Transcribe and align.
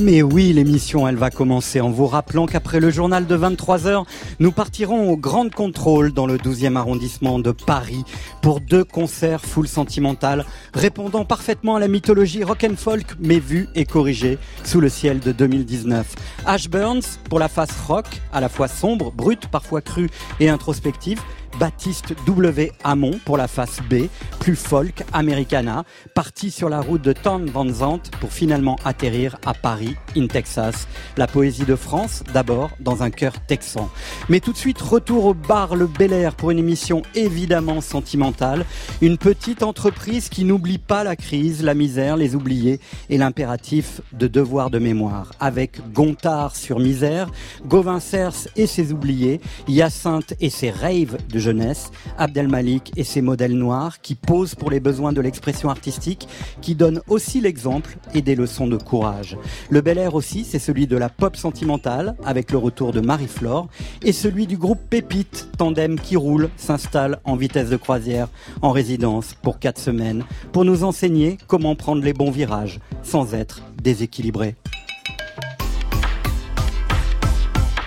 Mais 0.00 0.22
oui, 0.22 0.54
l'émission, 0.54 1.06
elle 1.06 1.16
va 1.16 1.30
commencer 1.30 1.80
en 1.82 1.90
vous 1.90 2.06
rappelant 2.06 2.46
qu'après 2.46 2.80
le 2.80 2.90
journal 2.90 3.26
de 3.26 3.36
23h, 3.36 4.04
nous 4.38 4.50
partirons 4.50 5.10
au 5.10 5.16
Grand 5.18 5.52
Contrôle 5.52 6.12
dans 6.12 6.26
le 6.26 6.38
12e 6.38 6.76
arrondissement 6.76 7.38
de 7.38 7.50
Paris 7.50 8.04
pour 8.40 8.60
deux 8.60 8.82
concerts 8.82 9.42
full 9.42 9.68
sentimental 9.68 10.46
répondant 10.72 11.26
parfaitement 11.26 11.76
à 11.76 11.80
la 11.80 11.88
mythologie 11.88 12.44
rock 12.44 12.64
and 12.64 12.76
folk 12.76 13.16
mais 13.20 13.40
vue 13.40 13.68
et 13.74 13.84
corrigée 13.84 14.38
sous 14.64 14.80
le 14.80 14.88
ciel 14.88 15.20
de 15.20 15.32
2019. 15.32 16.14
Ash 16.46 16.70
Burns 16.70 17.18
pour 17.28 17.38
la 17.38 17.48
face 17.48 17.78
rock, 17.86 18.06
à 18.32 18.40
la 18.40 18.48
fois 18.48 18.68
sombre, 18.68 19.12
brute, 19.12 19.48
parfois 19.48 19.82
crue 19.82 20.08
et 20.40 20.48
introspective 20.48 21.20
Baptiste 21.58 22.14
W. 22.26 22.72
Hamon 22.84 23.18
pour 23.24 23.36
la 23.36 23.48
face 23.48 23.80
B, 23.90 24.06
plus 24.38 24.56
folk, 24.56 25.04
americana, 25.12 25.84
parti 26.14 26.50
sur 26.50 26.68
la 26.68 26.80
route 26.80 27.02
de 27.02 27.12
Town 27.12 27.44
Van 27.46 27.68
Zandt 27.68 28.10
pour 28.20 28.32
finalement 28.32 28.76
atterrir 28.84 29.36
à 29.44 29.54
Paris, 29.54 29.96
in 30.16 30.26
Texas. 30.26 30.86
La 31.16 31.26
poésie 31.26 31.64
de 31.64 31.76
France, 31.76 32.22
d'abord, 32.32 32.70
dans 32.80 33.02
un 33.02 33.10
cœur 33.10 33.32
texan. 33.46 33.90
Mais 34.28 34.40
tout 34.40 34.52
de 34.52 34.56
suite, 34.56 34.80
retour 34.80 35.26
au 35.26 35.34
bar 35.34 35.74
Le 35.74 35.86
Bel 35.86 36.12
Air 36.12 36.34
pour 36.34 36.50
une 36.50 36.58
émission 36.58 37.02
évidemment 37.14 37.80
sentimentale. 37.80 38.64
Une 39.00 39.18
petite 39.18 39.62
entreprise 39.62 40.28
qui 40.28 40.44
n'oublie 40.44 40.78
pas 40.78 41.04
la 41.04 41.16
crise, 41.16 41.62
la 41.62 41.74
misère, 41.74 42.16
les 42.16 42.34
oubliés 42.34 42.80
et 43.08 43.18
l'impératif 43.18 44.00
de 44.12 44.28
devoir 44.28 44.70
de 44.70 44.78
mémoire. 44.78 45.32
Avec 45.40 45.80
Gontard 45.92 46.56
sur 46.56 46.78
misère, 46.78 47.30
Gauvin 47.66 48.00
Cers 48.00 48.48
et 48.56 48.66
ses 48.66 48.92
oubliés, 48.92 49.40
Hyacinthe 49.68 50.34
et 50.40 50.50
ses 50.50 50.70
raves 50.70 51.18
de 51.28 51.38
jeunesse, 51.40 51.90
Abdel 52.18 52.48
Malik 52.48 52.92
et 52.96 53.04
ses 53.04 53.22
modèles 53.22 53.56
noirs 53.56 54.00
qui 54.00 54.14
posent 54.14 54.54
pour 54.54 54.70
les 54.70 54.80
besoins 54.80 55.12
de 55.12 55.20
l'expression 55.20 55.70
artistique, 55.70 56.28
qui 56.60 56.74
donnent 56.74 57.00
aussi 57.08 57.40
l'exemple 57.40 57.98
et 58.14 58.22
des 58.22 58.34
leçons 58.34 58.66
de 58.66 58.76
courage. 58.76 59.36
Le 59.70 59.80
Bel 59.80 59.98
Air 59.98 60.14
aussi, 60.14 60.44
c'est 60.44 60.58
celui 60.58 60.86
de 60.86 60.96
la 60.96 61.08
pop 61.08 61.36
sentimentale 61.36 62.14
avec 62.24 62.52
le 62.52 62.58
retour 62.58 62.92
de 62.92 63.00
Marie-Flore 63.00 63.68
et 64.02 64.12
celui 64.12 64.46
du 64.46 64.56
groupe 64.56 64.80
Pépite, 64.88 65.48
tandem 65.58 65.98
qui 65.98 66.16
roule, 66.16 66.50
s'installe 66.56 67.20
en 67.24 67.36
vitesse 67.36 67.70
de 67.70 67.76
croisière 67.76 68.28
en 68.62 68.70
résidence 68.70 69.34
pour 69.42 69.58
quatre 69.58 69.80
semaines 69.80 70.24
pour 70.52 70.64
nous 70.64 70.84
enseigner 70.84 71.38
comment 71.46 71.74
prendre 71.74 72.02
les 72.02 72.12
bons 72.12 72.30
virages 72.30 72.80
sans 73.02 73.34
être 73.34 73.62
déséquilibré. 73.82 74.56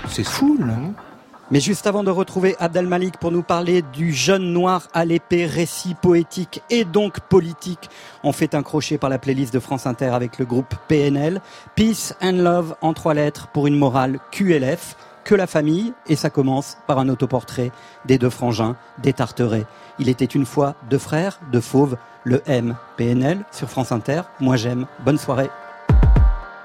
C'est 0.08 0.24
fou, 0.24 0.58
là. 0.60 1.13
Mais 1.54 1.60
juste 1.60 1.86
avant 1.86 2.04
de 2.04 2.10
retrouver 2.10 2.56
Abdel 2.58 2.88
Malik 2.88 3.18
pour 3.18 3.32
nous 3.32 3.44
parler 3.44 3.84
du 3.84 4.12
jeune 4.12 4.54
noir 4.54 4.88
à 4.92 5.06
l'épée, 5.06 5.46
récit 5.46 5.94
poétique 5.94 6.64
et 6.72 6.84
donc 6.84 7.20
politique, 7.20 7.92
on 8.24 8.32
fait 8.32 8.56
un 8.56 8.64
crochet 8.64 8.98
par 8.98 9.12
la 9.12 9.20
playlist 9.20 9.54
de 9.54 9.60
France 9.60 9.86
Inter 9.86 10.08
avec 10.08 10.40
le 10.40 10.46
groupe 10.46 10.74
PNL, 10.88 11.42
Peace 11.76 12.16
and 12.24 12.38
Love 12.38 12.76
en 12.82 12.94
trois 12.94 13.14
lettres 13.14 13.50
pour 13.50 13.68
une 13.68 13.78
morale 13.78 14.18
QLF, 14.32 14.96
que 15.26 15.36
la 15.36 15.46
famille, 15.46 15.94
et 16.08 16.16
ça 16.16 16.32
commence 16.32 16.80
par 16.88 16.98
un 16.98 17.08
autoportrait 17.08 17.72
des 18.06 18.18
deux 18.18 18.32
frangins, 18.32 18.76
des 18.98 19.14
Tarterets. 19.14 19.68
Il 20.00 20.10
était 20.10 20.26
une 20.26 20.48
fois 20.48 20.74
deux 20.90 20.98
frères, 20.98 21.40
deux 21.52 21.62
fauves, 21.62 21.98
le 22.24 22.42
M, 22.48 22.76
PNL, 22.98 23.46
sur 23.52 23.70
France 23.70 23.92
Inter. 23.92 24.24
Moi 24.40 24.56
j'aime. 24.56 24.88
Bonne 25.06 25.20
soirée. 25.20 25.52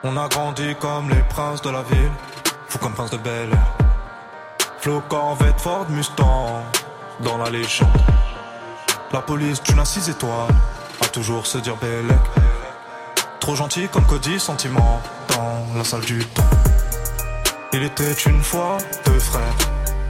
On 0.03 0.17
a 0.17 0.29
grandi 0.29 0.75
comme 0.81 1.11
les 1.11 1.23
princes 1.29 1.61
de 1.61 1.69
la 1.69 1.83
ville, 1.83 2.11
fou 2.69 2.79
comme 2.79 2.95
prince 2.95 3.11
de 3.11 3.19
Bel 3.19 3.51
Air. 4.79 4.83
Flo 4.83 5.03
Corvette 5.09 5.61
Ford 5.61 5.87
Mustang, 5.91 6.63
dans 7.21 7.39
la 7.39 7.51
légende. 7.51 7.89
La 9.13 9.21
police 9.21 9.63
d'une 9.63 9.79
à 9.79 9.85
six 9.85 10.09
étoiles, 10.09 10.55
a 11.01 11.07
toujours 11.09 11.47
se 11.47 11.59
dire 11.59 11.77
Bellec. 11.77 12.17
Trop 13.41 13.57
gentil 13.57 13.89
comme 13.89 14.05
Cody, 14.07 14.39
sentiment, 14.39 15.01
dans 15.29 15.79
la 15.79 15.85
salle 15.85 16.03
du 16.03 16.25
temps. 16.25 16.43
Il 17.73 17.83
était 17.83 18.13
une 18.13 18.43
fois 18.43 18.79
deux 19.05 19.19
frères, 19.19 19.55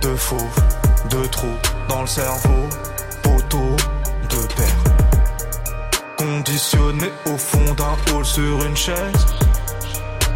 deux 0.01 0.17
fauves, 0.17 0.63
deux 1.11 1.27
trous 1.29 1.47
dans 1.89 2.03
le 2.03 2.07
cerveau, 2.07 2.69
poteau, 3.23 3.77
deux 4.31 4.49
pères. 4.57 4.85
Conditionné 6.17 7.11
au 7.27 7.37
fond 7.37 7.75
d'un 7.75 8.15
hall 8.15 8.25
sur 8.25 8.65
une 8.65 8.77
chaise. 8.77 9.27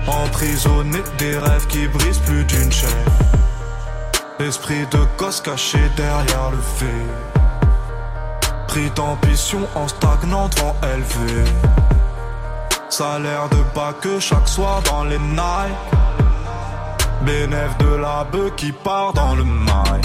Emprisonné 0.07 0.99
des 1.19 1.39
rêves 1.39 1.67
qui 1.69 1.87
brisent 1.87 2.19
plus 2.19 2.45
d'une 2.45 2.73
chaîne. 2.73 2.91
Esprit 4.49 4.87
de 4.91 4.99
gosse 5.19 5.41
caché 5.41 5.79
derrière 5.97 6.51
le 6.51 6.59
fait. 6.59 7.07
Pris 8.67 8.91
d'ambition 8.91 9.61
en 9.77 9.87
stagnant 9.87 10.49
devant 10.49 10.75
élevé. 10.83 11.45
Salaire 12.89 13.49
de 13.51 13.63
bas 13.75 13.95
que 14.01 14.19
chaque 14.19 14.49
soir 14.49 14.83
dans 14.83 15.05
les 15.05 15.19
nights. 15.19 15.79
Bénéf 17.23 17.79
de 17.79 17.95
la 17.95 18.25
bœuf 18.25 18.57
qui 18.57 18.73
part 18.73 19.13
dans 19.13 19.37
le 19.37 19.45
mail. 19.45 20.03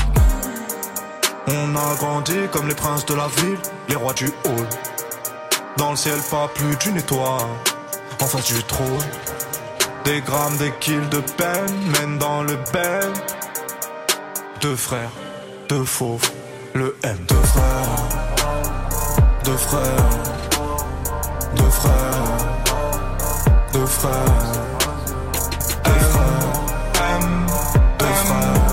On 1.48 1.76
a 1.76 1.96
grandi 1.96 2.38
comme 2.52 2.68
les 2.68 2.76
princes 2.76 3.08
de 3.08 3.16
la 3.16 3.28
ville, 3.28 3.60
les 3.90 3.96
rois 3.96 4.14
du 4.14 4.28
hall. 4.46 4.68
Dans 5.78 5.92
le 5.92 5.98
ciel, 5.98 6.20
pas 6.30 6.48
plus 6.54 6.76
d'une 6.78 6.98
étoile. 6.98 7.42
En 8.22 8.26
face 8.26 8.46
du 8.46 8.62
trône. 8.64 9.10
Des 10.06 10.22
grammes, 10.22 10.58
des 10.58 10.72
kills 10.80 11.10
de 11.10 11.22
peine 11.22 11.76
mènent 11.94 12.20
dans 12.20 12.44
le 12.44 12.56
bel. 12.72 13.12
Deux 14.62 14.76
frères, 14.76 15.12
deux 15.70 15.86
fauves, 15.86 16.32
le 16.74 16.96
M. 17.04 17.18
Deux 17.28 17.36
frères, 17.36 17.64
deux 19.44 19.58
frères, 19.58 19.82
deux 21.56 21.70
frères, 21.70 21.92
deux 23.74 23.86
frères. 23.86 24.12
Deux 25.84 25.92
frères, 25.92 26.24
M, 26.96 27.46
deux 28.00 28.06
frères, 28.06 28.66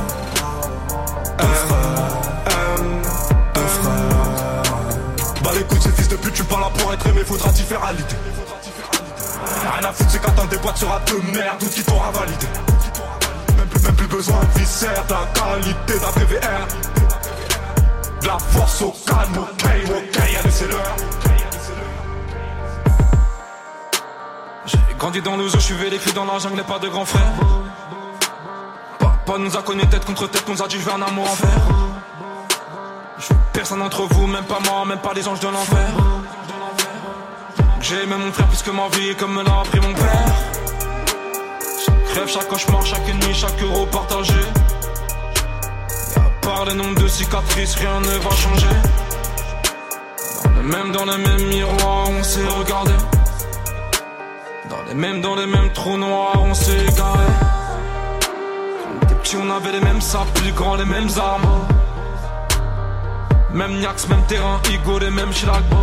deux 1.39 1.55
frères, 1.67 2.17
M, 2.47 3.03
deux 3.55 3.61
frères. 3.61 4.63
Bah 5.43 5.51
les 5.55 5.65
couilles, 5.65 5.83
ces 5.83 5.93
fils 5.93 6.09
de 6.09 6.17
pute, 6.17 6.33
tu 6.35 6.45
parles 6.45 6.63
là 6.63 6.71
pour 6.79 6.93
être 6.95 7.07
aimé, 7.09 7.21
faudra 7.27 7.51
t'y 7.51 7.63
faire 7.63 7.85
à 7.85 7.93
l'idée. 7.93 8.17
Rien 9.81 9.93
c'est 9.95 10.21
qu'attendre 10.21 10.49
des 10.49 10.59
boîtes 10.59 10.79
sera 10.79 10.99
de 11.01 11.37
merde, 11.37 11.59
tout 11.61 11.67
qui 11.67 11.85
t'aura 11.85 12.11
validé. 12.11 12.47
Même 13.83 13.95
plus, 13.97 14.07
besoin 14.07 14.41
de 14.41 14.59
viscère, 14.59 15.05
la 15.09 15.27
qualité 15.41 15.99
d'un 15.99 16.13
PVR. 16.13 16.67
De 18.21 18.27
la 18.27 18.39
force 18.39 18.83
au 18.83 18.95
calme, 19.07 19.39
ok, 19.39 19.65
ok, 19.89 20.19
allez, 20.19 20.51
c'est 20.51 20.69
l'heure. 20.69 20.97
J'ai 24.67 24.79
grandi 24.99 25.21
dans 25.21 25.37
le 25.37 25.49
zoo, 25.49 25.59
je 25.59 25.65
suis 25.65 25.75
vécu 25.75 26.13
dans 26.13 26.25
la 26.25 26.39
jungle, 26.39 26.63
pas 26.65 26.79
de 26.79 26.89
grand 26.89 27.05
frère. 27.05 27.33
Papa 28.99 29.39
nous 29.39 29.57
a 29.57 29.63
connus 29.63 29.87
tête 29.87 30.05
contre 30.05 30.27
tête, 30.29 30.49
nous 30.49 30.63
a 30.63 30.69
dit 30.69 30.77
je 30.79 30.85
veux 30.85 30.93
un 30.93 31.03
amour 31.03 31.31
en 31.31 31.35
fer. 31.35 31.49
Personne 33.53 33.81
d'entre 33.81 34.03
vous, 34.03 34.27
même 34.27 34.45
pas 34.45 34.59
moi, 34.65 34.85
même 34.87 34.99
pas 34.99 35.13
les 35.15 35.27
anges 35.29 35.41
de 35.41 35.49
l'enfer. 35.49 35.89
J'ai 37.81 38.03
aimé 38.03 38.15
mon 38.19 38.33
frère 38.33 38.49
plus 38.49 38.63
que 38.63 38.71
ma 38.71 38.89
vie, 38.89 39.15
comme 39.15 39.35
me 39.35 39.43
l'a 39.43 39.61
appris 39.61 39.81
mon 39.81 39.93
père. 39.93 40.54
Chaque 42.15 42.49
cauchemar, 42.49 42.85
chaque 42.87 43.07
nuit, 43.07 43.35
chaque 43.35 43.63
euro 43.63 43.87
partagé. 43.87 44.33
Et 46.17 46.19
à 46.19 46.31
part 46.41 46.65
le 46.65 46.73
nombre 46.73 47.01
de 47.01 47.07
cicatrices, 47.07 47.75
rien 47.75 48.01
ne 48.01 48.07
va 48.07 48.31
changer. 48.31 48.67
Dans 50.45 50.51
le 50.51 50.63
même, 50.63 50.93
dans 50.93 51.05
le 51.05 51.19
même 51.19 51.47
miroir, 51.49 52.09
on 52.09 52.23
s'est 52.23 52.47
regardé. 52.47 52.93
Dans 54.71 54.83
les 54.89 54.95
mêmes, 54.95 55.21
dans 55.21 55.37
les 55.37 55.47
mêmes 55.47 55.71
trous 55.75 55.99
noirs, 55.99 56.41
on 56.43 56.55
s'est 56.55 56.81
égaré. 56.87 57.27
Quand 58.81 59.07
on 59.13 59.15
petits, 59.17 59.37
on 59.37 59.51
avait 59.51 59.73
les 59.73 59.81
mêmes 59.81 60.01
sables, 60.01 60.31
plus 60.35 60.53
grands, 60.53 60.77
les 60.77 60.87
mêmes 60.87 61.11
armes. 61.19 61.67
Même 63.53 63.79
Niax, 63.79 64.09
même 64.09 64.25
terrain, 64.27 64.61
Igo, 64.73 64.99
les 64.99 65.11
mêmes 65.11 65.33
Chilagbo. 65.33 65.77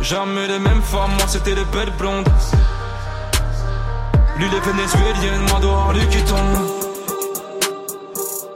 Jamais 0.00 0.48
les 0.48 0.58
mêmes 0.58 0.82
femmes, 0.82 1.12
moi 1.18 1.26
c'était 1.28 1.54
les 1.54 1.64
belles 1.66 1.92
blondes. 1.96 2.28
Lui 4.40 4.48
les 4.48 4.60
vénézuéliennes, 4.60 5.50
moi 5.50 5.60
dehors, 5.60 5.92
lui 5.92 6.06
qui 6.08 6.24
tombe. 6.24 6.56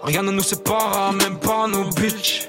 Rien 0.02 0.22
ne 0.22 0.30
nous 0.30 0.42
sépare, 0.42 1.12
même 1.12 1.36
pas 1.38 1.66
nos 1.66 1.84
bitches. 1.90 2.48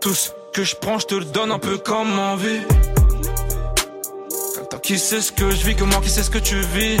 Tout 0.00 0.14
ce 0.14 0.30
que 0.52 0.62
je 0.62 0.76
prends, 0.76 1.00
je 1.00 1.06
te 1.06 1.14
le 1.16 1.24
donne 1.24 1.50
un 1.50 1.58
peu 1.58 1.76
comme 1.78 2.16
envie. 2.16 2.60
Toi 4.70 4.78
qui 4.80 4.96
sais 4.96 5.20
ce 5.20 5.32
que 5.32 5.50
je 5.50 5.66
vis, 5.66 5.74
que 5.74 5.82
moi 5.82 6.00
qui 6.00 6.10
sais 6.10 6.22
ce 6.22 6.30
que 6.30 6.38
tu 6.38 6.60
vis. 6.60 6.98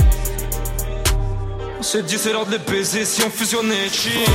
On 1.78 1.82
s'est 1.84 2.02
dit 2.02 2.18
c'est 2.18 2.32
l'heure 2.32 2.46
de 2.46 2.50
les 2.50 2.58
baiser 2.58 3.04
si 3.04 3.22
on 3.22 3.30
fusionnait 3.30 3.88
cheat. 3.88 4.28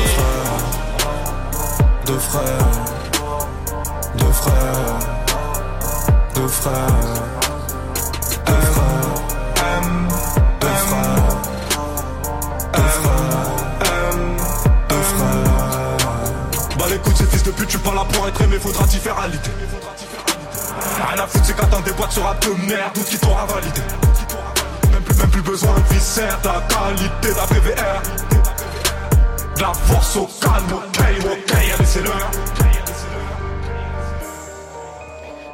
Deux 2.05 2.19
frères, 2.19 2.71
deux 4.17 4.31
frères, 4.31 4.99
deux 6.35 6.47
frères, 6.47 6.83
frères. 6.87 7.42
Pute, 17.53 17.69
tu 17.69 17.77
pas 17.79 17.93
là 17.93 18.05
pour 18.11 18.27
être 18.27 18.41
aimé, 18.41 18.57
faudra 18.59 18.85
t'y 18.85 18.97
faire 18.97 19.17
à 19.17 19.27
l'idée. 19.27 19.49
Rien 21.11 21.23
à 21.23 21.27
foutre, 21.27 21.45
c'est 21.45 21.55
qu'attends 21.55 21.81
des 21.81 21.91
boîtes 21.91 22.11
sur 22.11 22.23
rap 22.23 22.43
de 22.45 22.67
merde, 22.67 22.91
tout 22.93 23.03
qui 23.03 23.17
t'aura 23.17 23.45
validé. 23.45 23.81
Même 24.91 25.01
plus, 25.03 25.17
même 25.17 25.29
plus 25.29 25.41
besoin 25.41 25.73
de 25.75 25.93
viscère, 25.93 26.39
ta 26.41 26.63
qualité, 26.67 27.33
ta 27.33 27.47
PVR. 27.47 28.01
De 29.55 29.61
la 29.61 29.73
force 29.73 30.15
au 30.15 30.29
calme, 30.41 30.73
ok, 30.73 30.99
ok, 31.25 31.53
allez, 31.53 31.85
c'est 31.85 32.01
l'heure. 32.01 32.31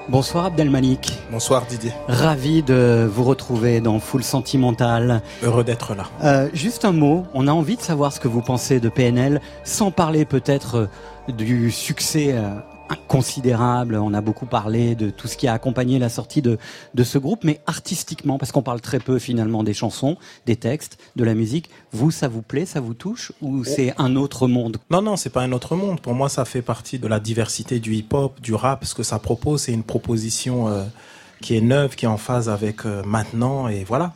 Bonsoir 0.09 0.45
Abdelmalik. 0.45 1.19
Bonsoir 1.31 1.67
Didier. 1.67 1.93
Ravi 2.07 2.63
de 2.63 3.07
vous 3.07 3.23
retrouver 3.23 3.79
dans 3.79 3.99
Full 3.99 4.23
Sentimental. 4.23 5.21
Heureux 5.43 5.63
d'être 5.63 5.93
là. 5.93 6.05
Euh, 6.23 6.49
juste 6.51 6.83
un 6.83 6.93
mot, 6.93 7.27
on 7.35 7.47
a 7.47 7.51
envie 7.51 7.75
de 7.75 7.81
savoir 7.83 8.11
ce 8.11 8.19
que 8.19 8.27
vous 8.27 8.41
pensez 8.41 8.79
de 8.79 8.89
PNL, 8.89 9.39
sans 9.63 9.91
parler 9.91 10.25
peut-être 10.25 10.75
euh, 10.75 11.31
du 11.31 11.69
succès 11.69 12.29
euh, 12.31 12.55
considérable. 12.95 13.95
On 13.95 14.13
a 14.13 14.21
beaucoup 14.21 14.45
parlé 14.45 14.95
de 14.95 15.09
tout 15.09 15.27
ce 15.27 15.37
qui 15.37 15.47
a 15.47 15.53
accompagné 15.53 15.99
la 15.99 16.09
sortie 16.09 16.41
de, 16.41 16.57
de 16.93 17.03
ce 17.03 17.17
groupe, 17.17 17.43
mais 17.43 17.59
artistiquement, 17.67 18.37
parce 18.37 18.51
qu'on 18.51 18.61
parle 18.61 18.81
très 18.81 18.99
peu 18.99 19.19
finalement 19.19 19.63
des 19.63 19.73
chansons, 19.73 20.17
des 20.45 20.55
textes, 20.55 20.97
de 21.15 21.23
la 21.23 21.33
musique. 21.33 21.69
Vous, 21.91 22.11
ça 22.11 22.27
vous 22.27 22.41
plaît, 22.41 22.65
ça 22.65 22.79
vous 22.79 22.93
touche, 22.93 23.31
ou 23.41 23.63
c'est 23.63 23.93
un 23.97 24.15
autre 24.15 24.47
monde? 24.47 24.77
Non, 24.89 25.01
non, 25.01 25.15
c'est 25.15 25.29
pas 25.29 25.41
un 25.41 25.51
autre 25.51 25.75
monde. 25.75 26.01
Pour 26.01 26.13
moi, 26.13 26.29
ça 26.29 26.45
fait 26.45 26.61
partie 26.61 26.99
de 26.99 27.07
la 27.07 27.19
diversité 27.19 27.79
du 27.79 27.95
hip-hop, 27.95 28.39
du 28.41 28.53
rap. 28.53 28.85
Ce 28.85 28.95
que 28.95 29.03
ça 29.03 29.19
propose, 29.19 29.61
c'est 29.63 29.73
une 29.73 29.83
proposition 29.83 30.67
euh, 30.67 30.83
qui 31.41 31.55
est 31.55 31.61
neuve, 31.61 31.95
qui 31.95 32.05
est 32.05 32.09
en 32.09 32.17
phase 32.17 32.49
avec 32.49 32.85
euh, 32.85 33.01
maintenant, 33.03 33.67
et 33.67 33.83
voilà. 33.83 34.13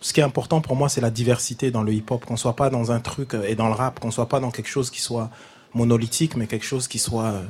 Ce 0.00 0.12
qui 0.12 0.20
est 0.20 0.24
important 0.24 0.60
pour 0.60 0.76
moi, 0.76 0.90
c'est 0.90 1.00
la 1.00 1.10
diversité 1.10 1.70
dans 1.70 1.82
le 1.82 1.92
hip-hop, 1.94 2.26
qu'on 2.26 2.36
soit 2.36 2.56
pas 2.56 2.68
dans 2.68 2.92
un 2.92 3.00
truc 3.00 3.32
euh, 3.32 3.44
et 3.48 3.54
dans 3.54 3.68
le 3.68 3.74
rap, 3.74 4.00
qu'on 4.00 4.10
soit 4.10 4.28
pas 4.28 4.38
dans 4.38 4.50
quelque 4.50 4.68
chose 4.68 4.90
qui 4.90 5.00
soit 5.00 5.30
monolithique, 5.72 6.36
mais 6.36 6.46
quelque 6.46 6.66
chose 6.66 6.88
qui 6.88 6.98
soit 6.98 7.24
euh, 7.24 7.42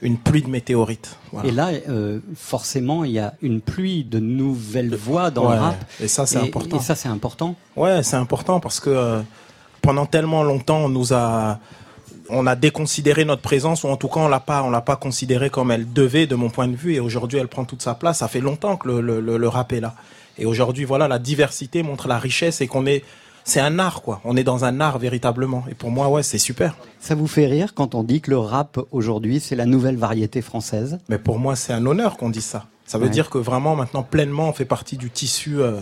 une 0.00 0.16
pluie 0.16 0.42
de 0.42 0.48
météorites. 0.48 1.16
Voilà. 1.32 1.48
Et 1.48 1.52
là, 1.52 1.70
euh, 1.88 2.20
forcément, 2.36 3.04
il 3.04 3.10
y 3.12 3.18
a 3.18 3.34
une 3.42 3.60
pluie 3.60 4.04
de 4.04 4.18
nouvelles 4.20 4.94
voix 4.94 5.30
dans 5.30 5.48
Ouais, 5.48 5.56
le 5.56 5.60
rap. 5.60 5.84
Et 6.00 6.08
ça, 6.08 6.24
c'est 6.26 6.38
important. 6.38 6.76
Et 6.76 6.80
ça, 6.80 6.94
c'est 6.94 7.08
important. 7.08 7.56
Ouais, 7.76 8.02
c'est 8.02 8.16
important 8.16 8.60
parce 8.60 8.78
que 8.78 8.90
euh, 8.90 9.20
pendant 9.82 10.06
tellement 10.06 10.44
longtemps, 10.44 10.84
on 10.84 10.88
nous 10.88 11.12
a, 11.12 11.58
on 12.28 12.46
a 12.46 12.54
déconsidéré 12.54 13.24
notre 13.24 13.42
présence 13.42 13.82
ou 13.82 13.88
en 13.88 13.96
tout 13.96 14.08
cas, 14.08 14.20
on 14.20 14.28
l'a 14.28 14.40
pas, 14.40 14.62
on 14.62 14.70
l'a 14.70 14.82
pas 14.82 14.96
considérée 14.96 15.50
comme 15.50 15.70
elle 15.72 15.92
devait, 15.92 16.26
de 16.28 16.36
mon 16.36 16.48
point 16.50 16.68
de 16.68 16.76
vue. 16.76 16.94
Et 16.94 17.00
aujourd'hui, 17.00 17.38
elle 17.40 17.48
prend 17.48 17.64
toute 17.64 17.82
sa 17.82 17.94
place. 17.94 18.18
Ça 18.18 18.28
fait 18.28 18.40
longtemps 18.40 18.76
que 18.76 18.86
le, 18.88 19.00
le, 19.00 19.20
le, 19.20 19.36
le 19.36 19.48
rap 19.48 19.72
est 19.72 19.80
là. 19.80 19.94
Et 20.38 20.46
aujourd'hui, 20.46 20.84
voilà, 20.84 21.08
la 21.08 21.18
diversité 21.18 21.82
montre 21.82 22.06
la 22.06 22.18
richesse 22.20 22.60
et 22.60 22.68
qu'on 22.68 22.86
est, 22.86 23.02
c'est 23.48 23.60
un 23.60 23.78
art, 23.78 24.02
quoi. 24.02 24.20
On 24.24 24.36
est 24.36 24.44
dans 24.44 24.64
un 24.64 24.80
art 24.80 24.98
véritablement. 24.98 25.64
Et 25.70 25.74
pour 25.74 25.90
moi, 25.90 26.08
ouais, 26.08 26.22
c'est 26.22 26.38
super. 26.38 26.76
Ça 27.00 27.14
vous 27.14 27.26
fait 27.26 27.46
rire 27.46 27.74
quand 27.74 27.94
on 27.94 28.02
dit 28.02 28.20
que 28.20 28.30
le 28.30 28.38
rap 28.38 28.78
aujourd'hui, 28.92 29.40
c'est 29.40 29.56
la 29.56 29.66
nouvelle 29.66 29.96
variété 29.96 30.42
française? 30.42 30.98
Mais 31.08 31.18
pour 31.18 31.38
moi, 31.38 31.56
c'est 31.56 31.72
un 31.72 31.84
honneur 31.86 32.16
qu'on 32.16 32.30
dise 32.30 32.44
ça. 32.44 32.66
Ça 32.86 32.98
veut 32.98 33.04
Ouais. 33.04 33.10
dire 33.10 33.30
que 33.30 33.38
vraiment, 33.38 33.74
maintenant, 33.76 34.02
pleinement, 34.02 34.48
on 34.48 34.52
fait 34.52 34.64
partie 34.64 34.96
du 34.96 35.10
tissu. 35.10 35.60
euh, 35.60 35.80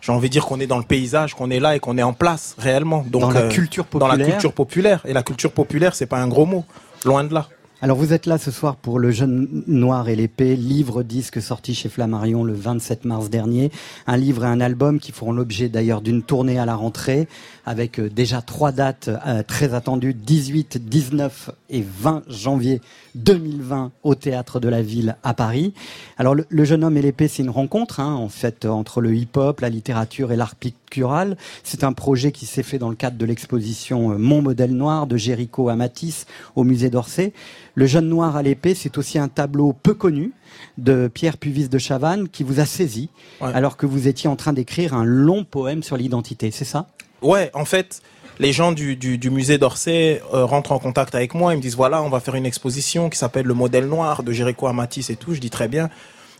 j'ai 0.00 0.10
envie 0.12 0.28
de 0.28 0.32
dire 0.32 0.46
qu'on 0.46 0.58
est 0.58 0.66
dans 0.66 0.78
le 0.78 0.84
paysage, 0.84 1.34
qu'on 1.34 1.50
est 1.50 1.60
là 1.60 1.76
et 1.76 1.80
qu'on 1.80 1.96
est 1.96 2.02
en 2.02 2.12
place 2.12 2.56
réellement. 2.58 3.04
Donc, 3.08 3.22
Dans 3.22 3.30
la 3.30 3.40
euh, 3.42 3.48
culture 3.50 3.86
dans 3.92 4.06
la 4.08 4.14
populaire. 4.14 4.32
culture 4.32 4.52
populaire. 4.52 5.00
Et 5.06 5.12
la 5.12 5.22
culture 5.22 5.52
populaire, 5.52 5.94
c'est 5.94 6.06
pas 6.06 6.18
un 6.18 6.26
gros 6.28 6.44
mot. 6.46 6.64
Loin 7.04 7.22
de 7.24 7.32
là. 7.34 7.46
Alors 7.84 7.96
vous 7.96 8.12
êtes 8.12 8.26
là 8.26 8.38
ce 8.38 8.52
soir 8.52 8.76
pour 8.76 9.00
Le 9.00 9.10
Jeune 9.10 9.64
Noir 9.66 10.08
et 10.08 10.14
l'épée, 10.14 10.54
livre 10.54 11.02
disque 11.02 11.42
sorti 11.42 11.74
chez 11.74 11.88
Flammarion 11.88 12.44
le 12.44 12.52
27 12.52 13.04
mars 13.04 13.28
dernier. 13.28 13.72
Un 14.06 14.16
livre 14.16 14.44
et 14.44 14.46
un 14.46 14.60
album 14.60 15.00
qui 15.00 15.10
feront 15.10 15.32
l'objet 15.32 15.68
d'ailleurs 15.68 16.00
d'une 16.00 16.22
tournée 16.22 16.60
à 16.60 16.64
la 16.64 16.76
rentrée 16.76 17.26
avec 17.66 17.98
euh, 17.98 18.08
déjà 18.08 18.40
trois 18.40 18.70
dates 18.70 19.10
euh, 19.26 19.42
très 19.42 19.74
attendues, 19.74 20.14
18, 20.14 20.78
19 20.78 21.50
et 21.70 21.82
20 21.82 22.22
janvier 22.28 22.80
2020 23.16 23.92
au 24.02 24.14
Théâtre 24.14 24.60
de 24.60 24.68
la 24.68 24.82
Ville 24.82 25.16
à 25.22 25.34
Paris. 25.34 25.74
Alors 26.18 26.34
le, 26.34 26.64
Jeune 26.64 26.84
Homme 26.84 26.96
et 26.96 27.02
l'épée, 27.02 27.28
c'est 27.28 27.42
une 27.42 27.50
rencontre 27.50 28.00
hein, 28.00 28.14
en 28.14 28.28
fait 28.28 28.64
entre 28.64 29.00
le 29.00 29.14
hip-hop, 29.14 29.60
la 29.60 29.68
littérature 29.68 30.32
et 30.32 30.36
l'art 30.36 30.54
pictural. 30.54 31.36
C'est 31.64 31.84
un 31.84 31.92
projet 31.92 32.32
qui 32.32 32.46
s'est 32.46 32.62
fait 32.62 32.78
dans 32.78 32.90
le 32.90 32.96
cadre 32.96 33.16
de 33.16 33.26
l'exposition 33.26 34.12
euh, 34.12 34.18
Mon 34.18 34.42
modèle 34.42 34.74
noir 34.74 35.06
de 35.06 35.16
Géricault 35.16 35.68
à 35.68 35.76
Matisse 35.76 36.26
au 36.54 36.64
musée 36.64 36.90
d'Orsay. 36.90 37.32
Le 37.74 37.86
jeune 37.86 38.08
noir 38.08 38.36
à 38.36 38.42
l'épée, 38.42 38.74
c'est 38.74 38.98
aussi 38.98 39.18
un 39.18 39.28
tableau 39.28 39.72
peu 39.72 39.94
connu 39.94 40.32
de 40.78 41.08
Pierre 41.12 41.38
Puvis 41.38 41.68
de 41.68 41.78
Chavannes 41.78 42.28
qui 42.28 42.44
vous 42.44 42.60
a 42.60 42.66
saisi 42.66 43.08
Ouais. 43.40 43.50
alors 43.54 43.76
que 43.76 43.86
vous 43.86 44.08
étiez 44.08 44.28
en 44.28 44.36
train 44.36 44.52
d'écrire 44.52 44.92
un 44.94 45.04
long 45.04 45.44
poème 45.44 45.82
sur 45.82 45.96
l'identité, 45.96 46.50
c'est 46.50 46.64
ça? 46.66 46.86
Ouais, 47.22 47.50
en 47.54 47.64
fait, 47.64 48.02
les 48.38 48.52
gens 48.52 48.72
du, 48.72 48.96
du, 48.96 49.16
du 49.16 49.30
musée 49.30 49.56
d'Orsay 49.58 50.20
euh, 50.34 50.44
rentrent 50.44 50.72
en 50.72 50.78
contact 50.78 51.14
avec 51.14 51.34
moi. 51.34 51.54
Ils 51.54 51.56
me 51.58 51.62
disent 51.62 51.76
voilà, 51.76 52.02
on 52.02 52.08
va 52.10 52.20
faire 52.20 52.34
une 52.34 52.46
exposition 52.46 53.08
qui 53.08 53.18
s'appelle 53.18 53.46
Le 53.46 53.54
modèle 53.54 53.86
noir 53.86 54.22
de 54.22 54.32
Jéricho 54.32 54.66
à 54.66 54.72
Matisse 54.72 55.08
et 55.10 55.16
tout. 55.16 55.32
Je 55.34 55.40
dis 55.40 55.50
très 55.50 55.68
bien. 55.68 55.88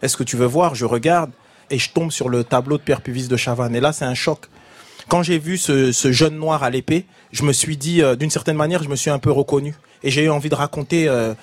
Est-ce 0.03 0.17
que 0.17 0.25
tu 0.25 0.37
veux 0.37 0.47
voir? 0.47 0.75
Je 0.75 0.85
regarde 0.85 1.31
et 1.71 1.79
je 1.79 1.91
tombe 1.93 2.11
sur 2.11 2.29
le 2.29 2.45
tableau 2.45 2.77
de 2.77 2.83
Pierre 2.83 3.01
Puvis 3.01 3.29
de 3.29 3.37
Chavannes. 3.37 3.75
Et 3.75 3.81
là, 3.81 3.93
c'est 3.93 4.05
un 4.05 4.15
choc. 4.15 4.47
Quand 5.09 5.23
j'ai 5.23 5.39
vu 5.39 5.57
ce, 5.59 5.93
ce 5.93 6.13
jeune 6.13 6.37
noir 6.37 6.63
à 6.63 6.71
l'épée, 6.71 7.07
je 7.33 7.45
me 7.45 7.53
suis 7.53 7.77
dit, 7.77 8.03
euh, 8.03 8.17
d'une 8.17 8.31
certaine 8.31 8.57
manière, 8.57 8.83
je 8.83 8.89
me 8.89 8.97
suis 8.97 9.11
un 9.11 9.19
peu 9.19 9.31
reconnu. 9.31 9.75
Et 10.05 10.11
j'ai 10.11 10.25
eu 10.25 10.31
envie 10.31 10.49
de 10.49 10.55
raconter 10.55 11.09
euh, 11.09 11.35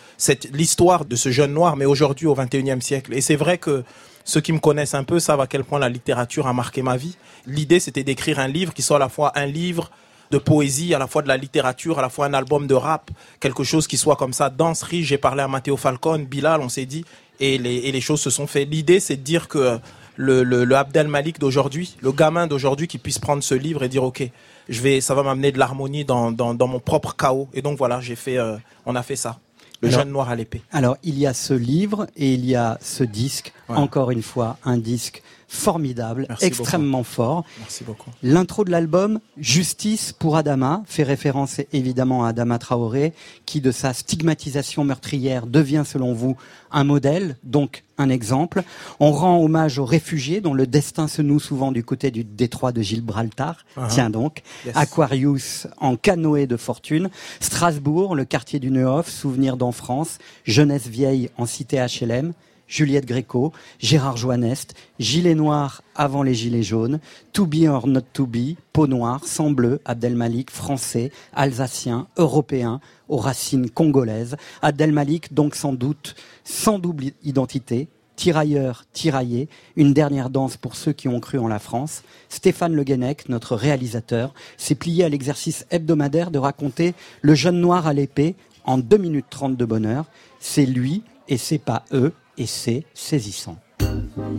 l'histoire 0.53 1.05
de 1.05 1.15
ce 1.15 1.29
jeune 1.29 1.53
noir, 1.53 1.75
mais 1.75 1.85
aujourd'hui 1.85 2.27
au 2.27 2.35
21e 2.35 2.81
siècle. 2.81 3.13
Et 3.13 3.21
c'est 3.21 3.35
vrai 3.35 3.57
que 3.57 3.83
ceux 4.25 4.41
qui 4.41 4.53
me 4.53 4.59
connaissent 4.59 4.93
un 4.93 5.03
peu 5.03 5.19
savent 5.19 5.41
à 5.41 5.47
quel 5.47 5.63
point 5.63 5.79
la 5.79 5.89
littérature 5.89 6.47
a 6.47 6.53
marqué 6.53 6.81
ma 6.81 6.97
vie. 6.97 7.15
L'idée, 7.45 7.79
c'était 7.79 8.03
d'écrire 8.03 8.39
un 8.39 8.47
livre 8.47 8.73
qui 8.73 8.81
soit 8.81 8.97
à 8.97 8.99
la 8.99 9.09
fois 9.09 9.31
un 9.35 9.45
livre 9.45 9.89
de 10.31 10.37
poésie, 10.37 10.93
à 10.93 10.99
la 10.99 11.07
fois 11.07 11.21
de 11.21 11.27
la 11.27 11.37
littérature, 11.37 11.97
à 11.97 12.01
la 12.01 12.09
fois 12.09 12.27
un 12.27 12.33
album 12.33 12.67
de 12.67 12.75
rap, 12.75 13.09
quelque 13.39 13.63
chose 13.63 13.87
qui 13.87 13.97
soit 13.97 14.15
comme 14.15 14.33
ça, 14.33 14.49
dense, 14.49 14.83
riche. 14.83 15.07
J'ai 15.07 15.17
parlé 15.17 15.41
à 15.41 15.47
Matteo 15.47 15.75
Falcone, 15.75 16.25
Bilal, 16.25 16.61
on 16.61 16.69
s'est 16.69 16.85
dit, 16.85 17.05
et 17.39 17.57
les, 17.57 17.77
et 17.77 17.91
les 17.91 18.01
choses 18.01 18.21
se 18.21 18.29
sont 18.29 18.45
faites. 18.45 18.69
L'idée, 18.69 18.99
c'est 18.99 19.15
de 19.15 19.23
dire 19.23 19.47
que 19.47 19.79
le, 20.15 20.43
le, 20.43 20.65
le 20.65 20.75
Abdel 20.75 21.07
Malik 21.07 21.39
d'aujourd'hui, 21.39 21.95
le 22.01 22.11
gamin 22.11 22.45
d'aujourd'hui 22.45 22.87
qui 22.87 22.97
puisse 22.97 23.19
prendre 23.19 23.41
ce 23.41 23.55
livre 23.55 23.83
et 23.83 23.89
dire, 23.89 24.03
OK, 24.03 24.21
je 24.69 24.81
vais, 24.81 25.01
ça 25.01 25.13
va 25.15 25.23
m'amener 25.23 25.51
de 25.51 25.59
l'harmonie 25.59 26.05
dans, 26.05 26.31
dans, 26.31 26.53
dans 26.53 26.67
mon 26.67 26.79
propre 26.79 27.15
chaos. 27.15 27.47
Et 27.53 27.61
donc 27.61 27.77
voilà, 27.77 27.99
j'ai 27.99 28.15
fait, 28.15 28.37
euh, 28.37 28.55
on 28.85 28.95
a 28.95 29.03
fait 29.03 29.15
ça. 29.17 29.39
Le 29.81 29.87
Alors- 29.89 30.01
jeune 30.01 30.09
noir 30.11 30.29
à 30.29 30.35
l'épée. 30.35 30.61
Alors, 30.71 30.97
il 31.03 31.17
y 31.17 31.25
a 31.25 31.33
ce 31.33 31.53
livre 31.53 32.07
et 32.17 32.33
il 32.33 32.45
y 32.45 32.55
a 32.55 32.77
ce 32.81 33.03
disque, 33.03 33.53
Ouais. 33.69 33.77
encore 33.77 34.11
une 34.11 34.21
fois, 34.21 34.57
un 34.65 34.77
disque 34.77 35.23
formidable, 35.49 36.27
Merci 36.29 36.45
extrêmement 36.45 37.03
fort. 37.03 37.43
Merci 37.59 37.83
beaucoup. 37.83 38.11
L'intro 38.21 38.63
de 38.63 38.69
l'album, 38.69 39.19
Justice 39.37 40.13
pour 40.13 40.37
Adama, 40.37 40.83
fait 40.85 41.03
référence 41.03 41.59
évidemment 41.73 42.23
à 42.23 42.29
Adama 42.29 42.59
Traoré, 42.59 43.13
qui 43.47 43.59
de 43.59 43.71
sa 43.71 43.93
stigmatisation 43.93 44.83
meurtrière 44.83 45.47
devient 45.47 45.83
selon 45.85 46.13
vous 46.13 46.37
un 46.71 46.83
modèle, 46.83 47.35
donc 47.43 47.83
un 47.97 48.09
exemple. 48.09 48.61
On 48.99 49.11
rend 49.11 49.43
hommage 49.43 49.79
aux 49.79 49.85
réfugiés 49.85 50.39
dont 50.39 50.53
le 50.53 50.67
destin 50.67 51.07
se 51.07 51.23
noue 51.23 51.39
souvent 51.39 51.71
du 51.71 51.83
côté 51.83 52.11
du 52.11 52.23
détroit 52.23 52.71
de 52.71 52.83
Gibraltar. 52.83 53.65
Uh-huh. 53.75 53.87
Tiens 53.89 54.09
donc, 54.11 54.43
Yes. 54.65 54.75
Aquarius 54.77 55.67
en 55.77 55.95
canoë 55.95 56.45
de 56.45 56.57
fortune, 56.57 57.09
Strasbourg, 57.39 58.15
le 58.15 58.25
quartier 58.25 58.59
du 58.59 58.69
Neuf, 58.69 59.09
souvenir 59.09 59.57
d'enfance, 59.57 60.19
Jeunesse 60.43 60.87
vieille 60.87 61.29
en 61.37 61.45
cité 61.45 61.77
HLM, 61.77 62.33
Juliette 62.69 63.07
Gréco, 63.07 63.51
Gérard 63.79 64.15
Joannest, 64.15 64.75
Gilet 64.99 65.35
noir 65.35 65.81
avant 65.95 66.23
les 66.23 66.35
gilets 66.35 66.63
jaunes, 66.63 66.99
To 67.33 67.45
be 67.45 67.67
or 67.67 67.87
not 67.87 68.03
to 68.13 68.25
be, 68.27 68.55
Peau 68.71 68.87
noire, 68.87 69.25
Sang 69.25 69.49
bleu, 69.49 69.81
Abdelmalik, 69.85 70.51
français, 70.51 71.11
alsacien, 71.33 72.07
européen, 72.15 72.79
aux 73.09 73.17
racines 73.17 73.69
congolaises. 73.69 74.37
Abdelmalik, 74.61 75.33
donc 75.33 75.55
sans 75.55 75.73
doute, 75.73 76.15
sans 76.43 76.77
double 76.77 77.05
identité, 77.23 77.87
tirailleur, 78.15 78.85
tiraillé, 78.93 79.49
une 79.75 79.93
dernière 79.93 80.29
danse 80.29 80.55
pour 80.55 80.75
ceux 80.75 80.93
qui 80.93 81.07
ont 81.07 81.19
cru 81.19 81.39
en 81.39 81.47
la 81.47 81.57
France. 81.57 82.03
Stéphane 82.29 82.73
Le 82.73 82.83
Guenec, 82.83 83.29
notre 83.29 83.55
réalisateur, 83.55 84.33
s'est 84.57 84.75
plié 84.75 85.05
à 85.05 85.09
l'exercice 85.09 85.65
hebdomadaire 85.71 86.29
de 86.29 86.37
raconter 86.37 86.93
le 87.21 87.33
jeune 87.33 87.59
noir 87.59 87.87
à 87.87 87.93
l'épée 87.93 88.35
en 88.63 88.77
2 88.77 88.97
minutes 88.97 89.25
30 89.29 89.57
de 89.57 89.65
bonheur. 89.65 90.05
C'est 90.39 90.65
lui 90.67 91.01
et 91.29 91.37
c'est 91.37 91.57
pas 91.57 91.85
eux 91.93 92.13
et 92.39 92.47
c'est 92.47 92.85
saisissant. 92.93 93.59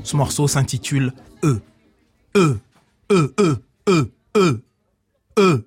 Ce 0.03 0.17
morceau 0.17 0.49
s'intitule 0.49 1.13
E. 1.45 1.61
E. 2.37 2.57
E. 3.13 3.35
E. 3.39 3.57
E. 3.89 4.11
E. 4.37 4.63
E. 5.39 5.65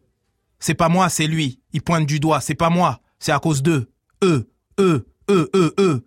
C'est 0.59 0.73
pas 0.73 0.89
moi, 0.89 1.09
c'est 1.09 1.27
lui. 1.27 1.59
Il 1.73 1.81
pointe 1.81 2.05
du 2.05 2.19
doigt. 2.19 2.41
C'est 2.41 2.55
pas 2.55 2.69
moi. 2.69 2.99
C'est 3.19 3.31
à 3.31 3.39
cause 3.39 3.61
d'eux. 3.61 3.87
E. 4.23 4.47
E. 4.79 5.05
E. 5.29 5.49
E. 5.53 5.73
E. 5.79 6.01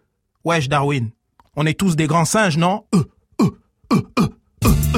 Wesh, 0.45 0.69
Darwin. 0.69 1.11
On 1.55 1.65
est 1.65 1.79
tous 1.79 1.97
des 1.97 2.07
grands 2.07 2.25
singes, 2.25 2.59
non? 2.59 2.85
E. 2.95 2.99
E. 3.41 3.45
E. 3.93 3.97
E. 4.21 4.29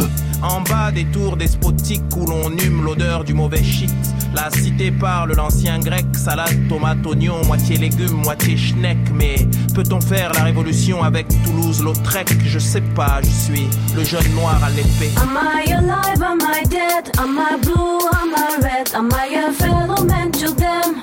E. 0.00 0.07
En 0.48 0.62
bas 0.62 0.90
des 0.90 1.04
tours 1.06 1.36
despotiques 1.36 2.02
où 2.16 2.24
l'on 2.26 2.50
hume 2.56 2.82
l'odeur 2.84 3.22
du 3.22 3.34
mauvais 3.34 3.62
shit. 3.62 3.92
La 4.34 4.50
cité 4.50 4.90
parle 4.90 5.34
l'ancien 5.34 5.78
grec, 5.78 6.06
salade, 6.14 6.68
tomate, 6.68 7.04
oignon, 7.06 7.44
moitié 7.46 7.76
légumes, 7.76 8.22
moitié 8.22 8.56
schneck. 8.56 8.98
Mais 9.12 9.36
peut-on 9.74 10.00
faire 10.00 10.32
la 10.34 10.44
révolution 10.44 11.02
avec 11.02 11.26
Toulouse-Lautrec 11.44 12.28
Je 12.44 12.58
sais 12.58 12.80
pas, 12.80 13.20
je 13.22 13.28
suis 13.28 13.68
le 13.94 14.04
jeune 14.04 14.32
noir 14.34 14.62
à 14.64 14.70
l'épée. 14.70 15.10
Am 15.16 15.38
I 15.38 15.72
alive? 15.72 16.22
Am 16.22 16.38
I 16.40 16.66
dead? 16.66 17.10
Am 17.18 17.38
I 17.38 17.56
blue? 17.60 17.98
Am 18.12 18.34
I 18.34 18.56
red? 18.62 18.94
Am 18.94 19.10
I 19.12 19.34
a 19.36 19.52
fellow 19.52 20.02
man 20.04 20.32
to 20.32 20.52
them? 20.54 21.02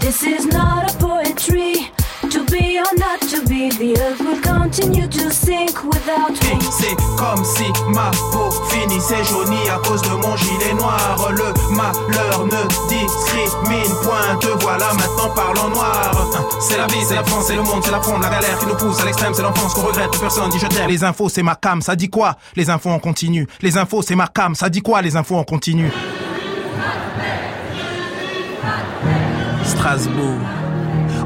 This 0.00 0.22
is 0.22 0.46
not 0.46 0.90
a 0.90 0.96
poetry. 0.98 1.90
To 2.56 2.62
be 2.62 2.78
or 2.78 2.84
not 2.96 3.20
to 3.20 3.40
be, 3.48 3.68
the 3.68 4.00
earth 4.00 4.20
will 4.20 4.40
continue 4.40 5.06
to 5.06 5.30
sink 5.30 5.84
without 5.84 6.30
Et 6.50 6.54
me. 6.54 6.60
c'est 6.70 6.96
comme 7.18 7.44
si 7.44 7.64
ma 7.88 8.10
peau 8.32 8.50
finissait 8.70 9.22
jaunie 9.24 9.68
à 9.68 9.76
cause 9.86 10.00
de 10.00 10.08
mon 10.08 10.34
gilet 10.36 10.72
noir. 10.72 11.18
Le 11.32 11.76
malheur 11.76 12.46
ne 12.46 12.88
discrimine 12.88 13.94
point. 14.02 14.36
Te 14.40 14.46
voilà 14.64 14.86
maintenant 14.94 15.34
parlons 15.34 15.68
noir. 15.68 16.12
C'est 16.60 16.78
la 16.78 16.86
vie, 16.86 17.04
c'est 17.06 17.16
la 17.16 17.24
France, 17.24 17.44
c'est 17.48 17.56
le 17.56 17.62
monde, 17.62 17.82
c'est 17.84 17.90
la 17.90 18.00
fronde, 18.00 18.22
la 18.22 18.30
galère 18.30 18.58
qui 18.58 18.66
nous 18.66 18.76
pousse 18.76 19.00
à 19.00 19.04
l'extrême, 19.04 19.34
c'est 19.34 19.42
l'enfance 19.42 19.74
qu'on 19.74 19.82
regrette. 19.82 20.18
Personne 20.18 20.48
dit 20.48 20.58
je 20.58 20.66
t'aime. 20.66 20.88
Les 20.88 21.04
infos, 21.04 21.28
c'est 21.28 21.42
ma 21.42 21.56
cam, 21.56 21.82
ça 21.82 21.94
dit 21.94 22.08
quoi? 22.08 22.36
Les 22.54 22.70
infos 22.70 22.90
en 22.90 22.98
continu. 22.98 23.46
Les 23.60 23.76
infos, 23.76 24.00
c'est 24.00 24.16
ma 24.16 24.28
cam, 24.28 24.54
ça 24.54 24.70
dit 24.70 24.80
quoi? 24.80 25.02
Les 25.02 25.14
infos 25.16 25.36
en 25.36 25.44
continu. 25.44 25.90
Strasbourg. 29.62 30.40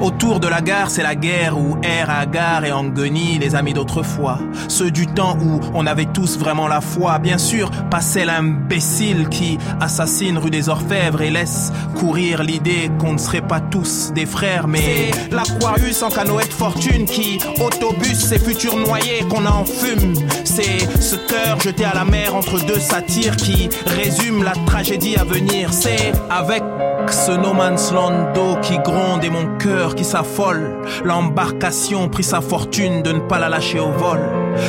Autour 0.01 0.41
de 0.41 0.49
la 0.49 0.63
gare, 0.63 0.91
c'est 0.91 1.03
la 1.03 1.15
guerre 1.15 1.59
où 1.59 1.77
air 1.83 2.09
à 2.09 2.25
gare 2.25 2.65
et 2.65 2.73
en 2.73 2.85
guenille 2.85 3.39
les 3.39 3.55
amis 3.55 3.75
d'autrefois. 3.75 4.39
Ceux 4.69 4.91
du 4.91 5.07
temps 5.07 5.37
où 5.39 5.61
on 5.75 5.87
avait 5.87 6.07
tous 6.07 6.39
vraiment 6.39 6.69
la 6.69 6.81
foi. 6.81 7.19
Bien 7.19 7.37
sûr, 7.37 7.71
passait 7.91 8.25
l'imbécile 8.25 9.29
qui 9.29 9.59
assassine 9.79 10.39
rue 10.39 10.51
des 10.51 10.71
Orfèvres 10.71 11.21
et 11.21 11.31
laisse 11.31 11.71
courir 11.99 12.43
l'idée 12.43 12.91
qu'on 12.99 13.13
ne 13.13 13.19
serait 13.19 13.47
pas 13.47 13.61
tous 13.61 14.13
des 14.15 14.25
frères. 14.25 14.69
Mais 14.69 15.11
l'Aquarius 15.31 16.03
en 16.03 16.09
canoë 16.09 16.45
de 16.45 16.53
fortune 16.53 17.05
qui 17.05 17.39
autobus 17.61 18.19
ses 18.19 18.39
futurs 18.39 18.79
noyés 18.79 19.25
qu'on 19.29 19.45
en 19.45 19.67
fume. 19.67 20.15
C'est 20.45 20.79
ce 21.01 21.17
cœur 21.17 21.61
jeté 21.61 21.85
à 21.85 21.95
la 21.95 22.07
mer 22.07 22.35
entre 22.35 22.65
deux 22.65 22.81
satires 22.81 23.37
qui 23.37 23.69
résume 23.87 24.45
la 24.45 24.53
tragédie 24.65 25.17
à 25.17 25.25
venir. 25.25 25.75
C'est 25.75 26.13
avec 26.31 26.63
ce 27.09 27.33
no 27.33 27.53
man's 27.53 27.93
d'eau 28.35 28.57
qui 28.63 28.79
gronde 28.79 29.25
et 29.25 29.31
mon 29.31 29.57
cœur 29.59 29.95
qui 29.95 30.05
s'affole. 30.05 30.77
L'embarcation 31.05 32.09
prit 32.09 32.23
sa 32.23 32.41
fortune 32.41 33.03
de 33.03 33.13
ne 33.13 33.21
pas 33.21 33.39
la 33.39 33.49
lâcher 33.49 33.81
au 33.81 33.91
vol. 33.91 34.21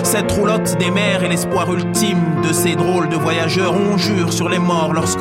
Cette 0.03 0.31
roulotte 0.31 0.77
des 0.77 0.91
mers 0.91 1.23
est 1.23 1.29
l'espoir 1.29 1.71
ultime 1.73 2.41
de 2.43 2.53
ces 2.53 2.75
drôles 2.75 3.09
de 3.09 3.15
voyageurs. 3.15 3.73
On 3.73 3.97
jure 3.97 4.31
sur 4.31 4.49
les 4.49 4.59
morts 4.59 4.93
lorsque 4.93 5.19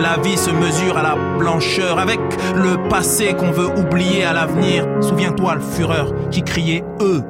la 0.00 0.16
vie 0.18 0.36
se 0.36 0.50
mesure 0.50 0.96
à 0.96 1.02
la 1.02 1.16
blancheur 1.38 1.98
avec 1.98 2.20
le 2.54 2.88
passé 2.88 3.34
qu'on 3.34 3.50
veut 3.50 3.78
oublier 3.78 4.24
à 4.24 4.32
l'avenir. 4.32 4.86
Souviens-toi 5.00 5.56
le 5.56 5.60
fureur 5.60 6.12
qui 6.30 6.42
criait 6.42 6.84
eux, 7.00 7.22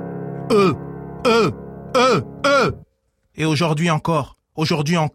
eux, 0.53 0.75
eux, 1.27 1.53
eux, 1.97 2.25
eux. 2.47 2.75
Et 3.37 3.45
aujourd'hui 3.45 3.91
encore, 3.91 4.37
aujourd'hui 4.57 4.97
en 4.97 5.09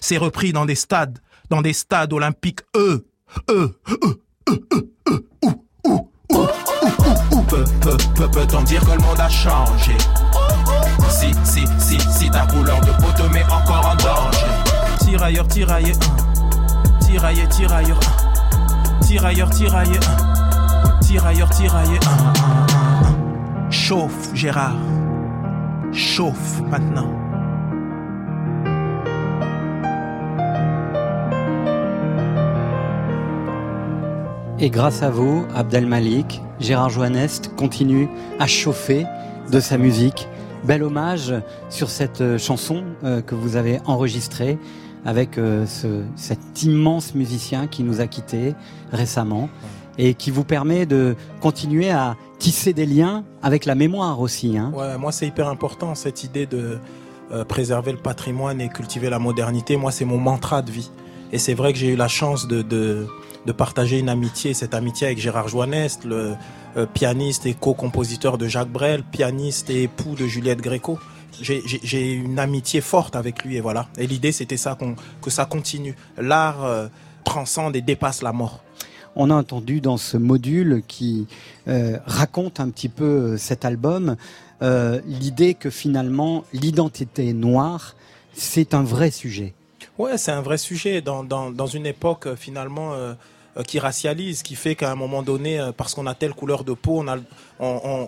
c'est 0.00 0.16
repris 0.16 0.52
dans 0.52 0.64
des 0.64 0.74
stades, 0.74 1.18
dans 1.50 1.62
des 1.62 1.72
stades 1.72 2.12
olympiques, 2.12 2.60
eux, 2.76 3.06
peut-on 8.34 8.62
dire 8.62 8.80
que 8.80 8.92
le 8.92 8.98
monde 8.98 9.20
a 9.20 9.28
changé? 9.28 9.96
Si, 11.08 11.32
si, 11.44 11.64
si, 11.78 11.98
si 12.00 12.30
ta 12.30 12.46
couleur 12.46 12.80
de 12.80 12.90
peau 13.00 13.12
te 13.16 13.22
met 13.32 13.44
encore 13.44 13.92
en 13.92 13.96
danger 13.96 14.46
Tirailleur, 14.98 15.46
tirailleur. 15.48 15.96
Tirailleur, 17.00 17.48
tirailleur. 17.48 18.00
Tirailleur, 19.00 19.50
tirailleur. 19.50 20.00
Tirailleur, 21.00 21.50
tirailleur. 21.50 22.00
Chauffe, 23.70 24.34
Gérard. 24.34 24.74
Chauffe 25.92 26.60
maintenant. 26.62 27.23
Et 34.60 34.70
grâce 34.70 35.02
à 35.02 35.10
vous, 35.10 35.44
Abdel 35.54 35.86
Malik, 35.86 36.40
Gérard 36.60 36.90
Joannest 36.90 37.54
continue 37.56 38.08
à 38.38 38.46
chauffer 38.46 39.04
de 39.50 39.60
sa 39.60 39.78
musique. 39.78 40.28
Bel 40.64 40.82
hommage 40.82 41.34
sur 41.68 41.90
cette 41.90 42.22
euh, 42.22 42.38
chanson 42.38 42.84
euh, 43.02 43.20
que 43.20 43.34
vous 43.34 43.56
avez 43.56 43.80
enregistrée 43.84 44.56
avec 45.04 45.36
euh, 45.36 45.66
ce- 45.66 46.02
cet 46.16 46.62
immense 46.62 47.14
musicien 47.14 47.66
qui 47.66 47.82
nous 47.82 48.00
a 48.00 48.06
quittés 48.06 48.54
récemment 48.90 49.50
et 49.98 50.14
qui 50.14 50.30
vous 50.30 50.44
permet 50.44 50.86
de 50.86 51.16
continuer 51.42 51.90
à 51.90 52.16
tisser 52.38 52.72
des 52.72 52.86
liens 52.86 53.24
avec 53.42 53.66
la 53.66 53.74
mémoire 53.74 54.20
aussi. 54.20 54.56
Hein. 54.56 54.72
Ouais, 54.74 54.96
moi 54.96 55.12
c'est 55.12 55.26
hyper 55.26 55.48
important 55.48 55.94
cette 55.94 56.24
idée 56.24 56.46
de 56.46 56.78
préserver 57.48 57.90
le 57.92 57.98
patrimoine 57.98 58.60
et 58.60 58.68
cultiver 58.68 59.08
la 59.10 59.18
modernité. 59.18 59.76
Moi 59.76 59.92
c'est 59.92 60.04
mon 60.04 60.18
mantra 60.18 60.62
de 60.62 60.70
vie. 60.70 60.90
Et 61.32 61.38
c'est 61.38 61.54
vrai 61.54 61.72
que 61.72 61.78
j'ai 61.78 61.88
eu 61.92 61.96
la 61.96 62.08
chance 62.08 62.46
de, 62.48 62.62
de, 62.62 63.06
de 63.46 63.52
partager 63.52 63.98
une 63.98 64.08
amitié, 64.08 64.54
cette 64.54 64.74
amitié 64.74 65.06
avec 65.08 65.18
Gérard 65.18 65.48
Joannest, 65.48 66.04
le 66.04 66.34
euh, 66.76 66.86
pianiste 66.86 67.46
et 67.46 67.54
co-compositeur 67.54 68.38
de 68.38 68.48
Jacques 68.48 68.70
Brel, 68.72 69.02
pianiste 69.02 69.70
et 69.70 69.84
époux 69.84 70.14
de 70.14 70.26
Juliette 70.26 70.60
Gréco. 70.60 70.98
J'ai- 71.40 72.12
une 72.12 72.38
amitié 72.38 72.80
forte 72.80 73.16
avec 73.16 73.44
lui 73.44 73.56
et 73.56 73.60
voilà. 73.60 73.88
Et 73.98 74.06
l'idée 74.06 74.30
c'était 74.32 74.56
ça 74.56 74.76
qu'on 74.76 74.94
que 75.20 75.30
ça 75.30 75.44
continue. 75.46 75.96
L'art 76.16 76.64
euh, 76.64 76.86
transcende 77.24 77.74
et 77.76 77.80
dépasse 77.80 78.22
la 78.22 78.32
mort. 78.32 78.62
On 79.16 79.30
a 79.30 79.34
entendu 79.34 79.80
dans 79.80 79.96
ce 79.96 80.16
module 80.16 80.82
qui 80.86 81.26
euh, 81.68 81.98
raconte 82.06 82.60
un 82.60 82.68
petit 82.70 82.88
peu 82.88 83.04
euh, 83.04 83.36
cet 83.36 83.64
album 83.64 84.16
euh, 84.62 85.00
l'idée 85.06 85.54
que 85.54 85.70
finalement 85.70 86.44
l'identité 86.52 87.32
noire, 87.32 87.94
c'est 88.32 88.72
un 88.74 88.82
vrai 88.82 89.10
sujet. 89.10 89.54
Ouais, 89.98 90.16
c'est 90.18 90.32
un 90.32 90.40
vrai 90.40 90.58
sujet 90.58 91.00
dans, 91.02 91.22
dans, 91.24 91.50
dans 91.50 91.66
une 91.66 91.86
époque 91.86 92.26
euh, 92.26 92.36
finalement 92.36 92.94
euh, 92.94 93.14
qui 93.62 93.78
racialise, 93.78 94.42
qui 94.42 94.56
fait 94.56 94.74
qu'à 94.74 94.90
un 94.90 94.94
moment 94.94 95.22
donné, 95.22 95.60
euh, 95.60 95.72
parce 95.72 95.94
qu'on 95.94 96.06
a 96.06 96.14
telle 96.14 96.34
couleur 96.34 96.64
de 96.64 96.72
peau, 96.72 97.04
on 97.04 97.08
a, 97.08 97.18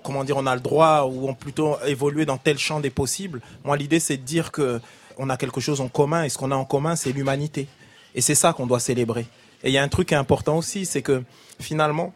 comment 0.02 0.24
dire, 0.24 0.36
on 0.36 0.46
a 0.46 0.54
le 0.54 0.60
droit 0.60 1.02
ou 1.02 1.28
on 1.28 1.34
plutôt 1.34 1.76
évoluer 1.86 2.26
dans 2.26 2.38
tel 2.38 2.58
champ 2.58 2.80
des 2.80 2.90
possibles. 2.90 3.40
Moi, 3.64 3.76
l'idée, 3.76 4.00
c'est 4.00 4.16
de 4.16 4.22
dire 4.22 4.50
que 4.50 4.80
on 5.18 5.30
a 5.30 5.36
quelque 5.36 5.60
chose 5.60 5.80
en 5.80 5.88
commun 5.88 6.24
et 6.24 6.28
ce 6.28 6.36
qu'on 6.36 6.50
a 6.50 6.56
en 6.56 6.64
commun, 6.64 6.96
c'est 6.96 7.12
l'humanité. 7.12 7.68
Et 8.14 8.20
c'est 8.20 8.34
ça 8.34 8.52
qu'on 8.52 8.66
doit 8.66 8.80
célébrer. 8.80 9.26
Et 9.62 9.70
il 9.70 9.72
y 9.72 9.78
a 9.78 9.82
un 9.82 9.88
truc 9.88 10.08
qui 10.08 10.14
est 10.14 10.18
important 10.18 10.58
aussi, 10.58 10.84
c'est 10.84 11.02
que 11.02 11.22
finalement, 11.58 12.12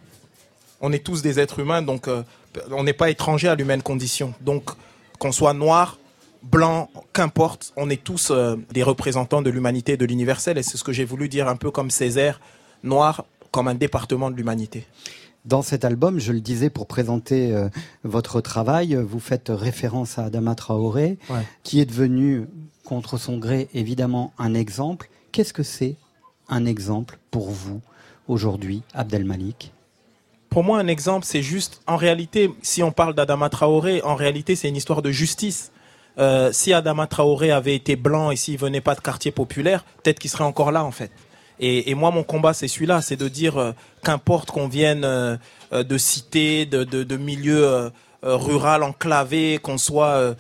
on 0.81 0.93
est 0.93 1.05
tous 1.05 1.23
des 1.23 1.39
êtres 1.39 1.61
humains, 1.61 1.83
donc 1.83 2.09
euh, 2.09 2.23
on 2.71 2.85
n'est 2.85 2.93
pas 2.93 3.11
étranger 3.11 3.49
à 3.49 3.55
l'humaine 3.55 3.83
condition. 3.83 4.35
Donc, 4.41 4.71
qu'on 5.19 5.33
soit 5.33 5.53
noir, 5.55 5.99
blanc, 6.43 6.91
qu'importe, 7.13 7.73
on 7.77 7.91
est 7.91 8.03
tous 8.03 8.31
euh, 8.31 8.57
des 8.73 8.83
représentants 8.83 9.43
de 9.43 9.51
l'humanité 9.51 9.93
et 9.93 9.97
de 9.97 10.07
l'universel. 10.07 10.59
Et 10.59 10.63
c'est 10.63 10.77
ce 10.77 10.85
que 10.85 10.93
j'ai 10.93 11.05
voulu 11.05 11.29
dire 11.29 11.49
un 11.49 11.57
peu 11.57 11.71
comme 11.71 11.91
Césaire, 11.91 12.41
noir 12.83 13.25
comme 13.51 13.69
un 13.69 13.75
département 13.75 14.31
de 14.31 14.37
l'humanité. 14.37 14.87
Dans 15.47 15.63
cet 15.63 15.85
album, 15.85 16.19
je 16.19 16.33
le 16.33 16.41
disais 16.41 16.69
pour 16.71 16.87
présenter 16.87 17.53
euh, 17.53 17.69
votre 18.05 18.41
travail, 18.41 18.95
euh, 18.95 19.03
vous 19.03 19.21
faites 19.21 19.49
référence 19.49 20.19
à 20.19 20.25
Adama 20.25 20.55
Traoré, 20.55 21.19
Ouais. 21.31 21.43
qui 21.63 21.81
est 21.81 21.87
devenu, 21.87 22.47
contre 22.85 23.17
son 23.19 23.39
gré, 23.39 23.69
évidemment 23.73 24.33
un 24.39 24.53
exemple. 24.55 25.09
Qu'est-ce 25.33 25.53
que 25.53 25.63
c'est 25.63 25.97
un 26.49 26.67
exemple 26.67 27.19
pour 27.31 27.51
vous 27.51 27.81
aujourd'hui, 28.29 28.83
Abdel 28.95 29.25
Malik 29.25 29.73
Pour 30.51 30.63
moi, 30.65 30.79
un 30.79 30.89
exemple, 30.89 31.25
c'est 31.25 31.43
juste, 31.43 31.81
en 31.87 31.97
réalité, 31.97 32.51
si 32.63 32.83
on 32.83 32.93
parle 32.93 33.15
d'Adama 33.15 33.49
Traoré, 33.49 34.03
en 34.03 34.17
réalité, 34.17 34.57
c'est 34.57 34.69
une 34.69 34.77
histoire 34.77 35.01
de 35.03 35.11
justice. 35.11 35.71
Euh, 36.19 36.51
si 36.53 36.73
Adama 36.73 37.07
Traoré 37.07 37.51
avait 37.51 37.75
été 37.77 37.97
blanc 37.97 38.31
et 38.31 38.37
s'il 38.37 38.59
venait 38.59 38.81
pas 38.81 38.95
de 38.95 39.01
quartier 39.01 39.31
populaire, 39.31 39.85
peut-être 40.03 40.19
qu'il 40.19 40.31
serait 40.31 40.45
encore 40.45 40.71
là, 40.73 40.85
en 40.85 40.91
fait. 40.91 41.11
Et, 41.63 41.95
moi, 41.95 42.11
mon 42.11 42.23
combat, 42.23 42.55
c'est 42.55 42.69
celui-là, 42.69 43.03
c'est 43.03 43.17
de 43.17 43.29
dire 43.29 43.59
euh, 43.59 43.73
qu'importe 44.03 44.51
qu'on 44.51 44.67
vienne 44.67 45.05
euh, 45.05 45.37
euh, 45.75 45.83
de 45.83 45.99
cités, 45.99 46.65
de, 46.65 46.85
de, 46.85 47.19
euh, 47.51 47.91
rural 48.23 48.83
enclavés, 48.83 49.59
qu'on 49.63 49.77
soit 49.79 50.35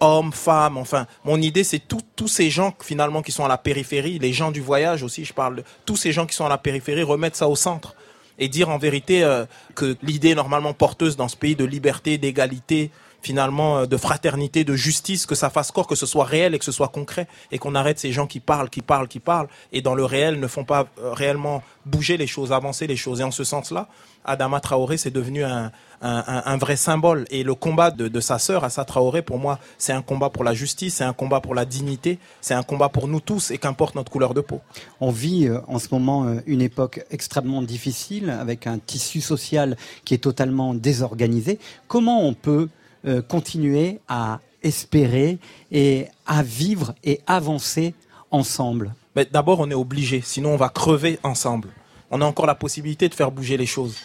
homme, 0.00 0.32
femme, 0.32 0.76
enfin, 0.76 1.06
mon 1.24 1.40
idée, 1.40 1.64
c'est 1.64 1.80
tous 2.16 2.28
ces 2.28 2.50
gens 2.50 2.74
finalement 2.80 3.22
qui 3.22 3.32
sont 3.32 3.44
à 3.44 3.48
la 3.48 3.58
périphérie, 3.58 4.18
les 4.18 4.32
gens 4.32 4.50
du 4.50 4.60
voyage 4.60 5.02
aussi, 5.02 5.24
je 5.24 5.32
parle, 5.32 5.56
de 5.56 5.64
tous 5.86 5.96
ces 5.96 6.10
gens 6.10 6.26
qui 6.26 6.34
sont 6.34 6.46
à 6.46 6.48
la 6.48 6.58
périphérie, 6.58 7.02
remettre 7.02 7.36
ça 7.36 7.48
au 7.48 7.54
centre 7.54 7.94
et 8.38 8.48
dire 8.48 8.70
en 8.70 8.78
vérité 8.78 9.26
que 9.74 9.96
l'idée 10.02 10.34
normalement 10.34 10.72
porteuse 10.72 11.16
dans 11.16 11.28
ce 11.28 11.36
pays 11.36 11.54
de 11.54 11.64
liberté, 11.64 12.16
d'égalité, 12.18 12.90
finalement 13.22 13.78
euh, 13.78 13.86
de 13.86 13.96
fraternité, 13.96 14.64
de 14.64 14.74
justice, 14.74 15.26
que 15.26 15.34
ça 15.34 15.50
fasse 15.50 15.70
corps, 15.70 15.86
que 15.86 15.94
ce 15.94 16.06
soit 16.06 16.24
réel 16.24 16.54
et 16.54 16.58
que 16.58 16.64
ce 16.64 16.72
soit 16.72 16.88
concret, 16.88 17.26
et 17.50 17.58
qu'on 17.58 17.74
arrête 17.74 17.98
ces 17.98 18.12
gens 18.12 18.26
qui 18.26 18.40
parlent, 18.40 18.70
qui 18.70 18.82
parlent, 18.82 19.08
qui 19.08 19.20
parlent, 19.20 19.48
et 19.72 19.82
dans 19.82 19.94
le 19.94 20.04
réel 20.04 20.40
ne 20.40 20.46
font 20.46 20.64
pas 20.64 20.86
euh, 20.98 21.12
réellement 21.12 21.62
bouger 21.86 22.16
les 22.16 22.26
choses, 22.26 22.52
avancer 22.52 22.86
les 22.86 22.96
choses. 22.96 23.20
Et 23.20 23.24
en 23.24 23.30
ce 23.30 23.44
sens-là, 23.44 23.88
Adama 24.24 24.60
Traoré, 24.60 24.98
c'est 24.98 25.10
devenu 25.10 25.42
un, 25.42 25.72
un, 26.02 26.56
vrai 26.58 26.76
symbole. 26.76 27.24
Et 27.30 27.42
le 27.42 27.54
combat 27.54 27.90
de, 27.90 28.08
de 28.08 28.20
sa 28.20 28.38
sœur, 28.38 28.62
Assa 28.62 28.84
Traoré, 28.84 29.22
pour 29.22 29.38
moi, 29.38 29.58
c'est 29.78 29.92
un 29.92 30.02
combat 30.02 30.28
pour 30.28 30.44
la 30.44 30.52
justice, 30.52 30.96
c'est 30.96 31.04
un 31.04 31.14
combat 31.14 31.40
pour 31.40 31.54
la 31.54 31.64
dignité, 31.64 32.18
c'est 32.42 32.52
un 32.52 32.62
combat 32.62 32.90
pour 32.90 33.08
nous 33.08 33.20
tous, 33.20 33.50
et 33.50 33.58
qu'importe 33.58 33.94
notre 33.94 34.12
couleur 34.12 34.34
de 34.34 34.42
peau. 34.42 34.60
On 35.00 35.10
vit 35.10 35.48
euh, 35.48 35.60
en 35.66 35.78
ce 35.78 35.88
moment 35.92 36.26
une 36.46 36.60
époque 36.60 37.04
extrêmement 37.10 37.62
difficile, 37.62 38.28
avec 38.30 38.66
un 38.66 38.78
tissu 38.78 39.22
social 39.22 39.76
qui 40.04 40.12
est 40.12 40.18
totalement 40.18 40.74
désorganisé. 40.74 41.58
Comment 41.86 42.22
on 42.22 42.34
peut 42.34 42.68
euh, 43.06 43.22
continuer 43.22 44.00
à 44.08 44.40
espérer 44.62 45.38
et 45.70 46.06
à 46.26 46.42
vivre 46.42 46.94
et 47.04 47.20
avancer 47.26 47.94
ensemble 48.30 48.94
Mais 49.14 49.24
D'abord, 49.24 49.60
on 49.60 49.70
est 49.70 49.74
obligé, 49.74 50.20
sinon 50.20 50.50
on 50.50 50.56
va 50.56 50.68
crever 50.68 51.18
ensemble. 51.22 51.68
On 52.10 52.20
a 52.20 52.24
encore 52.24 52.46
la 52.46 52.54
possibilité 52.54 53.08
de 53.08 53.14
faire 53.14 53.30
bouger 53.30 53.56
les 53.56 53.66
choses. 53.66 53.96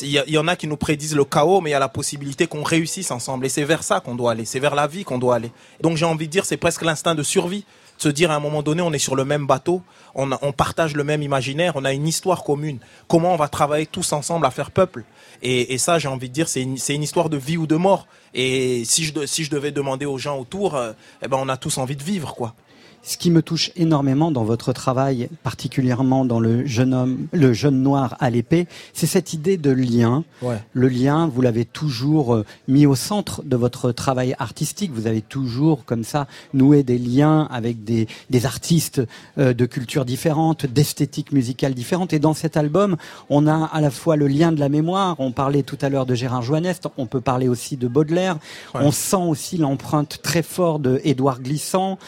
Il 0.00 0.08
y, 0.08 0.38
en 0.38 0.48
a 0.48 0.56
qui 0.56 0.66
nous 0.66 0.78
prédisent 0.78 1.14
le 1.14 1.24
chaos, 1.24 1.60
mais 1.60 1.70
il 1.70 1.72
y 1.74 1.76
a 1.76 1.78
la 1.78 1.88
possibilité 1.88 2.46
qu'on 2.46 2.62
réussisse 2.62 3.10
ensemble. 3.10 3.44
Et 3.44 3.50
c'est 3.50 3.64
vers 3.64 3.82
ça 3.82 4.00
qu'on 4.00 4.14
doit 4.14 4.32
aller, 4.32 4.46
c'est 4.46 4.58
vers 4.58 4.74
la 4.74 4.86
vie 4.86 5.04
qu'on 5.04 5.18
doit 5.18 5.34
aller. 5.34 5.52
Donc 5.82 5.98
j'ai 5.98 6.06
envie 6.06 6.28
de 6.28 6.32
dire, 6.32 6.46
c'est 6.46 6.56
presque 6.56 6.82
l'instinct 6.82 7.14
de 7.14 7.22
survie. 7.22 7.66
Se 8.02 8.08
dire 8.08 8.32
à 8.32 8.34
un 8.34 8.40
moment 8.40 8.64
donné, 8.64 8.82
on 8.82 8.92
est 8.92 8.98
sur 8.98 9.14
le 9.14 9.24
même 9.24 9.46
bateau, 9.46 9.80
on, 10.16 10.28
partage 10.50 10.96
le 10.96 11.04
même 11.04 11.22
imaginaire, 11.22 11.74
on 11.76 11.84
a 11.84 11.92
une 11.92 12.08
histoire 12.08 12.42
commune. 12.42 12.80
Comment 13.06 13.32
on 13.32 13.36
va 13.36 13.46
travailler 13.46 13.86
tous 13.86 14.12
ensemble 14.12 14.44
à 14.44 14.50
faire 14.50 14.72
peuple? 14.72 15.04
Et, 15.40 15.78
ça, 15.78 16.00
j'ai 16.00 16.08
envie 16.08 16.28
de 16.28 16.34
dire, 16.34 16.48
c'est 16.48 16.62
une, 16.62 17.02
histoire 17.04 17.28
de 17.28 17.36
vie 17.36 17.56
ou 17.56 17.68
de 17.68 17.76
mort. 17.76 18.08
Et 18.34 18.84
si 18.86 19.04
je, 19.04 19.24
si 19.24 19.44
je 19.44 19.50
devais 19.50 19.70
demander 19.70 20.04
aux 20.04 20.18
gens 20.18 20.36
autour, 20.36 20.74
euh, 20.74 20.94
eh 21.22 21.28
ben 21.28 21.38
on 21.40 21.48
a 21.48 21.56
tous 21.56 21.78
envie 21.78 21.94
de 21.94 22.02
vivre, 22.02 22.34
quoi. 22.34 22.56
Ce 23.04 23.16
qui 23.16 23.32
me 23.32 23.42
touche 23.42 23.72
énormément 23.74 24.30
dans 24.30 24.44
votre 24.44 24.72
travail, 24.72 25.28
particulièrement 25.42 26.24
dans 26.24 26.38
le 26.38 26.64
jeune 26.66 26.94
homme, 26.94 27.26
le 27.32 27.52
jeune 27.52 27.82
noir 27.82 28.16
à 28.20 28.30
l'épée, 28.30 28.68
c'est 28.92 29.08
cette 29.08 29.32
idée 29.32 29.56
de 29.56 29.72
lien. 29.72 30.22
Ouais. 30.40 30.62
Le 30.72 30.86
lien, 30.86 31.26
vous 31.26 31.42
l'avez 31.42 31.64
toujours 31.64 32.34
euh, 32.34 32.44
mis 32.68 32.86
au 32.86 32.94
centre 32.94 33.42
de 33.42 33.56
votre 33.56 33.90
travail 33.90 34.36
artistique. 34.38 34.92
Vous 34.94 35.08
avez 35.08 35.20
toujours, 35.20 35.84
comme 35.84 36.04
ça, 36.04 36.28
noué 36.54 36.84
des 36.84 36.96
liens 36.96 37.48
avec 37.50 37.82
des, 37.82 38.06
des 38.30 38.46
artistes 38.46 39.02
euh, 39.36 39.52
de 39.52 39.66
cultures 39.66 40.04
différentes, 40.04 40.66
d'esthétiques 40.66 41.32
musicales 41.32 41.74
différentes. 41.74 42.12
Et 42.12 42.20
dans 42.20 42.34
cet 42.34 42.56
album, 42.56 42.96
on 43.28 43.48
a 43.48 43.64
à 43.64 43.80
la 43.80 43.90
fois 43.90 44.14
le 44.14 44.28
lien 44.28 44.52
de 44.52 44.60
la 44.60 44.68
mémoire. 44.68 45.16
On 45.18 45.32
parlait 45.32 45.64
tout 45.64 45.78
à 45.80 45.88
l'heure 45.88 46.06
de 46.06 46.14
Gérard 46.14 46.42
Joannest. 46.42 46.86
On 46.96 47.06
peut 47.06 47.20
parler 47.20 47.48
aussi 47.48 47.76
de 47.76 47.88
Baudelaire. 47.88 48.38
Ouais. 48.74 48.82
On 48.84 48.92
sent 48.92 49.16
aussi 49.16 49.56
l'empreinte 49.56 50.20
très 50.22 50.42
forte 50.42 50.82
de 50.82 51.00
Édouard 51.02 51.40
Glissant. 51.40 51.98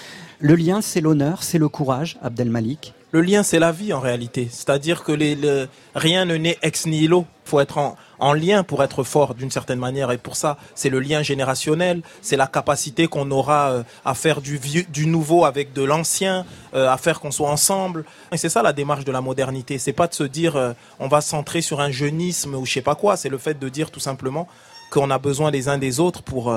Le 0.41 0.57
lien, 0.57 0.81
c'est 0.83 1.01
l'honneur, 1.01 1.43
c'est 1.43 1.59
le 1.59 1.69
courage, 1.69 2.19
Abdel 2.23 2.51
Malik. 2.51 2.93
Le 3.13 3.21
lien, 3.21 3.45
c'est 3.45 3.61
la 3.61 3.71
vie 3.71 3.93
en 3.93 4.01
réalité. 4.01 4.49
C'est-à-dire 4.51 5.05
que 5.05 5.69
rien 5.95 6.25
ne 6.25 6.35
naît 6.35 6.59
ex 6.63 6.87
nihilo. 6.87 7.27
Il 7.47 7.51
faut 7.51 7.61
être 7.61 7.79
en, 7.79 7.97
en, 8.19 8.33
lien 8.33 8.65
pour 8.65 8.83
être 8.83 9.05
fort 9.05 9.37
d'une 9.37 9.53
certaine 9.53 9.79
manière. 9.79 10.11
Et 10.11 10.19
pour 10.19 10.35
ça, 10.35 10.59
c'est 10.75 10.89
le 10.89 10.99
lien 10.99 11.23
générationnel, 11.23 12.03
c'est 12.23 12.37
la 12.37 12.49
capacité 12.49 13.07
qu'on 13.07 13.31
aura 13.31 13.71
euh, 13.71 13.83
à 14.05 14.15
faire 14.15 14.41
du, 14.41 14.59
du 14.89 15.07
nouveau 15.07 15.45
avec 15.45 15.73
de 15.73 15.85
l'ancien, 15.85 16.45
euh, 16.75 16.89
à 16.91 16.97
faire 16.97 17.21
qu'on 17.21 17.31
soit 17.31 17.49
ensemble. 17.49 18.05
Et 18.33 18.37
c'est 18.37 18.49
ça 18.49 18.63
la 18.63 18.73
démarche 18.73 19.05
de 19.05 19.13
la 19.13 19.21
modernité. 19.21 19.79
C'est 19.79 19.93
pas 19.93 20.09
de 20.09 20.15
se 20.15 20.25
dire 20.25 20.57
euh, 20.57 20.73
on 20.99 21.07
va 21.07 21.21
centrer 21.21 21.61
sur 21.61 21.81
un 21.81 21.93
jeunisme 21.93 22.57
ou 22.57 22.67
je 22.67 22.73
sais 22.73 22.83
pas 22.83 22.97
quoi. 22.97 23.17
C'est 23.17 23.29
le 23.29 23.39
fait 23.39 23.57
de 23.57 23.69
dire 23.69 23.93
tout 23.93 24.01
simplement 24.01 24.49
qu'on 24.91 25.11
a 25.11 25.19
besoin 25.19 25.53
les 25.53 25.69
uns 25.69 25.79
des 25.79 26.01
autres 26.01 26.23
pour 26.23 26.53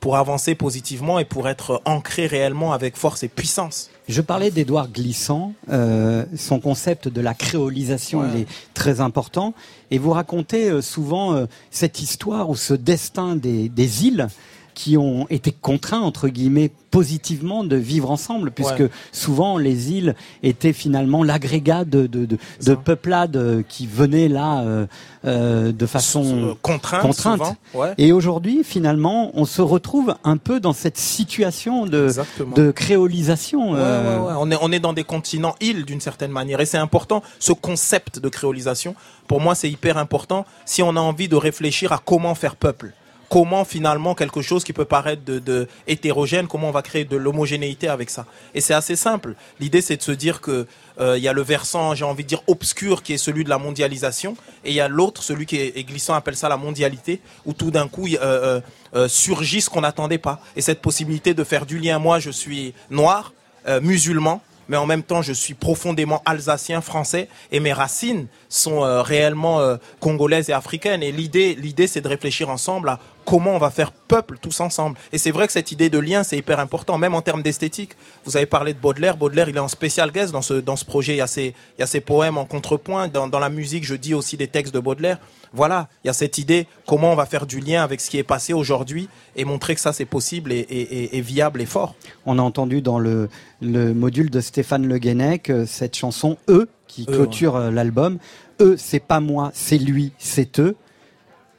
pour 0.00 0.16
avancer 0.16 0.54
positivement 0.54 1.18
et 1.18 1.24
pour 1.24 1.48
être 1.48 1.82
ancré 1.84 2.26
réellement 2.26 2.72
avec 2.72 2.96
force 2.96 3.22
et 3.22 3.28
puissance. 3.28 3.90
Je 4.08 4.20
parlais 4.20 4.50
d'Édouard 4.50 4.88
Glissant, 4.88 5.52
euh, 5.68 6.24
son 6.36 6.60
concept 6.60 7.08
de 7.08 7.20
la 7.20 7.34
créolisation 7.34 8.20
ouais. 8.20 8.28
il 8.34 8.40
est 8.42 8.46
très 8.72 9.00
important, 9.00 9.52
et 9.90 9.98
vous 9.98 10.12
racontez 10.12 10.68
euh, 10.70 10.80
souvent 10.80 11.34
euh, 11.34 11.46
cette 11.70 12.00
histoire 12.00 12.48
ou 12.48 12.56
ce 12.56 12.74
destin 12.74 13.34
des, 13.34 13.68
des 13.68 14.06
îles 14.06 14.28
qui 14.76 14.98
ont 14.98 15.26
été 15.30 15.52
contraints, 15.52 16.02
entre 16.02 16.28
guillemets, 16.28 16.70
positivement 16.90 17.64
de 17.64 17.76
vivre 17.76 18.10
ensemble, 18.10 18.50
puisque 18.50 18.80
ouais. 18.80 18.90
souvent 19.10 19.56
les 19.56 19.90
îles 19.90 20.14
étaient 20.42 20.74
finalement 20.74 21.24
l'agrégat 21.24 21.86
de, 21.86 22.06
de, 22.06 22.26
de, 22.26 22.36
de, 22.64 22.74
peuplades 22.74 23.64
qui 23.70 23.86
venaient 23.86 24.28
là 24.28 24.60
euh, 24.60 24.86
euh, 25.24 25.72
de 25.72 25.86
façon 25.86 26.50
euh, 26.50 26.52
contrainte. 26.60 27.00
contrainte. 27.00 27.38
Souvent, 27.38 27.56
ouais. 27.72 27.94
Et 27.96 28.12
aujourd'hui, 28.12 28.64
finalement, 28.64 29.30
on 29.32 29.46
se 29.46 29.62
retrouve 29.62 30.14
un 30.24 30.36
peu 30.36 30.60
dans 30.60 30.74
cette 30.74 30.98
situation 30.98 31.86
de, 31.86 32.10
de 32.54 32.70
créolisation. 32.70 33.74
Euh... 33.76 34.18
On, 34.38 34.50
est, 34.50 34.58
on 34.60 34.70
est 34.72 34.80
dans 34.80 34.92
des 34.92 35.04
continents 35.04 35.54
îles 35.62 35.86
d'une 35.86 36.02
certaine 36.02 36.32
manière, 36.32 36.60
et 36.60 36.66
c'est 36.66 36.76
important, 36.76 37.22
ce 37.38 37.54
concept 37.54 38.18
de 38.18 38.28
créolisation, 38.28 38.94
pour 39.26 39.40
moi 39.40 39.54
c'est 39.54 39.70
hyper 39.70 39.96
important 39.96 40.44
si 40.66 40.82
on 40.82 40.96
a 40.96 41.00
envie 41.00 41.28
de 41.28 41.36
réfléchir 41.36 41.92
à 41.92 41.98
comment 42.04 42.34
faire 42.34 42.56
peuple 42.56 42.92
comment 43.28 43.64
finalement 43.64 44.14
quelque 44.14 44.42
chose 44.42 44.64
qui 44.64 44.72
peut 44.72 44.84
paraître 44.84 45.22
de, 45.24 45.68
hétérogène, 45.86 46.46
comment 46.46 46.68
on 46.68 46.72
va 46.72 46.82
créer 46.82 47.04
de 47.04 47.16
l'homogénéité 47.16 47.88
avec 47.88 48.10
ça. 48.10 48.26
Et 48.54 48.60
c'est 48.60 48.74
assez 48.74 48.96
simple. 48.96 49.34
L'idée 49.60 49.80
c'est 49.80 49.96
de 49.96 50.02
se 50.02 50.12
dire 50.12 50.40
que 50.40 50.66
il 50.98 51.02
euh, 51.02 51.18
y 51.18 51.28
a 51.28 51.34
le 51.34 51.42
versant, 51.42 51.94
j'ai 51.94 52.06
envie 52.06 52.22
de 52.22 52.28
dire 52.28 52.42
obscur, 52.46 53.02
qui 53.02 53.12
est 53.12 53.18
celui 53.18 53.44
de 53.44 53.50
la 53.50 53.58
mondialisation, 53.58 54.34
et 54.64 54.70
il 54.70 54.74
y 54.74 54.80
a 54.80 54.88
l'autre, 54.88 55.22
celui 55.22 55.44
qui 55.44 55.56
est, 55.56 55.86
glissant, 55.86 56.14
appelle 56.14 56.36
ça 56.36 56.48
la 56.48 56.56
mondialité, 56.56 57.20
où 57.44 57.52
tout 57.52 57.70
d'un 57.70 57.86
coup 57.86 58.08
euh, 58.08 58.62
euh, 58.94 59.06
surgit 59.06 59.60
ce 59.60 59.68
qu'on 59.68 59.82
n'attendait 59.82 60.16
pas. 60.16 60.40
Et 60.56 60.62
cette 60.62 60.80
possibilité 60.80 61.34
de 61.34 61.44
faire 61.44 61.66
du 61.66 61.78
lien, 61.78 61.98
moi 61.98 62.18
je 62.18 62.30
suis 62.30 62.72
noir, 62.88 63.34
musulman, 63.82 64.40
mais 64.68 64.76
en 64.76 64.86
même 64.86 65.02
temps 65.02 65.22
je 65.22 65.32
suis 65.32 65.54
profondément 65.54 66.22
alsacien, 66.24 66.80
français, 66.80 67.28
et 67.52 67.60
mes 67.60 67.72
racines 67.72 68.26
sont 68.48 68.84
euh, 68.84 69.02
réellement 69.02 69.60
euh, 69.60 69.76
congolaises 70.00 70.50
et 70.50 70.52
africaines. 70.52 71.02
Et 71.02 71.12
l'idée, 71.12 71.54
l'idée, 71.54 71.86
c'est 71.86 72.00
de 72.00 72.08
réfléchir 72.08 72.50
ensemble 72.50 72.88
à 72.88 73.00
comment 73.26 73.56
on 73.56 73.58
va 73.58 73.70
faire 73.70 73.92
peuple 73.92 74.38
tous 74.40 74.60
ensemble. 74.60 74.96
Et 75.12 75.18
c'est 75.18 75.32
vrai 75.32 75.46
que 75.46 75.52
cette 75.52 75.72
idée 75.72 75.90
de 75.90 75.98
lien, 75.98 76.22
c'est 76.22 76.38
hyper 76.38 76.60
important, 76.60 76.96
même 76.96 77.14
en 77.14 77.20
termes 77.20 77.42
d'esthétique. 77.42 77.92
Vous 78.24 78.36
avez 78.36 78.46
parlé 78.46 78.72
de 78.72 78.78
Baudelaire. 78.78 79.16
Baudelaire, 79.16 79.48
il 79.48 79.56
est 79.56 79.60
en 79.60 79.68
spécial 79.68 80.12
guest 80.12 80.32
dans 80.32 80.42
ce, 80.42 80.54
dans 80.54 80.76
ce 80.76 80.84
projet. 80.84 81.14
Il 81.14 81.18
y 81.18 81.20
a 81.20 81.26
ses, 81.26 81.54
il 81.76 81.80
y 81.80 81.82
a 81.82 81.86
ses 81.86 82.00
poèmes 82.00 82.38
en 82.38 82.46
contrepoint. 82.46 83.08
Dans, 83.08 83.28
dans 83.28 83.40
la 83.40 83.50
musique, 83.50 83.84
je 83.84 83.96
dis 83.96 84.14
aussi 84.14 84.36
des 84.36 84.48
textes 84.48 84.72
de 84.72 84.80
Baudelaire. 84.80 85.18
Voilà, 85.52 85.88
il 86.04 86.08
y 86.08 86.10
a 86.10 86.12
cette 86.12 86.38
idée, 86.38 86.66
comment 86.86 87.12
on 87.12 87.16
va 87.16 87.26
faire 87.26 87.46
du 87.46 87.60
lien 87.60 87.82
avec 87.82 88.00
ce 88.00 88.10
qui 88.10 88.18
est 88.18 88.22
passé 88.24 88.52
aujourd'hui 88.52 89.08
et 89.36 89.44
montrer 89.44 89.74
que 89.74 89.80
ça, 89.80 89.92
c'est 89.92 90.04
possible 90.04 90.52
et, 90.52 90.58
et, 90.58 91.16
et, 91.16 91.20
viable 91.20 91.60
et 91.60 91.66
fort. 91.66 91.94
On 92.26 92.38
a 92.38 92.42
entendu 92.42 92.82
dans 92.82 92.98
le, 92.98 93.28
le 93.60 93.94
module 93.94 94.30
de 94.30 94.40
Stéphane 94.40 94.86
Le 94.86 94.98
Guenec 94.98 95.50
cette 95.66 95.96
chanson 95.96 96.36
«Eux» 96.48 96.68
qui 96.86 97.06
clôture 97.06 97.56
euh, 97.56 97.68
ouais. 97.68 97.74
l'album. 97.74 98.18
Eux, 98.60 98.76
c'est 98.78 99.00
pas 99.00 99.20
moi, 99.20 99.50
c'est 99.54 99.78
lui, 99.78 100.12
c'est 100.18 100.60
eux. 100.60 100.76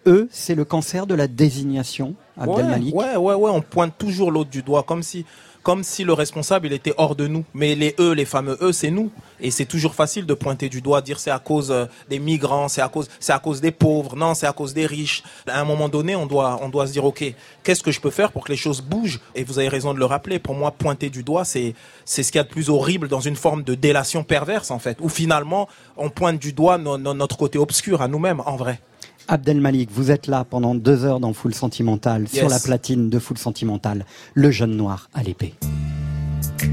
Eux, 0.08 0.30
c'est 0.32 0.56
le 0.56 0.64
cancer 0.64 1.06
de 1.06 1.14
la 1.14 1.28
désignation, 1.28 2.16
Abdel 2.40 2.66
ouais. 2.94 3.16
Ouais, 3.18 3.34
ouais, 3.36 3.52
on 3.52 3.62
pointe 3.62 3.94
toujours 3.98 4.32
l'autre 4.32 4.50
du 4.50 4.62
doigt, 4.62 4.84
comme 4.84 5.04
si, 5.04 5.26
comme 5.64 5.84
si 5.84 6.06
le 6.06 6.14
responsable, 6.14 6.68
il 6.68 6.72
était 6.72 6.94
hors 6.96 7.14
de 7.14 7.28
nous. 7.28 7.44
Mais 7.54 7.76
les 7.76 7.94
eux, 8.00 8.14
les 8.14 8.24
fameux 8.24 8.58
eux, 8.62 8.72
c'est 8.72 8.90
nous. 8.90 9.12
Et 9.42 9.52
c'est 9.52 9.66
toujours 9.66 9.96
facile 9.96 10.26
de 10.26 10.34
pointer 10.34 10.70
du 10.70 10.80
doigt, 10.80 11.02
dire 11.02 11.20
c'est 11.20 11.30
à 11.30 11.40
cause 11.40 11.72
euh, 11.72 11.88
des 12.10 12.20
migrants, 12.20 12.70
c'est 12.70 12.80
à 12.80 12.88
cause, 12.88 13.10
c'est 13.20 13.34
à 13.34 13.40
cause 13.40 13.60
des 13.60 13.72
pauvres, 13.72 14.16
non, 14.16 14.34
c'est 14.34 14.48
à 14.48 14.54
cause 14.54 14.74
des 14.74 14.86
riches. 14.86 15.24
À 15.46 15.60
un 15.60 15.66
moment 15.66 15.90
donné, 15.90 16.16
on 16.16 16.26
doit, 16.26 16.58
on 16.62 16.70
doit 16.70 16.88
se 16.88 16.94
dire, 16.94 17.04
ok, 17.04 17.22
qu'est-ce 17.64 17.84
que 17.84 17.92
je 17.92 18.00
peux 18.00 18.12
faire 18.12 18.32
pour 18.32 18.46
que 18.46 18.52
les 18.54 18.58
choses 18.58 18.80
bougent? 18.80 19.20
Et 19.36 19.44
vous 19.44 19.60
avez 19.60 19.68
raison 19.68 19.94
de 19.94 20.00
le 20.00 20.06
rappeler. 20.06 20.40
Pour 20.40 20.56
moi, 20.56 20.72
pointer 20.72 21.10
du 21.10 21.22
doigt, 21.22 21.44
c'est, 21.44 21.76
c'est 22.06 22.24
ce 22.24 22.32
qu'il 22.32 22.40
y 22.40 22.42
a 22.42 22.46
de 22.46 22.50
plus 22.50 22.70
horrible 22.70 23.10
dans 23.10 23.20
une 23.20 23.36
forme 23.36 23.64
de 23.64 23.76
délation 23.76 24.24
perverse, 24.24 24.72
en 24.72 24.80
fait, 24.80 24.98
où 25.02 25.10
finalement, 25.10 25.68
on 25.98 26.10
pointe 26.10 26.40
du 26.40 26.54
doigt 26.54 26.78
no, 26.78 26.98
no, 26.98 27.14
notre 27.14 27.36
côté 27.36 27.58
obscur 27.58 28.02
à 28.02 28.08
nous-mêmes, 28.08 28.42
en 28.46 28.56
vrai. 28.56 28.80
Abdel 29.28 29.60
Malik, 29.60 29.90
vous 29.92 30.12
êtes 30.12 30.28
là 30.28 30.46
pendant 30.46 30.74
deux 30.74 31.04
heures 31.04 31.20
dans 31.20 31.34
Full 31.34 31.54
Sentimental, 31.54 32.22
yes. 32.24 32.32
sur 32.32 32.50
la 32.50 32.60
platine 32.60 33.10
de 33.10 33.20
Full 33.20 33.38
Sentimental, 33.38 34.06
le 34.34 34.52
jeune 34.52 34.76
noir 34.78 35.10
à 35.14 35.24
l'épée. 35.24 35.54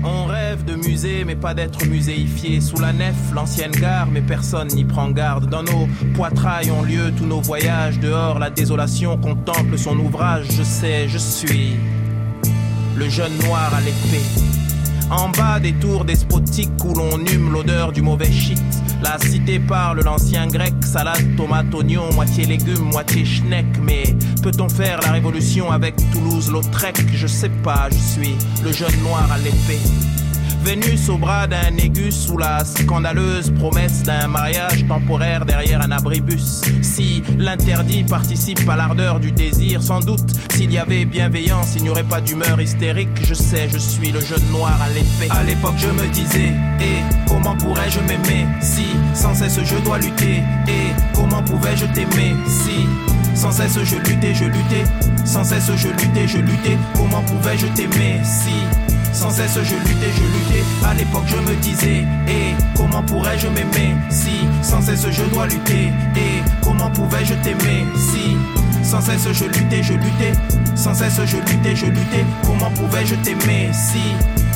On 0.05 0.27
rêve 0.27 0.65
de 0.65 0.75
musée, 0.75 1.25
mais 1.25 1.37
pas 1.37 1.55
d'être 1.55 1.85
muséifié. 1.87 2.61
Sous 2.61 2.79
la 2.81 2.93
nef, 2.93 3.15
l'ancienne 3.35 3.73
gare, 3.73 4.09
mais 4.11 4.23
personne 4.23 4.69
n'y 4.69 4.85
prend 4.85 5.11
garde. 5.11 5.49
Dans 5.49 5.63
nos 5.63 5.89
poitrails 6.15 6.71
ont 6.71 6.83
lieu 6.83 7.13
tous 7.17 7.27
nos 7.27 7.41
voyages. 7.41 7.99
Dehors, 8.01 8.39
la 8.39 8.51
désolation 8.51 9.19
contemple 9.19 9.77
son 9.77 9.99
ouvrage. 9.99 10.47
Je 10.51 10.63
sais, 10.63 11.09
je 11.09 11.19
suis 11.19 11.77
le 12.97 13.09
jeune 13.09 13.37
noir 13.47 13.75
à 13.75 13.81
l'épée. 13.81 14.64
En 15.11 15.29
bas 15.29 15.61
des 15.61 15.73
tours 15.75 16.05
despotiques 16.05 16.85
où 16.85 16.95
l'on 16.95 17.19
hume 17.19 17.53
l'odeur 17.53 17.93
du 17.93 18.03
mauvais 18.03 18.33
shit. 18.33 18.59
La 19.03 19.19
cité 19.19 19.59
parle 19.59 20.01
l'ancien 20.03 20.47
grec, 20.47 20.75
salade, 20.83 21.37
tomate, 21.37 21.73
oignon, 21.75 22.13
moitié 22.15 22.47
légumes, 22.47 22.91
moitié 22.91 23.25
schneck. 23.25 23.67
Mais 23.83 24.05
peut-on 24.43 24.69
faire 24.69 25.01
la 25.03 25.13
révolution 25.13 25.71
avec 25.71 25.95
Toulouse-Lautrec? 26.13 26.97
Je 27.13 27.27
sais 27.27 27.51
pas, 27.63 27.89
je 27.91 27.99
suis 27.99 28.35
le 28.65 28.73
jeune 28.73 28.99
noir 29.03 29.31
à 29.31 29.39
l'épée. 29.39 29.81
Vénus 30.65 31.11
au 31.11 31.19
bras 31.19 31.47
d'un 31.47 31.73
Négus 31.73 32.27
sous 32.27 32.39
la 32.39 32.65
scandaleuse 32.65 33.51
promesse 33.51 34.03
d'un 34.03 34.29
mariage 34.29 34.87
temporaire 34.89 35.45
derrière 35.45 35.83
un 35.83 35.91
abribus. 35.91 36.63
Si 36.81 37.23
l'interdit 37.39 38.03
participe 38.03 38.67
à 38.67 38.75
l'ardeur 38.75 39.21
du 39.21 39.31
désir, 39.31 39.83
sans 39.83 40.01
doute, 40.01 40.25
s'il 40.55 40.73
y 40.73 40.79
avait 40.79 41.05
bienveillance, 41.05 41.75
il 41.77 41.83
n'y 41.83 41.91
aurait 41.91 42.03
pas 42.03 42.23
d'humeur 42.23 42.59
hystérique. 42.59 43.11
Je 43.23 43.35
sais, 43.35 43.69
je 43.71 43.77
suis 43.77 44.11
le 44.11 44.21
jeune 44.21 44.45
noir 44.53 44.81
à 44.81 44.89
l'effet. 44.89 45.29
À 45.31 45.43
l'époque, 45.43 45.77
je 45.77 45.89
me 45.89 46.07
disais, 46.09 46.55
et 46.81 47.29
comment 47.29 47.57
pourrais-je 47.57 48.01
m'aimer 48.01 48.47
si 48.63 48.87
sans 49.13 49.35
cesse 49.35 49.61
je 49.63 49.77
dois 49.85 49.99
lutter? 49.99 50.43
Et 50.67 50.95
comment 51.15 51.43
pouvais-je 51.43 51.85
t'aimer 51.93 52.35
si 52.49 52.89
sans 53.35 53.53
cesse 53.53 53.79
je 53.83 53.97
luttais, 53.97 54.33
je 54.33 54.45
luttais, 54.45 54.85
sans 55.27 55.45
cesse 55.45 55.71
je 55.77 55.89
luttais, 55.89 56.27
je 56.27 56.39
luttais, 56.39 56.79
comment 56.97 57.21
pouvais-je 57.23 57.67
t'aimer 57.67 58.21
si 58.25 58.94
sans 59.15 59.31
cesse 59.31 59.55
je 59.63 59.77
luttais, 59.77 60.13
je 60.15 60.23
luttais. 60.23 60.65
À 60.85 60.93
l'époque 60.95 61.25
je 61.27 61.37
me 61.37 61.55
disais, 61.57 62.05
et 62.29 62.55
comment 62.77 63.03
pourrais-je 63.03 63.47
m'aimer 63.49 63.95
si 64.11 64.47
sans 64.63 64.83
cesse 64.83 65.07
je 65.11 65.23
dois 65.33 65.47
lutter? 65.47 65.93
Et 66.17 66.43
comment 66.63 66.91
pouvais-je 66.91 67.35
t'aimer 67.35 67.87
si 67.97 68.37
sans 68.83 69.01
cesse 69.01 69.27
je 69.33 69.45
luttais, 69.45 69.83
je 69.83 69.95
luttais? 69.95 70.33
Sans 70.75 70.95
cesse 70.95 71.21
je 71.25 71.37
luttais, 71.37 71.77
je 71.77 71.87
luttais. 71.87 72.25
Comment 72.45 72.71
pouvais-je 72.71 73.15
t'aimer 73.17 73.71
si 73.73 74.03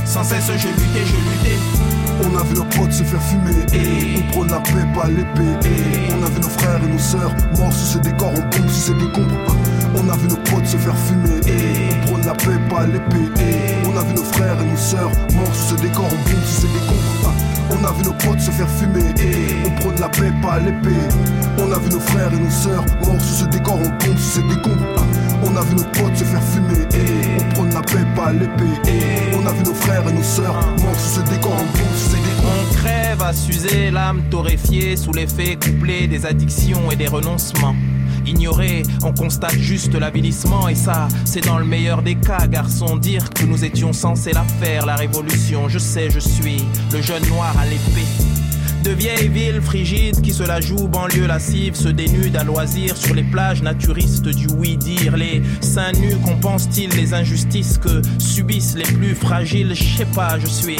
sans 0.04 0.24
cesse 0.24 0.50
je 0.56 0.68
luttais, 0.68 1.06
je 1.06 1.14
luttais? 1.14 1.97
On 2.20 2.36
a 2.36 2.42
vu 2.42 2.54
nos 2.54 2.64
potes 2.64 2.92
se 2.92 3.04
faire 3.04 3.22
fumer 3.22 3.64
et 3.72 4.18
on 4.18 4.32
prône 4.32 4.50
la 4.50 4.58
paix, 4.58 4.86
pas 4.94 5.08
l'épée. 5.08 5.68
On 6.10 6.24
a 6.24 6.28
vu 6.28 6.40
nos 6.40 6.48
frères 6.48 6.82
et 6.82 6.88
nos 6.88 6.98
sœurs 6.98 7.32
morts 7.56 7.72
sous 7.72 7.94
ces 7.94 8.00
décors, 8.00 8.32
on 8.32 8.50
tombe 8.50 8.68
sous 8.68 8.92
ces 8.92 8.94
décombres. 8.94 9.56
On 9.94 10.08
a 10.08 10.16
vu 10.16 10.28
nos 10.28 10.36
potes 10.36 10.66
se 10.66 10.76
faire 10.76 10.96
fumer 10.96 11.40
on 11.46 12.06
prône 12.06 12.26
la 12.26 12.34
paix, 12.34 12.58
pas 12.68 12.86
l'épée. 12.86 13.30
On 13.86 13.96
a 13.96 14.02
vu 14.02 14.14
nos 14.14 14.24
frères 14.24 14.60
et 14.60 14.66
nos 14.66 14.76
sœurs 14.76 15.10
morts 15.34 15.54
sous 15.54 15.76
ce 15.76 15.80
décor, 15.80 16.06
on 16.06 16.30
bombe 16.30 16.44
sous 16.44 16.62
ces 16.62 16.68
décombres. 16.68 17.34
On 17.70 17.84
a 17.84 17.92
vu 17.92 18.02
nos 18.02 18.12
potes 18.14 18.40
se 18.40 18.50
faire 18.50 18.68
fumer 18.68 19.14
on 19.64 19.70
prône 19.80 20.00
la 20.00 20.08
paix, 20.08 20.32
pas 20.42 20.58
l'épée. 20.58 21.08
On 21.58 21.70
a 21.70 21.78
vu 21.78 21.90
nos 21.90 22.00
frères 22.00 22.32
et 22.32 22.38
nos 22.38 22.50
sœurs 22.50 22.84
morts 23.04 23.20
sous 23.20 23.44
ce 23.44 23.44
décor, 23.44 23.76
on 23.76 23.88
bombe 23.88 24.18
sous 24.18 24.40
ces 24.40 24.42
décombres. 24.42 25.04
On 25.44 25.56
a 25.56 25.62
vu 25.62 25.76
nos 25.76 25.84
potes 25.84 26.16
se 26.16 26.24
faire 26.24 26.42
fumer 26.42 26.88
prône 27.54 27.70
la 27.72 27.82
pas 28.14 28.32
l'épée. 28.32 28.92
On 29.34 29.46
a 29.46 29.52
vu 29.52 29.62
nos 29.64 29.74
frères 29.74 30.08
et 30.08 30.12
nos 30.12 30.22
sœurs 30.22 30.54
morts 30.54 30.98
sous 30.98 31.20
ce 31.20 31.30
décor, 31.30 31.52
on 31.52 32.16
décombres. 32.16 32.70
On 32.70 32.74
crève 32.74 33.22
à 33.22 33.32
s'user, 33.32 33.90
l'âme 33.90 34.22
torréfiée 34.30 34.96
sous 34.96 35.12
l'effet 35.12 35.56
couplé 35.56 36.06
des 36.06 36.26
addictions 36.26 36.90
et 36.90 36.96
des 36.96 37.08
renoncements. 37.08 37.74
Ignoré, 38.26 38.82
on 39.02 39.12
constate 39.12 39.56
juste 39.56 39.94
l'avilissement 39.94 40.68
et 40.68 40.74
ça, 40.74 41.08
c'est 41.24 41.44
dans 41.44 41.58
le 41.58 41.64
meilleur 41.64 42.02
des 42.02 42.14
cas, 42.14 42.46
garçon. 42.46 42.96
Dire 42.96 43.30
que 43.30 43.44
nous 43.44 43.64
étions 43.64 43.92
censés 43.92 44.32
la 44.32 44.44
faire, 44.44 44.84
la 44.84 44.96
révolution. 44.96 45.68
Je 45.68 45.78
sais, 45.78 46.10
je 46.10 46.18
suis 46.20 46.64
le 46.92 47.00
jeune 47.00 47.26
noir 47.28 47.54
à 47.58 47.64
l'épée. 47.64 48.27
De 48.82 48.90
vieilles 48.90 49.28
villes 49.28 49.60
frigides 49.60 50.20
qui 50.20 50.32
se 50.32 50.42
la 50.42 50.60
jouent, 50.60 50.88
banlieue 50.88 51.26
lascive, 51.26 51.74
se 51.74 51.88
dénudent 51.88 52.36
à 52.36 52.44
loisir 52.44 52.96
sur 52.96 53.14
les 53.14 53.24
plages 53.24 53.62
naturistes 53.62 54.28
du 54.28 54.46
oui-dire. 54.46 55.16
Les 55.16 55.42
seins 55.60 55.92
nus 55.92 56.16
compensent-ils 56.24 56.90
les 56.90 57.12
injustices 57.12 57.78
que 57.78 58.00
subissent 58.18 58.76
les 58.76 58.84
plus 58.84 59.14
fragiles? 59.14 59.74
Je 59.74 59.98
sais 59.98 60.06
pas, 60.14 60.38
je 60.38 60.46
suis 60.46 60.76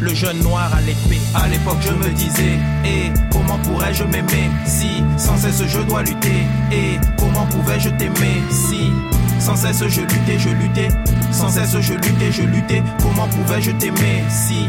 le 0.00 0.14
jeune 0.14 0.38
noir 0.42 0.72
à 0.74 0.80
l'épée. 0.80 1.20
À 1.34 1.48
l'époque, 1.48 1.78
je 1.80 1.92
me 1.92 2.12
disais, 2.14 2.58
et 2.84 3.12
comment 3.30 3.58
pourrais-je 3.58 4.04
m'aimer 4.04 4.50
si 4.64 5.02
sans 5.16 5.36
cesse 5.36 5.62
je 5.66 5.80
dois 5.80 6.02
lutter? 6.02 6.44
Et 6.72 6.98
comment 7.18 7.46
pouvais-je 7.46 7.90
t'aimer 7.90 8.42
si 8.50 8.90
sans 9.38 9.56
cesse 9.56 9.82
je 9.86 10.00
luttais, 10.00 10.38
je 10.38 10.48
luttais, 10.48 10.88
sans 11.30 11.48
cesse 11.48 11.76
je 11.80 11.94
luttais, 11.94 12.32
je 12.32 12.42
luttais. 12.42 12.82
Comment 13.02 13.28
pouvais-je 13.28 13.70
t'aimer 13.72 14.24
si 14.28 14.66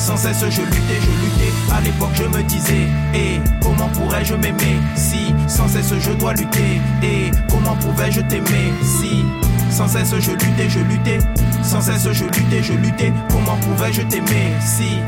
sans 0.00 0.16
cesse 0.16 0.44
je 0.48 0.62
luttais, 0.62 1.00
je 1.00 1.10
luttais. 1.10 1.52
À 1.72 1.80
l'époque, 1.82 2.10
je 2.14 2.24
me 2.24 2.42
disais, 2.42 2.88
et 3.14 3.40
comment 3.62 3.88
pourrais-je 3.88 4.34
m'aimer 4.34 4.78
si 4.96 5.34
sans 5.46 5.68
cesse 5.68 5.92
je 6.00 6.12
dois 6.12 6.32
lutter? 6.32 6.80
Et 7.02 7.30
comment 7.50 7.76
pouvais-je 7.76 8.22
t'aimer 8.22 8.72
si 8.82 9.24
sans 9.70 9.86
cesse 9.86 10.14
je 10.18 10.30
luttais, 10.32 10.68
je 10.68 10.80
luttais? 10.80 11.18
Sans 11.62 11.82
cesse 11.82 12.10
je 12.10 12.24
luttais, 12.24 12.62
je 12.62 12.72
luttais. 12.72 13.12
Comment 13.30 13.56
pouvais-je 13.56 14.02
t'aimer 14.02 14.54
si 14.64 14.98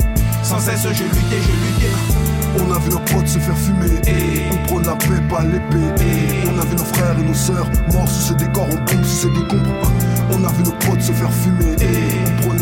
sans 0.43 0.59
cesse 0.59 0.83
je 0.83 1.03
luttais, 1.03 1.41
je 1.41 1.51
luttais? 1.51 1.93
On 2.59 2.71
a 2.71 2.77
vu 2.77 2.91
nos 2.91 2.99
potes 2.99 3.27
se 3.27 3.39
faire 3.39 3.57
fumer 3.57 3.99
et 4.05 4.43
on 4.51 4.67
prône 4.67 4.85
la 4.85 4.95
paix, 4.95 5.21
pas 5.27 5.43
l'épée. 5.43 6.05
On 6.45 6.59
a 6.59 6.65
vu 6.65 6.75
nos 6.75 6.85
frères 6.85 7.17
et 7.19 7.23
nos 7.23 7.33
sœurs 7.33 7.67
morts 7.91 8.07
sous 8.07 8.27
ce 8.29 8.33
décor, 8.35 8.67
on 8.69 8.75
bombe 8.75 9.03
sous 9.03 9.27
ces 9.27 9.29
décombres. 9.29 9.91
On 10.29 10.43
a 10.43 10.51
vu 10.51 10.63
nos 10.63 10.71
potes 10.71 11.01
se 11.01 11.11
faire 11.11 11.33
fumer 11.33 11.75
prône 11.81 12.12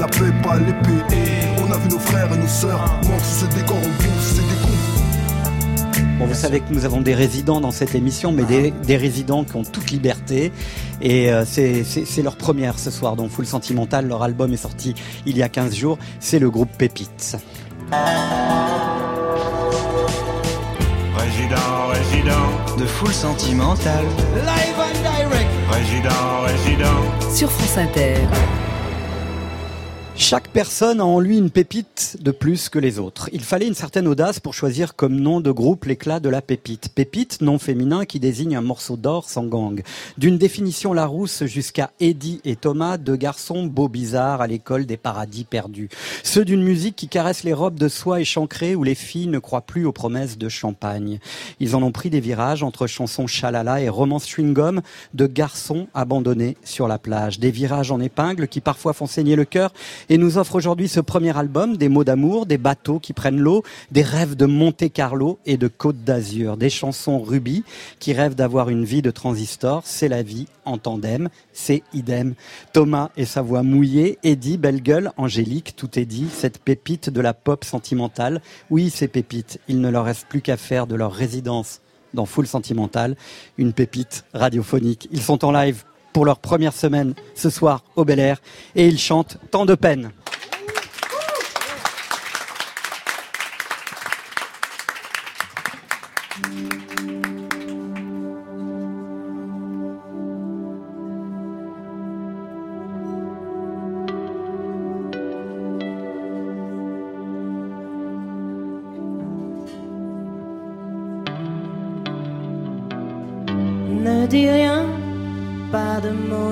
la 0.01 0.07
paix, 0.07 0.31
pas 0.43 0.57
l'épée. 0.57 1.17
On 1.59 1.71
a 1.71 1.77
vu 1.77 1.89
nos 1.89 1.99
frères 1.99 2.31
et 2.33 2.37
nos 2.37 2.47
sœurs 2.47 2.83
morts 3.07 3.19
sous 3.23 3.45
ce 3.45 3.55
décor, 3.55 3.77
on 3.77 3.81
bombe 4.03 4.19
sous 4.21 4.35
ces 4.35 4.41
décombres. 4.41 6.17
Bon, 6.19 6.25
vous 6.27 6.33
savez 6.33 6.59
que 6.59 6.71
nous 6.73 6.85
avons 6.85 7.01
des 7.01 7.13
résidents 7.15 7.61
dans 7.61 7.71
cette 7.71 7.93
émission, 7.95 8.31
mais 8.31 8.43
des, 8.43 8.71
des 8.71 8.97
résidents 8.97 9.43
qui 9.43 9.55
ont 9.55 9.63
toute 9.63 9.91
liberté. 9.91 10.51
Et 11.01 11.31
euh, 11.31 11.45
c'est 11.45 11.83
c'est- 11.83 12.05
c'est 12.05 12.21
leur 12.21 12.35
première 12.35 12.77
ce 12.79 12.91
soir 12.91 13.15
dans 13.15 13.27
Full 13.29 13.45
Sentimental. 13.45 14.07
Leur 14.07 14.21
album 14.23 14.51
est 14.53 14.57
sorti 14.57 14.93
il 15.25 15.37
y 15.37 15.43
a 15.43 15.49
15 15.49 15.75
jours. 15.75 15.97
C'est 16.19 16.39
le 16.39 16.49
groupe 16.49 16.69
Pépites. 16.77 17.37
Résident, 21.17 21.87
résident, 21.91 22.77
De 22.79 22.85
full 22.85 23.11
sentimental. 23.13 24.05
résident, 25.71 26.41
résident. 26.45 27.33
sur 27.35 27.51
France 27.51 27.77
Inter. 27.77 28.15
Chaque 30.21 30.49
personne 30.49 31.01
a 31.01 31.05
en 31.05 31.19
lui 31.19 31.39
une 31.39 31.49
pépite 31.49 32.17
de 32.21 32.29
plus 32.29 32.69
que 32.69 32.77
les 32.77 32.99
autres. 32.99 33.27
Il 33.33 33.41
fallait 33.41 33.67
une 33.67 33.73
certaine 33.73 34.07
audace 34.07 34.39
pour 34.39 34.53
choisir 34.53 34.95
comme 34.95 35.19
nom 35.19 35.41
de 35.41 35.49
groupe 35.51 35.85
l'éclat 35.85 36.19
de 36.19 36.29
la 36.29 36.43
pépite. 36.43 36.89
Pépite, 36.93 37.41
nom 37.41 37.57
féminin 37.57 38.05
qui 38.05 38.19
désigne 38.19 38.55
un 38.55 38.61
morceau 38.61 38.97
d'or 38.97 39.27
sans 39.27 39.45
gang. 39.45 39.81
D'une 40.19 40.37
définition 40.37 40.93
Larousse 40.93 41.45
jusqu'à 41.45 41.89
Eddie 41.99 42.39
et 42.45 42.55
Thomas, 42.55 42.97
deux 42.97 43.15
garçons 43.15 43.65
beaux 43.65 43.89
bizarres 43.89 44.41
à 44.41 44.47
l'école 44.47 44.85
des 44.85 44.95
paradis 44.95 45.43
perdus. 45.43 45.89
Ceux 46.21 46.45
d'une 46.45 46.63
musique 46.63 46.95
qui 46.95 47.07
caresse 47.07 47.43
les 47.43 47.53
robes 47.53 47.79
de 47.79 47.89
soie 47.89 48.21
échancrées 48.21 48.75
où 48.75 48.83
les 48.83 48.95
filles 48.95 49.27
ne 49.27 49.39
croient 49.39 49.61
plus 49.61 49.85
aux 49.85 49.91
promesses 49.91 50.37
de 50.37 50.49
champagne. 50.49 51.17
Ils 51.59 51.75
en 51.75 51.81
ont 51.81 51.91
pris 51.91 52.11
des 52.11 52.21
virages 52.21 52.61
entre 52.61 52.85
chansons 52.85 53.25
chalala 53.25 53.81
et 53.81 53.89
romance 53.89 54.27
chewing-gum 54.27 54.81
de 55.15 55.25
garçons 55.25 55.87
abandonnés 55.95 56.57
sur 56.63 56.87
la 56.87 56.99
plage. 56.99 57.39
Des 57.39 57.51
virages 57.51 57.91
en 57.91 57.99
épingle 57.99 58.47
qui 58.47 58.61
parfois 58.61 58.93
font 58.93 59.07
saigner 59.07 59.35
le 59.35 59.45
cœur 59.45 59.73
et 60.11 60.17
nous 60.17 60.37
offre 60.37 60.55
aujourd'hui 60.55 60.89
ce 60.89 60.99
premier 60.99 61.37
album, 61.37 61.77
des 61.77 61.87
mots 61.87 62.03
d'amour, 62.03 62.45
des 62.45 62.57
bateaux 62.57 62.99
qui 62.99 63.13
prennent 63.13 63.39
l'eau, 63.39 63.63
des 63.91 64.01
rêves 64.01 64.35
de 64.35 64.45
Monte 64.45 64.91
Carlo 64.91 65.39
et 65.45 65.55
de 65.55 65.69
Côte 65.69 66.03
d'Azur, 66.03 66.57
des 66.57 66.69
chansons 66.69 67.21
rubis 67.21 67.63
qui 67.99 68.11
rêvent 68.11 68.35
d'avoir 68.35 68.67
une 68.67 68.83
vie 68.83 69.01
de 69.01 69.09
transistor, 69.09 69.83
c'est 69.85 70.09
la 70.09 70.21
vie 70.21 70.47
en 70.65 70.77
tandem, 70.77 71.29
c'est 71.53 71.83
idem. 71.93 72.33
Thomas 72.73 73.11
et 73.15 73.23
sa 73.23 73.41
voix 73.41 73.63
mouillée, 73.63 74.19
Eddie, 74.23 74.57
belle 74.57 74.81
gueule, 74.81 75.13
Angélique, 75.15 75.77
tout 75.77 75.97
est 75.97 76.03
dit, 76.03 76.27
cette 76.29 76.59
pépite 76.59 77.09
de 77.09 77.21
la 77.21 77.33
pop 77.33 77.63
sentimentale. 77.63 78.41
Oui, 78.69 78.89
ces 78.89 79.07
pépites, 79.07 79.61
il 79.69 79.79
ne 79.79 79.89
leur 79.89 80.03
reste 80.03 80.27
plus 80.27 80.41
qu'à 80.41 80.57
faire 80.57 80.87
de 80.87 80.95
leur 80.95 81.13
résidence 81.13 81.79
dans 82.13 82.25
Full 82.25 82.47
Sentimental, 82.47 83.15
une 83.57 83.71
pépite 83.71 84.25
radiophonique. 84.33 85.07
Ils 85.13 85.21
sont 85.21 85.45
en 85.45 85.53
live 85.53 85.85
pour 86.13 86.25
leur 86.25 86.39
première 86.39 86.73
semaine 86.73 87.13
ce 87.35 87.49
soir 87.49 87.83
au 87.95 88.05
Bel 88.05 88.19
Air 88.19 88.41
et 88.75 88.87
ils 88.87 88.99
chantent 88.99 89.37
Tant 89.51 89.65
de 89.65 89.75
peine. 89.75 90.11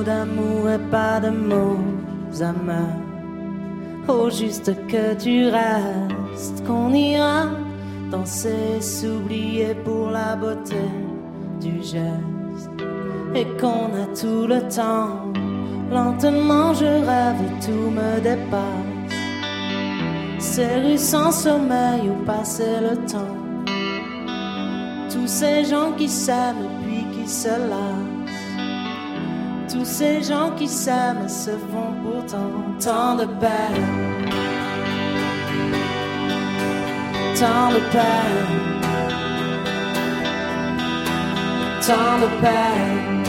D'amour 0.04 0.70
et 0.70 0.80
pas 0.92 1.20
de 1.20 1.30
mots 1.30 1.80
amers. 2.42 3.00
Oh, 4.08 4.30
juste 4.30 4.74
que 4.88 5.14
tu 5.16 5.50
restes, 5.50 6.66
qu'on 6.66 6.94
ira 6.94 7.48
danser, 8.12 8.82
s'oublier 8.82 9.76
pour 9.86 10.10
la 10.10 10.36
beauté 10.36 10.90
du 11.62 11.82
geste. 11.84 12.70
Et 13.36 13.46
qu'on 13.60 13.94
a 13.94 14.08
tout 14.20 14.48
le 14.48 14.62
temps, 14.74 15.32
lentement 15.92 16.74
je 16.74 16.86
rêve 16.86 17.42
et 17.46 17.66
tout 17.66 17.92
me 17.92 18.20
dépasse. 18.20 18.90
Ces 20.40 20.76
rues 20.84 20.98
sans 20.98 21.32
sommeil 21.32 22.10
où 22.10 22.26
passer 22.26 22.80
le 22.82 22.96
temps. 23.06 23.38
Tous 25.12 25.28
ces 25.28 25.66
gens 25.66 25.92
qui 25.98 26.08
s'aiment 26.08 26.70
puis 26.84 27.06
qui 27.14 27.30
se 27.30 27.50
lassent 27.50 28.09
tous 29.80 29.86
ces 29.86 30.22
gens 30.22 30.52
qui 30.58 30.68
s'aiment 30.68 31.30
se 31.30 31.52
font 31.52 31.94
pourtant 32.04 32.52
tant 32.84 33.16
de 33.16 33.26
peine. 33.44 33.86
Tant 37.40 37.70
de 37.72 37.80
peine. 37.96 38.50
Tant 41.88 42.16
de 42.24 42.30
peine. 42.42 43.24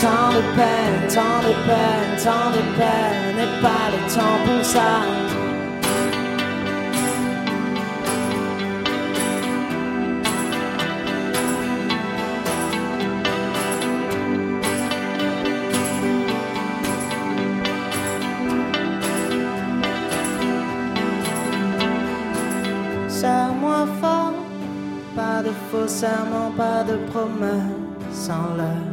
Tant 0.00 0.30
de 0.36 0.42
peine, 0.56 1.00
tant 1.14 1.40
de 1.46 1.54
peine, 1.68 2.10
tant 2.24 2.50
de 2.56 2.62
peine, 2.78 3.36
n'est 3.36 3.60
pas 3.60 3.86
le 3.92 4.14
temps 4.14 4.38
pour 4.46 4.64
ça. 4.64 5.19
Serments, 26.00 26.52
pas 26.56 26.82
de 26.82 26.96
promesses 27.10 28.30
en 28.30 28.56
l'air. 28.56 28.86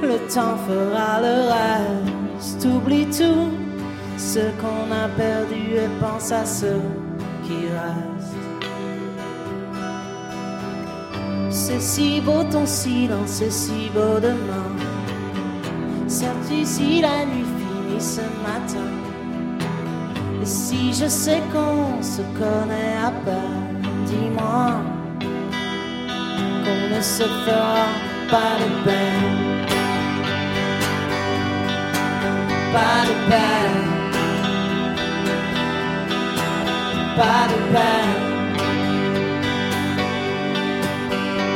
Le 0.00 0.16
temps 0.32 0.56
fera 0.68 1.20
le 1.20 1.36
reste, 1.54 2.64
oublie 2.66 3.06
tout 3.06 3.50
ce 4.16 4.42
qu'on 4.60 4.86
a 4.92 5.08
perdu 5.16 5.62
et 5.82 5.90
pense 6.00 6.30
à 6.30 6.44
ce 6.44 6.72
qui 7.44 7.60
reste. 7.78 8.36
C'est 11.50 11.80
si 11.80 12.20
beau 12.20 12.44
ton 12.44 12.66
silence, 12.66 13.30
c'est 13.38 13.50
si 13.50 13.90
beau 13.92 14.20
demain. 14.28 14.70
Sais-tu 16.06 16.64
si 16.64 17.00
la 17.00 17.26
nuit 17.26 17.50
finit 17.58 18.00
ce 18.00 18.24
matin? 18.46 18.90
Et 20.40 20.46
si 20.46 20.92
je 20.92 21.08
sais 21.08 21.42
qu'on 21.52 22.00
se 22.02 22.22
connaît 22.38 22.98
à 23.08 23.10
peine, 23.24 23.82
dis-moi 24.06 24.93
qu'on 26.64 26.96
ne 26.96 27.00
se 27.00 27.24
fera 27.44 27.86
pas 28.30 28.54
de 28.60 28.68
peine. 28.84 29.26
Pas 32.72 33.00
de 33.08 33.14
peine. 33.30 33.80
Pas 37.16 37.44
de 37.52 37.58
peine. 37.72 38.34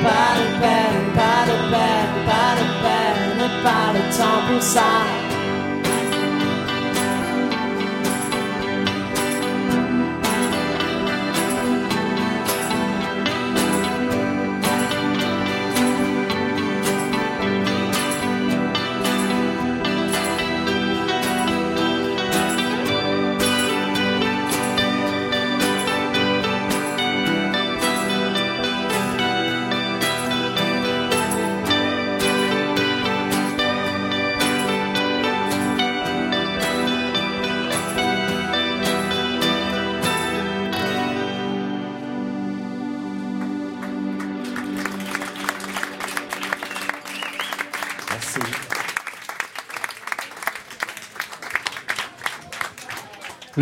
Pas 0.05 0.31
de 0.39 0.47
peine, 0.61 1.01
pas 1.19 1.41
de 1.51 1.57
peine, 1.73 2.13
pas 2.29 2.51
de 2.61 2.67
peine, 2.83 3.41
et 3.47 3.63
pas 3.65 3.93
le 3.95 4.03
temps 4.17 4.43
pour 4.49 4.63
ça. 4.63 5.18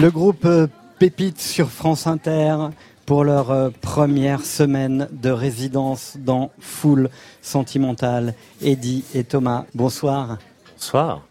Le 0.06 0.12
groupe 0.12 0.44
euh, 0.44 0.68
Pépite 1.00 1.40
sur 1.40 1.68
France 1.68 2.06
Inter 2.06 2.68
pour 3.06 3.24
leur 3.24 3.50
euh, 3.50 3.70
première 3.80 4.44
semaine 4.44 5.08
de 5.10 5.30
résidence 5.30 6.16
dans 6.16 6.52
Foule 6.60 7.10
Sentimentale. 7.42 8.34
Eddie 8.62 9.02
et 9.14 9.24
Thomas, 9.24 9.64
bonsoir. 9.74 10.38
Bonsoir. 10.76 11.22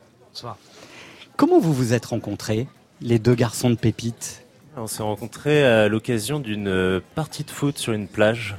Comment 1.37 1.57
vous 1.61 1.71
vous 1.71 1.93
êtes 1.93 2.07
rencontrés, 2.07 2.67
les 2.99 3.17
deux 3.17 3.33
garçons 3.33 3.69
de 3.69 3.75
Pépite? 3.75 4.43
On 4.75 4.87
s'est 4.87 5.03
rencontrés 5.03 5.65
à 5.65 5.87
l'occasion 5.87 6.41
d'une 6.41 6.67
euh, 6.67 6.99
partie 7.15 7.45
de 7.45 7.51
foot 7.51 7.77
sur 7.77 7.93
une 7.93 8.09
plage 8.09 8.57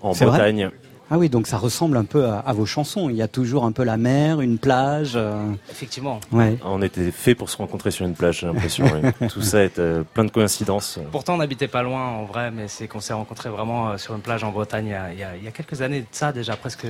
en 0.00 0.12
vrai? 0.12 0.26
Bretagne. 0.26 0.70
Ah 1.10 1.16
oui, 1.18 1.28
donc 1.30 1.46
ça 1.46 1.56
ressemble 1.56 1.96
un 1.96 2.04
peu 2.04 2.26
à, 2.26 2.40
à 2.40 2.52
vos 2.52 2.66
chansons. 2.66 3.08
Il 3.08 3.16
y 3.16 3.22
a 3.22 3.28
toujours 3.28 3.64
un 3.64 3.72
peu 3.72 3.82
la 3.82 3.96
mer, 3.96 4.40
une 4.42 4.58
plage. 4.58 5.12
euh, 5.16 5.50
Effectivement. 5.70 6.20
Ouais. 6.32 6.58
On 6.64 6.82
était 6.82 7.10
fait 7.10 7.34
pour 7.34 7.48
se 7.48 7.56
rencontrer 7.56 7.90
sur 7.90 8.04
une 8.06 8.14
plage, 8.14 8.40
j'ai 8.40 8.46
l'impression. 8.46 8.84
oui. 9.20 9.28
Tout 9.28 9.40
ça 9.42 9.62
est 9.64 9.78
euh, 9.78 10.02
plein 10.14 10.24
de 10.24 10.30
coïncidences. 10.30 10.98
Pourtant, 11.10 11.34
on 11.34 11.38
n'habitait 11.38 11.68
pas 11.68 11.82
loin 11.82 12.04
en 12.08 12.24
vrai, 12.24 12.50
mais 12.50 12.68
c'est 12.68 12.88
qu'on 12.88 13.00
s'est 13.00 13.14
rencontrés 13.14 13.48
vraiment 13.48 13.90
euh, 13.90 13.96
sur 13.96 14.14
une 14.14 14.20
plage 14.20 14.44
en 14.44 14.52
Bretagne 14.52 14.86
il 14.86 14.90
y 14.90 14.94
a, 14.94 15.12
il 15.12 15.18
y 15.18 15.22
a- 15.22 15.36
il 15.36 15.44
y 15.44 15.48
a 15.48 15.50
quelques 15.50 15.80
années 15.80 16.00
de 16.02 16.06
ça, 16.12 16.30
déjà 16.32 16.56
presque 16.56 16.86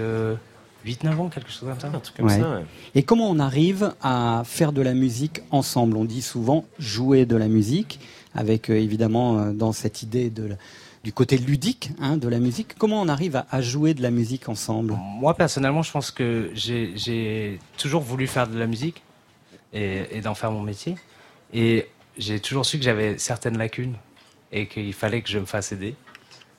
8-9 0.86 1.18
ans, 1.20 1.28
quelque 1.28 1.50
chose 1.50 1.68
comme 1.68 1.78
ça. 1.80 1.88
Un 1.88 2.00
truc 2.00 2.16
comme 2.16 2.26
Ouais. 2.26 2.40
ça. 2.40 2.50
ouais. 2.50 2.64
Et 2.94 3.02
comment 3.02 3.28
on 3.30 3.38
arrive 3.38 3.92
à 4.02 4.42
faire 4.44 4.72
de 4.72 4.82
la 4.82 4.94
musique 4.94 5.42
ensemble? 5.50 5.96
On 5.96 6.04
dit 6.04 6.22
souvent 6.22 6.64
jouer 6.78 7.26
de 7.26 7.36
la 7.36 7.48
musique, 7.48 8.00
avec 8.34 8.70
euh, 8.70 8.74
évidemment 8.74 9.46
dans 9.52 9.72
cette 9.72 10.02
idée 10.02 10.30
de, 10.30 10.44
la- 10.48 10.54
du 11.08 11.14
côté 11.14 11.38
ludique 11.38 11.92
hein, 12.02 12.18
de 12.18 12.28
la 12.28 12.38
musique. 12.38 12.74
Comment 12.76 13.00
on 13.00 13.08
arrive 13.08 13.34
à, 13.34 13.46
à 13.50 13.62
jouer 13.62 13.94
de 13.94 14.02
la 14.02 14.10
musique 14.10 14.46
ensemble? 14.50 14.92
Moi, 14.92 15.32
personnellement, 15.32 15.80
je 15.80 15.90
pense 15.90 16.10
que 16.10 16.50
j'ai- 16.52 17.58
toujours 17.78 18.02
voulu 18.02 18.26
faire 18.26 18.46
de 18.46 18.58
la 18.58 18.66
musique 18.66 19.02
et, 19.72 20.02
et 20.10 20.20
d'en 20.20 20.34
faire 20.34 20.50
mon 20.50 20.60
métier. 20.60 20.96
Et 21.54 21.88
j'ai 22.18 22.40
toujours 22.40 22.66
su 22.66 22.76
que 22.76 22.84
j'avais 22.84 23.16
certaines 23.16 23.56
lacunes 23.56 23.94
et 24.52 24.66
qu'il 24.66 24.92
fallait 24.92 25.22
que 25.22 25.30
je 25.30 25.38
me 25.38 25.46
fasse 25.46 25.72
aider. 25.72 25.94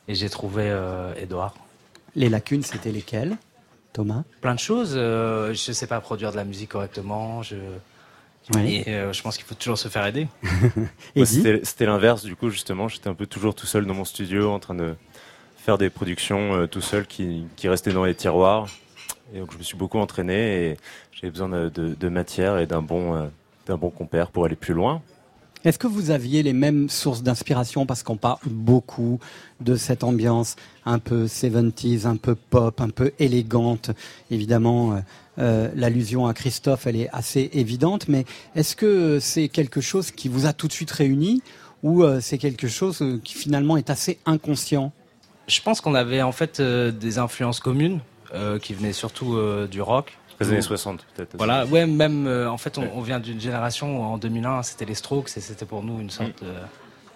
Et 0.08 0.16
j'ai 0.16 0.32
trouvé 0.32 0.64
euh, 0.66 1.14
Edouard. 1.14 1.54
Les 2.16 2.28
lacunes, 2.28 2.64
c'était 2.64 2.92
lesquelles? 2.92 3.38
Thomas? 3.94 4.24
Plein 4.42 4.56
de 4.56 4.60
choses. 4.60 4.94
euh, 4.96 5.54
je 5.54 5.72
sais 5.72 5.86
pas 5.86 6.02
produire 6.02 6.32
de 6.32 6.38
la 6.38 6.44
musique 6.44 6.70
correctement. 6.70 7.44
Je... 7.44 7.56
Oui. 8.56 8.84
Et 8.86 8.90
euh, 8.96 9.14
je 9.14 9.22
pense 9.22 9.38
qu'il 9.38 9.46
faut 9.46 9.56
toujours 9.56 9.78
se 9.78 9.88
faire 9.90 10.06
aider. 10.06 10.28
C'était 11.26 11.60
c'était 11.64 11.86
l'inverse, 11.86 12.24
du 12.24 12.36
coup, 12.36 12.50
justement. 12.50 12.88
J'étais 12.88 13.08
un 13.10 13.14
peu 13.14 13.26
toujours 13.26 13.54
tout 13.56 13.68
seul 13.68 13.86
dans 13.86 13.94
mon 13.94 14.06
studio, 14.06 14.50
en 14.52 14.60
train 14.60 14.76
de 14.76 14.96
faire 15.58 15.78
des 15.78 15.90
productions 15.90 16.56
euh, 16.56 16.68
tout 16.68 16.82
seul 16.82 17.06
qui, 17.06 17.46
qui 17.56 17.68
restaient 17.70 17.92
dans 17.94 18.06
les 18.06 18.16
tiroirs. 18.16 18.68
Et 19.36 19.40
donc, 19.40 19.52
je 19.54 19.58
me 19.58 19.64
suis 19.64 19.78
beaucoup 19.78 20.00
entraîné 20.00 20.72
et 20.72 20.78
j'avais 21.12 21.30
besoin 21.32 21.50
de, 21.50 21.70
de- 21.70 21.94
de 21.94 22.10
matière 22.10 22.58
et 22.58 22.66
d'un 22.66 22.82
bon, 22.82 23.16
euh, 23.16 23.26
d'un 23.68 23.78
bon 23.78 23.90
compère 23.92 24.32
pour 24.32 24.46
aller 24.46 24.56
plus 24.56 24.74
loin. 24.74 25.02
Est-ce 25.66 25.78
que 25.78 25.88
vous 25.88 26.10
aviez 26.10 26.42
les 26.42 26.54
mêmes 26.54 26.88
sources 26.90 27.22
d'inspiration 27.22 27.86
Parce 27.86 28.02
qu'on 28.02 28.16
parle 28.16 28.38
beaucoup 28.46 29.20
de 29.60 29.76
cette 29.76 30.06
ambiance 30.06 30.56
un 30.86 31.00
peu 31.00 31.26
70s, 31.26 32.08
un 32.08 32.16
peu 32.16 32.34
pop, 32.36 32.80
un 32.80 32.90
peu 32.90 33.12
élégante. 33.20 33.92
Évidemment, 34.32 35.04
euh, 35.40 35.70
l'allusion 35.76 36.28
à 36.28 36.34
Christophe, 36.34 36.86
elle 36.88 36.96
est 36.98 37.10
assez 37.12 37.50
évidente. 37.54 38.08
Mais 38.08 38.26
est-ce 38.56 38.76
que 38.76 39.20
c'est 39.20 39.48
quelque 39.48 39.82
chose 39.82 40.12
qui 40.12 40.28
vous 40.30 40.46
a 40.46 40.54
tout 40.54 40.68
de 40.68 40.74
suite 40.74 40.92
réunis 40.92 41.42
ou 41.84 42.04
euh, 42.04 42.20
c'est 42.22 42.38
quelque 42.38 42.68
chose 42.68 43.02
euh, 43.02 43.20
qui 43.24 43.34
finalement 43.36 43.78
est 43.78 43.90
assez 43.90 44.20
inconscient? 44.26 44.92
Je 45.48 45.62
pense 45.62 45.82
qu'on 45.82 45.96
avait 45.96 46.22
en 46.22 46.32
fait 46.32 46.60
euh, 46.60 46.92
des 46.92 47.18
influences 47.18 47.60
communes 47.60 48.00
euh, 48.34 48.60
qui 48.60 48.74
venaient 48.74 48.94
surtout 48.94 49.36
euh, 49.36 49.66
du 49.68 49.82
rock. 49.82 50.18
Les 50.42 50.48
années 50.50 50.62
60, 50.62 51.06
peut-être. 51.16 51.36
Voilà, 51.38 51.66
ouais, 51.66 51.86
même 51.86 52.26
euh, 52.26 52.50
en 52.50 52.58
fait, 52.58 52.78
on, 52.78 53.02
vient 53.02 53.20
d'une 53.20 53.42
génération 53.42 54.00
où 54.00 54.04
en 54.04 54.18
2001, 54.18 54.64
c'était 54.64 54.86
les 54.86 54.96
Strokes 54.96 55.32
et 55.36 55.42
c'était 55.42 55.66
pour 55.66 55.84
nous 55.84 56.00
une 56.00 56.10
sorte 56.10 56.42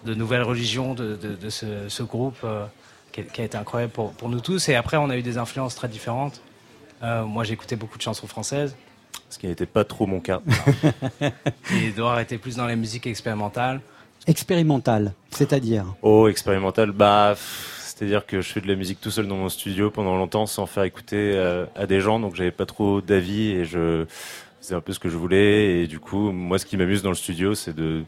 de, 0.04 0.12
de 0.12 0.14
nouvelle 0.14 0.42
religion 0.42 0.92
de, 0.94 1.16
de- 1.16 1.34
de 1.34 1.48
ce, 1.48 1.88
ce 1.88 2.02
groupe 2.02 2.36
euh, 2.44 2.66
qui, 3.12 3.20
a- 3.20 3.24
qui 3.24 3.40
a 3.40 3.44
été 3.44 3.56
incroyable 3.56 3.92
pour, 3.92 4.12
pour 4.12 4.28
nous 4.28 4.40
tous. 4.40 4.68
Et 4.68 4.74
après, 4.74 4.98
on 4.98 5.08
a 5.08 5.16
eu 5.16 5.22
des 5.22 5.38
influences 5.38 5.74
très 5.74 5.88
différentes. 5.88 6.42
Euh, 7.04 7.24
moi, 7.24 7.44
j'écoutais 7.44 7.76
beaucoup 7.76 7.98
de 7.98 8.02
chansons 8.02 8.26
françaises 8.26 8.74
Ce 9.28 9.38
qui 9.38 9.46
n'était 9.46 9.66
pas 9.66 9.84
trop 9.84 10.06
mon 10.06 10.20
cas. 10.20 10.40
et 11.20 11.88
Edouard 11.88 12.18
était 12.20 12.38
plus 12.38 12.56
dans 12.56 12.66
les 12.66 12.76
musiques 12.76 13.06
expérimentales. 13.06 13.82
Expérimental, 14.26 15.12
c'est-à-dire 15.30 15.84
Oh, 16.00 16.28
expérimental, 16.28 16.92
bah, 16.92 17.34
c'est-à-dire 17.36 18.24
que 18.24 18.40
je 18.40 18.50
fais 18.50 18.62
de 18.62 18.68
la 18.68 18.74
musique 18.74 19.00
tout 19.02 19.10
seul 19.10 19.28
dans 19.28 19.36
mon 19.36 19.50
studio 19.50 19.90
pendant 19.90 20.16
longtemps 20.16 20.46
sans 20.46 20.64
faire 20.64 20.84
écouter 20.84 21.32
euh, 21.34 21.66
à 21.76 21.86
des 21.86 22.00
gens, 22.00 22.18
donc 22.18 22.34
j'avais 22.34 22.50
pas 22.50 22.64
trop 22.64 23.02
d'avis 23.02 23.50
et 23.50 23.66
je 23.66 24.06
faisais 24.62 24.74
un 24.74 24.80
peu 24.80 24.94
ce 24.94 24.98
que 24.98 25.10
je 25.10 25.18
voulais. 25.18 25.82
Et 25.82 25.86
du 25.86 26.00
coup, 26.00 26.32
moi, 26.32 26.58
ce 26.58 26.64
qui 26.64 26.78
m'amuse 26.78 27.02
dans 27.02 27.10
le 27.10 27.16
studio, 27.16 27.54
c'est 27.54 27.74
de 27.74 28.02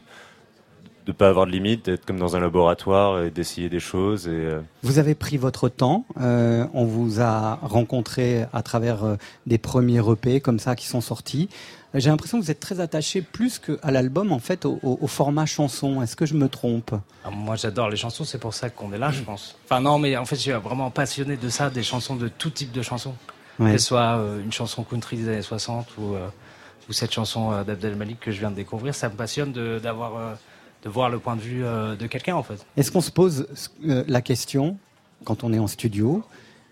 de 1.07 1.11
pas 1.13 1.29
avoir 1.29 1.45
de 1.45 1.51
limite, 1.51 1.85
d'être 1.85 2.05
comme 2.05 2.19
dans 2.19 2.35
un 2.35 2.39
laboratoire 2.41 3.23
et 3.23 3.31
d'essayer 3.31 3.69
des 3.69 3.79
choses. 3.79 4.27
Et, 4.27 4.31
euh, 4.31 4.59
Vous 4.83 4.99
avez 4.99 5.15
pris 5.15 5.37
votre 5.37 5.69
temps. 5.69 6.05
euh, 6.19 6.65
on 6.73 6.83
vous 6.85 7.21
a 7.21 7.55
rencontré 7.63 8.45
à 8.51 8.61
travers 8.61 9.03
euh, 9.05 9.15
des 9.45 9.57
premiers 9.57 10.01
EP 10.11 10.41
comme 10.41 10.59
ça 10.59 10.75
qui 10.75 10.85
sont 10.85 10.99
sortis. 11.01 11.47
J'ai 11.93 12.09
l'impression 12.09 12.37
que 12.39 12.43
vous 12.43 12.51
êtes 12.51 12.59
très 12.59 12.81
attaché 12.81 13.21
plus 13.21 13.57
qu'à 13.59 13.89
l'album, 13.91 14.33
en 14.33 14.39
fait, 14.39 14.65
au, 14.65 14.77
au- 14.83 14.97
au 15.01 15.07
format 15.07 15.45
chanson. 15.45 16.01
Est-ce 16.01 16.17
que 16.17 16.25
je 16.25 16.33
me 16.33 16.49
trompe? 16.49 16.91
Ah, 17.23 17.29
moi, 17.31 17.55
j'adore 17.55 17.89
les 17.89 17.95
chansons, 17.95 18.25
c'est 18.25 18.37
pour 18.37 18.53
ça 18.53 18.69
qu'on 18.69 18.91
est 18.91 18.97
là, 18.97 19.09
je 19.09 19.21
pense. 19.23 19.55
Enfin, 19.63 19.79
non, 19.79 19.97
mais 19.97 20.17
en 20.17 20.25
fait, 20.25 20.35
je 20.35 20.41
suis 20.41 20.51
vraiment 20.51 20.91
passionné 20.91 21.37
de 21.37 21.47
ça, 21.49 21.69
des 21.69 21.83
chansons, 21.83 22.17
de 22.17 22.27
tout 22.27 22.49
type 22.49 22.73
de 22.73 22.81
chansons. 22.81 23.15
Ouais. 23.59 23.71
Que 23.71 23.77
ce 23.77 23.85
soit 23.87 24.17
euh, 24.17 24.43
une 24.43 24.51
chanson 24.51 24.83
country 24.83 25.15
des 25.17 25.29
années 25.29 25.41
60 25.41 25.87
ou, 25.97 26.13
euh, 26.15 26.27
ou 26.89 26.93
cette 26.93 27.13
chanson 27.13 27.53
euh, 27.53 27.63
d'Abdel 27.63 27.95
Malik 27.95 28.19
que 28.19 28.31
je 28.31 28.39
viens 28.39 28.51
de 28.51 28.55
découvrir. 28.55 28.93
Ça 28.93 29.07
me 29.09 29.15
passionne 29.15 29.53
d'avoir, 29.81 30.15
euh, 30.17 30.33
de 30.83 30.89
voir 30.89 31.09
le 31.09 31.19
point 31.19 31.35
de 31.35 31.41
vue 31.41 31.63
euh, 31.65 31.95
de 31.95 32.07
quelqu'un, 32.07 32.35
en 32.35 32.43
fait. 32.43 32.65
Est-ce 32.77 32.91
qu'on 32.91 33.01
se 33.01 33.11
pose 33.11 33.47
euh, 33.85 34.03
la 34.07 34.21
question, 34.21 34.77
quand 35.25 35.43
on 35.43 35.51
est 35.53 35.59
en 35.59 35.67
studio, 35.67 36.23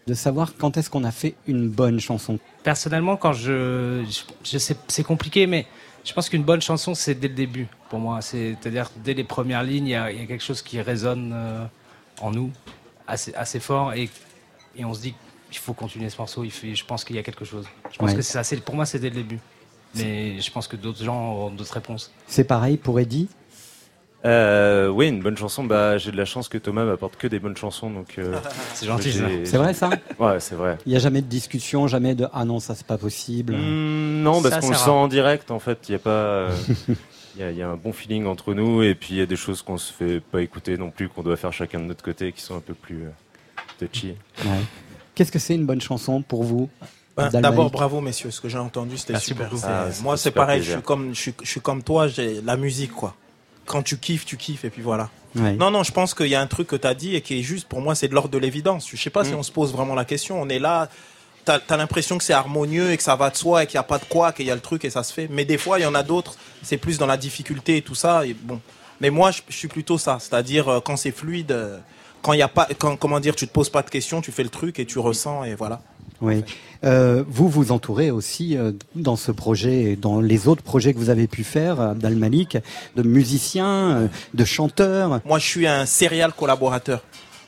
de 0.08 0.14
savoir 0.14 0.54
quand 0.58 0.78
est-ce 0.78 0.90
qu'on 0.90 1.04
a 1.04 1.12
fait 1.12 1.36
une 1.48 1.68
bonne 1.70 2.00
chanson? 2.00 2.38
Personnellement, 2.64 3.18
quand 3.18 3.34
je, 3.34 4.04
je, 4.10 4.22
je 4.52 4.58
sais, 4.58 4.76
c'est 4.88 5.04
compliqué, 5.04 5.48
mais 5.48 5.66
je 6.04 6.14
pense 6.14 6.30
qu'une 6.30 6.44
bonne 6.44 6.62
chanson, 6.62 6.94
c'est 6.94 7.16
dès 7.16 7.28
le 7.28 7.34
début, 7.34 7.68
pour 7.90 8.00
moi. 8.00 8.22
C'est- 8.22 8.56
C'est-à-dire, 8.62 8.92
dès 9.04 9.16
les 9.16 9.24
premières 9.24 9.64
lignes, 9.64 9.88
il 9.88 9.92
y 9.92 9.96
a, 9.96 10.12
il 10.12 10.20
y 10.20 10.24
a 10.24 10.26
quelque 10.28 10.44
chose 10.44 10.62
qui 10.62 10.80
résonne 10.80 11.32
euh, 11.34 11.66
en 12.22 12.30
nous 12.32 12.52
assez, 13.08 13.34
assez 13.34 13.60
fort 13.60 13.94
et, 13.94 14.10
et 14.78 14.86
on 14.86 14.94
se 14.94 15.02
dit 15.02 15.16
qu'il 15.50 15.60
faut 15.60 15.74
continuer 15.74 16.10
ce 16.10 16.18
morceau. 16.18 16.44
Il 16.44 16.52
fait, 16.52 16.76
je 16.76 16.86
pense 16.86 17.04
qu'il 17.04 17.16
y 17.16 17.20
a 17.20 17.24
quelque 17.24 17.46
chose. 17.46 17.66
Je 17.92 17.98
pense 17.98 18.12
Ouais. 18.12 18.16
que 18.16 18.22
c'est- 18.22 18.62
Pour 18.64 18.76
moi, 18.76 18.86
c'est 18.86 19.00
dès 19.00 19.10
le 19.10 19.16
début. 19.16 19.40
Mais 19.96 20.40
je 20.42 20.52
pense 20.52 20.68
que 20.68 20.76
d'autres 20.76 21.04
gens 21.04 21.32
auront 21.32 21.52
d'autres 21.52 21.74
réponses. 21.74 22.12
C'est 22.28 22.44
pareil 22.44 22.76
pour 22.78 23.00
Eddie? 23.00 23.30
Euh, 24.24 24.88
oui, 24.88 25.08
une 25.10 25.22
bonne 25.22 25.38
chanson. 25.38 25.64
Bah, 25.64 25.98
j'ai 25.98 26.12
de 26.12 26.18
la 26.18 26.26
chance 26.26 26.50
que 26.50 26.58
Thomas 26.58 26.84
m'apporte 26.86 27.16
que 27.18 27.28
des 27.28 27.40
bonnes 27.40 27.58
chansons, 27.58 27.90
donc. 27.92 28.16
euh, 28.18 28.36
C'est 28.74 28.88
gentil, 28.88 29.14
C'est 29.44 29.58
vrai 29.58 29.74
ça? 29.74 29.90
Ouais, 30.20 30.40
c'est 30.40 30.56
vrai. 30.56 30.78
Il 30.86 30.92
n'y 30.92 30.96
a 30.96 31.00
jamais 31.00 31.22
de 31.22 31.28
discussion, 31.28 31.88
jamais 31.88 32.16
de 32.16 32.28
ah 32.34 32.44
non, 32.46 32.60
ça 32.60 32.74
c'est 32.76 32.88
pas 32.88 32.98
possible. 32.98 33.54
Hmm, 33.54 34.24
non, 34.24 34.42
parce 34.42 34.58
qu'on 34.60 34.70
le 34.70 34.76
sent 34.76 34.90
en 34.90 35.08
direct, 35.08 35.52
en 35.52 35.60
fait. 35.60 35.80
Il 35.90 35.92
y 35.92 35.96
a 35.96 36.00
pas. 36.00 36.10
euh, 36.10 36.50
Il 37.38 37.42
y, 37.42 37.44
a, 37.44 37.52
il 37.52 37.58
y 37.58 37.62
a 37.62 37.68
un 37.68 37.76
bon 37.76 37.92
feeling 37.92 38.28
entre 38.28 38.54
nous 38.54 38.82
et 38.82 38.96
puis 38.96 39.10
il 39.16 39.18
y 39.18 39.22
a 39.22 39.26
des 39.26 39.36
choses 39.36 39.62
qu'on 39.62 39.78
se 39.78 39.92
fait 39.92 40.22
pas 40.22 40.42
écouter 40.42 40.78
non 40.78 40.90
plus, 40.90 41.10
qu'on 41.10 41.22
doit 41.22 41.36
faire 41.36 41.52
chacun 41.52 41.80
de 41.82 41.84
notre 41.84 42.02
côté, 42.02 42.32
qui 42.32 42.40
sont 42.40 42.56
un 42.56 42.62
peu 42.62 42.74
plus 42.74 43.04
euh, 43.04 43.10
touchy. 43.78 44.16
Ouais. 44.46 44.52
Qu'est-ce 45.16 45.34
que 45.34 45.40
c'est 45.40 45.54
une 45.56 45.66
bonne 45.66 45.82
chanson 45.82 46.22
pour 46.22 46.44
vous 46.44 46.70
Ben, 47.18 47.26
Abdel 47.26 47.42
D'abord, 47.42 47.70
bravo, 47.72 48.00
messieurs. 48.00 48.32
Ce 48.32 48.40
que 48.40 48.48
j'ai 48.48 48.58
entendu, 48.58 48.98
c'était 48.98 49.20
super. 49.20 49.50
Ah, 49.66 49.88
c'est 49.92 50.02
moi, 50.02 50.16
c'est 50.16 50.32
pareil. 50.32 50.60
Je 50.62 50.64
plaisir. 50.64 50.78
suis 50.78 50.86
comme, 50.86 51.14
je 51.14 51.20
suis, 51.20 51.34
je 51.44 51.50
suis 51.50 51.60
comme 51.60 51.84
toi. 51.84 52.08
J'ai 52.08 52.40
la 52.42 52.56
musique, 52.56 52.94
quoi. 52.94 53.14
Quand 53.66 53.82
tu 53.82 53.98
kiffes, 53.98 54.26
tu 54.26 54.38
kiffes, 54.38 54.64
et 54.66 54.70
puis 54.70 54.82
voilà. 54.82 55.10
Ouais. 55.36 55.54
Non, 55.54 55.72
non, 55.72 55.84
je 55.84 55.92
pense 55.92 56.14
qu'il 56.14 56.28
y 56.28 56.36
a 56.36 56.42
un 56.42 56.48
truc 56.48 56.68
que 56.68 56.76
tu 56.76 56.88
as 56.88 56.94
dit 56.94 57.16
et 57.16 57.22
qui 57.22 57.40
est 57.40 57.44
juste, 57.44 57.68
pour 57.68 57.82
moi, 57.82 57.96
c'est 57.96 58.08
de 58.08 58.14
l'ordre 58.14 58.30
de 58.30 58.38
l'évidence. 58.38 58.88
Je 58.90 58.96
sais 58.98 59.10
pas 59.10 59.24
si 59.26 59.32
Mm. 59.34 59.38
on 59.38 59.44
se 59.44 59.52
pose 59.52 59.72
vraiment 59.74 59.96
la 59.96 60.06
question. 60.06 60.42
On 60.42 60.48
est 60.50 60.60
là, 60.60 60.88
tu 61.46 61.52
as, 61.52 61.78
l'impression 61.78 62.18
que 62.18 62.24
c'est 62.24 62.34
harmonieux 62.34 62.92
et 62.92 62.98
que 62.98 63.04
ça 63.04 63.16
va 63.16 63.30
de 63.30 63.36
soi 63.36 63.64
et 63.64 63.68
qu'il 63.68 63.76
n'y 63.78 63.82
a 63.82 63.84
pas 63.84 63.98
de 63.98 64.06
quoi, 64.06 64.32
qu'il 64.32 64.46
y 64.46 64.52
a 64.52 64.56
le 64.56 64.62
truc 64.62 64.86
et 64.86 64.90
ça 64.90 65.04
se 65.04 65.12
fait. 65.14 65.28
Mais 65.30 65.44
des 65.46 65.58
fois, 65.58 65.80
il 65.80 65.84
y 65.84 65.86
en 65.86 65.96
a 65.96 66.04
d'autres, 66.04 66.36
c'est 66.64 66.78
plus 66.78 66.98
dans 66.98 67.06
la 67.08 67.18
difficulté 67.18 67.78
et 67.78 67.82
tout 67.82 67.96
ça. 67.96 68.26
Et 68.26 68.34
bon. 68.34 68.62
Mais 69.02 69.10
moi, 69.10 69.32
je, 69.32 69.42
je 69.50 69.58
suis 69.58 69.68
plutôt 69.68 69.98
ça. 69.98 70.18
C'est-à-dire, 70.20 70.70
euh, 70.70 70.80
quand 70.80 70.96
c'est 70.96 71.12
fluide, 71.12 71.52
euh, 71.52 71.78
quand 72.22 72.34
il 72.34 72.40
y 72.40 72.44
a 72.44 72.48
pas, 72.48 72.68
quand, 72.78 72.96
comment 72.96 73.20
dire, 73.20 73.36
tu 73.36 73.46
te 73.48 73.52
poses 73.52 73.70
pas 73.70 73.82
de 73.82 73.90
questions, 73.90 74.22
tu 74.22 74.32
fais 74.32 74.44
le 74.44 74.50
truc 74.50 74.80
et 74.80 74.86
tu 74.86 75.00
ressens 75.00 75.44
et 75.44 75.54
voilà. 75.56 75.82
Oui. 76.22 76.44
Euh, 76.86 77.24
vous 77.28 77.50
vous 77.50 77.72
entourez 77.72 78.12
aussi 78.12 78.56
euh, 78.58 78.72
dans 78.96 79.16
ce 79.16 79.32
projet 79.32 79.84
et 79.84 79.96
dans 79.96 80.22
les 80.22 80.48
autres 80.48 80.62
projets 80.62 80.94
que 80.94 81.00
vous 81.00 81.10
avez 81.10 81.28
pu 81.28 81.44
faire, 81.44 81.82
Abdal 81.82 82.16
Malik, 82.16 82.58
de 82.96 83.02
musiciens, 83.02 83.92
euh, 83.98 84.08
de 84.34 84.46
chanteurs. 84.46 85.20
Moi, 85.26 85.40
je 85.40 85.46
suis 85.46 85.68
un 85.68 85.86
serial 85.86 86.32
collaborateur. 86.34 87.02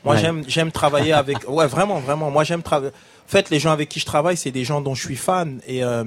Moi, 0.04 0.16
Ouais. 0.16 0.22
j'aime, 0.22 0.44
j'aime 0.48 0.72
travailler 0.72 1.12
avec. 1.24 1.38
Ouais, 1.50 1.68
vraiment, 1.68 2.00
vraiment. 2.00 2.32
Moi, 2.32 2.44
j'aime 2.44 2.64
travailler. 2.64 2.92
En 2.92 3.30
fait, 3.30 3.50
les 3.50 3.60
gens 3.60 3.72
avec 3.72 3.90
qui 3.90 4.00
je 4.00 4.06
travaille, 4.06 4.38
c'est 4.38 4.52
des 4.52 4.64
gens 4.64 4.82
dont 4.82 4.96
je 4.96 5.04
suis 5.04 5.16
fan 5.18 5.60
et 5.68 5.84
euh, 5.84 6.04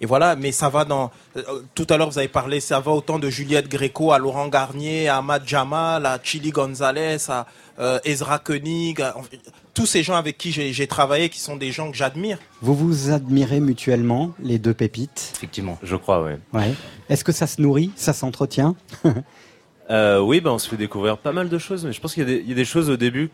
et 0.00 0.06
voilà. 0.06 0.36
Mais 0.36 0.52
ça 0.52 0.68
va 0.68 0.84
dans. 0.84 1.10
euh, 1.36 1.42
Tout 1.74 1.86
à 1.90 1.96
l'heure, 1.96 2.10
vous 2.10 2.18
avez 2.18 2.28
parlé. 2.28 2.60
Ça 2.60 2.80
va 2.80 2.92
autant 2.92 3.18
de 3.18 3.28
Juliette 3.30 3.68
Gréco 3.68 4.12
à 4.12 4.18
Laurent 4.18 4.48
Garnier, 4.48 5.08
à 5.08 5.18
Ahmad 5.18 5.42
Jamal, 5.46 6.06
à 6.06 6.18
Chili 6.22 6.50
Gonzalez, 6.50 7.16
à 7.28 7.46
euh, 7.78 7.98
Ezra 8.04 8.38
Koenig. 8.38 9.00
à- 9.02 9.14
tous 9.74 9.86
ces 9.86 10.02
gens 10.02 10.16
avec 10.16 10.36
qui 10.38 10.50
j'ai, 10.50 10.86
travaillé, 10.88 11.28
qui 11.28 11.38
sont 11.38 11.54
des 11.54 11.70
gens 11.70 11.90
que 11.92 11.96
j'admire. 11.96 12.38
Vous 12.62 12.74
vous 12.74 13.10
admirez 13.12 13.60
mutuellement, 13.60 14.32
les 14.42 14.58
deux 14.58 14.74
pépites? 14.74 15.30
Effectivement. 15.36 15.78
Je 15.84 15.94
crois, 15.94 16.20
ouais. 16.24 16.38
Ouais. 16.52 16.74
Est-ce 17.08 17.22
que 17.22 17.30
ça 17.30 17.46
se 17.46 17.62
nourrit, 17.62 17.92
ça 17.94 18.12
s'entretient? 18.12 18.74
Euh, 19.90 20.20
oui, 20.20 20.40
bah, 20.42 20.52
on 20.52 20.58
se 20.58 20.68
fait 20.68 20.76
découvrir 20.76 21.16
pas 21.16 21.32
mal 21.32 21.48
de 21.48 21.56
choses, 21.58 21.86
mais 21.86 21.92
je 21.94 22.00
pense 22.02 22.12
qu'il 22.12 22.28
y 22.28 22.52
a 22.52 22.54
des 22.54 22.64
choses 22.66 22.90
au 22.90 22.98
début 22.98 23.30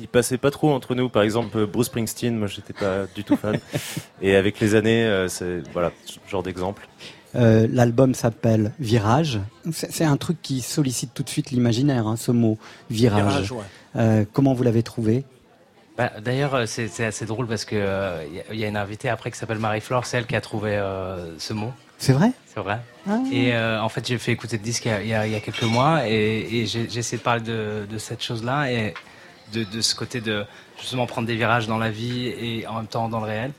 qui 0.00 0.06
passaient 0.06 0.38
pas 0.38 0.50
trop 0.50 0.70
entre 0.72 0.94
nous. 0.94 1.08
Par 1.08 1.22
exemple, 1.22 1.66
Bruce 1.66 1.86
Springsteen, 1.86 2.36
moi 2.36 2.48
j'étais 2.48 2.72
pas 2.72 3.06
du 3.14 3.24
tout 3.24 3.36
fan. 3.36 3.58
Et 4.22 4.34
avec 4.36 4.60
les 4.60 4.74
années, 4.74 5.04
euh, 5.04 5.28
c'est 5.28 5.62
voilà, 5.72 5.92
ce 6.04 6.18
genre 6.30 6.42
d'exemple. 6.42 6.86
Euh, 7.34 7.66
L'album 7.70 8.14
s'appelle 8.14 8.72
Virage. 8.78 9.38
C'est 9.72 10.04
un 10.04 10.16
truc 10.16 10.38
qui 10.42 10.60
sollicite 10.60 11.12
tout 11.14 11.22
de 11.22 11.28
suite 11.28 11.50
l'imaginaire, 11.50 12.06
hein, 12.06 12.16
ce 12.16 12.32
mot 12.32 12.58
virage. 12.90 13.20
Virage, 13.22 13.52
ouais. 13.52 13.64
Euh, 13.96 14.24
comment 14.32 14.54
vous 14.54 14.62
l'avez 14.62 14.82
trouvé? 14.82 15.24
Bah, 15.98 16.12
D'ailleurs, 16.22 16.66
c'est 16.66 17.04
assez 17.04 17.26
drôle 17.26 17.46
parce 17.46 17.64
que 17.64 17.74
euh, 17.76 18.24
il 18.28 18.36
y 18.36 18.40
a- 18.40 18.44
il 18.52 18.58
y, 18.60 18.64
a 18.64 18.68
une 18.68 18.76
invitée 18.76 19.08
après 19.08 19.30
qui 19.30 19.38
s'appelle 19.38 19.58
Marie-Flore, 19.58 20.06
c'est 20.06 20.16
elle 20.16 20.26
qui 20.26 20.36
a 20.36 20.40
trouvé 20.40 20.70
euh, 20.76 21.36
ce 21.38 21.52
mot. 21.52 21.72
C'est 21.98 22.12
vrai? 22.12 22.30
C'est 22.54 22.60
vrai. 22.60 22.78
Ah. 23.10 23.18
Et 23.32 23.52
euh, 23.54 23.82
en 23.82 23.88
fait, 23.88 24.06
j'ai 24.06 24.16
fait 24.18 24.30
écouter 24.32 24.56
le 24.56 24.62
disque 24.62 24.84
il 24.84 24.88
y 24.88 24.92
a, 24.92 25.02
il 25.02 25.08
y 25.08 25.14
a- 25.14 25.26
il 25.26 25.32
y 25.32 25.36
a 25.36 25.40
quelques 25.40 25.64
mois 25.64 26.06
et, 26.08 26.64
j'ai 26.66 26.84
essayé 26.98 27.18
de 27.18 27.22
parler 27.22 27.42
de, 27.42 27.86
de 27.90 27.98
cette 27.98 28.22
chose-là 28.22 28.70
et 28.70 28.94
de, 29.52 29.64
de 29.64 29.80
ce 29.80 29.94
côté 29.94 30.20
de 30.20 30.44
justement 30.80 31.06
prendre 31.06 31.26
des 31.26 31.36
virages 31.36 31.66
dans 31.66 31.78
la 31.78 31.90
vie 31.90 32.26
et 32.28 32.66
en 32.66 32.74
même 32.76 32.86
temps 32.86 33.08
dans 33.08 33.20
le 33.20 33.26
réel. 33.26 33.52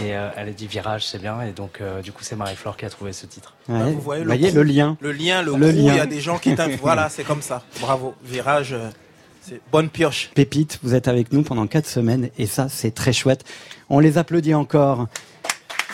Et 0.00 0.16
euh, 0.16 0.28
elle 0.36 0.48
a 0.48 0.52
dit 0.52 0.66
virage, 0.66 1.06
c'est 1.06 1.20
bien. 1.20 1.40
Et 1.42 1.52
donc, 1.52 1.80
euh, 1.80 2.02
du 2.02 2.10
coup, 2.10 2.24
c'est 2.24 2.34
Marie-Flore 2.34 2.76
qui 2.76 2.84
a 2.84 2.90
trouvé 2.90 3.12
ce 3.12 3.26
titre. 3.26 3.54
Ouais. 3.68 3.92
vous 3.92 4.00
voyez 4.00 4.22
le 4.24 4.26
voyez 4.26 4.48
crew. 4.48 4.56
le 4.56 4.62
lien. 4.64 4.96
Le 5.00 5.12
lien, 5.12 5.42
le, 5.42 5.52
Le 5.56 5.68
crew, 5.68 5.76
il 5.78 5.86
lien. 5.86 5.94
y 5.94 6.00
a 6.00 6.06
des 6.06 6.20
gens 6.20 6.38
qui 6.38 6.54
t'invitent. 6.56 6.80
voilà, 6.82 7.08
c'est 7.08 7.22
comme 7.22 7.42
ça. 7.42 7.62
Bravo. 7.80 8.14
Virage, 8.24 8.72
euh, 8.72 8.88
c'est 9.40 9.60
bonne 9.70 9.88
pioche. 9.90 10.30
Pépite, 10.34 10.80
vous 10.82 10.94
êtes 10.94 11.06
avec 11.06 11.32
nous 11.32 11.42
pendant 11.42 11.68
quatre 11.68 11.86
semaines 11.86 12.30
et 12.38 12.46
ça, 12.46 12.68
c'est 12.68 12.92
très 12.92 13.12
chouette. 13.12 13.44
On 13.88 14.00
les 14.00 14.18
applaudit 14.18 14.54
encore 14.54 15.06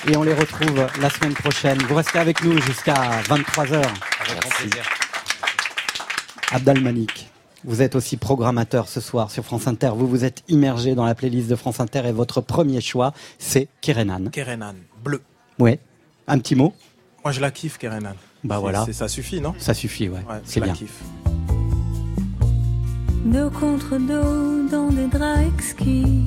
et 0.09 0.17
on 0.17 0.23
les 0.23 0.33
retrouve 0.35 0.87
la 0.99 1.11
semaine 1.11 1.35
prochaine. 1.35 1.77
Vous 1.83 1.95
restez 1.95 2.19
avec 2.21 2.43
nous 2.43 2.59
jusqu'à 2.63 2.95
23h. 3.29 3.75
Avec 3.75 4.41
grand 4.41 4.51
plaisir. 4.57 4.83
Abdal 6.53 6.81
Malik, 6.81 7.29
vous 7.65 7.83
êtes 7.83 7.95
aussi 7.95 8.17
programmateur 8.17 8.89
ce 8.89 9.01
soir 9.01 9.31
sur 9.31 9.45
France 9.45 9.67
Inter. 9.67 9.91
Vous 9.95 10.07
vous 10.07 10.25
êtes 10.25 10.43
immergé 10.49 10.95
dans 10.95 11.05
la 11.05 11.15
playlist 11.15 11.49
de 11.49 11.57
France 11.57 11.81
Inter 11.81 12.03
et 12.07 12.13
votre 12.13 12.41
premier 12.41 12.81
choix, 12.81 13.13
c'est 13.39 13.69
Kerenan. 13.81 14.31
Kerenan, 14.31 14.75
bleu. 15.05 15.21
Ouais. 15.59 15.79
Un 16.27 16.39
petit 16.39 16.55
mot? 16.55 16.73
Moi, 17.25 17.33
je 17.33 17.41
la 17.41 17.51
kiffe, 17.51 17.77
Kerenan. 17.77 18.15
Bah 18.45 18.59
voilà. 18.59 18.87
Ça 18.93 19.09
suffit, 19.09 19.41
non? 19.41 19.55
Ça 19.59 19.75
suffit, 19.75 20.09
ouais. 20.09 20.21
Ouais, 20.29 20.41
c'est 20.45 20.55
je 20.55 20.61
la 20.61 20.67
bien. 20.67 20.75
kiffe. 20.75 21.03
Dos 23.27 23.51
contre 23.51 23.99
dos 23.99 24.69
dans 24.71 24.89
des 24.89 25.07
draps 25.07 25.47
exquis. 25.59 26.25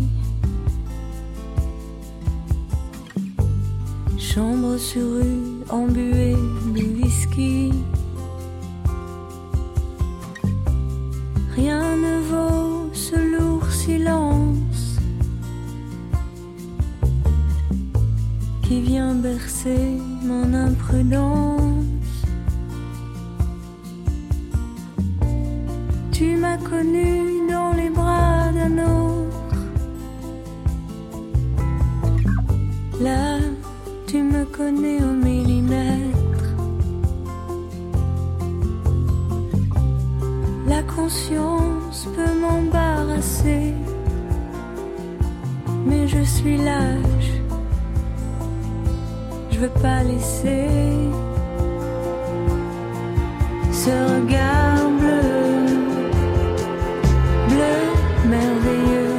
Chambre 4.19 4.78
sur 4.78 5.02
rue 5.02 5.63
embuée 5.69 6.34
de 6.34 7.04
whisky. 7.04 7.72
Rien 11.56 11.96
ne 11.98 12.20
vaut 12.20 12.89
ce 12.94 13.16
lourd 13.16 13.70
silence 13.72 14.98
qui 18.63 18.82
vient 18.82 19.13
bercer 19.13 20.00
mon 20.24 20.52
imprudence. 20.52 21.86
Tu 26.12 26.38
m'as 26.38 26.58
connu 26.58 27.48
dans 27.48 27.74
les 27.74 27.89
bras 27.89 28.52
d'un 28.52 28.78
autre. 28.80 29.58
Là, 33.00 33.38
tu 34.08 34.24
me 34.24 34.44
connais 34.46 34.98
au 35.04 35.13
millimètre. 35.13 36.12
Conscience 40.84 42.08
peut 42.15 42.34
m'embarrasser, 42.39 43.74
mais 45.86 46.08
je 46.08 46.24
suis 46.24 46.58
lâche. 46.58 47.34
Je 49.52 49.60
veux 49.60 49.76
pas 49.82 50.04
laisser. 50.04 50.67
Ce 53.72 53.89
regard 53.89 54.89
bleu, 55.00 55.65
bleu 57.50 57.80
merveilleux, 58.30 59.12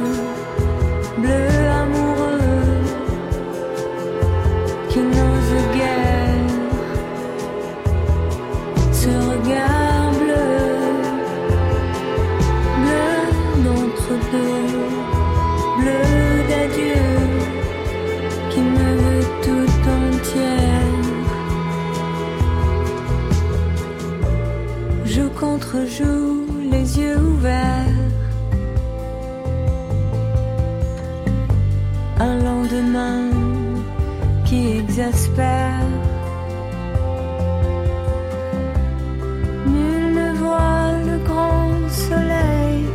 Nul 39.67 40.13
ne 40.13 40.33
voit 40.37 40.91
le 41.05 41.17
grand 41.27 41.89
soleil 41.89 42.85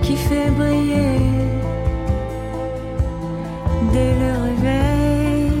qui 0.00 0.16
fait 0.16 0.50
briller 0.56 1.20
dès 3.92 4.14
le 4.22 4.30
réveil 4.46 5.52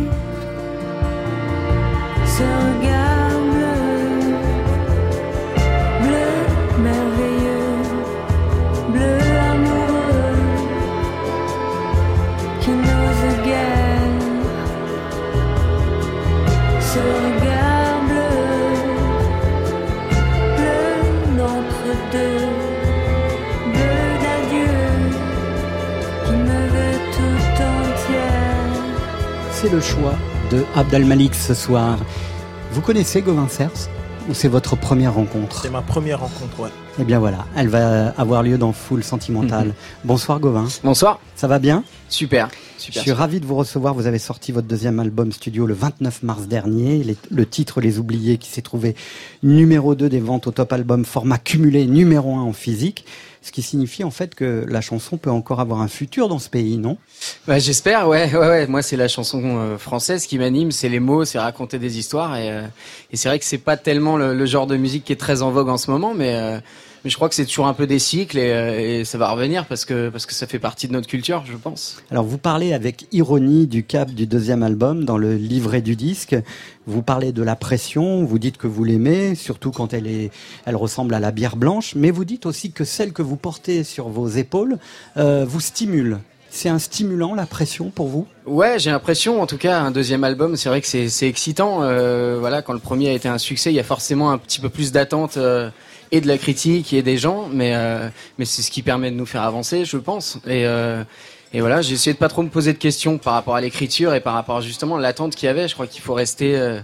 C'est 29.68 29.74
le 29.74 29.80
choix 29.82 30.14
de 30.50 30.64
Abdel 30.76 31.04
Malik 31.04 31.34
ce 31.34 31.52
soir. 31.52 31.98
Vous 32.72 32.80
connaissez 32.80 33.20
Gauvin 33.20 33.48
Cers 33.48 33.90
ou 34.26 34.32
c'est 34.32 34.48
votre 34.48 34.76
première 34.76 35.12
rencontre 35.12 35.60
C'est 35.60 35.68
ma 35.68 35.82
première 35.82 36.20
rencontre, 36.20 36.60
ouais. 36.60 36.70
Eh 36.98 37.04
bien 37.04 37.18
voilà, 37.18 37.44
elle 37.54 37.68
va 37.68 38.14
avoir 38.16 38.42
lieu 38.42 38.56
dans 38.56 38.72
Foule 38.72 39.04
Sentimentale. 39.04 39.74
Bonsoir 40.04 40.40
Gauvin, 40.40 40.68
Bonsoir. 40.84 41.20
ça 41.36 41.48
va 41.48 41.58
bien? 41.58 41.84
Super. 42.08 42.48
Je 42.78 42.98
suis 43.00 43.12
ravi 43.12 43.40
de 43.40 43.46
vous 43.46 43.56
recevoir. 43.56 43.92
Vous 43.94 44.06
avez 44.06 44.18
sorti 44.18 44.52
votre 44.52 44.66
deuxième 44.68 45.00
album 45.00 45.32
studio 45.32 45.66
le 45.66 45.74
29 45.74 46.22
mars 46.22 46.42
dernier. 46.46 47.02
Les- 47.02 47.16
le 47.30 47.44
titre 47.46 47.80
Les 47.80 47.98
Oubliés 47.98 48.38
qui 48.38 48.48
s'est 48.50 48.62
trouvé 48.62 48.94
numéro 49.42 49.94
2 49.94 50.08
des 50.08 50.20
ventes 50.20 50.46
au 50.46 50.50
top 50.52 50.72
album, 50.72 51.04
format 51.04 51.38
cumulé 51.38 51.86
numéro 51.86 52.34
1 52.36 52.40
en 52.42 52.52
physique. 52.52 53.04
Ce 53.42 53.52
qui 53.52 53.62
signifie 53.62 54.04
en 54.04 54.10
fait 54.10 54.34
que 54.34 54.64
la 54.68 54.80
chanson 54.80 55.16
peut 55.16 55.30
encore 55.30 55.60
avoir 55.60 55.80
un 55.80 55.88
futur 55.88 56.28
dans 56.28 56.38
ce 56.38 56.50
pays, 56.50 56.76
non? 56.76 56.98
Ouais, 57.46 57.60
J'espère, 57.60 58.08
ouais, 58.08 58.30
ouais, 58.32 58.38
ouais. 58.48 58.66
Moi, 58.66 58.82
c'est 58.82 58.96
la 58.96 59.08
chanson 59.08 59.40
euh, 59.44 59.78
française 59.78 60.26
qui 60.26 60.38
m'anime, 60.38 60.70
c'est 60.72 60.88
les 60.88 61.00
mots, 61.00 61.24
c'est 61.24 61.38
raconter 61.38 61.78
des 61.78 61.98
histoires. 61.98 62.36
Et, 62.36 62.50
euh, 62.50 62.62
et 63.12 63.16
c'est 63.16 63.28
vrai 63.28 63.38
que 63.38 63.44
c'est 63.44 63.58
pas 63.58 63.76
tellement 63.76 64.16
le, 64.16 64.34
le 64.34 64.46
genre 64.46 64.66
de 64.66 64.76
musique 64.76 65.04
qui 65.04 65.12
est 65.12 65.16
très 65.16 65.42
en 65.42 65.50
vogue 65.50 65.68
en 65.68 65.78
ce 65.78 65.90
moment, 65.90 66.14
mais, 66.14 66.34
euh, 66.34 66.58
mais 67.04 67.10
je 67.10 67.16
crois 67.16 67.28
que 67.28 67.34
c'est 67.34 67.44
toujours 67.44 67.66
un 67.66 67.74
peu 67.74 67.86
des 67.86 67.98
cycles 67.98 68.38
et, 68.38 68.52
euh, 68.52 69.00
et 69.00 69.04
ça 69.04 69.18
va 69.18 69.30
revenir 69.30 69.66
parce 69.66 69.84
que, 69.84 70.08
parce 70.08 70.26
que 70.26 70.34
ça 70.34 70.46
fait 70.46 70.58
partie 70.58 70.88
de 70.88 70.92
notre 70.92 71.06
culture, 71.06 71.44
je 71.46 71.56
pense. 71.56 72.02
Alors 72.10 72.24
vous 72.24 72.38
parlez 72.38 72.72
avec 72.72 73.06
ironie 73.12 73.66
du 73.66 73.84
cap 73.84 74.10
du 74.10 74.26
deuxième 74.26 74.62
album 74.62 75.04
dans 75.04 75.18
le 75.18 75.34
livret 75.34 75.82
du 75.82 75.96
disque. 75.96 76.36
Vous 76.86 77.02
parlez 77.02 77.32
de 77.32 77.42
la 77.42 77.56
pression, 77.56 78.24
vous 78.24 78.38
dites 78.38 78.56
que 78.56 78.66
vous 78.66 78.82
l'aimez, 78.82 79.34
surtout 79.34 79.70
quand 79.70 79.92
elle 79.92 80.06
est, 80.06 80.30
elle 80.64 80.76
ressemble 80.76 81.14
à 81.14 81.20
la 81.20 81.30
bière 81.30 81.56
blanche, 81.56 81.94
mais 81.94 82.10
vous 82.10 82.24
dites 82.24 82.46
aussi 82.46 82.72
que 82.72 82.84
celle 82.84 83.12
que 83.12 83.22
vous 83.22 83.36
portez 83.36 83.84
sur 83.84 84.08
vos 84.08 84.28
épaules 84.28 84.78
euh, 85.16 85.44
vous 85.46 85.60
stimule. 85.60 86.18
C'est 86.50 86.70
un 86.70 86.78
stimulant 86.78 87.34
la 87.34 87.44
pression 87.44 87.90
pour 87.90 88.08
vous? 88.08 88.26
Ouais, 88.46 88.78
j'ai 88.78 88.90
l'impression, 88.90 89.42
en 89.42 89.46
tout 89.46 89.58
cas, 89.58 89.80
un 89.80 89.90
deuxième 89.90 90.24
album, 90.24 90.56
c'est 90.56 90.70
vrai 90.70 90.80
que 90.80 90.86
c'est 90.86 91.10
c'est 91.10 91.28
excitant. 91.28 91.82
Euh, 91.82 92.38
voilà, 92.40 92.62
quand 92.62 92.72
le 92.72 92.78
premier 92.78 93.10
a 93.10 93.12
été 93.12 93.28
un 93.28 93.36
succès, 93.36 93.70
il 93.70 93.76
y 93.76 93.80
a 93.80 93.84
forcément 93.84 94.30
un 94.30 94.38
petit 94.38 94.58
peu 94.58 94.70
plus 94.70 94.90
d'attente 94.90 95.36
euh, 95.36 95.68
et 96.10 96.20
de 96.20 96.26
la 96.28 96.38
critique 96.38 96.92
et 96.92 97.02
des 97.02 97.16
gens, 97.16 97.48
mais 97.52 97.74
euh, 97.74 98.08
mais 98.38 98.44
c'est 98.44 98.62
ce 98.62 98.70
qui 98.70 98.82
permet 98.82 99.10
de 99.10 99.16
nous 99.16 99.26
faire 99.26 99.42
avancer, 99.42 99.84
je 99.84 99.96
pense. 99.96 100.38
Et 100.46 100.66
euh, 100.66 101.04
et 101.52 101.60
voilà, 101.60 101.80
j'ai 101.80 101.94
essayé 101.94 102.12
de 102.12 102.18
pas 102.18 102.28
trop 102.28 102.42
me 102.42 102.50
poser 102.50 102.72
de 102.74 102.78
questions 102.78 103.16
par 103.16 103.32
rapport 103.32 103.56
à 103.56 103.60
l'écriture 103.60 104.14
et 104.14 104.20
par 104.20 104.34
rapport 104.34 104.60
justement 104.60 104.96
à 104.96 105.00
l'attente 105.00 105.34
qu'il 105.34 105.46
y 105.46 105.50
avait. 105.50 105.66
Je 105.66 105.74
crois 105.74 105.86
qu'il 105.86 106.02
faut 106.02 106.12
rester 106.12 106.56
euh, 106.56 106.80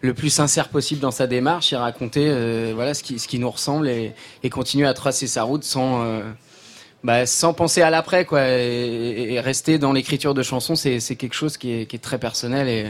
le 0.00 0.14
plus 0.14 0.30
sincère 0.30 0.68
possible 0.70 1.00
dans 1.00 1.10
sa 1.10 1.26
démarche 1.26 1.72
et 1.72 1.76
raconter 1.76 2.26
euh, 2.28 2.72
voilà 2.74 2.94
ce 2.94 3.02
qui 3.02 3.18
ce 3.18 3.28
qui 3.28 3.38
nous 3.38 3.50
ressemble 3.50 3.88
et, 3.88 4.14
et 4.42 4.48
continuer 4.48 4.86
à 4.86 4.94
tracer 4.94 5.26
sa 5.26 5.42
route 5.42 5.64
sans 5.64 6.02
euh, 6.02 6.22
bah, 7.04 7.26
sans 7.26 7.52
penser 7.54 7.82
à 7.82 7.90
l'après, 7.90 8.24
quoi, 8.24 8.48
et, 8.48 9.34
et 9.34 9.40
rester 9.40 9.78
dans 9.78 9.92
l'écriture 9.92 10.34
de 10.34 10.42
chansons, 10.42 10.74
c'est 10.76 10.98
c'est 10.98 11.14
quelque 11.16 11.34
chose 11.34 11.56
qui 11.58 11.72
est, 11.72 11.86
qui 11.86 11.96
est 11.96 12.00
très 12.00 12.18
personnel 12.18 12.68
et 12.68 12.86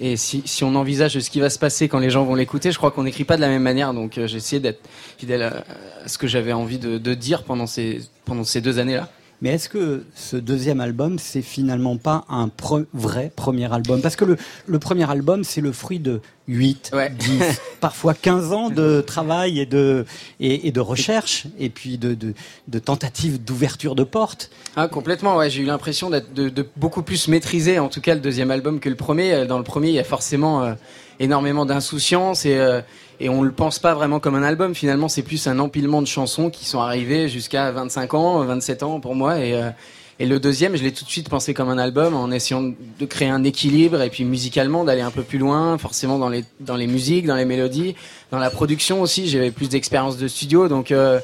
et 0.00 0.16
si, 0.16 0.42
si 0.46 0.64
on 0.64 0.74
envisage 0.76 1.18
ce 1.18 1.30
qui 1.30 1.40
va 1.40 1.50
se 1.50 1.58
passer 1.58 1.88
quand 1.88 1.98
les 1.98 2.08
gens 2.08 2.24
vont 2.24 2.34
l'écouter, 2.34 2.72
je 2.72 2.78
crois 2.78 2.90
qu'on 2.90 3.02
n'écrit 3.02 3.24
pas 3.24 3.36
de 3.36 3.42
la 3.42 3.48
même 3.48 3.62
manière. 3.62 3.92
Donc 3.92 4.16
euh, 4.16 4.26
j'ai 4.26 4.38
essayé 4.38 4.58
d'être 4.58 4.80
fidèle 5.18 5.42
à, 5.42 5.64
ce 6.06 6.16
que 6.16 6.26
j'avais 6.26 6.54
envie 6.54 6.78
de, 6.78 6.96
de 6.96 7.14
dire 7.14 7.42
pendant 7.42 7.66
ces 7.66 8.00
pendant 8.24 8.44
ces 8.44 8.62
deux 8.62 8.78
années-là. 8.78 9.10
Mais 9.42 9.50
est-ce 9.50 9.68
que 9.70 10.04
ce 10.14 10.36
deuxième 10.36 10.80
album, 10.80 11.18
c'est 11.18 11.40
finalement 11.40 11.96
pas 11.96 12.24
un 12.28 12.48
pre- 12.48 12.84
vrai 12.92 13.32
premier 13.34 13.72
album? 13.72 14.02
Parce 14.02 14.14
que 14.16 14.24
le, 14.26 14.36
le 14.66 14.78
premier 14.78 15.08
album, 15.10 15.44
c'est 15.44 15.62
le 15.62 15.72
fruit 15.72 15.98
de 15.98 16.20
8, 16.46 16.90
Ouais. 16.92 17.10
10, 17.10 17.40
parfois 17.80 18.12
15 18.12 18.52
ans 18.52 18.68
de 18.70 19.00
travail 19.00 19.58
et 19.60 19.66
de, 19.66 20.04
et, 20.40 20.68
et 20.68 20.72
de 20.72 20.80
recherche, 20.80 21.46
et 21.58 21.70
puis 21.70 21.96
de, 21.96 22.12
de, 22.14 22.34
de 22.68 22.78
tentatives 22.78 23.42
d'ouverture 23.42 23.94
de 23.94 24.04
portes. 24.04 24.50
Ah 24.76 24.88
complètement, 24.88 25.36
ouais. 25.36 25.48
J'ai 25.48 25.62
eu 25.62 25.66
l'impression 25.66 26.10
d'être 26.10 26.34
de, 26.34 26.48
de 26.50 26.66
beaucoup 26.76 27.02
plus 27.02 27.28
maîtriser, 27.28 27.78
en 27.78 27.88
tout 27.88 28.00
cas 28.02 28.14
le 28.14 28.20
deuxième 28.20 28.50
album 28.50 28.78
que 28.78 28.88
le 28.90 28.96
premier. 28.96 29.46
Dans 29.46 29.58
le 29.58 29.64
premier, 29.64 29.88
il 29.88 29.94
y 29.94 29.98
a 30.00 30.04
forcément 30.04 30.62
euh, 30.64 30.74
énormément 31.20 31.66
d'insouciance 31.66 32.44
et 32.44 32.58
euh, 32.58 32.80
et 33.22 33.28
on 33.28 33.42
le 33.42 33.52
pense 33.52 33.78
pas 33.78 33.94
vraiment 33.94 34.18
comme 34.18 34.34
un 34.34 34.42
album. 34.42 34.74
Finalement, 34.74 35.08
c'est 35.08 35.22
plus 35.22 35.46
un 35.46 35.58
empilement 35.58 36.00
de 36.00 36.06
chansons 36.06 36.48
qui 36.48 36.64
sont 36.64 36.80
arrivées 36.80 37.28
jusqu'à 37.28 37.70
25 37.70 38.14
ans, 38.14 38.42
27 38.44 38.82
ans 38.82 38.98
pour 38.98 39.14
moi. 39.14 39.38
Et 39.38 39.54
euh, 39.54 39.70
et 40.18 40.26
le 40.26 40.38
deuxième, 40.38 40.76
je 40.76 40.82
l'ai 40.82 40.92
tout 40.92 41.04
de 41.04 41.08
suite 41.08 41.30
pensé 41.30 41.54
comme 41.54 41.70
un 41.70 41.78
album 41.78 42.14
en 42.14 42.30
essayant 42.30 42.62
de 42.62 43.06
créer 43.06 43.28
un 43.30 43.42
équilibre 43.42 44.02
et 44.02 44.10
puis 44.10 44.24
musicalement 44.24 44.84
d'aller 44.84 45.00
un 45.00 45.10
peu 45.10 45.22
plus 45.22 45.38
loin, 45.38 45.78
forcément 45.78 46.18
dans 46.18 46.28
les 46.28 46.44
dans 46.60 46.76
les 46.76 46.86
musiques, 46.86 47.26
dans 47.26 47.36
les 47.36 47.46
mélodies, 47.46 47.94
dans 48.30 48.38
la 48.38 48.50
production 48.50 49.00
aussi. 49.00 49.28
J'avais 49.28 49.50
plus 49.50 49.68
d'expérience 49.68 50.16
de 50.16 50.26
studio, 50.28 50.68
donc. 50.68 50.90
euh, 50.90 51.20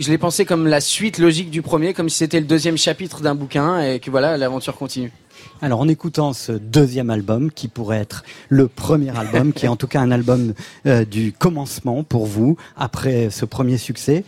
je 0.00 0.10
l'ai 0.10 0.18
pensé 0.18 0.44
comme 0.44 0.66
la 0.66 0.80
suite 0.80 1.18
logique 1.18 1.50
du 1.50 1.62
premier, 1.62 1.94
comme 1.94 2.08
si 2.08 2.18
c'était 2.18 2.40
le 2.40 2.46
deuxième 2.46 2.76
chapitre 2.76 3.20
d'un 3.20 3.36
bouquin 3.36 3.80
et 3.80 4.00
que 4.00 4.10
voilà, 4.10 4.36
l'aventure 4.36 4.76
continue. 4.76 5.12
Alors 5.62 5.80
en 5.80 5.88
écoutant 5.88 6.32
ce 6.32 6.52
deuxième 6.52 7.10
album, 7.10 7.50
qui 7.50 7.68
pourrait 7.68 7.98
être 7.98 8.24
le 8.48 8.68
premier 8.68 9.16
album, 9.16 9.52
qui 9.52 9.66
est 9.66 9.68
en 9.68 9.76
tout 9.76 9.86
cas 9.86 10.00
un 10.00 10.10
album 10.10 10.52
euh, 10.86 11.04
du 11.04 11.32
commencement 11.32 12.02
pour 12.02 12.26
vous, 12.26 12.56
après 12.76 13.30
ce 13.30 13.44
premier 13.44 13.78
succès, 13.78 14.24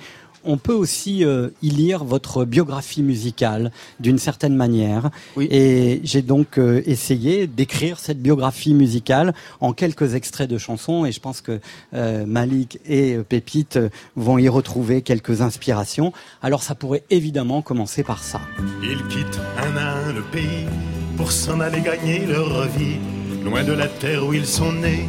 on 0.46 0.56
peut 0.56 0.72
aussi 0.72 1.24
euh, 1.24 1.50
y 1.62 1.70
lire 1.70 2.04
votre 2.04 2.44
biographie 2.44 3.02
musicale 3.02 3.72
d'une 4.00 4.18
certaine 4.18 4.54
manière. 4.54 5.10
Oui. 5.36 5.48
Et 5.50 6.00
j'ai 6.04 6.22
donc 6.22 6.58
euh, 6.58 6.82
essayé 6.86 7.46
d'écrire 7.46 7.98
cette 7.98 8.22
biographie 8.22 8.74
musicale 8.74 9.34
en 9.60 9.72
quelques 9.72 10.14
extraits 10.14 10.48
de 10.48 10.58
chansons. 10.58 11.04
Et 11.04 11.12
je 11.12 11.20
pense 11.20 11.40
que 11.40 11.60
euh, 11.94 12.24
Malik 12.26 12.78
et 12.86 13.18
Pépite 13.28 13.78
vont 14.14 14.38
y 14.38 14.48
retrouver 14.48 15.02
quelques 15.02 15.40
inspirations. 15.40 16.12
Alors 16.42 16.62
ça 16.62 16.74
pourrait 16.74 17.04
évidemment 17.10 17.62
commencer 17.62 18.02
par 18.02 18.22
ça. 18.22 18.40
Ils 18.82 19.06
quittent 19.08 19.40
un 19.58 19.76
à 19.76 20.08
un 20.08 20.12
le 20.12 20.22
pays 20.22 20.66
pour 21.16 21.32
s'en 21.32 21.60
aller 21.60 21.80
gagner 21.80 22.26
leur 22.26 22.68
vie, 22.68 22.96
loin 23.44 23.64
de 23.64 23.72
la 23.72 23.88
terre 23.88 24.26
où 24.26 24.34
ils 24.34 24.46
sont 24.46 24.72
nés. 24.72 25.06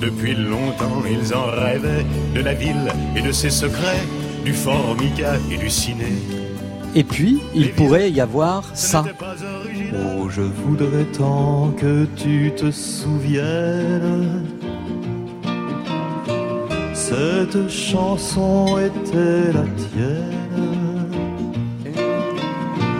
Depuis 0.00 0.34
longtemps, 0.34 1.02
ils 1.10 1.34
en 1.34 1.46
rêvaient 1.46 2.04
de 2.34 2.40
la 2.40 2.54
ville 2.54 2.92
et 3.16 3.20
de 3.20 3.32
ses 3.32 3.50
secrets, 3.50 4.04
du 4.44 4.52
formica 4.52 5.34
et 5.50 5.56
du 5.56 5.68
ciné. 5.68 6.12
Et 6.94 7.04
puis, 7.04 7.40
il 7.54 7.72
pourrait 7.72 8.10
y 8.10 8.20
avoir 8.20 8.64
ça. 8.74 9.04
Oh, 9.92 10.28
je 10.28 10.42
voudrais 10.42 11.04
tant 11.16 11.72
que 11.76 12.06
tu 12.16 12.52
te 12.56 12.70
souviennes. 12.70 14.46
Cette 16.94 17.68
chanson 17.68 18.78
était 18.78 19.52
la 19.52 19.64
tienne. 19.76 20.68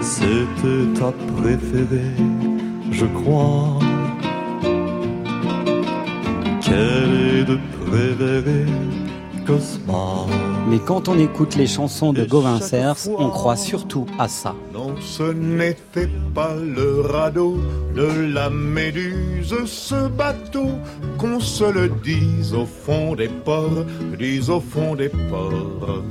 C'était 0.01 0.99
ta 0.99 1.12
préférée, 1.36 2.16
je 2.90 3.05
crois. 3.07 3.78
Quelle 6.69 7.41
est 7.41 7.45
de 7.45 7.59
préférée, 7.87 8.66
Cosma. 9.47 10.27
Mais 10.69 10.79
quand 10.79 11.09
on 11.09 11.19
écoute 11.19 11.57
les 11.57 11.66
chansons 11.66 12.12
de 12.12 12.25
Gauvin 12.25 12.61
Cers, 12.61 13.09
on 13.19 13.31
croit 13.31 13.57
surtout 13.57 14.05
à 14.19 14.29
ça. 14.29 14.55
Non, 14.75 14.95
ce 15.01 15.33
n'était 15.33 16.11
pas 16.35 16.55
le 16.55 17.01
radeau 17.01 17.57
de 17.95 18.33
la 18.35 18.51
méduse, 18.51 19.55
ce 19.64 20.09
bateau, 20.09 20.69
qu'on 21.16 21.41
se 21.41 21.64
le 21.64 21.89
dise 22.05 22.53
au 22.53 22.66
fond 22.66 23.14
des 23.14 23.29
ports, 23.29 23.87
dise 24.19 24.51
au 24.51 24.61
fond 24.61 24.95
des 24.95 25.09
ports. 25.09 26.03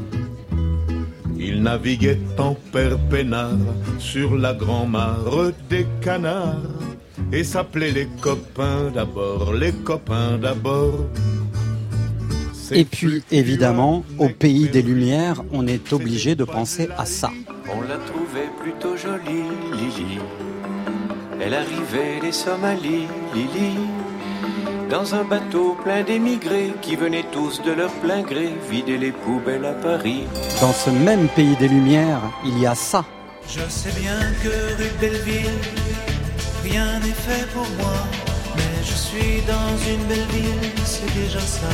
Il 1.37 1.61
naviguait 1.61 2.19
en 2.39 2.55
père 2.71 2.97
peinard 3.11 3.51
sur 3.99 4.35
la 4.35 4.55
grand-mare 4.55 5.51
des 5.69 5.85
canards 6.01 6.76
et 7.31 7.43
s'appelait 7.43 7.91
les 7.91 8.07
copains 8.21 8.91
d'abord, 8.93 9.53
les 9.53 9.71
copains 9.71 10.37
d'abord. 10.37 11.05
Et 12.71 12.83
puis, 12.83 13.23
évidemment, 13.31 14.03
au 14.17 14.29
pays 14.29 14.67
des 14.67 14.81
Lumières, 14.81 15.41
on 15.53 15.67
est 15.67 15.93
obligé 15.93 16.35
de 16.35 16.43
penser 16.43 16.89
à 16.97 17.05
ça. 17.05 17.31
On 17.73 17.81
l'a 17.81 17.97
trouvé 17.97 18.41
plus 18.59 18.67
plutôt 18.71 18.97
jolie, 18.97 19.47
Lily. 19.71 20.19
Elle 21.39 21.53
arrivait 21.53 22.19
des 22.21 22.31
Somalies, 22.31 23.07
Lily. 23.33 23.77
Dans 24.89 25.15
un 25.15 25.23
bateau 25.23 25.77
plein 25.83 26.03
d'émigrés 26.03 26.73
qui 26.81 26.95
venaient 26.95 27.25
tous 27.31 27.61
de 27.61 27.71
leur 27.71 27.91
plein 28.01 28.21
gré 28.21 28.49
vider 28.69 28.97
les 28.97 29.11
poubelles 29.11 29.65
à 29.65 29.73
Paris. 29.73 30.23
Dans 30.59 30.73
ce 30.73 30.89
même 30.89 31.27
pays 31.29 31.55
des 31.57 31.67
Lumières, 31.67 32.21
il 32.45 32.59
y 32.59 32.65
a 32.65 32.75
ça. 32.75 33.05
Je 33.47 33.61
sais 33.69 33.91
bien 33.99 34.19
que 34.43 34.49
rue 34.49 34.91
Belleville, 34.99 35.59
rien 36.63 36.99
n'est 36.99 37.19
fait 37.27 37.47
pour 37.53 37.67
moi. 37.79 37.97
Mais 38.55 38.83
je 38.83 38.93
suis 38.93 39.41
dans 39.47 39.73
une 39.91 40.03
belle 40.07 40.27
ville, 40.33 40.71
c'est 40.85 41.13
déjà 41.13 41.39
ça. 41.39 41.69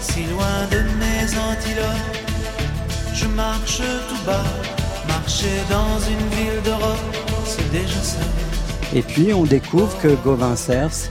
Si 0.00 0.24
loin 0.24 0.66
de 0.70 0.80
mes 1.00 1.24
antilopes, 1.38 2.16
je 3.14 3.26
marche 3.26 3.82
tout 4.08 4.24
bas. 4.26 4.44
Marcher 5.06 5.60
dans 5.70 5.98
une 6.00 6.28
ville 6.36 6.62
d'Europe, 6.64 7.16
c'est 7.44 7.70
déjà 7.70 8.02
ça. 8.02 8.24
Et 8.94 9.02
puis 9.02 9.32
on 9.32 9.44
découvre 9.44 9.96
que 10.00 10.08
Gauvin 10.24 10.56
Cers 10.56 11.10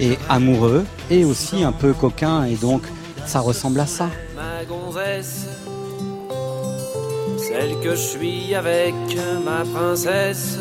est 0.00 0.18
amoureux 0.28 0.84
et 1.10 1.24
aussi 1.24 1.62
un 1.62 1.72
peu 1.72 1.92
coquin 1.92 2.44
et 2.44 2.54
donc 2.56 2.82
ça 3.26 3.40
ressemble 3.40 3.80
à 3.80 3.86
ça. 3.86 4.08
Ma 4.34 4.64
gonzesse, 4.64 5.46
celle 7.36 7.78
que 7.80 7.90
je 7.90 8.00
suis 8.00 8.54
avec 8.54 8.94
ma 9.44 9.64
princesse, 9.64 10.58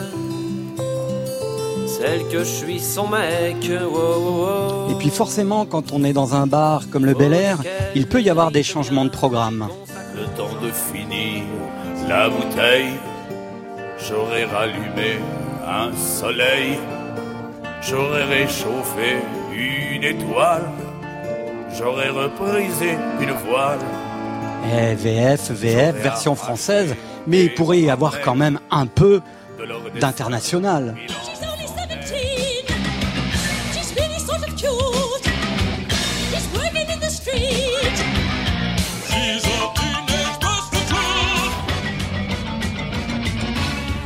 celle 1.97 2.27
que 2.27 2.39
je 2.39 2.43
suis 2.43 2.79
son 2.79 3.07
mec. 3.07 3.69
wow, 3.69 3.89
wow, 3.89 4.85
wow. 4.85 4.91
Et 4.91 4.95
puis 4.95 5.09
forcément 5.09 5.65
quand 5.65 5.91
on 5.91 6.03
est 6.03 6.13
dans 6.13 6.35
un 6.35 6.45
bar 6.45 6.89
comme 6.91 7.05
le 7.05 7.13
Bel 7.13 7.33
Air, 7.33 7.57
il 7.95 8.07
peut 8.07 8.21
y 8.21 8.29
avoir 8.29 8.51
des 8.51 8.63
changements 8.63 9.05
de 9.05 9.09
programme. 9.09 9.67
Le 10.15 10.25
temps 10.37 10.55
de 10.61 10.69
finir 10.71 11.43
la 12.07 12.29
bouteille, 12.29 12.93
j'aurais 14.07 14.45
rallumé 14.45 15.19
un 15.65 15.95
soleil, 15.95 16.77
j'aurais 17.81 18.25
réchauffé 18.25 19.17
une 19.51 20.03
étoile, 20.03 20.69
j'aurais 21.77 22.09
reprisé 22.09 22.97
une 23.19 23.31
voile. 23.49 23.79
Eh, 24.71 24.95
VF, 24.95 25.51
VF, 25.51 25.95
version 25.95 26.35
française, 26.35 26.95
mais 27.25 27.45
il 27.45 27.53
pourrait 27.53 27.79
y 27.79 27.89
avoir 27.89 28.21
quand 28.21 28.35
même 28.35 28.59
un 28.69 28.85
peu 28.85 29.21
d'international. 29.99 30.95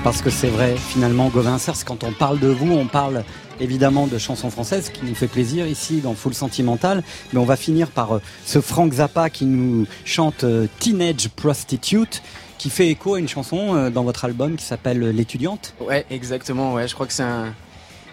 Parce 0.04 0.24
que 0.24 0.32
c'est 0.32 0.48
vrai, 0.48 0.76
finalement, 0.78 1.28
Gauvin 1.30 1.60
Cers, 1.60 1.86
quand 1.86 2.04
on 2.04 2.12
parle 2.12 2.40
de 2.40 2.48
vous, 2.48 2.74
on 2.74 2.88
parle 2.88 3.24
évidemment 3.60 4.08
de 4.08 4.18
chansons 4.18 4.50
françaises, 4.50 4.90
qui 4.90 5.06
nous 5.06 5.14
fait 5.14 5.28
plaisir 5.28 5.68
ici 5.68 6.02
dans 6.02 6.16
Full 6.16 6.34
Sentimental, 6.34 7.04
mais 7.32 7.40
on 7.40 7.46
va 7.46 7.56
finir 7.56 7.92
par 7.92 8.16
euh, 8.16 8.22
ce 8.44 8.62
Frank 8.62 8.92
Zappa 8.94 9.30
qui 9.30 9.46
nous 9.46 9.86
chante 10.04 10.44
euh, 10.44 10.66
Teenage 10.80 11.30
Prostitute, 11.30 12.24
qui 12.58 12.72
fait 12.72 12.88
écho 12.88 13.14
à 13.14 13.20
une 13.20 13.28
chanson 13.28 13.76
euh, 13.76 13.90
dans 13.92 14.04
votre 14.04 14.26
album 14.26 14.56
qui 14.56 14.66
s'appelle 14.66 15.00
L'étudiante. 15.12 15.76
Ouais, 15.80 16.04
exactement. 16.10 16.74
Ouais, 16.74 16.88
je 16.88 16.96
crois 16.96 17.06
que 17.06 17.14
c'est 17.14 17.22
un, 17.22 17.54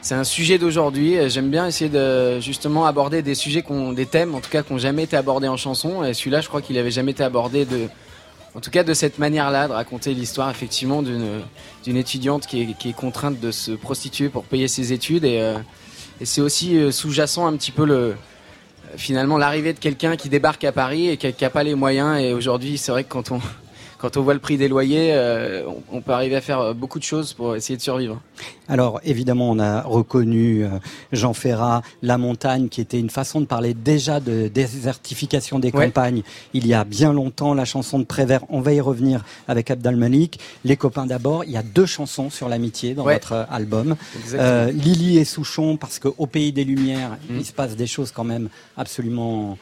c'est 0.03 0.15
un 0.15 0.25
sujet 0.25 0.59
d'aujourd'hui. 0.59 1.17
J'aime 1.31 1.49
bien 1.49 1.67
essayer 1.67 1.89
de 1.89 2.39
justement 2.39 2.85
aborder 2.85 3.23
des 3.23 3.35
sujets, 3.35 3.63
qu'on, 3.63 3.95
des 3.95 4.05
thèmes, 4.05 4.35
en 4.35 4.41
tout 4.41 4.51
cas, 4.51 4.63
qui 4.63 4.75
n'ont 4.75 4.79
jamais 4.79 5.05
été 5.05 5.17
abordés 5.17 5.49
en 5.49 5.57
chanson. 5.57 6.05
Et 6.05 6.13
celui-là, 6.13 6.43
je 6.43 6.49
crois 6.49 6.61
qu'il 6.61 6.77
avait 6.77 6.91
jamais 6.91 7.13
été 7.13 7.25
abordé 7.25 7.65
de, 7.65 7.89
en 8.59 8.61
tout 8.61 8.73
cas, 8.73 8.83
de 8.83 8.93
cette 8.93 9.21
manière-là, 9.21 9.69
de 9.69 9.73
raconter 9.73 10.13
l'histoire 10.15 10.51
effectivement 10.51 11.01
d'une, 11.01 11.97
étudiante 11.97 12.49
qui 12.49 12.77
est, 12.85 12.93
contrainte 12.93 13.39
de 13.39 13.53
se 13.53 13.71
prostituer 13.71 14.31
pour 14.31 14.43
payer 14.43 14.67
ses 14.67 14.93
études. 14.93 15.25
Et, 15.25 15.41
euh, 15.41 15.59
et 16.21 16.25
c'est 16.25 16.41
aussi 16.41 16.77
euh, 16.77 16.91
sous-jacent 16.91 17.47
un 17.47 17.57
petit 17.57 17.71
peu 17.71 17.87
le, 17.87 18.17
finalement 18.97 19.39
l'arrivée 19.39 19.75
de 19.75 19.79
quelqu'un 19.79 20.17
qui 20.17 20.29
débarque 20.29 20.65
à 20.65 20.73
Paris 20.73 21.09
et 21.09 21.17
qui 21.17 21.33
n'a 21.41 21.51
pas 21.51 21.63
les 21.63 21.77
moyens. 21.77 22.21
Et 22.21 22.33
aujourd'hui, 22.33 22.79
c'est 22.79 22.91
vrai 22.91 23.05
que 23.05 23.11
quand 23.11 23.31
on, 23.31 23.41
quand 23.99 24.17
on 24.17 24.23
voit 24.23 24.35
le 24.35 24.41
prix 24.41 24.57
des 24.57 24.69
loyers, 24.69 25.11
euh, 25.13 25.65
on, 25.67 25.97
on 25.99 26.01
peut 26.01 26.13
arriver 26.13 26.37
à 26.37 26.41
faire 26.41 26.61
euh, 26.61 26.73
beaucoup 26.75 26.99
de 26.99 27.05
choses 27.05 27.33
pour 27.33 27.57
essayer 27.57 27.77
de 27.77 27.83
survivre. 27.83 28.21
Alors 28.69 29.01
évidemment, 29.05 29.51
on 29.51 29.59
a 29.59 29.83
reconnu 29.83 30.65
euh, 30.65 30.69
Jean 31.13 31.33
Ferrat, 31.35 31.83
La 32.03 32.17
Montagne, 32.19 32.69
qui 32.69 32.81
était 32.81 32.99
une 33.01 33.11
façon 33.11 33.41
de 33.41 33.47
parler 33.47 33.75
déjà 33.75 34.21
de 34.21 34.49
désertification 34.49 35.59
des 35.59 35.71
Ouais. 35.73 35.87
campagnes. 35.87 36.23
Il 36.55 36.67
y 36.67 36.75
a 36.75 36.85
bien 36.85 37.13
longtemps, 37.13 37.55
la 37.55 37.65
chanson 37.65 37.99
de 37.99 38.05
Prévert, 38.05 38.43
on 38.49 38.61
va 38.61 38.73
y 38.73 38.81
revenir 38.81 39.25
avec 39.49 39.71
Abdal 39.71 39.97
Malik. 39.97 40.39
Les 40.65 40.77
copains 40.77 41.07
d'abord, 41.07 41.45
il 41.45 41.51
y 41.51 41.57
a 41.57 41.63
deux 41.63 41.87
chansons 41.87 42.31
sur 42.31 42.49
l'amitié 42.49 42.95
dans 42.95 43.05
Ouais. 43.05 43.15
votre 43.15 43.33
euh, 43.33 43.45
album. 43.51 43.97
Euh, 44.35 44.71
Lily 44.71 45.19
et 45.19 45.25
Souchon, 45.25 45.77
parce 45.77 45.99
qu'au 45.99 46.27
pays 46.27 46.53
des 46.53 46.65
Lumières, 46.65 47.17
Mm. 47.29 47.39
il 47.39 47.45
se 47.45 47.53
passe 47.53 47.75
des 47.77 47.87
choses 47.87 48.13
quand 48.13 48.25
même 48.25 48.49
absolument 48.77 49.59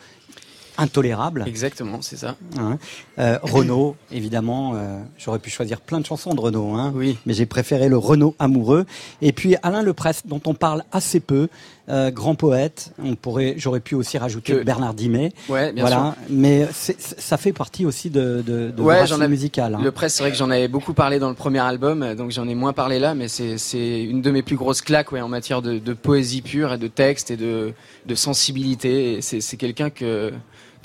intolérables. 0.78 1.44
Exactement, 1.46 2.02
c'est 2.02 2.16
ça. 2.16 2.36
Hein. 2.58 2.78
Euh, 3.18 3.38
Renaud, 3.42 3.96
évidemment, 4.10 4.72
euh, 4.74 4.98
j'aurais 5.18 5.38
pu 5.38 5.50
choisir 5.50 5.80
plein 5.80 6.00
de 6.00 6.06
chansons 6.06 6.34
de 6.34 6.40
Renaud, 6.40 6.74
hein, 6.74 6.92
mais 7.26 7.34
j'ai 7.34 7.46
préféré 7.46 7.88
le 7.88 7.96
Renaud 7.98 8.34
amoureux. 8.38 8.86
Et 9.22 9.32
puis 9.32 9.56
Alain 9.62 9.82
Leprest, 9.82 10.26
dont 10.26 10.40
on 10.46 10.54
parle 10.54 10.84
assez 10.92 11.20
peu, 11.20 11.48
euh, 11.88 12.10
grand 12.10 12.34
poète. 12.34 12.92
On 13.02 13.14
pourrait, 13.14 13.54
j'aurais 13.58 13.78
pu 13.80 13.94
aussi 13.94 14.18
rajouter 14.18 14.54
Que- 14.54 14.62
Bernard 14.64 14.94
Dimet. 14.94 15.32
Ouais, 15.48 15.72
bien 15.72 15.84
voilà. 15.84 15.96
sûr. 15.96 16.14
Mais 16.30 16.66
ça 16.72 17.36
fait 17.36 17.52
partie 17.52 17.86
aussi 17.86 18.10
de, 18.10 18.42
de, 18.44 18.70
de 18.70 18.82
Ouais, 18.82 19.06
j'en 19.06 19.18
musicales. 19.28 19.74
hein. 19.76 19.80
Le 19.82 19.92
c'est 20.08 20.22
vrai 20.22 20.32
que 20.32 20.36
j'en 20.36 20.50
avais 20.50 20.66
beaucoup 20.68 20.94
parlé 20.94 21.18
dans 21.20 21.28
le 21.28 21.34
premier 21.34 21.60
album, 21.60 22.14
donc 22.14 22.30
j'en 22.32 22.48
ai 22.48 22.54
moins 22.54 22.72
parlé 22.72 22.98
là, 22.98 23.14
mais 23.14 23.28
c'est 23.28 23.56
c'est 23.58 24.02
une 24.02 24.20
de 24.20 24.30
mes 24.30 24.42
plus 24.42 24.56
grosses 24.56 24.82
claques 24.82 25.12
ouais, 25.12 25.20
en 25.20 25.28
matière 25.28 25.62
de, 25.62 25.78
de 25.78 25.92
poésie 25.94 26.42
pure 26.42 26.72
et 26.72 26.78
de 26.78 26.88
texte 26.88 27.30
et 27.30 27.36
de, 27.36 27.72
de 28.06 28.14
sensibilité. 28.14 29.20
C'est 29.22 29.56
quelqu'un 29.56 29.90
que 29.90 30.32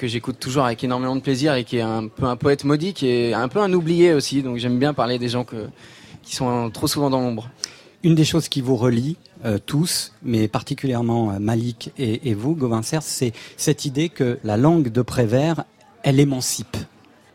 que 0.02 0.08
j'écoute 0.08 0.40
toujours 0.40 0.66
avec 0.66 0.84
énormément 0.84 1.16
de 1.16 1.22
plaisir 1.22 1.54
et 1.54 1.64
qui 1.64 1.78
est 1.78 1.82
un 1.82 2.08
peu 2.08 2.26
un 2.26 2.36
poète 2.36 2.64
maudit, 2.64 2.94
qui 2.94 3.08
est 3.08 3.34
un 3.34 3.48
peu 3.48 3.60
un 3.60 3.72
oublié 3.72 4.14
aussi. 4.14 4.42
Donc 4.42 4.58
j'aime 4.58 4.80
bien 4.80 4.96
parler 4.96 5.20
des 5.20 5.30
gens 5.30 5.44
que, 5.44 5.68
qui 6.24 6.36
sont 6.36 6.72
trop 6.72 6.88
souvent 6.88 7.12
dans 7.12 7.22
l'ombre. 7.22 7.50
Une 8.04 8.16
des 8.16 8.26
choses 8.26 8.50
qui 8.50 8.62
vous 8.62 8.78
relie 8.78 9.18
euh, 9.46 9.60
tous, 9.64 10.12
mais 10.24 10.48
particulièrement 10.48 11.30
euh, 11.34 11.40
Malik 11.40 11.92
et, 12.00 12.30
et 12.32 12.34
vous, 12.34 12.56
Gauvin 12.56 12.82
Serre, 12.82 13.04
c'est 13.04 13.32
cette 13.58 13.86
idée 13.86 14.10
que 14.10 14.40
la 14.44 14.58
langue 14.58 14.90
de 14.92 15.04
Prévert, 15.04 15.66
elle 16.02 16.20
émancipe. 16.20 16.78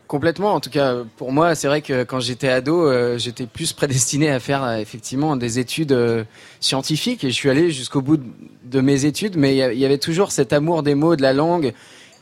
Complètement, 0.07 0.53
en 0.53 0.59
tout 0.61 0.69
cas 0.69 1.03
pour 1.17 1.31
moi, 1.33 1.53
c'est 1.55 1.67
vrai 1.67 1.81
que 1.81 2.03
quand 2.03 2.19
j'étais 2.21 2.49
ado, 2.49 2.85
euh, 2.85 3.17
j'étais 3.17 3.45
plus 3.45 3.71
prédestiné 3.73 4.29
à 4.29 4.39
faire 4.41 4.63
euh, 4.63 4.77
effectivement 4.77 5.35
des 5.37 5.59
études 5.59 5.91
euh, 5.93 6.23
scientifiques 6.61 7.23
et 7.23 7.29
je 7.29 7.35
suis 7.35 7.49
allé 7.49 7.71
jusqu'au 7.71 8.01
bout 8.01 8.17
de, 8.17 8.23
de 8.65 8.81
mes 8.81 9.05
études, 9.05 9.35
mais 9.37 9.53
il 9.53 9.57
y 9.57 9.61
a- 9.63 9.73
il 9.73 9.79
y 9.79 9.85
avait 9.85 9.97
toujours 9.97 10.31
cet 10.31 10.51
amour 10.53 10.83
des 10.83 10.95
mots, 10.95 11.15
de 11.17 11.21
la 11.21 11.33
langue. 11.33 11.73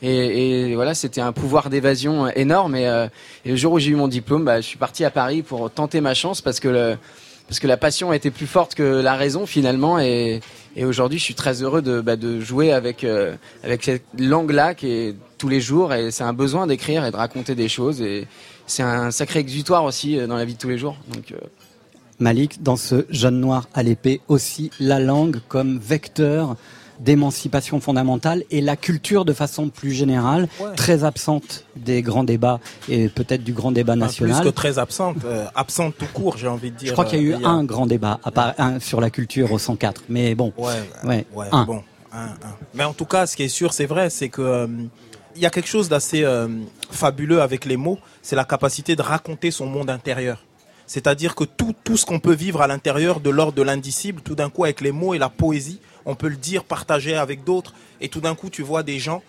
Et, 0.02 0.74
voilà, 0.74 0.94
c'était 0.94 1.20
un 1.20 1.32
pouvoir 1.32 1.70
d'évasion 1.70 2.28
énorme. 2.28 2.76
Et, 2.76 2.86
euh, 2.86 3.06
et 3.44 3.50
le 3.50 3.56
jour 3.56 3.72
où 3.72 3.78
j'ai 3.78 3.90
eu 3.90 3.96
mon 3.96 4.08
diplôme, 4.08 4.44
bah, 4.44 4.60
je 4.60 4.66
suis 4.66 4.78
parti 4.78 5.04
à 5.04 5.10
Paris 5.10 5.42
pour 5.42 5.70
tenter 5.70 6.00
ma 6.00 6.14
chance 6.14 6.40
parce 6.40 6.60
que 6.60 6.96
parce 7.48 7.60
que 7.60 7.66
la 7.66 7.76
passion 7.76 8.12
était 8.12 8.30
plus 8.30 8.46
forte 8.46 8.74
que 8.74 8.82
la 8.82 9.14
raison 9.14 9.46
finalement. 9.46 9.98
Et, 9.98 10.40
aujourd'hui, 10.82 11.18
je 11.18 11.24
suis 11.24 11.34
très 11.34 11.62
heureux 11.62 11.80
de, 11.80 12.00
bah, 12.00 12.16
jouer 12.40 12.72
avec 12.72 13.04
euh, 13.04 13.34
avec 13.62 13.84
cette 13.84 14.04
langue-là 14.18 14.74
qui 14.74 14.88
est 14.88 15.16
tous 15.38 15.48
les 15.48 15.60
jours. 15.60 15.94
Et 15.94 16.10
c'est 16.10 16.24
un 16.24 16.32
besoin 16.32 16.66
d'écrire 16.66 17.04
et 17.04 17.10
de 17.10 17.16
raconter 17.16 17.54
des 17.54 17.68
choses. 17.68 18.02
Et 18.02 18.26
c'est 18.66 18.82
un 18.82 19.10
sacré 19.10 19.38
exutoire 19.38 19.84
aussi 19.84 20.18
euh, 20.18 20.26
dans 20.26 20.36
la 20.36 20.44
vie 20.44 20.54
de 20.54 20.58
tous 20.58 20.68
les 20.68 20.78
jours. 20.78 20.96
Euh, 21.32 21.36
Malik, 22.18 22.62
dans 22.62 22.76
ce 22.76 23.06
jeune 23.10 23.40
noir 23.40 23.68
à 23.74 23.82
l'épée, 23.82 24.20
aussi 24.28 24.70
la 24.80 24.98
langue 24.98 25.40
comme 25.48 25.78
vecteur 25.78 26.56
d'émancipation 27.00 27.80
fondamentale 27.80 28.42
et 28.50 28.60
la 28.60 28.76
culture 28.76 29.24
de 29.24 29.32
façon 29.32 29.68
plus 29.68 29.92
générale, 29.92 30.48
Ouais. 30.60 30.74
très 30.76 31.04
absente 31.04 31.64
des 31.76 32.02
grands 32.02 32.24
débats 32.24 32.60
et 32.88 33.08
peut-être 33.08 33.44
du 33.44 33.52
grand 33.52 33.72
débat 33.72 33.96
national. 33.96 34.40
Plus 34.40 34.48
que 34.50 34.54
très 34.54 34.78
absente, 34.78 35.18
euh, 35.24 35.46
absente 35.54 35.94
tout 35.98 36.06
court, 36.12 36.36
j'ai 36.36 36.48
envie 36.48 36.70
de 36.70 36.76
dire. 36.76 36.88
Je 36.88 36.92
crois 36.92 37.04
qu'il 37.04 37.20
y 37.20 37.22
a 37.22 37.24
eu 37.24 37.34
euh, 37.34 37.46
un 37.46 37.64
grand 37.64 37.86
débat 37.86 38.18
à 38.24 38.30
part, 38.30 38.54
un 38.58 38.80
sur 38.80 39.00
la 39.00 39.10
culture 39.10 39.52
au 39.52 39.58
104, 39.58 40.02
mais 40.08 40.34
bon. 40.34 40.52
Ouais, 40.56 40.72
Ouais, 41.04 41.26
ouais, 41.34 41.46
un. 41.52 41.64
bon, 41.64 41.82
un, 42.12 42.24
un. 42.26 42.56
Mais 42.74 42.84
en 42.84 42.92
tout 42.92 43.04
cas, 43.06 43.26
ce 43.26 43.36
qui 43.36 43.42
est 43.42 43.48
sûr, 43.48 43.72
c'est 43.72 43.86
vrai, 43.86 44.10
c'est 44.10 44.28
que 44.28 44.42
euh, 44.42 44.66
il 45.34 45.42
y 45.42 45.46
a 45.46 45.50
quelque 45.50 45.68
chose 45.68 45.88
d'assez 45.90 46.24
euh, 46.24 46.48
fabuleux 46.90 47.42
avec 47.42 47.66
les 47.66 47.76
mots, 47.76 47.98
c'est 48.22 48.36
la 48.36 48.44
capacité 48.44 48.96
de 48.96 49.02
raconter 49.02 49.50
son 49.50 49.66
monde 49.66 49.90
intérieur. 49.90 50.42
C'est-à-dire 50.86 51.34
que 51.34 51.44
tout, 51.44 51.74
tout 51.84 51.96
ce 51.96 52.06
qu'on 52.06 52.20
peut 52.20 52.32
vivre 52.34 52.62
à 52.62 52.68
l'intérieur 52.68 53.20
de 53.20 53.28
l'ordre 53.28 53.54
de 53.54 53.62
l'indicible, 53.62 54.22
tout 54.22 54.36
d'un 54.36 54.48
coup 54.50 54.64
avec 54.64 54.80
les 54.80 54.92
mots 54.92 55.14
et 55.14 55.18
la 55.18 55.28
poésie, 55.28 55.80
on 56.06 56.14
peut 56.14 56.28
le 56.28 56.36
dire, 56.36 56.64
partager 56.64 57.16
avec 57.16 57.44
d'autres, 57.44 57.74
et 58.00 58.08
tout 58.08 58.20
d'un 58.20 58.34
coup 58.34 58.48
tu 58.48 58.62
vois 58.62 58.82
des 58.82 58.98
gens, 58.98 59.22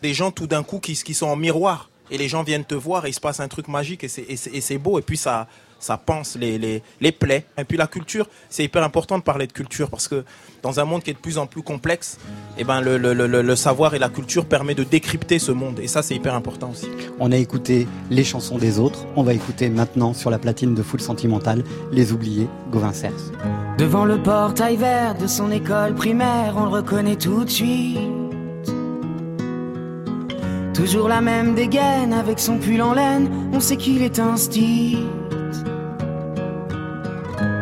des 0.00 0.14
gens 0.14 0.30
tout 0.30 0.46
d'un 0.46 0.62
coup 0.62 0.78
qui, 0.78 0.96
sont 1.14 1.26
en 1.26 1.36
miroir, 1.36 1.90
et 2.10 2.18
les 2.18 2.28
gens 2.28 2.42
viennent 2.42 2.64
te 2.64 2.74
voir 2.74 3.04
et 3.06 3.10
il 3.10 3.14
se 3.14 3.20
passe 3.20 3.40
un 3.40 3.48
truc 3.48 3.68
magique 3.68 4.04
et 4.04 4.08
c'est 4.08 4.78
beau, 4.78 4.98
et 4.98 5.02
puis 5.02 5.16
ça, 5.16 5.48
ça 5.82 5.96
pense 5.98 6.36
les, 6.36 6.58
les, 6.58 6.82
les 7.00 7.12
plaies. 7.12 7.44
Et 7.58 7.64
puis 7.64 7.76
la 7.76 7.86
culture, 7.86 8.28
c'est 8.48 8.64
hyper 8.64 8.82
important 8.84 9.18
de 9.18 9.22
parler 9.22 9.46
de 9.46 9.52
culture 9.52 9.90
parce 9.90 10.08
que 10.08 10.24
dans 10.62 10.78
un 10.78 10.84
monde 10.84 11.02
qui 11.02 11.10
est 11.10 11.14
de 11.14 11.18
plus 11.18 11.38
en 11.38 11.46
plus 11.46 11.62
complexe, 11.62 12.18
eh 12.56 12.64
ben 12.64 12.80
le, 12.80 12.96
le, 12.98 13.12
le, 13.12 13.26
le 13.26 13.56
savoir 13.56 13.94
et 13.94 13.98
la 13.98 14.08
culture 14.08 14.46
permet 14.46 14.74
de 14.74 14.84
décrypter 14.84 15.38
ce 15.40 15.50
monde. 15.52 15.80
Et 15.80 15.88
ça, 15.88 16.02
c'est 16.02 16.14
hyper 16.14 16.34
important 16.34 16.70
aussi. 16.70 16.88
On 17.18 17.32
a 17.32 17.36
écouté 17.36 17.88
les 18.10 18.24
chansons 18.24 18.58
des 18.58 18.78
autres. 18.78 19.06
On 19.16 19.24
va 19.24 19.34
écouter 19.34 19.68
maintenant 19.68 20.14
sur 20.14 20.30
la 20.30 20.38
platine 20.38 20.74
de 20.74 20.82
Full 20.82 21.00
Sentimental 21.00 21.64
Les 21.90 22.12
Oubliés, 22.12 22.48
Gauvin 22.70 22.92
Cers. 22.92 23.32
Devant 23.76 24.04
le 24.04 24.22
portail 24.22 24.76
vert 24.76 25.16
de 25.16 25.26
son 25.26 25.50
école 25.50 25.94
primaire, 25.94 26.54
on 26.56 26.64
le 26.64 26.70
reconnaît 26.70 27.16
tout 27.16 27.44
de 27.44 27.50
suite. 27.50 27.98
Toujours 30.74 31.08
la 31.08 31.20
même 31.20 31.54
dégaine 31.54 32.12
avec 32.12 32.38
son 32.38 32.58
pull 32.58 32.80
en 32.82 32.94
laine, 32.94 33.28
on 33.52 33.60
sait 33.60 33.76
qu'il 33.76 34.02
est 34.02 34.18
un 34.18 34.36
style. 34.36 35.06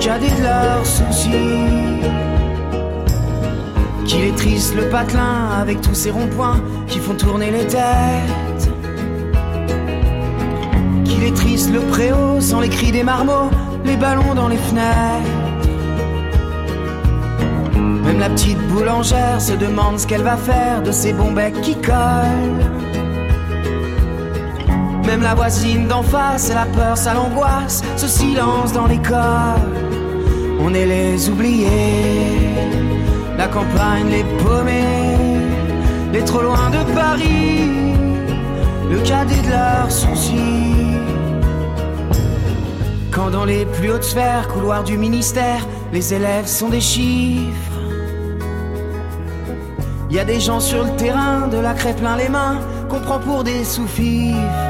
cadet 0.00 0.30
de 0.30 0.42
leurs 0.42 0.86
soucis. 0.86 1.30
Qu'il 4.06 4.24
est 4.24 4.36
triste 4.36 4.74
le 4.74 4.88
patelin 4.88 5.50
avec 5.60 5.80
tous 5.82 5.94
ces 5.94 6.10
ronds-points 6.10 6.60
qui 6.88 6.98
font 6.98 7.14
tourner 7.14 7.50
les 7.50 7.66
têtes. 7.66 8.70
Qu'il 11.04 11.22
est 11.22 11.36
triste 11.36 11.70
le 11.70 11.80
préau 11.80 12.40
sans 12.40 12.60
les 12.60 12.70
cris 12.70 12.92
des 12.92 13.04
marmots, 13.04 13.50
les 13.84 13.96
ballons 13.96 14.34
dans 14.34 14.48
les 14.48 14.56
fenêtres. 14.56 15.36
Même 17.76 18.18
la 18.18 18.30
petite 18.30 18.58
boulangère 18.68 19.40
se 19.40 19.52
demande 19.52 19.98
ce 20.00 20.06
qu'elle 20.06 20.22
va 20.22 20.36
faire 20.36 20.82
de 20.82 20.90
ces 20.90 21.12
bons 21.12 21.32
becs 21.32 21.60
qui 21.60 21.76
collent. 21.76 22.64
Même 25.06 25.22
la 25.22 25.34
voisine 25.34 25.88
d'en 25.88 26.02
face, 26.02 26.50
elle 26.50 26.58
a 26.58 26.66
peur, 26.66 26.96
ça 26.96 27.14
l'angoisse, 27.14 27.82
ce 27.96 28.06
silence 28.06 28.72
dans 28.72 28.86
l'école. 28.86 29.79
On 30.62 30.74
est 30.74 30.86
les 30.86 31.28
oubliés, 31.28 32.38
la 33.38 33.48
campagne 33.48 34.08
les 34.10 34.24
paumés, 34.42 35.16
les 36.12 36.24
trop 36.24 36.42
loin 36.42 36.70
de 36.70 36.82
Paris, 36.94 37.94
le 38.90 38.98
cadet 39.00 39.40
de 39.42 39.50
leurs 39.50 39.90
soucis. 39.90 40.74
Quand 43.10 43.30
dans 43.30 43.44
les 43.44 43.64
plus 43.64 43.90
hautes 43.90 44.04
sphères, 44.04 44.48
couloirs 44.48 44.84
du 44.84 44.98
ministère, 44.98 45.66
les 45.92 46.14
élèves 46.14 46.46
sont 46.46 46.68
des 46.68 46.80
chiffres. 46.80 47.78
Y 50.10 50.18
a 50.18 50.24
des 50.24 50.40
gens 50.40 50.60
sur 50.60 50.84
le 50.84 50.90
terrain, 50.96 51.48
de 51.48 51.58
la 51.58 51.72
craie 51.72 51.94
plein 51.94 52.16
les 52.16 52.28
mains, 52.28 52.58
qu'on 52.88 53.00
prend 53.00 53.18
pour 53.18 53.44
des 53.44 53.64
sous-fifres. 53.64 54.69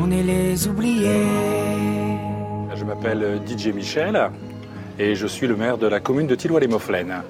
On 0.00 0.10
est 0.10 0.22
les 0.22 0.68
oubliés. 0.68 1.26
Je 2.74 2.84
m'appelle 2.84 3.40
DJ 3.46 3.68
Michel 3.68 4.30
et 4.98 5.14
je 5.14 5.26
suis 5.26 5.46
le 5.46 5.56
maire 5.56 5.78
de 5.78 5.86
la 5.86 6.00
commune 6.00 6.26
de 6.26 6.34
Tilloy-les-Moflaines. 6.34 7.22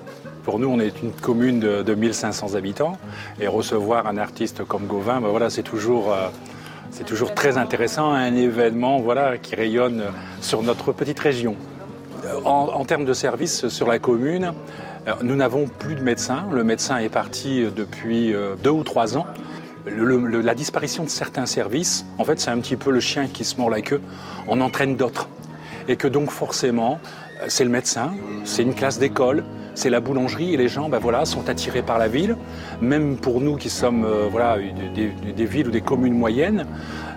Pour 0.44 0.58
nous, 0.58 0.68
on 0.68 0.78
est 0.80 1.02
une 1.02 1.12
commune 1.12 1.60
de, 1.60 1.82
de 1.82 1.94
1500 1.94 2.54
habitants 2.54 2.98
et 3.40 3.46
recevoir 3.46 4.06
un 4.06 4.16
artiste 4.16 4.64
comme 4.64 4.86
Gauvin, 4.86 5.20
ben 5.20 5.28
voilà, 5.28 5.50
c'est 5.50 5.62
toujours, 5.62 6.12
euh, 6.12 6.28
toujours 7.06 7.34
très 7.34 7.58
intéressant, 7.58 8.12
un 8.12 8.34
événement 8.34 8.98
voilà, 8.98 9.38
qui 9.38 9.54
rayonne 9.54 10.04
sur 10.40 10.62
notre 10.62 10.92
petite 10.92 11.18
région. 11.20 11.56
Euh, 12.24 12.40
En, 12.44 12.68
en 12.74 12.84
termes 12.84 13.04
de 13.04 13.12
services 13.12 13.68
sur 13.68 13.86
la 13.86 13.98
commune, 13.98 14.52
euh, 15.06 15.12
nous 15.22 15.36
n'avons 15.36 15.66
plus 15.66 15.94
de 15.94 16.02
médecin. 16.02 16.44
Le 16.50 16.64
médecin 16.64 16.98
est 16.98 17.08
parti 17.10 17.64
depuis 17.74 18.34
deux 18.62 18.70
ou 18.70 18.84
trois 18.84 19.16
ans. 19.16 19.26
La 19.86 20.54
disparition 20.54 21.04
de 21.04 21.08
certains 21.08 21.46
services, 21.46 22.04
en 22.18 22.24
fait, 22.24 22.40
c'est 22.40 22.50
un 22.50 22.58
petit 22.58 22.76
peu 22.76 22.90
le 22.90 23.00
chien 23.00 23.26
qui 23.26 23.44
se 23.44 23.56
mord 23.56 23.70
la 23.70 23.80
queue. 23.80 24.00
On 24.46 24.60
entraîne 24.60 24.96
d'autres. 24.96 25.28
Et 25.88 25.96
que 25.96 26.08
donc, 26.08 26.30
forcément, 26.30 27.00
euh, 27.40 27.46
c'est 27.48 27.64
le 27.64 27.70
médecin, 27.70 28.12
c'est 28.44 28.62
une 28.62 28.74
classe 28.74 28.98
d'école, 28.98 29.44
c'est 29.74 29.90
la 29.90 30.00
boulangerie 30.00 30.52
et 30.52 30.56
les 30.56 30.68
gens 30.68 30.88
ben 30.88 30.98
voilà, 30.98 31.24
sont 31.24 31.48
attirés 31.48 31.82
par 31.82 31.98
la 31.98 32.08
ville. 32.08 32.36
Même 32.82 33.16
pour 33.16 33.40
nous 33.40 33.56
qui 33.56 33.70
sommes 33.70 34.04
euh, 34.04 34.26
voilà, 34.30 34.58
des, 34.94 35.46
villes 35.46 35.68
ou 35.68 35.70
des 35.70 35.80
communes 35.80 36.18
moyennes, 36.18 36.66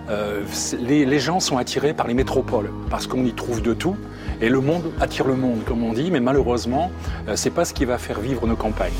euh, 0.08 0.42
les 0.80 1.18
gens 1.18 1.40
sont 1.40 1.58
attirés 1.58 1.92
par 1.92 2.06
les 2.06 2.14
métropoles 2.14 2.70
parce 2.88 3.06
qu'on 3.06 3.24
y 3.24 3.32
trouve 3.32 3.60
de 3.60 3.74
tout. 3.74 3.96
Et 4.42 4.48
le 4.48 4.60
monde 4.60 4.90
attire 5.00 5.28
le 5.28 5.36
monde, 5.36 5.60
comme 5.64 5.84
on 5.84 5.92
dit, 5.92 6.10
mais 6.10 6.18
malheureusement, 6.18 6.90
euh, 7.28 7.36
c'est 7.36 7.50
pas 7.50 7.64
ce 7.64 7.72
qui 7.72 7.84
va 7.84 7.96
faire 7.96 8.18
vivre 8.18 8.44
nos 8.48 8.56
campagnes. 8.56 8.90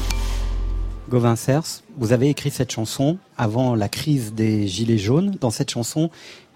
Gauvin 1.12 1.36
Cers, 1.36 1.82
vous 1.98 2.14
avez 2.14 2.30
écrit 2.30 2.50
cette 2.50 2.72
chanson 2.72 3.18
avant 3.36 3.74
la 3.74 3.90
crise 3.90 4.32
des 4.32 4.66
Gilets 4.66 4.96
jaunes. 4.96 5.36
Dans 5.42 5.50
cette 5.50 5.70
chanson, 5.70 6.08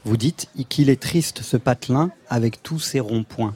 vous 0.06 0.16
dites 0.16 0.48
qu'il 0.70 0.88
est 0.88 0.98
triste 0.98 1.42
ce 1.42 1.58
patelin 1.58 2.10
avec 2.30 2.62
tous 2.62 2.78
ses 2.78 2.98
ronds-points. 3.00 3.54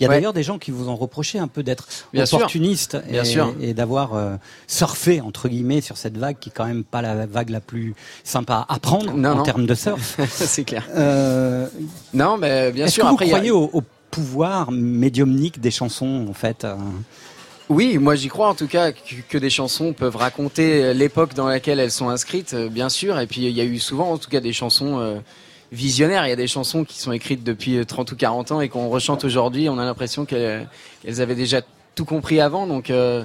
Il 0.00 0.02
y 0.02 0.06
a 0.06 0.08
Ouais. 0.08 0.16
d'ailleurs 0.16 0.32
des 0.32 0.42
gens 0.42 0.58
qui 0.58 0.72
vous 0.72 0.88
ont 0.88 0.96
reproché 0.96 1.38
un 1.38 1.46
peu 1.46 1.62
d'être 1.62 1.86
sûr. 2.12 2.34
opportuniste 2.34 2.96
et, 3.08 3.22
sûr. 3.24 3.54
et 3.60 3.74
d'avoir 3.74 4.14
euh, 4.14 4.34
surfé 4.66 5.20
entre 5.20 5.48
guillemets 5.48 5.80
sur 5.80 5.96
cette 5.96 6.18
vague 6.18 6.36
qui 6.40 6.48
est 6.48 6.52
quand 6.52 6.66
même 6.66 6.82
pas 6.82 7.00
la 7.00 7.26
vague 7.26 7.50
la 7.50 7.60
plus 7.60 7.94
sympa 8.24 8.66
à 8.68 8.80
prendre 8.80 9.12
Non, 9.14 9.30
en 9.30 9.34
non. 9.36 9.42
termes 9.44 9.66
de 9.66 9.74
surf. 9.76 10.18
c'est 10.30 10.64
clair. 10.64 10.88
Euh, 10.96 11.68
non, 12.12 12.38
mais 12.38 12.72
bien 12.72 12.88
sûr. 12.88 13.04
que 13.04 13.08
vous 13.08 13.14
après, 13.14 13.26
a- 13.26 13.28
croyez 13.28 13.52
au, 13.52 13.70
au 13.72 13.82
pouvoir 14.10 14.72
médiumnique 14.72 15.60
des 15.60 15.70
chansons 15.70 16.26
en 16.28 16.34
fait 16.34 16.64
euh, 16.64 16.74
Oui, 17.70 17.98
moi 17.98 18.14
j'y 18.14 18.28
crois 18.28 18.48
en 18.48 18.54
tout 18.54 18.66
cas 18.66 18.92
que, 18.92 19.38
des 19.38 19.50
chansons 19.50 19.94
peuvent 19.94 20.16
raconter 20.16 20.92
l'époque 20.92 21.34
dans 21.34 21.46
laquelle 21.46 21.80
elles 21.80 21.90
sont 21.90 22.10
inscrites, 22.10 22.52
euh, 22.54 22.68
bien 22.68 22.90
sûr. 22.90 23.18
Et 23.18 23.26
puis 23.26 23.40
il 23.42 23.50
y 23.50 23.60
a 23.60 23.64
eu 23.64 23.78
souvent 23.78 24.12
en 24.12 24.18
tout 24.18 24.28
cas 24.28 24.40
des 24.40 24.52
chansons 24.52 25.00
euh, 25.00 25.18
visionnaire. 25.74 26.26
Il 26.26 26.30
y 26.30 26.32
a 26.32 26.36
des 26.36 26.46
chansons 26.46 26.84
qui 26.84 26.98
sont 26.98 27.12
écrites 27.12 27.44
depuis 27.44 27.76
euh, 27.76 27.84
30 27.84 28.12
ou 28.12 28.16
40 28.16 28.52
ans 28.52 28.60
et 28.60 28.68
qu'on 28.68 28.88
rechante 28.88 29.24
aujourd'hui. 29.24 29.68
On 29.68 29.78
a 29.78 29.84
l'impression 29.84 30.24
qu'elles 30.24 30.68
avaient 31.04 31.34
déjà 31.34 31.60
tout 31.94 32.04
compris 32.04 32.40
avant. 32.40 32.66
Donc, 32.66 32.90
euh, 32.90 33.24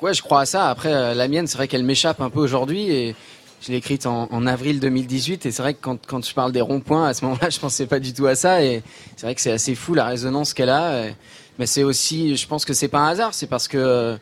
ouais, 0.00 0.14
je 0.14 0.22
crois 0.22 0.42
à 0.42 0.46
ça. 0.46 0.68
Après, 0.68 0.92
euh, 0.92 1.14
la 1.14 1.28
mienne, 1.28 1.46
c'est 1.46 1.56
vrai 1.56 1.68
qu'elle 1.68 1.84
m'échappe 1.84 2.20
un 2.20 2.30
peu 2.30 2.40
aujourd'hui 2.40 2.90
et 2.90 3.16
je 3.62 3.72
l'ai 3.72 3.78
écrite 3.78 4.06
en, 4.06 4.46
avril 4.46 4.80
2018 4.80 5.46
et 5.46 5.50
c'est 5.50 5.62
vrai 5.62 5.74
que 5.74 5.80
quand, 5.80 6.24
je 6.24 6.34
parle 6.34 6.52
des 6.52 6.60
ronds-points, 6.60 7.08
à 7.08 7.14
ce 7.14 7.24
moment-là, 7.24 7.50
je 7.50 7.58
pensais 7.58 7.86
pas 7.86 7.98
du 7.98 8.12
tout 8.12 8.26
à 8.26 8.34
ça 8.34 8.62
et 8.62 8.82
c'est 9.16 9.26
vrai 9.26 9.34
que 9.34 9.40
c'est 9.40 9.50
assez 9.50 9.74
fou 9.74 9.94
la 9.94 10.04
résonance 10.04 10.54
qu'elle 10.54 10.68
a. 10.68 11.06
mais 11.58 11.66
c'est 11.66 11.82
aussi, 11.84 12.36
je 12.36 12.46
pense 12.46 12.64
que 12.64 12.72
c'est 12.74 12.88
pas 12.88 13.00
un 13.00 13.08
hasard, 13.08 13.34
c'est 13.34 13.46
parce 13.46 13.68
que 13.68 14.16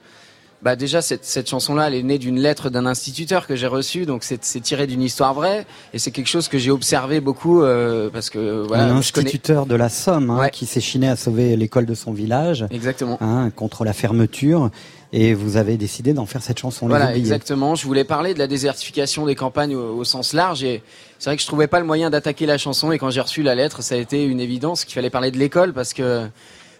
bah 0.62 0.76
déjà 0.76 1.02
cette, 1.02 1.26
cette 1.26 1.46
chanson-là, 1.50 1.88
elle 1.88 1.94
est 1.94 2.02
née 2.02 2.16
d'une 2.16 2.40
lettre 2.40 2.70
d'un 2.70 2.86
instituteur 2.86 3.46
que 3.46 3.54
j'ai 3.54 3.66
reçu, 3.66 4.06
donc 4.06 4.24
c'est 4.24 4.42
c'est 4.44 4.60
tiré 4.60 4.86
d'une 4.86 5.02
histoire 5.02 5.34
vraie 5.34 5.66
et 5.92 5.98
c'est 5.98 6.10
quelque 6.10 6.28
chose 6.28 6.48
que 6.48 6.56
j'ai 6.56 6.70
observé 6.70 7.20
beaucoup 7.20 7.62
euh, 7.62 8.08
parce 8.10 8.30
que 8.30 8.62
voilà, 8.66 8.84
un 8.84 8.86
connais 8.88 8.98
instituteur 9.00 9.66
de 9.66 9.74
la 9.74 9.90
Somme 9.90 10.30
hein, 10.30 10.38
Ouais. 10.38 10.50
qui 10.50 10.64
s'est 10.64 10.80
chiné 10.80 11.06
à 11.08 11.16
sauver 11.16 11.54
l'école 11.56 11.84
de 11.84 11.92
son 11.94 12.14
village 12.14 12.64
exactement. 12.70 13.18
hein, 13.20 13.50
contre 13.54 13.84
la 13.84 13.92
fermeture. 13.92 14.70
Et 15.16 15.32
vous 15.32 15.56
avez 15.56 15.76
décidé 15.76 16.12
d'en 16.12 16.26
faire 16.26 16.42
cette 16.42 16.58
chanson. 16.58 16.88
Voilà, 16.88 17.14
exactement. 17.14 17.76
Je 17.76 17.86
voulais 17.86 18.02
parler 18.02 18.34
de 18.34 18.38
la 18.40 18.48
désertification 18.48 19.26
des 19.26 19.36
campagnes 19.36 19.76
au, 19.76 19.94
au 19.98 20.02
sens 20.02 20.32
large 20.32 20.64
et 20.64 20.82
c'est 21.20 21.30
vrai 21.30 21.36
que 21.36 21.42
je 21.42 21.46
trouvais 21.46 21.68
pas 21.68 21.78
le 21.78 21.86
moyen 21.86 22.10
d'attaquer 22.10 22.46
la 22.46 22.58
chanson 22.58 22.90
et 22.90 22.98
quand 22.98 23.10
j'ai 23.10 23.20
reçu 23.20 23.42
la 23.44 23.54
lettre, 23.54 23.80
ça 23.80 23.94
a 23.94 23.98
été 23.98 24.24
une 24.24 24.40
évidence 24.40 24.84
qu'il 24.84 24.94
fallait 24.94 25.10
parler 25.10 25.30
de 25.30 25.38
l'école 25.38 25.72
parce 25.72 25.92
que 25.92 26.26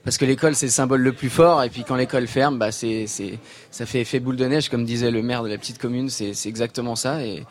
parce 0.05 0.19
que 0.19 0.25
l'école 0.25 0.55
c'est 0.55 0.67
le 0.67 0.73
symbole 0.73 1.01
le 1.01 1.13
plus 1.13 1.31
fort 1.31 1.63
et 1.63 1.71
puis 1.71 1.85
quand 1.85 1.97
l'école 1.97 2.27
ferme, 2.27 2.59
bah 2.59 2.73
c'est 2.73 3.07
c'est 3.07 3.39
ça 3.71 3.87
fait 3.87 4.01
effet 4.01 4.21
boule 4.21 4.37
de 4.37 4.47
neige 4.47 4.69
comme 4.69 4.85
disait 4.85 5.11
le 5.11 5.23
maire 5.23 5.43
de 5.43 5.49
la 5.49 5.59
petite 5.59 5.79
commune, 5.79 6.11
c'est 6.11 6.35
c'est 6.35 6.49
exactement 6.49 6.97
ça 6.97 7.25
et 7.25 7.45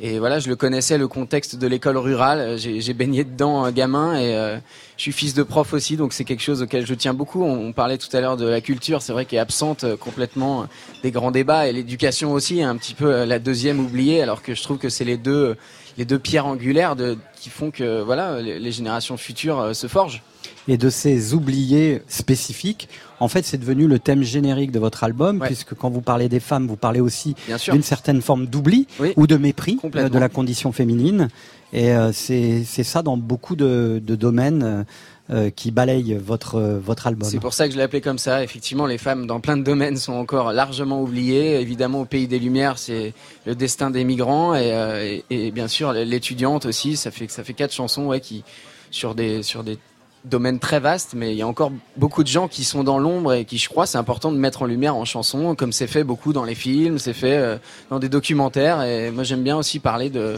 et 0.00 0.18
voilà, 0.18 0.40
je 0.40 0.48
le 0.48 0.56
connaissais 0.56 0.98
le 0.98 1.06
contexte 1.06 1.54
de 1.54 1.68
l'école 1.68 1.96
rurale. 1.96 2.58
J'ai 2.58 2.80
j'ai 2.80 2.94
baigné 2.94 3.22
dedans 3.22 3.64
euh, 3.64 3.70
gamin 3.70 4.18
et 4.18 4.34
euh, 4.34 4.58
je 4.96 5.02
suis 5.02 5.12
fils 5.12 5.34
de 5.34 5.44
prof 5.44 5.72
aussi, 5.72 5.96
donc 5.96 6.12
c'est 6.12 6.24
quelque 6.24 6.42
chose 6.42 6.62
auquel 6.62 6.84
je 6.84 6.94
tiens 6.94 7.14
beaucoup. 7.14 7.44
On, 7.44 7.68
on 7.68 7.72
parlait 7.72 7.96
tout 7.96 8.14
à 8.16 8.20
l'heure 8.20 8.36
de 8.36 8.46
la 8.46 8.60
culture, 8.60 9.02
c'est 9.02 9.12
vrai 9.12 9.24
qu'elle 9.24 9.36
est 9.36 9.42
absente 9.42 9.84
euh, 9.84 9.96
complètement 9.96 10.62
euh, 10.62 10.66
des 11.04 11.12
grands 11.12 11.30
débats 11.30 11.68
et 11.68 11.72
l'éducation 11.72 12.32
aussi 12.32 12.60
un 12.62 12.76
petit 12.76 12.94
peu 12.94 13.12
euh, 13.14 13.24
la 13.24 13.38
deuxième 13.38 13.78
oubliée, 13.78 14.20
alors 14.20 14.42
que 14.42 14.54
je 14.54 14.62
trouve 14.64 14.78
que 14.78 14.88
c'est 14.88 15.04
les 15.04 15.16
deux 15.16 15.56
les 15.96 16.04
deux 16.04 16.18
pierres 16.18 16.46
angulaires 16.46 16.96
de, 16.96 17.16
qui 17.36 17.50
font 17.50 17.70
que 17.70 18.02
voilà 18.02 18.40
les, 18.40 18.72
générations 18.72 19.16
futures 19.16 19.60
euh, 19.60 19.72
se 19.74 19.86
forgent. 19.86 20.22
Et 20.66 20.78
de 20.78 20.88
ces 20.88 21.34
oubliés 21.34 22.00
spécifiques, 22.08 22.88
en 23.20 23.28
fait, 23.28 23.44
c'est 23.44 23.58
devenu 23.58 23.86
le 23.86 23.98
thème 23.98 24.22
générique 24.22 24.72
de 24.72 24.78
votre 24.78 25.04
album, 25.04 25.40
puisque 25.40 25.74
quand 25.74 25.90
vous 25.90 26.00
parlez 26.00 26.28
des 26.28 26.40
femmes, 26.40 26.66
vous 26.66 26.76
parlez 26.76 27.00
aussi 27.00 27.34
d'une 27.70 27.82
certaine 27.82 28.22
forme 28.22 28.46
d'oubli 28.46 28.86
Oui. 28.98 29.12
ou 29.16 29.26
de 29.26 29.36
mépris 29.36 29.78
euh, 29.94 30.08
de 30.08 30.18
la 30.18 30.28
condition 30.28 30.72
féminine. 30.72 31.28
Et 31.72 31.92
euh, 31.92 32.12
c'est 32.12 32.64
ça 32.64 33.02
dans 33.02 33.16
beaucoup 33.16 33.56
de, 33.56 34.00
de 34.04 34.14
domaines 34.14 34.62
euh, 34.62 34.84
euh, 35.30 35.50
qui 35.50 35.70
balayent 35.70 36.14
votre, 36.22 36.54
euh, 36.56 36.78
votre 36.78 37.06
album. 37.06 37.28
C'est 37.28 37.40
pour 37.40 37.52
ça 37.54 37.66
que 37.66 37.72
je 37.72 37.78
l'ai 37.78 37.82
appelé 37.82 38.00
comme 38.00 38.18
ça. 38.18 38.44
Effectivement, 38.44 38.86
les 38.86 38.98
femmes 38.98 39.26
dans 39.26 39.40
plein 39.40 39.56
de 39.56 39.62
domaines 39.64 39.96
sont 39.96 40.12
encore 40.12 40.52
largement 40.52 41.02
oubliées. 41.02 41.60
Évidemment, 41.60 42.02
au 42.02 42.04
pays 42.04 42.26
des 42.28 42.38
Lumières, 42.38 42.78
c'est 42.78 43.12
le 43.44 43.54
destin 43.54 43.90
des 43.90 44.04
migrants 44.04 44.54
et, 44.54 44.72
euh, 44.72 45.18
et, 45.30 45.46
et 45.46 45.50
bien 45.50 45.66
sûr 45.68 45.92
l'étudiante 45.92 46.64
aussi. 46.66 46.96
Ça 46.96 47.10
fait 47.10 47.30
ça 47.30 47.42
fait 47.42 47.54
quatre 47.54 47.72
chansons 47.72 48.06
ouais, 48.06 48.20
qui 48.20 48.44
sur 48.90 49.14
des 49.14 49.42
sur 49.42 49.64
des 49.64 49.78
domaines 50.24 50.58
très 50.58 50.80
vastes, 50.80 51.14
mais 51.14 51.32
il 51.32 51.36
y 51.36 51.42
a 51.42 51.46
encore 51.46 51.70
beaucoup 51.96 52.22
de 52.22 52.28
gens 52.28 52.48
qui 52.48 52.64
sont 52.64 52.84
dans 52.84 52.98
l'ombre 52.98 53.34
et 53.34 53.44
qui, 53.44 53.58
je 53.58 53.68
crois, 53.68 53.86
c'est 53.86 53.98
important 53.98 54.32
de 54.32 54.38
mettre 54.38 54.62
en 54.62 54.66
lumière 54.66 54.96
en 54.96 55.04
chanson, 55.04 55.54
comme 55.54 55.72
c'est 55.72 55.86
fait 55.86 56.04
beaucoup 56.04 56.32
dans 56.32 56.44
les 56.44 56.54
films, 56.54 56.98
c'est 56.98 57.12
fait 57.12 57.36
euh, 57.36 57.56
dans 57.90 57.98
des 57.98 58.08
documentaires. 58.08 58.82
Et 58.82 59.10
moi, 59.10 59.22
j'aime 59.24 59.42
bien 59.42 59.56
aussi 59.56 59.78
parler 59.78 60.10
de 60.10 60.36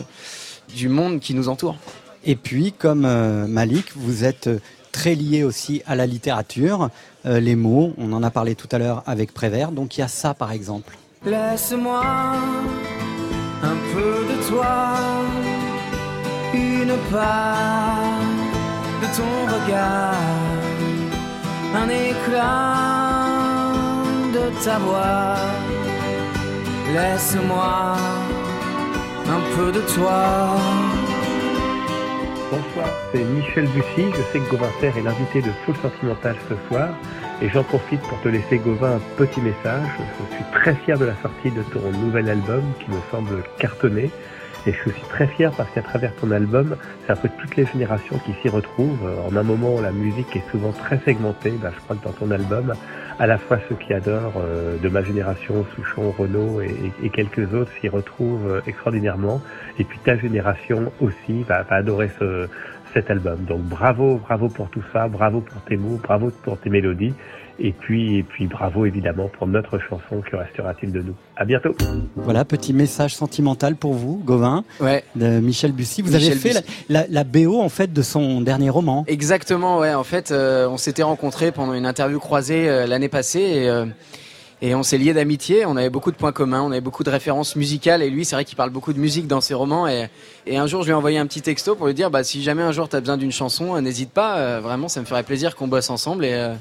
du 0.74 0.88
monde 0.88 1.20
qui 1.20 1.34
nous 1.34 1.48
entoure. 1.48 1.76
Et 2.24 2.36
puis, 2.36 2.72
comme 2.72 3.04
euh, 3.04 3.46
Malik, 3.46 3.92
vous 3.94 4.24
êtes 4.24 4.48
euh, 4.48 4.58
très 4.92 5.14
lié 5.14 5.44
aussi 5.44 5.82
à 5.86 5.94
la 5.94 6.06
littérature, 6.06 6.90
euh, 7.24 7.38
les 7.38 7.54
mots, 7.54 7.94
on 7.98 8.12
en 8.12 8.22
a 8.22 8.30
parlé 8.30 8.54
tout 8.54 8.68
à 8.72 8.78
l'heure 8.78 9.02
avec 9.06 9.32
Prévert, 9.32 9.70
donc 9.70 9.96
il 9.96 10.00
y 10.00 10.02
a 10.02 10.08
ça 10.08 10.34
par 10.34 10.52
exemple. 10.52 10.96
Laisse-moi 11.24 12.02
un 13.62 13.76
peu 13.94 14.34
de 14.34 14.48
toi, 14.48 14.96
une 16.54 16.96
part 17.12 18.25
de 19.02 19.06
ton 19.16 19.34
regard, 19.54 20.14
un 21.74 21.88
éclat 21.88 23.26
de 24.32 24.64
ta 24.64 24.78
voix. 24.78 25.36
Laisse-moi 26.94 27.96
un 29.28 29.56
peu 29.56 29.72
de 29.72 29.80
toi. 29.94 30.56
Bonsoir, 32.50 32.88
c'est 33.12 33.24
Michel 33.24 33.66
Bussy. 33.66 34.06
Je 34.12 34.22
sais 34.32 34.38
que 34.38 34.50
Gauvin 34.50 34.70
Serre 34.80 34.96
est 34.96 35.02
l'invité 35.02 35.42
de 35.42 35.50
Full 35.64 35.74
Sentimental 35.82 36.36
ce 36.48 36.54
soir. 36.68 36.90
Et 37.42 37.48
j'en 37.50 37.64
profite 37.64 38.00
pour 38.02 38.18
te 38.22 38.28
laisser, 38.28 38.58
Gauvin, 38.58 38.92
un 38.92 39.00
petit 39.16 39.40
message. 39.40 39.88
Je 40.30 40.36
suis 40.36 40.44
très 40.52 40.74
fier 40.74 40.96
de 40.96 41.06
la 41.06 41.16
sortie 41.22 41.50
de 41.50 41.62
ton 41.62 41.90
nouvel 41.98 42.30
album 42.30 42.62
qui 42.78 42.90
me 42.90 43.00
semble 43.10 43.42
cartonné. 43.58 44.10
Et 44.66 44.72
je 44.72 44.78
suis 44.78 44.90
aussi 44.90 45.08
très 45.08 45.26
fier 45.28 45.52
parce 45.56 45.70
qu'à 45.70 45.82
travers 45.82 46.14
ton 46.16 46.30
album, 46.32 46.76
c'est 47.04 47.12
un 47.12 47.16
peu 47.16 47.28
toutes 47.40 47.54
les 47.56 47.66
générations 47.66 48.18
qui 48.18 48.32
s'y 48.42 48.48
retrouvent. 48.48 49.08
En 49.28 49.36
un 49.36 49.42
moment 49.42 49.76
où 49.76 49.82
la 49.82 49.92
musique 49.92 50.34
est 50.34 50.50
souvent 50.50 50.72
très 50.72 50.98
segmentée, 51.04 51.52
bah, 51.62 51.70
je 51.74 51.80
crois 51.82 51.96
que 51.96 52.04
dans 52.04 52.12
ton 52.12 52.30
album, 52.32 52.74
à 53.18 53.26
la 53.26 53.38
fois 53.38 53.58
ceux 53.68 53.76
qui 53.76 53.94
adorent 53.94 54.34
euh, 54.38 54.76
de 54.78 54.88
ma 54.88 55.02
génération, 55.02 55.64
Souchon, 55.74 56.12
Renault 56.18 56.60
et, 56.60 57.10
quelques 57.10 57.54
autres 57.54 57.70
s'y 57.80 57.88
retrouvent 57.88 58.46
euh, 58.46 58.60
extraordinairement. 58.66 59.40
Et 59.78 59.84
puis 59.84 59.98
ta 60.04 60.16
génération 60.16 60.92
aussi 61.00 61.44
va 61.44 61.64
adorer 61.70 62.10
ce, 62.18 62.48
cet 62.94 63.10
album. 63.10 63.38
Donc 63.48 63.60
bravo, 63.62 64.16
bravo 64.26 64.48
pour 64.48 64.68
tout 64.70 64.82
ça, 64.92 65.08
bravo 65.08 65.40
pour 65.40 65.60
tes 65.62 65.76
mots, 65.76 66.00
bravo 66.02 66.30
pour 66.44 66.58
tes 66.58 66.70
mélodies. 66.70 67.12
Et 67.58 67.72
puis, 67.72 68.18
et 68.18 68.22
puis 68.22 68.46
bravo 68.46 68.84
évidemment 68.84 69.28
pour 69.38 69.46
notre 69.46 69.78
chanson 69.78 70.20
Que 70.30 70.36
restera-t-il 70.36 70.92
de 70.92 71.00
nous? 71.00 71.14
À 71.36 71.46
bientôt. 71.46 71.74
Voilà, 72.14 72.44
petit 72.44 72.74
message 72.74 73.14
sentimental 73.14 73.76
pour 73.76 73.94
vous, 73.94 74.20
Gauvin, 74.22 74.62
Ouais. 74.78 75.04
de 75.14 75.40
Michel 75.40 75.72
Bussy. 75.72 76.02
Vous 76.02 76.12
Michel 76.12 76.32
avez 76.32 76.38
fait 76.40 76.52
la, 76.52 76.60
Bussy. 76.60 76.84
la, 76.90 77.06
la 77.08 77.24
BO 77.24 77.58
en 77.62 77.70
fait 77.70 77.90
de 77.94 78.02
son 78.02 78.42
dernier 78.42 78.68
roman. 78.68 79.04
Exactement, 79.08 79.78
ouais. 79.78 79.94
En 79.94 80.04
fait, 80.04 80.32
euh, 80.32 80.68
on 80.68 80.76
s'était 80.76 81.02
rencontrés 81.02 81.50
pendant 81.50 81.72
une 81.72 81.86
interview 81.86 82.18
croisée 82.18 82.68
euh, 82.68 82.86
l'année 82.86 83.08
passée 83.08 83.40
et, 83.40 83.68
euh, 83.70 83.86
et 84.62 84.74
on 84.74 84.82
s'est 84.82 84.98
liés 84.98 85.12
d'amitié. 85.12 85.66
On 85.66 85.76
avait 85.76 85.90
beaucoup 85.90 86.10
de 86.10 86.16
points 86.16 86.32
communs, 86.32 86.62
on 86.62 86.70
avait 86.70 86.80
beaucoup 86.80 87.04
de 87.04 87.10
références 87.10 87.56
musicales 87.56 88.02
et 88.02 88.10
lui, 88.10 88.24
c'est 88.24 88.36
vrai 88.36 88.44
qu'il 88.44 88.56
parle 88.56 88.70
beaucoup 88.70 88.92
de 88.92 88.98
musique 88.98 89.26
dans 89.26 89.40
ses 89.40 89.54
romans. 89.54 89.86
Et, 89.86 90.08
et 90.46 90.56
un 90.56 90.66
jour, 90.66 90.82
je 90.82 90.86
lui 90.86 90.92
ai 90.92 90.94
envoyé 90.94 91.18
un 91.18 91.26
petit 91.26 91.42
texto 91.42 91.74
pour 91.74 91.86
lui 91.86 91.94
dire, 91.94 92.10
bah, 92.10 92.24
si 92.24 92.42
jamais 92.42 92.62
un 92.62 92.72
jour 92.72 92.88
tu 92.88 92.96
as 92.96 93.00
besoin 93.00 93.16
d'une 93.16 93.32
chanson, 93.32 93.76
euh, 93.76 93.80
n'hésite 93.80 94.10
pas. 94.10 94.38
euh, 94.38 94.60
vraiment, 94.60 94.88
ça 94.88 95.00
me 95.00 95.06
ferait 95.06 95.22
plaisir 95.22 95.56
qu'on 95.56 95.68
bosse 95.68 95.90
ensemble. 95.90 96.24
Et, 96.24 96.32
euh, 96.32 96.54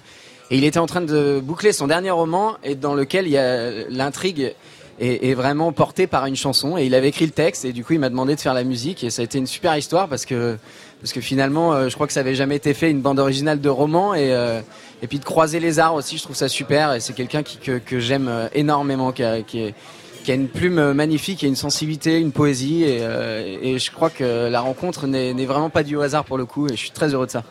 et 0.52 0.58
il 0.58 0.64
était 0.64 0.80
en 0.80 0.86
train 0.86 1.02
de 1.02 1.42
boucler 1.44 1.72
son 1.72 1.88
dernier 1.88 2.12
roman 2.12 2.58
et 2.64 2.76
dans 2.76 2.94
lequel 2.94 3.26
il 3.26 3.32
y 3.32 3.38
a 3.38 3.72
l'intrigue 3.90 4.54
est, 5.00 5.34
vraiment 5.34 5.72
portée 5.72 6.08
par 6.08 6.26
une 6.26 6.36
chanson 6.36 6.78
et 6.78 6.86
il 6.86 6.96
avait 6.96 7.10
écrit 7.10 7.26
le 7.26 7.32
texte 7.32 7.66
et 7.66 7.74
du 7.74 7.84
coup 7.84 7.94
il 7.94 8.00
m'a 8.00 8.10
demandé 8.10 8.36
de 8.36 8.40
faire 8.40 8.54
la 8.54 8.64
musique 8.64 9.04
et 9.04 9.10
ça 9.10 9.22
a 9.22 9.26
été 9.26 9.38
une 9.38 9.48
super 9.48 9.76
histoire 9.76 10.08
parce 10.08 10.26
que 10.26 10.58
parce 11.02 11.12
que 11.12 11.20
finalement 11.20 11.74
euh, 11.74 11.90
je 11.90 11.96
crois 11.96 12.08
que 12.08 12.14
ça 12.14 12.22
avait 12.22 12.36
jamais 12.36 12.56
été 12.56 12.74
fait 12.74 12.90
une 12.90 13.02
bande 13.02 13.20
originale 13.20 13.60
de 13.60 13.70
roman 13.70 14.14
et 14.14 14.32
euh, 14.34 14.62
et 15.06 15.08
puis 15.08 15.20
de 15.20 15.24
croiser 15.24 15.60
les 15.60 15.78
arts 15.80 15.94
aussi 15.94 16.18
je 16.18 16.24
trouve 16.24 16.36
ça 16.36 16.50
super 16.50 16.94
et 16.94 17.00
c'est 17.00 17.14
quelqu'un 17.14 17.44
qui 17.44 17.58
que, 17.58 17.78
que 17.78 18.00
j'aime 18.00 18.28
euh, 18.28 18.48
énormément 18.54 19.12
qui 19.12 19.24
a, 19.24 19.42
qui 19.44 19.60
est 19.60 19.76
qui 20.24 20.32
a 20.32 20.36
une 20.36 20.48
plume 20.48 20.80
euh, 20.80 20.94
magnifique 20.96 21.44
et 21.44 21.48
une 21.48 21.56
sensibilité, 21.56 22.20
une 22.20 22.32
poésie 22.32 22.84
et, 22.84 22.98
euh, 23.02 23.60
et 23.62 23.78
je 23.78 23.92
crois 23.92 24.10
que 24.10 24.50
la 24.50 24.60
rencontre 24.60 25.06
n'est 25.06 25.46
vraiment 25.46 25.70
pas 25.70 25.84
due 25.84 25.98
au 25.98 26.02
hasard 26.02 26.26
pour 26.26 26.40
le 26.40 26.46
coup 26.46 26.66
et 26.66 26.72
je 26.72 26.78
suis 26.78 26.90
très 26.90 27.14
heureux 27.14 27.28
de 27.28 27.32
ça. 27.32 27.44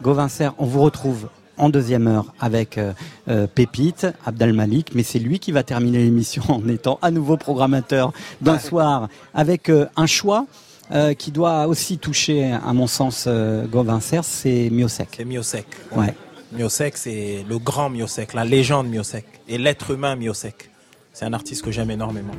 Gauvin 0.00 0.28
Serre, 0.28 0.54
on 0.56 0.64
vous 0.64 0.80
retrouve 0.80 1.28
en 1.58 1.68
deuxième 1.68 2.06
heure 2.06 2.32
avec 2.40 2.78
euh, 2.78 2.92
euh, 3.28 3.46
Pépite, 3.46 4.06
Abdal 4.24 4.54
Malik, 4.54 4.94
mais 4.94 5.02
c'est 5.02 5.18
lui 5.18 5.38
qui 5.38 5.52
va 5.52 5.62
terminer 5.62 5.98
l'émission 5.98 6.42
en 6.48 6.66
étant 6.68 6.98
à 7.02 7.10
nouveau 7.10 7.36
programmateur 7.36 8.12
d'un 8.40 8.58
soir 8.58 9.08
avec 9.34 9.68
euh, 9.68 9.86
un 9.96 10.06
choix 10.06 10.46
euh, 10.90 11.14
qui 11.14 11.30
doit 11.30 11.68
aussi 11.68 11.98
toucher, 11.98 12.52
à 12.52 12.72
mon 12.72 12.86
sens, 12.86 13.24
euh, 13.26 13.66
Gauvin 13.66 14.00
Serre, 14.00 14.24
c'est 14.24 14.68
Miosek. 14.70 15.08
C'est 15.16 15.24
Miosek. 15.24 15.66
Ouais. 15.94 16.14
Miosek, 16.52 16.98
c'est 16.98 17.44
le 17.48 17.58
grand 17.58 17.88
Miosek, 17.88 18.34
la 18.34 18.44
légende 18.44 18.88
Miosek. 18.88 19.24
Et 19.48 19.56
l'être 19.56 19.92
humain 19.92 20.16
Miosek. 20.16 20.70
C'est 21.12 21.24
un 21.24 21.32
artiste 21.32 21.62
que 21.62 21.70
j'aime 21.70 21.90
énormément. 21.90 22.34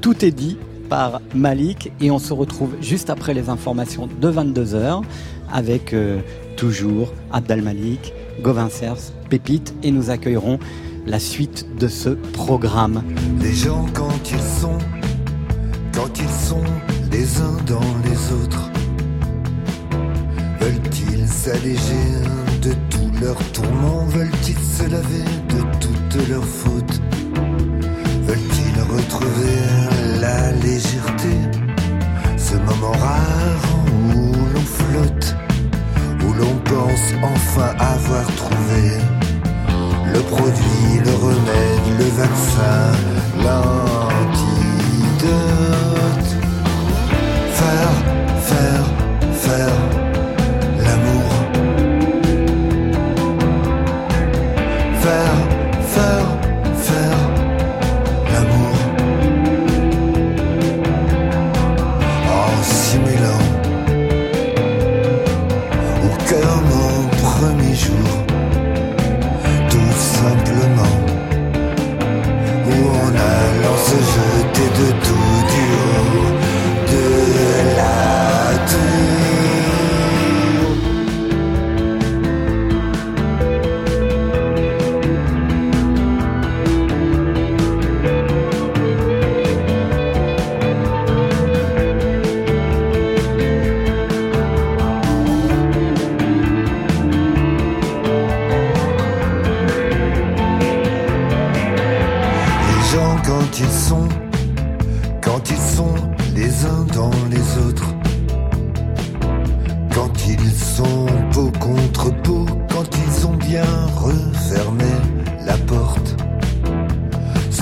Tout 0.00 0.24
est 0.24 0.30
dit 0.30 0.58
par 0.88 1.20
Malik 1.34 1.92
et 2.00 2.10
on 2.10 2.18
se 2.18 2.32
retrouve 2.32 2.74
juste 2.80 3.08
après 3.08 3.32
les 3.32 3.48
informations 3.48 4.06
de 4.06 4.30
22h 4.30 5.02
avec 5.50 5.94
euh, 5.94 6.20
toujours 6.56 7.12
Abdal 7.32 7.62
Malik, 7.62 8.12
Gauvin 8.42 8.68
Serre, 8.68 8.96
Pépite 9.30 9.74
et 9.82 9.90
nous 9.90 10.10
accueillerons 10.10 10.58
la 11.06 11.18
suite 11.18 11.66
de 11.78 11.88
ce 11.88 12.10
programme. 12.10 13.02
Les 13.40 13.54
gens 13.54 13.86
quand 13.94 14.30
ils 14.30 14.40
sont, 14.40 14.78
quand 15.94 16.18
ils 16.18 16.28
sont 16.28 16.64
les 17.10 17.40
uns 17.40 17.56
dans 17.66 17.80
les 18.04 18.32
autres, 18.42 18.70
veulent-ils 20.60 21.28
s'alléger? 21.28 22.43
Leurs 23.24 23.52
tourments, 23.52 24.04
veulent-ils 24.08 24.58
se 24.58 24.82
laver 24.82 25.24
de 25.48 25.60
toutes 25.80 26.28
leurs 26.28 26.44
fautes, 26.44 27.00
veulent-ils 28.26 28.80
retrouver 28.82 29.56
la 30.20 30.52
légèreté, 30.52 31.34
ce 32.36 32.56
moment 32.56 32.92
rare 32.92 33.64
où 34.14 34.34
l'on 34.52 34.60
flotte 34.60 35.34
pense 36.64 37.14
enfin 37.22 37.70
avoir 37.78 38.26
trouvé 38.36 38.84
le 40.12 40.20
produit, 40.20 41.00
le 41.04 41.14
remède, 41.26 41.86
le 41.98 42.08
vaccin, 42.22 42.92
l'antidote. 43.42 44.34
Se 73.94 74.00
jeter 74.00 74.70
de 74.78 74.92
tout 75.04 75.33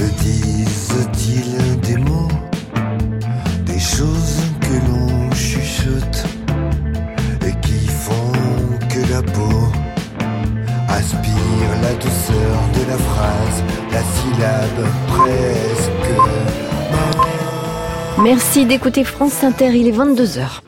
se 0.03 0.09
disent-ils 0.23 1.81
des 1.81 1.97
mots, 1.97 2.29
des 3.65 3.79
choses 3.79 4.41
que 4.61 4.75
l'on 4.89 5.31
chuchote 5.33 6.25
et 7.47 7.55
qui 7.61 7.87
font 7.87 8.33
que 8.89 9.13
la 9.13 9.23
peau 9.23 9.69
aspire 10.89 11.71
la 11.83 11.95
douceur 11.95 12.57
de 12.75 12.91
la 12.91 12.99
phrase, 12.99 13.63
la 13.93 14.03
syllabe 14.03 14.87
presque. 15.07 16.13
Merci 18.23 18.67
d'écouter 18.67 19.05
France 19.05 19.43
Inter, 19.45 19.71
il 19.75 19.89
est 19.89 19.97
22h. 19.97 20.63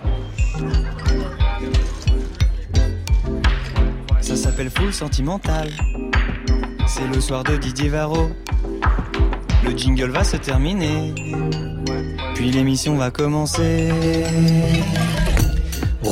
Ça 4.21 4.37
s'appelle 4.37 4.71
Full 4.71 4.93
Sentimental. 4.93 5.71
C'est 6.87 7.07
le 7.13 7.21
soir 7.21 7.43
de 7.45 7.57
Didier 7.57 7.89
Varro. 7.89 8.31
Le 9.65 9.77
jingle 9.77 10.11
va 10.11 10.25
se 10.25 10.37
terminer. 10.37 11.15
Puis 12.35 12.51
l'émission 12.51 12.97
va 12.97 13.11
commencer. 13.11 13.91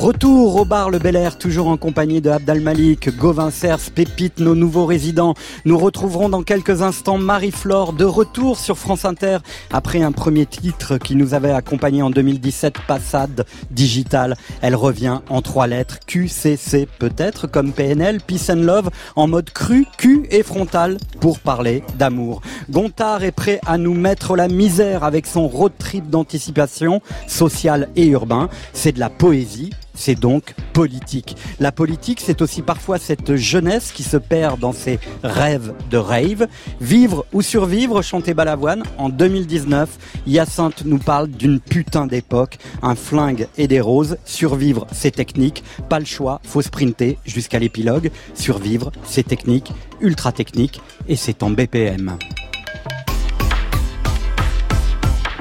Retour 0.03 0.57
au 0.57 0.65
bar 0.65 0.91
Le 0.91 0.99
Bel 0.99 1.15
Air, 1.15 1.39
toujours 1.39 1.69
en 1.69 1.77
compagnie 1.77 2.21
de 2.21 2.29
Abdal 2.29 2.61
Malik, 2.61 3.17
Gauvin 3.17 3.53
Cers, 3.53 3.93
Pépite, 3.95 4.41
nos 4.41 4.57
nouveaux 4.57 4.85
résidents. 4.85 5.35
Nous 5.65 5.79
retrouverons 5.79 6.29
dans 6.29 6.43
quelques 6.43 6.83
instants 6.83 7.19
Marie-Flore 7.19 7.93
de 7.93 8.05
retour 8.05 8.59
sur 8.59 8.77
France 8.77 9.05
Inter 9.05 9.39
après 9.73 10.03
un 10.03 10.11
premier 10.11 10.45
titre 10.45 10.99
qui 10.99 11.15
nous 11.15 11.35
avait 11.35 11.53
accompagné 11.53 12.03
en 12.03 12.11
2017, 12.11 12.79
Passade 12.89 13.47
Digital. 13.71 14.37
Elle 14.61 14.75
revient 14.75 15.21
en 15.29 15.41
trois 15.41 15.69
lettres, 15.69 16.01
QCC 16.05 16.89
peut-être, 16.99 17.47
comme 17.47 17.73
PNL, 17.73 18.21
Peace 18.21 18.51
and 18.51 18.57
Love, 18.57 18.91
en 19.15 19.29
mode 19.29 19.51
cru, 19.51 19.87
Q 19.99 20.27
et 20.33 20.43
frontal 20.43 20.97
pour 21.21 21.39
parler 21.39 21.85
d'amour. 21.97 22.43
Gontard 22.71 23.23
est 23.23 23.31
prêt 23.31 23.61
à 23.67 23.79
nous 23.79 23.95
mettre 23.95 24.35
la 24.35 24.49
misère 24.49 25.05
avec 25.05 25.27
son 25.27 25.47
road 25.47 25.75
trip 25.79 26.11
d'anticipation 26.11 27.01
social 27.29 27.89
et 27.95 28.09
urbain. 28.09 28.49
C'est 28.73 28.91
de 28.91 28.99
la 28.99 29.09
poésie. 29.09 29.71
C'est 29.95 30.19
donc 30.19 30.55
politique. 30.73 31.37
La 31.61 31.73
politique, 31.73 32.21
c'est 32.21 32.43
aussi 32.43 32.63
parfois 32.63 32.99
cette 32.99 33.37
jeunesse 33.37 33.93
qui 33.93 34.03
se 34.03 34.17
perd 34.17 34.59
dans 34.59 34.73
ses 34.73 34.99
rêves 35.23 35.75
de 35.91 35.97
rave. 35.97 36.49
Vivre 36.81 37.27
ou 37.33 37.43
survivre, 37.43 38.03
chanter 38.03 38.35
Balavoine. 38.35 38.83
En 38.99 39.09
2019, 39.09 39.89
Hyacinthe 40.27 40.85
nous 40.85 40.99
parle 40.99 41.29
d'une 41.29 41.61
putain 41.61 42.07
d'époque. 42.07 42.59
Un 42.83 42.95
flingue 42.95 43.49
et 43.59 43.69
des 43.69 43.81
roses. 43.81 44.17
Survivre, 44.25 44.87
c'est 44.93 45.11
technique. 45.13 45.63
Pas 45.89 45.99
le 45.99 46.05
choix, 46.05 46.41
faut 46.45 46.63
sprinter 46.63 47.19
jusqu'à 47.25 47.59
l'épilogue. 47.59 48.11
Survivre, 48.35 48.93
c'est 49.05 49.27
technique, 49.27 49.73
ultra 50.01 50.33
technique. 50.33 50.81
Et 51.09 51.17
c'est 51.17 51.43
en 51.43 51.51
BPM. 51.51 52.17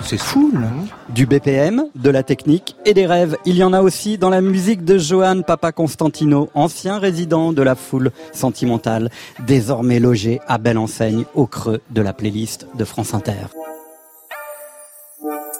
C'est 0.03 0.19
fou, 0.19 0.51
là. 0.53 0.69
Du 1.09 1.25
BPM, 1.25 1.85
de 1.95 2.09
la 2.09 2.23
technique 2.23 2.75
et 2.85 2.93
des 2.93 3.05
rêves. 3.05 3.37
Il 3.45 3.55
y 3.55 3.63
en 3.63 3.73
a 3.73 3.81
aussi 3.81 4.17
dans 4.17 4.29
la 4.29 4.41
musique 4.41 4.83
de 4.83 4.97
Johan 4.97 5.41
Papa 5.41 5.71
Constantino, 5.71 6.49
ancien 6.53 6.97
résident 6.97 7.53
de 7.53 7.61
la 7.61 7.75
foule 7.75 8.11
sentimentale, 8.33 9.09
désormais 9.45 9.99
logé 9.99 10.41
à 10.47 10.57
belle 10.57 10.77
enseigne 10.77 11.25
au 11.35 11.45
creux 11.45 11.81
de 11.91 12.01
la 12.01 12.13
playlist 12.13 12.67
de 12.75 12.83
France 12.83 13.13
Inter. 13.13 13.47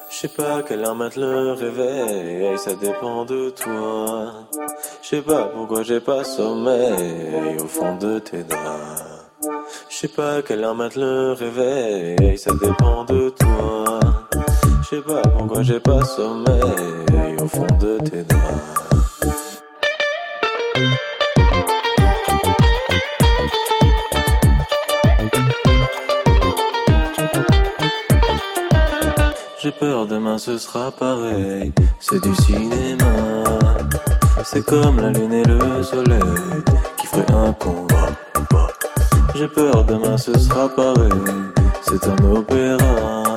Je 0.09 0.27
sais 0.27 0.27
pas 0.27 0.61
quelle 0.61 0.83
heure 0.85 0.95
mettre 0.95 1.19
le 1.19 1.53
réveil, 1.53 2.57
ça 2.57 2.73
dépend 2.75 3.25
de 3.25 3.49
toi. 3.49 4.33
Je 5.01 5.07
sais 5.07 5.21
pas 5.21 5.45
pourquoi 5.45 5.83
j'ai 5.83 5.99
pas 5.99 6.23
sommeil 6.23 7.57
au 7.59 7.67
fond 7.67 7.95
de 7.97 8.19
tes 8.19 8.43
draps. 8.43 9.03
Je 9.89 9.95
sais 9.95 10.07
pas 10.09 10.41
quelle 10.41 10.63
heure 10.63 10.75
mettre 10.75 10.99
le 10.99 11.31
réveil, 11.31 12.37
ça 12.37 12.51
dépend 12.61 13.03
de 13.05 13.29
toi. 13.29 13.99
Je 14.91 14.97
sais 14.97 15.03
pas 15.03 15.21
pourquoi 15.21 15.63
j'ai 15.63 15.79
pas 15.79 16.03
sommeil 16.03 17.37
au 17.41 17.47
fond 17.47 17.65
de 17.79 17.97
tes 17.99 18.23
draps. 18.23 18.83
J'ai 29.61 29.71
peur 29.71 30.07
demain 30.07 30.37
ce 30.37 30.57
sera 30.57 30.91
pareil, 30.91 31.71
c'est 32.01 32.21
du 32.21 32.35
cinéma. 32.35 33.05
C'est 34.43 34.65
comme 34.65 34.99
la 34.99 35.11
lune 35.11 35.31
et 35.31 35.45
le 35.45 35.83
soleil 35.83 36.19
qui 36.97 37.07
ferait 37.07 37.31
un 37.31 37.53
combat. 37.53 38.09
J'ai 39.35 39.47
peur 39.47 39.85
demain 39.85 40.17
ce 40.17 40.37
sera 40.37 40.67
pareil, 40.67 41.13
c'est 41.81 42.05
un 42.09 42.31
opéra. 42.35 43.30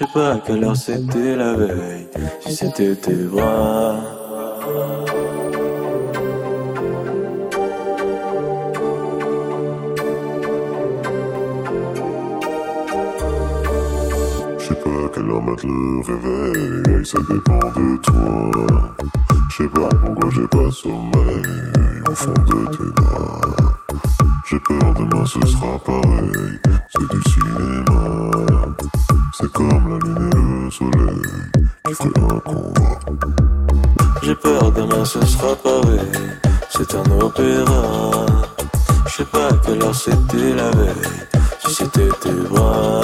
Sais 0.00 0.06
pas 0.14 0.32
à 0.32 0.38
quelle 0.38 0.64
heure 0.64 0.74
c'était 0.74 1.36
la 1.36 1.52
veille, 1.52 2.08
si 2.40 2.56
c'était 2.56 2.96
tes 2.96 3.12
bras. 3.12 3.96
Je 14.58 14.64
sais 14.64 14.74
pas 14.74 14.88
à 14.88 15.08
quelle 15.12 15.30
heure 15.30 15.42
mettre 15.42 15.66
le 15.66 16.00
réveil, 16.06 17.04
ça 17.04 17.18
dépend 17.18 17.58
de 17.58 17.96
toi. 17.98 18.96
Je 19.50 19.56
sais 19.56 19.68
pas 19.68 19.88
pourquoi 20.02 20.30
j'ai 20.30 20.46
pas 20.46 20.70
sommeil 20.70 21.44
au 22.10 22.14
fond 22.14 22.32
de 22.32 22.74
tes 22.74 23.02
bras. 23.02 23.40
J'ai 24.48 24.58
peur 24.60 24.94
demain 24.94 25.26
ce 25.26 25.46
sera 25.46 25.78
pareil, 25.84 26.58
c'est 26.88 27.06
du 27.10 27.22
cinéma. 27.30 28.30
C'est 29.40 29.52
comme 29.52 29.70
la 29.70 29.96
lune 30.06 30.30
et 30.32 30.64
le 30.64 30.70
soleil 30.70 31.22
qui 31.86 31.94
ferait 31.94 32.10
un 32.20 32.38
combat. 32.40 32.98
J'ai 34.22 34.34
peur 34.34 34.70
demain 34.70 35.02
ce 35.02 35.24
sera 35.24 35.56
pareil, 35.56 36.12
c'est 36.68 36.94
un 36.94 37.20
opéra. 37.20 38.26
Je 39.06 39.14
sais 39.14 39.24
pas 39.24 39.48
quelle 39.64 39.82
heure 39.82 39.94
c'était 39.94 40.54
la 40.54 40.70
veille, 40.72 40.92
si 41.64 41.74
c'était 41.74 42.08
tes 42.20 42.32
bras. 42.50 43.00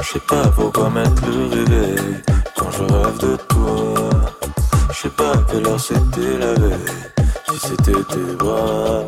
Je 0.00 0.12
sais 0.14 0.20
pas 0.20 0.48
pourquoi 0.56 0.88
mettre 0.88 1.22
le 1.26 1.46
réveil 1.48 2.22
quand 2.56 2.70
je 2.70 2.82
rêve 2.84 3.18
de 3.18 3.36
toi. 3.36 3.94
Je 4.92 4.98
sais 5.02 5.08
pas 5.10 5.32
quelle 5.50 5.66
heure 5.66 5.78
c'était 5.80 6.38
la 6.38 6.54
veille, 6.54 6.80
si 7.50 7.58
c'était 7.58 7.92
tes 7.92 8.34
bras. 8.38 9.02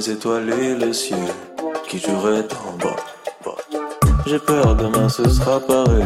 Les 0.00 0.12
étoiles 0.12 0.48
et 0.48 0.74
le 0.74 0.94
ciel 0.94 1.18
qui 1.86 1.98
joueraient 1.98 2.48
en 2.66 2.72
bas. 2.78 2.96
J'ai 4.24 4.38
peur 4.38 4.74
demain 4.74 5.10
ce 5.10 5.28
sera 5.28 5.60
pareil, 5.60 6.04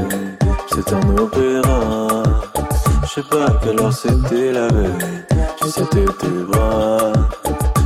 c'est 0.72 0.92
un 0.92 1.16
opéra. 1.16 2.24
Je 3.04 3.08
sais 3.08 3.28
pas 3.30 3.46
quelle 3.62 3.78
heure 3.78 3.92
c'était 3.92 4.50
la 4.50 4.66
veille, 4.66 5.24
si 5.62 5.70
c'était 5.70 6.12
tes 6.18 6.36
bras. 6.50 7.12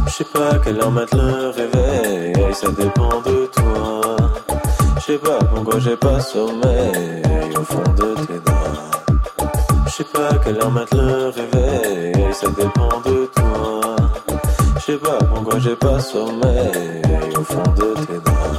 Je 0.07 0.13
sais 0.13 0.25
pas 0.33 0.59
quelle 0.65 0.81
heure 0.81 0.91
mettre 0.91 1.15
le 1.15 1.51
réveil, 1.51 2.55
ça 2.55 2.69
dépend 2.71 3.21
de 3.27 3.47
toi. 3.57 4.17
Je 4.97 5.13
sais 5.13 5.19
pas 5.19 5.39
pourquoi 5.53 5.79
j'ai 5.79 5.97
pas 5.97 6.21
sommeil 6.21 7.53
au 7.55 7.65
fond 7.65 7.83
de 7.99 8.15
tes 8.27 8.41
draps. 8.47 8.81
Je 9.85 9.91
sais 9.91 10.05
pas 10.05 10.31
quelle 10.43 10.57
heure 10.57 10.71
mettre 10.71 10.97
le 10.97 11.33
réveil, 11.41 12.33
ça 12.33 12.49
dépend 12.49 13.01
de 13.05 13.27
toi. 13.27 13.38
Je 14.89 14.95
sais 14.95 14.99
pas 15.01 15.19
pourquoi 15.19 15.59
j'ai 15.59 15.77
pas 15.77 16.01
sommeil 16.01 17.03
au 17.39 17.43
fond 17.43 17.63
de 17.77 18.07
tes 18.07 18.21
draps. 18.25 18.59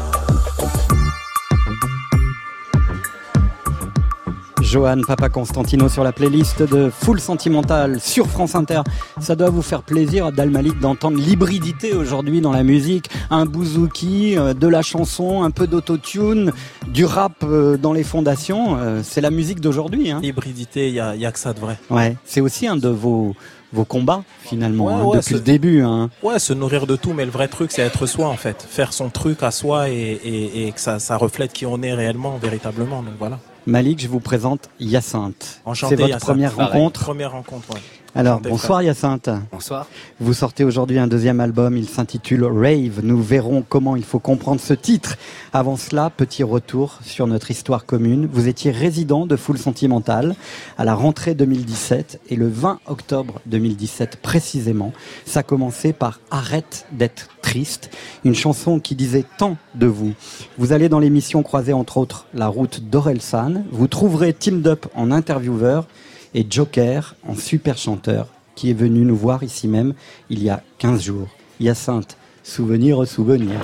Johan 4.62 5.02
Papa 5.08 5.30
Constantino 5.30 5.90
sur 5.90 6.04
la 6.04 6.12
playlist 6.12 6.62
de 6.62 6.92
Full 6.92 7.20
Sentimental 7.20 8.00
sur 8.00 8.28
France 8.28 8.54
Inter. 8.54 8.82
Ça 9.20 9.36
doit 9.36 9.50
vous 9.50 9.64
faire 9.64 9.82
plaisir, 9.82 10.32
Dalmalik, 10.32 10.80
d'entendre 10.80 11.18
l'hybridité 11.18 11.96
aujourd'hui 11.96 12.42
dans 12.42 12.52
la 12.52 12.62
musique. 12.62 13.10
Un 13.32 13.48
bouzouki, 13.48 14.38
euh, 14.38 14.54
de 14.54 14.68
la 14.68 14.84
chanson, 14.84 15.42
un 15.42 15.50
peu 15.50 15.66
d'autotune, 15.66 16.52
du 16.88 17.06
rap 17.06 17.44
euh, 17.44 17.78
dans 17.78 17.94
les 17.94 18.04
fondations. 18.04 18.78
Euh, 18.78 19.02
C'est 19.04 19.22
la 19.22 19.32
musique 19.32 19.62
d'aujourd'hui. 19.62 20.12
Hein. 20.12 20.20
Hybridité, 20.22 20.90
il 20.90 20.94
y 20.94 21.00
a, 21.00 21.16
y 21.16 21.26
a 21.26 21.32
que 21.32 21.40
ça 21.40 21.54
de 21.54 21.60
vrai. 21.60 21.80
Ouais, 21.90 22.16
c'est 22.24 22.42
aussi 22.42 22.68
un 22.68 22.78
de 22.78 22.90
vos, 22.90 23.34
vos 23.74 23.86
combats 23.86 24.24
finalement 24.42 24.86
Ouais, 24.86 24.94
hein, 24.94 25.04
ouais, 25.04 25.18
depuis 25.18 25.28
c'est- 25.30 25.34
le 25.36 25.40
début. 25.42 25.82
Hein. 25.82 26.10
Ouais, 26.24 26.40
se 26.40 26.54
nourrir 26.54 26.88
de 26.88 26.96
tout, 26.96 27.14
mais 27.14 27.26
le 27.26 27.32
vrai 27.32 27.48
truc, 27.48 27.72
c'est 27.72 27.82
être 27.84 28.06
soi 28.08 28.28
en 28.28 28.36
fait. 28.38 28.66
Faire 28.70 28.94
son 28.94 29.10
truc 29.10 29.44
à 29.44 29.52
soi 29.52 29.90
et, 29.90 29.94
et, 29.94 30.68
et 30.68 30.72
que 30.72 30.80
ça, 30.80 31.00
ça 31.00 31.18
reflète 31.18 31.54
qui 31.54 31.66
on 31.66 31.82
est 31.82 31.94
réellement, 31.94 32.38
véritablement. 32.38 33.04
Donc 33.04 33.14
voilà. 33.20 33.40
Malik, 33.66 34.02
je 34.02 34.08
vous 34.08 34.20
présente 34.22 34.70
Hyacinthe. 34.80 35.62
Enchanté. 35.66 35.96
C'est 35.98 36.02
votre 36.04 36.18
première 36.20 36.54
Pareil. 36.54 36.74
rencontre. 36.74 37.02
Première 37.02 37.32
rencontre, 37.34 37.70
ouais. 37.74 37.82
Alors, 38.20 38.42
bonsoir. 38.42 38.84
Hyacinthe. 38.84 39.30
Bonsoir. 39.50 39.88
Vous 40.20 40.34
sortez 40.34 40.66
aujourd'hui 40.66 41.00
un 41.00 41.08
deuxième 41.08 41.40
album, 41.40 41.78
il 41.78 41.88
s'intitule 41.88 42.44
Rave. 42.44 43.00
Nous 43.02 43.22
verrons 43.22 43.64
comment 43.66 43.96
il 43.96 44.04
faut 44.04 44.20
comprendre 44.20 44.60
ce 44.60 44.74
titre. 44.74 45.16
Avant 45.54 45.78
cela, 45.78 46.10
petit 46.10 46.44
retour 46.44 47.00
sur 47.02 47.28
notre 47.28 47.50
histoire 47.50 47.86
commune. 47.86 48.28
Vous 48.30 48.50
étiez 48.50 48.72
résident 48.72 49.26
de 49.26 49.38
Full 49.38 49.58
Sentimental 49.58 50.36
à 50.78 50.84
la 50.84 50.96
rentrée 50.96 51.34
2017 51.34 52.20
et 52.30 52.36
le 52.36 52.50
20 52.50 52.82
octobre 52.88 53.40
2017 53.46 54.18
précisément, 54.18 54.92
ça 55.26 55.42
commençait 55.42 55.94
par 55.94 56.20
Arrête 56.30 56.88
d'être 56.92 57.30
triste, 57.42 57.90
une 58.26 58.36
chanson 58.36 58.82
qui 58.82 58.96
disait 58.96 59.24
tant 59.38 59.56
de 59.76 59.88
vous. 59.88 60.12
Vous 60.58 60.74
allez 60.74 60.90
dans 60.90 61.00
l'émission 61.00 61.42
croiser 61.42 61.72
entre 61.72 61.96
autres 61.96 62.26
la 62.34 62.48
route 62.48 62.82
d'Orelsan. 62.90 63.64
Vous 63.72 63.88
trouverez 63.88 64.34
Team 64.34 64.62
Up 64.66 64.88
en 64.94 65.10
intervieweur 65.10 65.88
et 66.34 66.46
Joker 66.50 67.16
en 67.28 67.36
super 67.36 67.78
chanteur 67.78 68.28
qui 68.56 68.72
est 68.72 68.74
venu 68.74 69.06
nous 69.06 69.16
voir 69.16 69.44
ici 69.44 69.68
même 69.68 69.94
il 70.30 70.44
y 70.44 70.50
a 70.50 70.62
15 70.80 71.02
jours. 71.02 71.28
Hyacinthe, 71.60 72.18
souvenir 72.44 72.98
au 72.98 73.06
souvenir. 73.06 73.60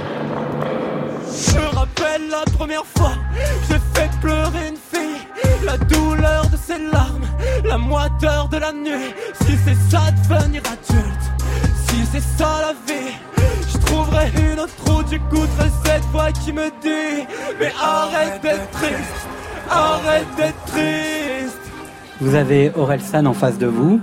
Je 1.27 1.75
rappelle 1.75 2.29
la 2.29 2.43
première 2.51 2.85
fois, 2.85 3.13
j'ai 3.67 3.79
fait 3.93 4.09
pleurer 4.21 4.69
une 4.69 4.77
fille. 4.77 5.65
La 5.65 5.77
douleur 5.77 6.47
de 6.49 6.57
ses 6.57 6.79
larmes, 6.91 7.25
la 7.65 7.77
moiteur 7.77 8.47
de 8.49 8.57
la 8.57 8.71
nuit. 8.71 9.13
Si 9.41 9.53
c'est 9.65 9.91
ça 9.91 10.11
devenir 10.11 10.61
adulte, 10.65 11.25
si 11.89 12.05
c'est 12.11 12.23
ça 12.37 12.61
la 12.61 12.73
vie, 12.93 13.11
je 13.71 13.77
trouverai 13.85 14.31
une 14.51 14.59
autre 14.59 14.73
route. 14.85 15.07
J'écouterai 15.09 15.69
cette 15.83 16.05
voix 16.11 16.31
qui 16.31 16.53
me 16.53 16.69
dit 16.81 17.25
Mais 17.59 17.71
arrête 17.81 18.41
d'être 18.41 18.69
triste, 18.71 19.27
arrête 19.69 20.27
d'être 20.37 20.65
triste. 20.65 21.64
Vous 22.21 22.35
avez 22.35 22.71
Orelsan 22.75 23.25
en 23.25 23.33
face 23.33 23.57
de 23.57 23.67
vous. 23.67 23.99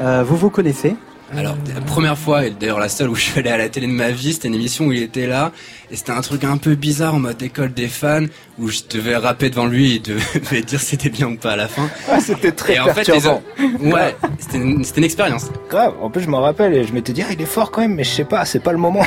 Euh, 0.00 0.22
vous 0.26 0.36
vous 0.36 0.50
connaissez 0.50 0.94
Alors, 1.36 1.56
la 1.74 1.80
première 1.80 2.16
fois, 2.16 2.46
et 2.46 2.50
d'ailleurs 2.50 2.78
la 2.78 2.88
seule 2.88 3.08
où 3.08 3.14
je 3.14 3.22
suis 3.22 3.40
allé 3.40 3.50
à 3.50 3.56
la 3.56 3.68
télé 3.68 3.86
de 3.86 3.92
ma 3.92 4.10
vie, 4.10 4.34
c'était 4.34 4.48
une 4.48 4.54
émission 4.54 4.86
où 4.86 4.92
il 4.92 5.02
était 5.02 5.26
là, 5.26 5.50
et 5.90 5.96
c'était 5.96 6.12
un 6.12 6.20
truc 6.20 6.44
un 6.44 6.58
peu 6.58 6.74
bizarre 6.74 7.14
en 7.14 7.18
mode 7.18 7.42
école 7.42 7.72
des 7.72 7.88
fans, 7.88 8.26
où 8.58 8.68
je 8.68 8.80
devais 8.88 9.16
rapper 9.16 9.50
devant 9.50 9.66
lui 9.66 9.96
et 9.96 9.98
devais 9.98 10.62
dire 10.66 10.80
si 10.80 10.90
c'était 10.90 11.08
bien 11.08 11.28
ou 11.28 11.36
pas 11.36 11.52
à 11.52 11.56
la 11.56 11.66
fin. 11.66 11.88
Ah, 12.10 12.20
c'était 12.20 12.52
très 12.52 12.74
et 12.74 12.80
en 12.80 12.86
fait, 12.94 13.08
les- 13.08 13.90
ouais, 13.90 14.14
c'était 14.38 14.58
une, 14.58 15.04
expérience. 15.04 15.50
Grave, 15.68 15.94
en 16.00 16.10
plus 16.10 16.22
je 16.22 16.28
m'en 16.28 16.40
rappelle 16.42 16.74
et 16.74 16.84
je 16.84 16.92
m'étais 16.92 17.12
dit, 17.12 17.22
ah, 17.22 17.32
il 17.32 17.40
est 17.40 17.46
fort 17.46 17.70
quand 17.70 17.80
même, 17.80 17.94
mais 17.94 18.04
je 18.04 18.10
sais 18.10 18.24
pas, 18.24 18.44
c'est 18.44 18.60
pas 18.60 18.72
le 18.72 18.78
moment. 18.78 19.04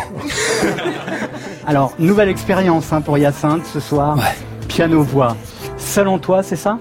Alors, 1.68 1.94
nouvelle 2.00 2.30
expérience 2.30 2.92
hein, 2.92 3.02
pour 3.02 3.18
Hyacinthe 3.18 3.66
ce 3.72 3.80
soir. 3.80 4.18
Piano-voix. 4.68 5.38
Seul 5.78 6.08
en 6.08 6.18
toi, 6.18 6.42
c'est 6.44 6.56
ça? 6.56 6.80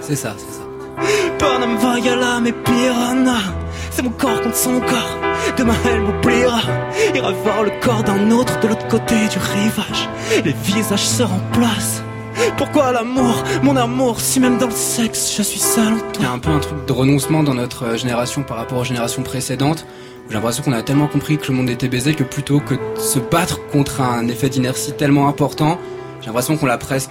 C'est 0.00 0.16
ça, 0.16 0.34
c'est 0.36 0.58
ça. 0.58 0.63
Panam 1.94 2.02
Vagala, 2.02 2.40
mes 2.40 2.52
piranhas. 2.52 3.52
C'est 3.90 4.02
mon 4.02 4.10
corps 4.10 4.40
contre 4.40 4.56
son 4.56 4.80
corps. 4.80 5.18
Demain 5.56 5.74
elle 5.84 6.00
m'oubliera. 6.00 6.60
Ira 7.14 7.32
voir 7.32 7.62
le 7.62 7.70
corps 7.80 8.02
d'un 8.02 8.30
autre 8.30 8.58
de 8.60 8.68
l'autre 8.68 8.88
côté 8.88 9.14
du 9.28 9.38
rivage. 9.38 10.08
Les 10.44 10.52
visages 10.52 11.06
se 11.06 11.22
remplacent. 11.22 12.02
Pourquoi 12.56 12.90
l'amour, 12.92 13.44
mon 13.62 13.76
amour, 13.76 14.20
si 14.20 14.40
même 14.40 14.58
dans 14.58 14.66
le 14.66 14.72
sexe 14.72 15.34
je 15.36 15.42
suis 15.42 15.60
seul 15.60 15.94
Il 16.18 16.22
y 16.22 16.26
a 16.26 16.32
un 16.32 16.38
peu 16.40 16.50
un 16.50 16.58
truc 16.58 16.84
de 16.84 16.92
renoncement 16.92 17.44
dans 17.44 17.54
notre 17.54 17.84
euh, 17.84 17.96
génération 17.96 18.42
par 18.42 18.56
rapport 18.56 18.78
aux 18.78 18.84
générations 18.84 19.22
précédentes. 19.22 19.86
J'ai 20.28 20.34
l'impression 20.34 20.64
qu'on 20.64 20.72
a 20.72 20.82
tellement 20.82 21.06
compris 21.06 21.38
que 21.38 21.46
le 21.48 21.54
monde 21.54 21.70
était 21.70 21.88
baisé 21.88 22.14
que 22.14 22.24
plutôt 22.24 22.58
que 22.58 22.74
de 22.74 22.98
se 22.98 23.20
battre 23.20 23.64
contre 23.68 24.00
un 24.00 24.26
effet 24.26 24.48
d'inertie 24.48 24.92
tellement 24.94 25.28
important, 25.28 25.78
j'ai 26.20 26.26
l'impression 26.26 26.56
qu'on 26.56 26.66
l'a 26.66 26.78
presque 26.78 27.10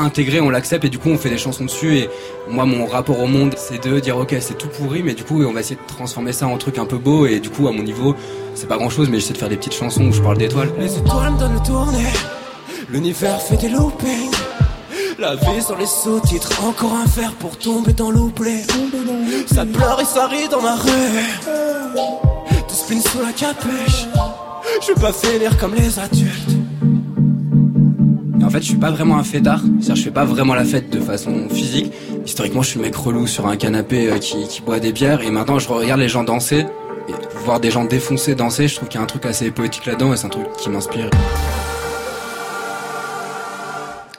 intégré, 0.00 0.40
on 0.40 0.50
l'accepte 0.50 0.84
et 0.84 0.88
du 0.88 0.98
coup 0.98 1.10
on 1.10 1.18
fait 1.18 1.30
des 1.30 1.38
chansons 1.38 1.64
dessus 1.64 1.98
et 1.98 2.10
moi 2.48 2.64
mon 2.64 2.86
rapport 2.86 3.20
au 3.20 3.26
monde 3.26 3.54
c'est 3.56 3.82
de 3.82 4.00
dire 4.00 4.16
ok 4.16 4.36
c'est 4.40 4.58
tout 4.58 4.68
pourri 4.68 5.02
mais 5.02 5.14
du 5.14 5.24
coup 5.24 5.42
on 5.42 5.52
va 5.52 5.60
essayer 5.60 5.76
de 5.76 5.86
transformer 5.86 6.32
ça 6.32 6.46
en 6.46 6.56
truc 6.58 6.78
un 6.78 6.86
peu 6.86 6.98
beau 6.98 7.26
et 7.26 7.40
du 7.40 7.50
coup 7.50 7.68
à 7.68 7.72
mon 7.72 7.82
niveau 7.82 8.14
c'est 8.54 8.68
pas 8.68 8.76
grand 8.76 8.90
chose 8.90 9.08
mais 9.08 9.18
j'essaie 9.20 9.32
de 9.32 9.38
faire 9.38 9.48
des 9.48 9.56
petites 9.56 9.74
chansons 9.74 10.04
où 10.04 10.12
je 10.12 10.20
parle 10.20 10.38
d'étoiles. 10.38 10.70
Les 10.78 10.98
étoiles 10.98 11.32
me 11.32 11.38
donnent 11.38 11.54
le 11.54 11.66
tourner. 11.66 12.06
L'univers 12.90 13.40
fait 13.40 13.56
des 13.56 13.68
loopings. 13.68 14.34
La 15.18 15.36
vie 15.36 15.62
sur 15.62 15.76
les 15.76 15.86
sous-titres, 15.86 16.64
encore 16.64 16.94
un 16.94 17.06
fer 17.06 17.32
pour 17.38 17.58
tomber 17.58 17.92
dans 17.92 18.10
l'oubli. 18.10 18.62
Ça 19.52 19.66
pleure 19.66 20.00
et 20.00 20.04
ça 20.04 20.26
rit 20.26 20.48
dans 20.48 20.62
ma 20.62 20.76
rue. 20.76 20.90
Tout 22.66 22.74
spin 22.74 23.00
sous 23.00 23.20
la 23.20 23.32
capuche. 23.32 24.06
Je 24.80 24.88
veux 24.88 25.00
pas 25.00 25.12
finir 25.12 25.56
comme 25.58 25.74
les 25.74 25.98
adultes. 25.98 26.59
En 28.42 28.48
fait, 28.48 28.60
je 28.60 28.68
suis 28.68 28.76
pas 28.76 28.90
vraiment 28.90 29.18
un 29.18 29.24
fêtard. 29.24 29.60
C'est-à-dire, 29.60 29.96
je 29.96 30.02
fais 30.02 30.10
pas 30.10 30.24
vraiment 30.24 30.54
la 30.54 30.64
fête 30.64 30.90
de 30.90 31.00
façon 31.00 31.48
physique. 31.50 31.92
Historiquement, 32.24 32.62
je 32.62 32.70
suis 32.70 32.78
le 32.78 32.86
mec 32.86 32.96
relou 32.96 33.26
sur 33.26 33.46
un 33.46 33.56
canapé 33.56 34.10
euh, 34.10 34.18
qui, 34.18 34.62
boit 34.62 34.80
des 34.80 34.92
bières. 34.92 35.20
Et 35.22 35.30
maintenant, 35.30 35.58
je 35.58 35.68
regarde 35.68 36.00
les 36.00 36.08
gens 36.08 36.24
danser. 36.24 36.66
Et 37.08 37.12
voir 37.44 37.60
des 37.60 37.70
gens 37.70 37.84
défoncés 37.84 38.34
danser, 38.34 38.68
je 38.68 38.76
trouve 38.76 38.88
qu'il 38.88 38.98
y 38.98 39.00
a 39.00 39.04
un 39.04 39.08
truc 39.08 39.26
assez 39.26 39.50
poétique 39.50 39.86
là-dedans. 39.86 40.12
Et 40.12 40.16
c'est 40.16 40.26
un 40.26 40.30
truc 40.30 40.46
qui 40.58 40.70
m'inspire. 40.70 41.10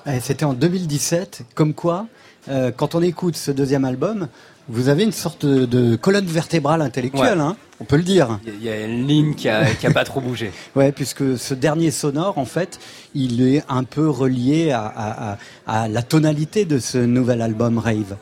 Eh, 0.06 0.20
C'était 0.20 0.46
en 0.46 0.54
2017, 0.54 1.44
comme 1.56 1.74
quoi, 1.74 2.08
euh, 2.50 2.72
quand 2.76 2.96
on 2.96 3.02
écoute 3.02 3.36
ce 3.36 3.52
deuxième 3.52 3.86
album, 3.86 4.28
vous 4.70 4.90
avez 4.90 5.04
une 5.04 5.12
sorte 5.12 5.46
de, 5.46 5.66
de 5.66 5.96
colonne 5.96 6.26
vertébrale 6.26 6.82
intellectuelle, 6.82 7.38
Ouais. 7.40 7.44
hein, 7.44 7.56
on 7.80 7.84
peut 7.84 7.98
le 7.98 8.04
dire. 8.04 8.40
Il 8.46 8.64
y 8.64 8.70
a 8.70 8.86
une 8.86 9.08
ligne 9.08 9.34
qui 9.36 9.50
a, 9.50 9.66
qui 9.74 9.86
a 9.88 9.92
pas 9.92 10.04
trop 10.04 10.22
bougé. 10.22 10.52
Ouais, 10.76 10.92
puisque 10.92 11.38
ce 11.38 11.54
dernier 11.54 11.92
sonore, 11.92 12.38
en 12.38 12.46
fait, 12.46 12.80
il 13.16 13.42
est 13.42 13.64
un 13.70 13.84
peu 13.84 14.08
relié 14.10 14.72
à, 14.72 14.86
à- 14.86 15.32
à- 15.34 15.38
à 15.84 15.88
la 15.88 16.02
tonalité 16.04 16.66
de 16.66 16.80
ce 16.80 16.98
nouvel 17.00 17.42
album 17.42 17.80
Rave. 17.80 18.16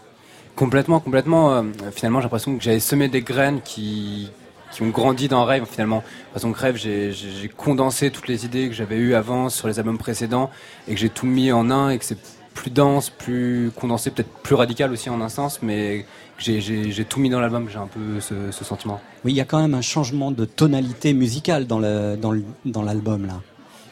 Complètement, 0.55 0.99
complètement. 0.99 1.53
euh, 1.53 1.63
finalement, 1.95 2.19
j'ai 2.19 2.23
l'impression 2.25 2.57
que 2.57 2.63
j'avais 2.63 2.79
semé 2.79 3.07
des 3.09 3.21
graines 3.21 3.61
qui, 3.63 4.29
qui 4.71 4.81
ont 4.81 4.89
grandi 4.89 5.27
dans 5.27 5.45
Rêve. 5.45 5.65
Finalement, 5.69 6.03
façon, 6.33 6.51
que 6.51 6.59
Rêve, 6.59 6.75
j'ai 6.77 7.13
condensé 7.55 8.11
toutes 8.11 8.27
les 8.27 8.45
idées 8.45 8.67
que 8.69 8.73
j'avais 8.75 8.97
eues 8.97 9.13
avant 9.13 9.49
sur 9.49 9.67
les 9.67 9.77
albums 9.79 9.97
précédents 9.97 10.49
et 10.87 10.93
que 10.95 10.99
j'ai 10.99 11.09
tout 11.09 11.27
mis 11.27 11.51
en 11.51 11.69
un 11.69 11.89
et 11.91 11.97
que 11.97 12.05
c'est 12.05 12.17
plus 12.59 12.71
dense, 12.71 13.09
plus 13.09 13.71
condensé, 13.79 14.11
peut-être 14.11 14.27
plus 14.43 14.53
radical 14.55 14.91
aussi 14.91 15.09
en 15.09 15.21
un 15.21 15.29
sens, 15.29 15.59
mais 15.61 16.05
j'ai- 16.37 17.05
tout 17.07 17.21
mis 17.21 17.29
dans 17.29 17.39
l'album. 17.39 17.67
J'ai 17.71 17.77
un 17.77 17.87
peu 17.87 18.19
ce, 18.19 18.33
ce 18.51 18.65
sentiment. 18.65 18.99
Oui, 19.23 19.31
il 19.31 19.35
y 19.37 19.39
a 19.41 19.45
quand 19.45 19.61
même 19.61 19.73
un 19.73 19.81
changement 19.81 20.29
de 20.31 20.43
tonalité 20.43 21.13
musicale 21.13 21.67
dans 21.67 21.79
l'album 21.79 23.25
là. 23.27 23.35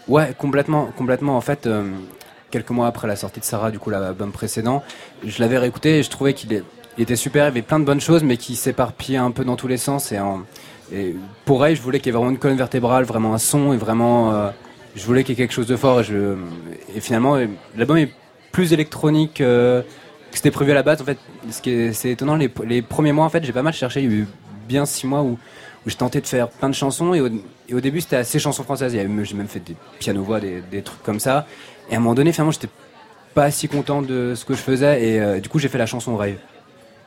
Ouais, 0.10 0.34
complètement, 0.38 0.90
complètement. 0.98 1.38
En 1.38 1.42
fait, 1.42 1.66
euh, 1.66 1.84
quelques 2.52 2.70
mois 2.72 2.88
après 2.88 3.08
la 3.08 3.16
sortie 3.16 3.40
de 3.40 3.46
Sarah, 3.46 3.72
du 3.72 3.80
coup, 3.80 3.90
l'album 3.90 4.32
précédent, 4.34 4.84
je 5.26 5.40
l'avais 5.42 5.58
réécouté 5.58 6.00
et 6.00 6.04
je 6.04 6.10
trouvais 6.10 6.34
qu'il 6.34 6.62
était 6.98 7.16
super. 7.16 7.44
Il 7.46 7.48
y 7.48 7.52
avait 7.52 7.62
plein 7.62 7.80
de 7.80 7.86
bonnes 7.86 8.02
choses, 8.02 8.24
mais 8.24 8.36
qui 8.36 8.58
s'éparpillaient 8.58 9.18
un 9.18 9.32
peu 9.32 9.46
dans 9.46 9.56
tous 9.56 9.68
les 9.70 9.78
sens. 9.78 10.12
Et, 10.12 10.20
en- 10.20 10.42
et 10.92 11.16
pour 11.46 11.66
elle, 11.66 11.76
je 11.78 11.82
voulais 11.82 12.00
qu'il 12.00 12.08
y 12.08 12.10
ait 12.10 12.18
vraiment 12.18 12.32
une 12.32 12.38
colonne 12.38 12.58
vertébrale, 12.58 13.06
vraiment 13.06 13.34
un 13.34 13.38
son 13.38 13.72
et 13.72 13.78
vraiment, 13.78 14.34
euh, 14.34 14.50
je 14.96 15.06
voulais 15.06 15.24
qu'il 15.24 15.38
y 15.38 15.42
ait 15.42 15.44
quelque 15.46 15.54
chose 15.54 15.68
de 15.68 15.78
fort. 15.78 16.02
Et, 16.02 16.04
je, 16.04 16.36
et 16.94 17.00
finalement, 17.00 17.36
euh, 17.38 17.48
l'album 17.78 17.96
est 17.98 18.12
plus 18.58 18.74
électronique 18.74 19.40
euh, 19.40 19.84
que 20.32 20.38
c'était 20.38 20.50
prévu 20.50 20.72
à 20.72 20.74
la 20.74 20.82
base. 20.82 21.00
En 21.00 21.06
fait, 21.06 21.20
ce 21.52 21.62
qui 21.62 21.70
est, 21.70 21.94
c'est 21.94 22.10
étonnant. 22.10 22.36
Les, 22.36 22.82
premiers 22.82 23.12
mois, 23.12 23.24
en 23.24 23.30
fait, 23.30 23.44
j'ai 23.44 23.54
pas 23.54 23.62
mal 23.62 23.72
cherché. 23.72 24.02
Il 24.02 24.12
y 24.12 24.16
a 24.16 24.18
eu 24.18 24.28
bien 24.68 24.88
six 24.88 25.06
mois 25.06 25.22
où, 25.22 25.38
où 25.86 25.90
je 25.92 25.96
tentais 25.96 26.22
de 26.22 26.26
faire 26.26 26.50
plein 26.50 26.68
de 26.68 26.74
chansons 26.74 27.14
et 27.14 27.22
au, 27.22 27.80
début 27.80 28.02
c'était 28.02 28.16
assez 28.16 28.40
chansons 28.40 28.64
françaises. 28.64 28.96
Il 28.96 28.98
y 28.98 29.00
avait- 29.00 29.26
J'ai 29.26 29.36
même 29.36 29.48
fait 29.48 29.60
des 29.60 29.76
piano-voix, 30.00 30.40
des, 30.40 30.64
des 30.72 30.82
trucs 30.82 31.04
comme 31.04 31.20
ça. 31.20 31.46
Et 31.92 31.94
à 31.94 31.98
un 31.98 32.00
moment 32.00 32.16
donné, 32.16 32.32
finalement, 32.32 32.52
j'étais 32.52 32.70
pas 33.36 33.52
si 33.52 33.68
content 33.68 34.02
de 34.02 34.34
ce 34.34 34.44
que 34.44 34.56
je 34.56 34.60
faisais 34.60 35.06
et 35.06 35.20
euh, 35.20 35.40
du 35.40 35.50
coup 35.50 35.60
j'ai 35.60 35.70
fait 35.70 35.78
la 35.78 35.86
chanson 35.86 36.18
Rave. 36.18 36.38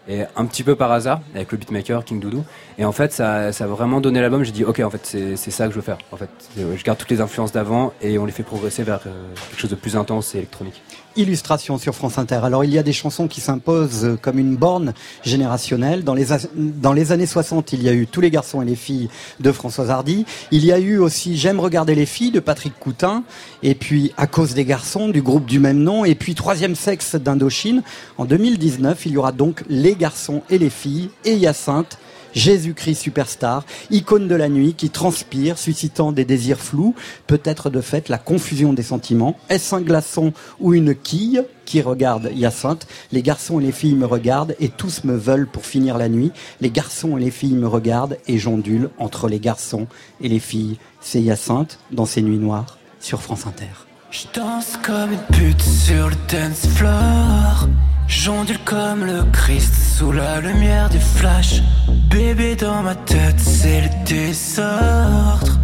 Et 0.09 0.23
un 0.35 0.47
petit 0.47 0.63
peu 0.63 0.77
par 0.77 0.91
hasard, 0.93 1.21
avec 1.35 1.53
le 1.53 1.59
beatmaker 1.59 2.05
King 2.05 2.21
Doudou. 2.21 2.45
Et 2.79 2.85
en 2.85 2.93
fait, 2.93 3.13
ça, 3.13 3.53
ça 3.53 3.65
a 3.65 3.67
vraiment 3.67 4.01
donné 4.01 4.21
l'album. 4.21 4.43
J'ai 4.43 4.53
dit, 4.53 4.65
ok, 4.65 4.81
en 4.81 4.91
fait, 4.91 5.05
c'est 5.05 5.51
ça 5.51 5.67
que 5.67 5.73
je 5.73 5.77
veux 5.77 5.83
faire. 5.83 5.99
En 6.11 6.17
fait, 6.17 6.31
je 6.57 6.83
garde 6.83 6.99
toutes 6.99 7.11
les 7.11 7.21
influences 7.21 7.53
d'avant 7.53 7.93
et 8.01 8.19
on 8.19 8.25
les 8.25 8.33
fait 8.33 8.43
progresser 8.43 8.83
vers 8.83 9.01
euh, 9.07 9.35
quelque 9.51 9.61
chose 9.61 9.71
de 9.71 9.77
plus 9.77 9.97
intense 9.97 10.35
et 10.35 10.39
électronique. 10.39 10.83
Illustration 11.17 11.79
sur 11.79 11.95
France 11.95 12.19
Inter. 12.19 12.41
Alors 12.45 12.65
il 12.65 12.73
y 12.73 12.79
a 12.79 12.83
des 12.83 12.93
chansons 12.93 13.29
qui 13.29 13.41
s'imposent 13.41 14.17
comme 14.23 14.39
une 14.39 14.57
borne 14.57 14.95
générationnelle. 15.25 16.05
Dans 16.05 16.15
les, 16.15 16.33
a- 16.33 16.39
dans 16.57 16.93
les 16.93 17.13
années 17.13 17.27
60, 17.27 17.73
il 17.73 17.83
y 17.83 17.89
a 17.89 17.93
eu 17.93 18.07
Tous 18.07 18.21
les 18.21 18.31
garçons 18.31 18.63
et 18.63 18.65
les 18.65 18.77
filles 18.77 19.09
de 19.41 19.53
Françoise 19.53 19.91
Hardy. 19.91 20.25
Il 20.51 20.65
y 20.65 20.73
a 20.73 20.79
eu 20.79 20.99
aussi 20.99 21.37
J'aime 21.37 21.61
regarder 21.61 21.95
les 21.95 22.07
filles 22.07 22.31
de 22.31 22.41
Patrick 22.41 22.79
Coutin. 22.79 23.25
Et 23.63 23.75
puis 23.75 24.13
À 24.17 24.27
cause 24.27 24.55
des 24.55 24.65
garçons 24.65 25.09
du 25.09 25.23
groupe 25.23 25.47
du 25.47 25.59
même 25.59 25.79
nom. 25.79 26.05
Et 26.05 26.15
puis 26.15 26.35
Troisième 26.35 26.75
sexe 26.75 27.15
d'Indochine. 27.17 27.83
En 28.19 28.25
2019, 28.25 29.07
il 29.07 29.13
y 29.13 29.17
aura 29.17 29.33
donc 29.33 29.63
Les 29.69 29.95
garçons 29.97 30.43
et 30.51 30.59
les 30.59 30.71
filles 30.71 31.11
et 31.25 31.35
Hyacinthe. 31.35 31.99
Jésus-Christ 32.35 32.97
superstar, 32.97 33.65
icône 33.91 34.29
de 34.29 34.35
la 34.35 34.49
nuit 34.49 34.75
qui 34.75 34.91
transpire, 34.91 35.59
suscitant 35.59 36.13
des 36.13 36.25
désirs 36.25 36.61
flous, 36.61 36.95
peut-être 37.27 37.71
de 37.71 37.81
fait 37.81 38.09
la 38.09 38.19
confusion 38.19 38.73
des 38.73 38.83
sentiments. 38.83 39.37
Est-ce 39.49 39.75
un 39.75 39.81
glaçon 39.81 40.33
ou 40.61 40.75
une 40.75 40.95
quille 40.95 41.43
qui 41.65 41.83
regarde 41.83 42.31
Hyacinthe? 42.35 42.87
Les 43.13 43.23
garçons 43.23 43.61
et 43.61 43.65
les 43.65 43.73
filles 43.73 43.95
me 43.95 44.07
regardent 44.07 44.57
et 44.61 44.69
tous 44.69 45.05
me 45.05 45.17
veulent 45.17 45.49
pour 45.49 45.67
finir 45.67 45.99
la 45.99 46.09
nuit. 46.09 46.33
Les 46.61 46.71
garçons 46.71 47.17
et 47.17 47.21
les 47.21 47.31
filles 47.31 47.55
me 47.55 47.69
regardent 47.69 48.19
et 48.27 48.39
j'ondule 48.39 48.91
entre 48.99 49.29
les 49.29 49.41
garçons 49.41 49.87
et 50.21 50.29
les 50.29 50.41
filles. 50.41 50.79
C'est 51.01 51.21
Hyacinthe 51.21 51.79
dans 51.91 52.07
ses 52.07 52.23
nuits 52.23 52.39
noires 52.39 52.79
sur 53.01 53.23
France 53.23 53.47
Inter. 53.47 53.90
Je 54.13 54.25
danse 54.35 54.77
comme 54.83 55.13
une 55.13 55.37
pute 55.37 55.63
sur 55.63 56.09
le 56.09 56.17
dance 56.29 56.67
floor. 56.75 57.69
J'ondule 58.09 58.59
comme 58.65 59.05
le 59.05 59.23
Christ 59.33 59.73
sous 59.97 60.11
la 60.11 60.41
lumière 60.41 60.89
du 60.89 60.99
flash. 60.99 61.63
Bébé 62.11 62.57
dans 62.57 62.83
ma 62.83 62.97
tête, 62.97 63.39
c'est 63.39 63.83
le 63.83 64.05
désordre. 64.05 65.59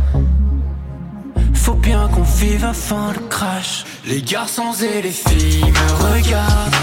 Faut 1.55 1.75
bien 1.75 2.07
qu'on 2.15 2.23
vive 2.23 2.65
avant 2.65 3.09
le 3.09 3.19
crash. 3.29 3.85
Les 4.07 4.23
garçons 4.23 4.73
et 4.81 5.03
les 5.03 5.11
filles 5.11 5.65
me 5.65 6.15
regardent. 6.15 6.77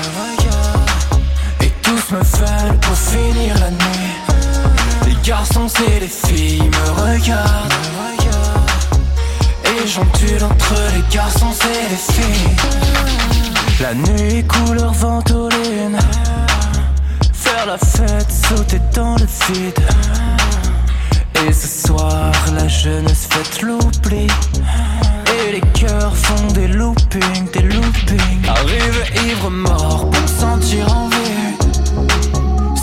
Et 1.62 1.72
tous 1.82 2.12
me 2.12 2.20
veulent 2.20 2.80
pour 2.82 2.98
finir 2.98 3.58
la 3.60 3.72
nuit. 3.72 4.16
Les 5.08 5.16
garçons 5.26 5.68
et 5.88 6.02
les 6.02 6.08
filles 6.08 6.70
me 6.70 6.90
regardent. 7.02 8.23
Et 9.76 9.88
j'ondule 9.88 10.44
entre 10.44 10.76
les 10.94 11.16
garçons 11.16 11.54
et 11.64 11.90
les 11.90 12.14
filles. 12.14 12.56
La 13.82 13.94
nuit 13.96 14.44
couleur 14.46 14.94
ventoline. 14.94 15.98
Faire 17.34 17.66
la 17.66 17.78
fête, 17.78 18.32
sauter 18.32 18.80
dans 18.94 19.16
le 19.16 19.26
vide. 19.26 19.80
Et 21.48 21.52
ce 21.52 21.88
soir, 21.88 22.32
la 22.56 22.68
jeunesse 22.68 23.28
fête 23.30 23.62
l'oubli. 23.64 24.28
Et 25.38 25.54
les 25.54 25.62
cœurs 25.74 26.16
font 26.16 26.48
des 26.54 26.68
loopings, 26.68 27.52
des 27.52 27.64
loopings. 27.64 28.48
Arrive 28.48 29.28
ivre 29.28 29.50
mort 29.50 30.10
pour 30.12 30.22
me 30.22 30.28
sentir 30.28 30.86
en 30.96 31.10
vie. 31.10 31.58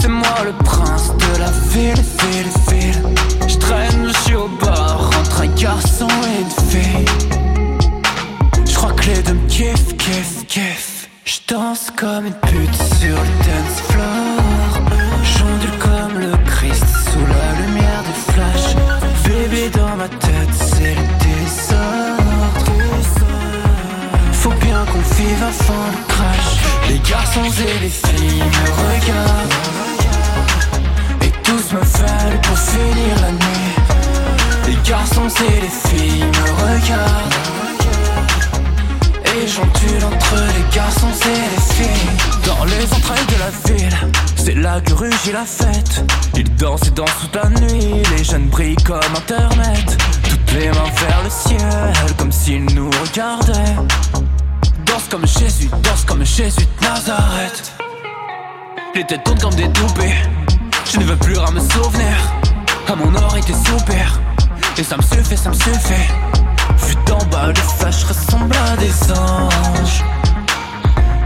C'est 0.00 0.08
moi 0.08 0.38
le 0.44 0.52
prince 0.64 1.12
de 1.16 1.38
la 1.38 1.50
ville, 1.70 2.02
ville, 2.20 2.50
ville. 2.68 3.02
Je 3.46 3.56
traîne, 3.58 4.08
je 4.08 4.18
suis 4.24 4.34
au 4.34 4.46
un 4.46 4.79
garçon 5.60 6.08
et 6.08 6.40
une 6.40 6.50
fille. 6.70 7.04
Je 8.66 8.74
crois 8.74 8.92
que 8.92 9.06
les 9.06 9.22
deux 9.22 9.34
me 9.34 9.48
kiffent, 9.48 9.96
kiffent, 9.98 10.46
kiffent. 10.46 11.08
Je 11.24 11.38
danse 11.48 11.90
comme 11.96 12.26
une 12.26 12.32
pute 12.32 12.74
sur 12.98 13.16
le 13.28 13.32
dance 13.46 13.80
floor. 13.88 14.40
J'ondule 15.22 15.78
comme 15.78 16.18
le 16.18 16.32
Christ 16.46 16.84
sous 17.10 17.26
la 17.26 17.48
lumière 17.60 18.02
du 18.08 18.32
flash. 18.32 18.74
Bébé 19.24 19.68
dans 19.70 19.96
ma 19.96 20.08
tête, 20.08 20.54
c'est 20.54 20.94
le 20.94 21.06
désordre. 21.24 22.72
Faut 24.32 24.56
bien 24.66 24.84
qu'on 24.86 25.04
vive 25.14 25.42
avant 25.42 25.86
le 25.92 26.00
crash. 26.08 26.50
Les 26.88 27.00
garçons 27.00 27.50
et 27.68 27.78
les 27.82 27.90
filles 27.90 28.44
me 28.56 28.66
regardent. 28.82 29.58
Et 31.22 31.32
tous 31.42 31.72
me 31.74 31.80
veulent 31.80 32.40
pour 32.42 32.58
finir 32.58 33.14
la 33.20 33.32
nuit. 33.32 33.49
Les 34.82 34.88
garçons 34.88 35.28
et 35.28 35.60
les 35.60 35.68
filles 35.68 36.24
me 36.24 36.50
regardent. 36.62 37.34
Et 39.26 39.46
j'ondule 39.46 40.04
entre 40.04 40.36
les 40.36 40.74
garçons 40.74 41.12
et 41.26 41.28
les 41.28 41.74
filles. 41.74 42.10
Dans 42.46 42.64
les 42.64 42.84
entrailles 42.94 43.26
de 43.26 43.38
la 43.38 43.74
ville 43.74 43.98
C'est 44.36 44.54
là 44.54 44.80
que 44.80 44.92
rugit 44.94 45.32
la 45.32 45.44
fête. 45.44 46.04
Ils 46.34 46.54
dansent 46.56 46.86
et 46.86 46.90
dansent 46.90 47.10
toute 47.20 47.36
la 47.36 47.50
nuit 47.50 48.02
Les 48.16 48.24
jeunes 48.24 48.48
brillent 48.48 48.76
comme 48.76 49.14
internet. 49.16 49.98
Toutes 50.28 50.52
les 50.54 50.68
mains 50.68 50.92
vers 50.96 51.22
le 51.24 51.30
ciel 51.30 52.16
Comme 52.18 52.32
s'ils 52.32 52.64
nous 52.74 52.90
regardaient. 52.90 53.76
Danse 54.86 55.08
comme 55.10 55.26
Jésus, 55.26 55.68
danse 55.82 56.04
comme 56.06 56.24
Jésus 56.24 56.66
de 56.80 56.84
Nazareth. 56.84 57.74
Les 58.94 59.04
têtes 59.04 59.24
tournent 59.24 59.38
comme 59.38 59.54
des 59.54 59.70
toupées. 59.70 60.14
Je 60.90 60.98
ne 60.98 61.04
veux 61.04 61.16
plus 61.16 61.36
rien 61.36 61.50
me 61.50 61.60
souvenir. 61.60 62.16
À 62.88 62.96
mon 62.96 63.14
or 63.14 63.36
était 63.36 63.52
soupir 63.52 64.20
Et 64.78 64.82
ça 64.82 64.96
me 64.96 65.02
suffit, 65.02 65.36
ça 65.36 65.50
me 65.50 65.54
suffit 65.54 66.08
Vu 66.86 66.94
d'en 67.06 67.18
bas, 67.26 67.48
les 67.48 67.54
flashs 67.78 68.04
ressemblent 68.04 68.56
à 68.72 68.76
des 68.76 69.12
anges. 69.12 70.04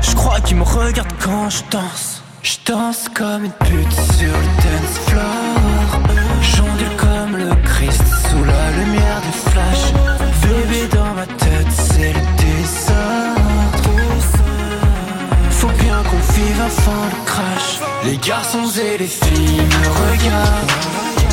Je 0.01 0.15
crois 0.15 0.41
qu'ils 0.41 0.57
me 0.57 0.65
regardent 0.65 1.13
quand 1.23 1.51
je 1.51 1.63
danse. 1.71 2.23
Je 2.43 2.57
danse 2.67 3.09
comme 3.15 3.45
une 3.45 3.53
pute 3.53 3.93
sur 3.93 4.29
le 4.29 4.49
dance 4.63 4.99
floor. 5.07 6.01
J'ondule 6.43 6.97
comme 6.97 7.37
le 7.37 7.55
Christ 7.65 8.03
sous 8.29 8.45
la 8.45 8.71
lumière 8.71 9.21
du 9.23 9.51
flash. 9.51 9.93
Bébé 10.43 10.89
dans 10.93 11.15
ma 11.15 11.27
tête, 11.27 11.73
c'est 11.73 12.13
le 12.13 12.21
désordre. 12.37 13.41
Faut 15.51 15.69
bien 15.69 16.03
qu'on 16.03 16.33
vive 16.33 16.61
avant 16.61 17.05
le 17.05 17.25
crash. 17.25 17.81
Les 18.05 18.17
garçons 18.19 18.69
et 18.81 18.99
les 18.99 19.07
filles 19.07 19.63
me 19.63 20.11
regardent. 20.11 21.24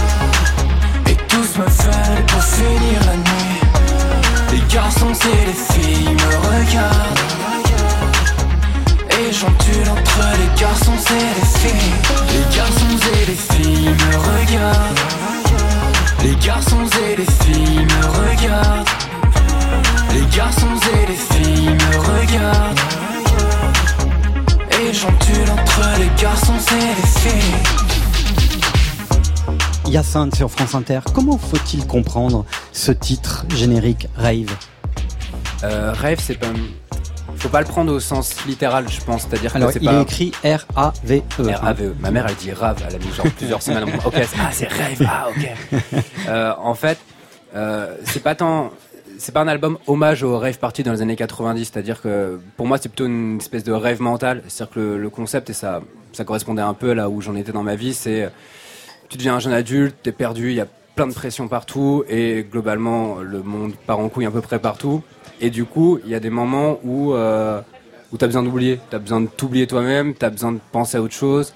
Tous 1.53 1.59
me 1.59 1.65
veulent 1.65 2.25
pour 2.27 2.43
finir 2.43 2.99
la 3.05 3.15
nuit. 3.15 3.61
Les 4.51 4.73
garçons 4.73 5.11
et 5.11 5.45
les 5.47 5.53
filles 5.53 6.13
me 6.13 6.29
regardent. 6.47 7.19
Et 9.09 9.33
j'ondule 9.33 9.89
entre 9.89 10.21
les 10.39 10.61
garçons 10.61 10.99
et 11.09 11.29
les 11.39 11.47
filles. 11.59 11.95
Les 12.33 12.55
garçons 12.55 12.97
et 13.13 13.25
les 13.25 13.35
filles 13.35 13.89
me 13.89 14.11
regardent. 14.17 14.99
Les 16.23 16.35
garçons 16.35 16.87
et 17.03 17.15
les 17.17 17.31
filles 17.43 17.85
me 17.85 18.01
regardent. 18.29 18.89
Les 20.13 20.25
garçons 20.37 20.79
et 20.93 21.05
les 21.07 21.15
filles 21.15 21.69
me 21.69 21.97
regardent. 21.97 22.79
Et 24.79 24.93
j'ondule 24.93 25.49
entre 25.51 25.81
les 25.99 26.11
garçons 26.21 26.61
et 26.71 26.95
les 27.01 27.07
filles 27.19 27.80
Hyacinthe 29.85 30.35
sur 30.35 30.49
France 30.51 30.75
Inter. 30.75 30.99
Comment 31.13 31.37
faut-il 31.37 31.85
comprendre 31.85 32.45
ce 32.71 32.91
titre 32.91 33.45
générique 33.55 34.07
Rave? 34.15 34.55
Euh, 35.63 35.91
rêve, 35.93 36.19
c'est 36.21 36.35
pas. 36.39 36.47
Faut 37.37 37.49
pas 37.49 37.61
le 37.61 37.65
prendre 37.67 37.91
au 37.91 37.99
sens 37.99 38.45
littéral, 38.45 38.85
je 38.89 39.01
pense. 39.01 39.23
C'est-à-dire 39.23 39.55
Alors 39.55 39.69
que 39.69 39.73
c'est 39.73 39.79
il 39.81 39.85
pas. 39.87 39.95
est 39.99 40.01
écrit 40.03 40.31
R-A-V-E. 40.43 41.43
R-A-V-E. 41.51 41.87
E. 41.89 41.95
Ma 41.99 42.11
mère, 42.11 42.27
elle 42.29 42.35
dit 42.35 42.51
rave. 42.51 42.77
Elle 42.87 42.95
a 42.95 42.99
mis 42.99 43.11
genre 43.11 43.25
plusieurs 43.37 43.61
semaines. 43.63 43.83
à 43.83 43.85
mon- 43.87 43.97
Ok, 44.05 44.13
ah, 44.39 44.49
c'est 44.51 44.67
rêve. 44.67 45.03
Ah, 45.07 45.27
ok. 45.29 45.49
Euh, 46.29 46.53
en 46.59 46.75
fait, 46.75 46.99
euh, 47.55 47.95
c'est 48.05 48.21
pas 48.21 48.35
tant. 48.35 48.69
C'est 49.17 49.31
pas 49.33 49.41
un 49.41 49.47
album 49.47 49.77
hommage 49.87 50.23
au 50.23 50.37
rêve 50.39 50.57
parti 50.59 50.83
dans 50.83 50.91
les 50.91 51.01
années 51.01 51.15
90. 51.15 51.65
C'est-à-dire 51.73 52.01
que 52.01 52.39
pour 52.57 52.67
moi, 52.67 52.77
c'est 52.79 52.89
plutôt 52.89 53.05
une 53.07 53.37
espèce 53.37 53.63
de 53.63 53.71
rêve 53.71 54.01
mental. 54.01 54.43
C'est-à-dire 54.47 54.73
que 54.75 54.79
le, 54.79 54.97
le 54.99 55.09
concept, 55.09 55.49
et 55.49 55.53
ça, 55.53 55.81
ça 56.13 56.23
correspondait 56.23 56.61
un 56.61 56.73
peu 56.75 56.93
là 56.93 57.09
où 57.09 57.21
j'en 57.21 57.35
étais 57.35 57.51
dans 57.51 57.63
ma 57.63 57.75
vie, 57.75 57.93
c'est. 57.95 58.29
Tu 59.11 59.17
deviens 59.17 59.35
un 59.35 59.39
jeune 59.39 59.51
adulte, 59.51 59.97
t'es 60.03 60.13
perdu, 60.13 60.51
il 60.51 60.55
y 60.55 60.61
a 60.61 60.67
plein 60.95 61.05
de 61.05 61.13
pression 61.13 61.49
partout, 61.49 62.05
et 62.07 62.47
globalement, 62.49 63.17
le 63.17 63.43
monde 63.43 63.73
part 63.85 63.99
en 63.99 64.07
couille 64.07 64.25
à 64.25 64.31
peu 64.31 64.39
près 64.39 64.57
partout. 64.57 65.03
Et 65.41 65.49
du 65.49 65.65
coup, 65.65 65.99
il 66.05 66.09
y 66.09 66.15
a 66.15 66.21
des 66.21 66.29
moments 66.29 66.79
où, 66.85 67.13
euh, 67.13 67.59
où 68.13 68.17
tu 68.17 68.23
as 68.23 68.27
besoin 68.29 68.41
d'oublier. 68.41 68.79
Tu 68.89 68.95
as 68.95 68.99
besoin 68.99 69.19
de 69.19 69.27
t'oublier 69.27 69.67
toi-même, 69.67 70.13
tu 70.15 70.23
as 70.23 70.29
besoin 70.29 70.53
de 70.53 70.59
penser 70.71 70.95
à 70.95 71.01
autre 71.01 71.13
chose. 71.13 71.53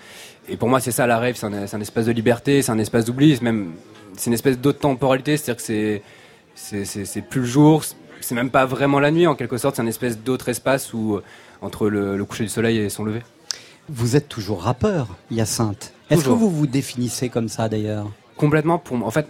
Et 0.50 0.58
pour 0.58 0.68
moi, 0.68 0.82
c'est 0.82 0.92
ça 0.92 1.08
la 1.08 1.18
rêve, 1.18 1.38
c'est 1.38 1.46
un, 1.46 1.80
espace 1.82 2.06
de 2.08 2.12
liberté, 2.12 2.62
c'est 2.62 2.74
un 2.74 2.78
espace 2.78 3.06
d'oubli, 3.06 3.38
c'est 3.38 3.42
même 3.42 3.72
c'est 4.18 4.28
une 4.28 4.34
espèce 4.34 4.60
d'autre 4.60 4.80
temporalité, 4.80 5.38
c'est-à-dire 5.38 5.56
que 5.56 6.02
c'est 6.56 6.84
c'est- 6.86 7.22
plus 7.22 7.40
le 7.40 7.48
jour, 7.48 7.84
c'est 8.20 8.36
même 8.36 8.50
pas 8.50 8.66
vraiment 8.66 9.00
la 9.00 9.12
nuit 9.12 9.28
en 9.28 9.36
quelque 9.36 9.58
sorte, 9.58 9.78
c'est 9.78 9.82
un 9.82 9.88
espèce 9.88 10.20
d'autre 10.20 10.50
espace 10.50 10.94
où 10.94 11.22
entre 11.62 11.88
le, 11.90 12.18
le 12.18 12.26
coucher 12.26 12.44
du 12.44 12.50
soleil 12.50 12.80
et 12.80 12.90
son 12.90 13.06
lever. 13.06 13.22
Vous 13.88 14.18
êtes 14.18 14.28
toujours 14.28 14.64
rappeur, 14.64 15.08
Hyacinthe. 15.32 15.95
Est-ce 16.10 16.26
que 16.26 16.30
vous 16.30 16.50
vous 16.50 16.68
définissez 16.68 17.30
comme 17.30 17.48
ça 17.50 17.68
d'ailleurs? 17.70 18.08
Complètement. 18.38 18.78
Pour 18.78 18.98
moi, 18.98 19.08
en 19.08 19.12
fait, 19.12 19.28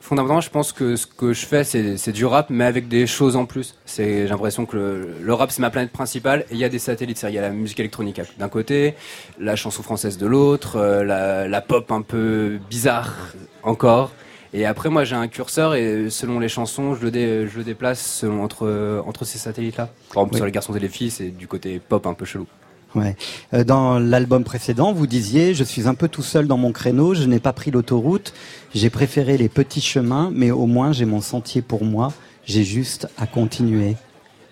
fondamentalement, 0.00 0.40
je 0.40 0.50
pense 0.50 0.72
que 0.72 0.96
ce 0.96 1.06
que 1.06 1.32
je 1.32 1.44
fais, 1.46 1.64
c'est 1.64 2.12
du 2.12 2.24
rap, 2.24 2.48
mais 2.50 2.64
avec 2.64 2.88
des 2.88 3.06
choses 3.06 3.36
en 3.36 3.44
plus. 3.44 3.74
J'ai 3.96 4.26
l'impression 4.26 4.64
que 4.66 4.76
le, 4.76 5.08
le 5.22 5.34
rap 5.34 5.50
c'est 5.50 5.60
ma 5.60 5.70
planète 5.70 5.90
principale 5.92 6.40
et 6.50 6.54
il 6.54 6.58
y 6.58 6.64
a 6.64 6.68
des 6.68 6.78
satellites. 6.78 7.22
Il 7.28 7.34
y 7.34 7.38
a 7.38 7.42
la 7.42 7.50
musique 7.50 7.80
électronique 7.80 8.20
d'un 8.38 8.48
côté, 8.48 8.94
la 9.38 9.56
chanson 9.56 9.82
française 9.82 10.16
de 10.16 10.26
l'autre, 10.26 10.76
euh, 10.76 11.04
la, 11.04 11.48
la 11.48 11.60
pop 11.60 11.90
un 11.90 12.02
peu 12.02 12.58
bizarre 12.70 13.14
encore. 13.62 14.12
Et 14.54 14.64
après, 14.64 14.88
moi, 14.88 15.04
j'ai 15.04 15.16
un 15.16 15.28
curseur 15.28 15.74
et 15.74 16.08
selon 16.08 16.38
les 16.38 16.48
chansons, 16.48 16.94
je 16.94 17.02
le, 17.02 17.10
dé- 17.10 17.46
je 17.46 17.58
le 17.58 17.64
déplace 17.64 18.00
selon, 18.00 18.42
entre, 18.42 19.02
entre 19.06 19.24
ces 19.26 19.38
satellites-là. 19.38 19.86
Par 20.14 20.22
exemple, 20.22 20.30
Oui. 20.34 20.36
sur 20.38 20.46
les 20.46 20.52
garçons 20.52 20.74
et 20.74 20.80
les 20.80 20.88
filles, 20.88 21.10
c'est 21.10 21.28
du 21.30 21.46
côté 21.48 21.78
pop 21.78 22.06
un 22.06 22.14
peu 22.14 22.24
chelou. 22.24 22.46
Ouais. 22.94 23.16
Euh, 23.52 23.64
Dans 23.64 23.98
l'album 23.98 24.42
précédent, 24.44 24.92
vous 24.92 25.06
disiez 25.06 25.54
Je 25.54 25.64
suis 25.64 25.86
un 25.88 25.94
peu 25.94 26.08
tout 26.08 26.22
seul 26.22 26.46
dans 26.46 26.56
mon 26.56 26.72
créneau, 26.72 27.14
je 27.14 27.24
n'ai 27.24 27.40
pas 27.40 27.52
pris 27.52 27.70
l'autoroute, 27.70 28.32
j'ai 28.74 28.88
préféré 28.90 29.36
les 29.36 29.48
petits 29.48 29.80
chemins, 29.82 30.30
mais 30.32 30.50
au 30.50 30.66
moins 30.66 30.92
j'ai 30.92 31.04
mon 31.04 31.20
sentier 31.20 31.60
pour 31.62 31.84
moi, 31.84 32.12
j'ai 32.44 32.64
juste 32.64 33.08
à 33.18 33.26
continuer. 33.26 33.96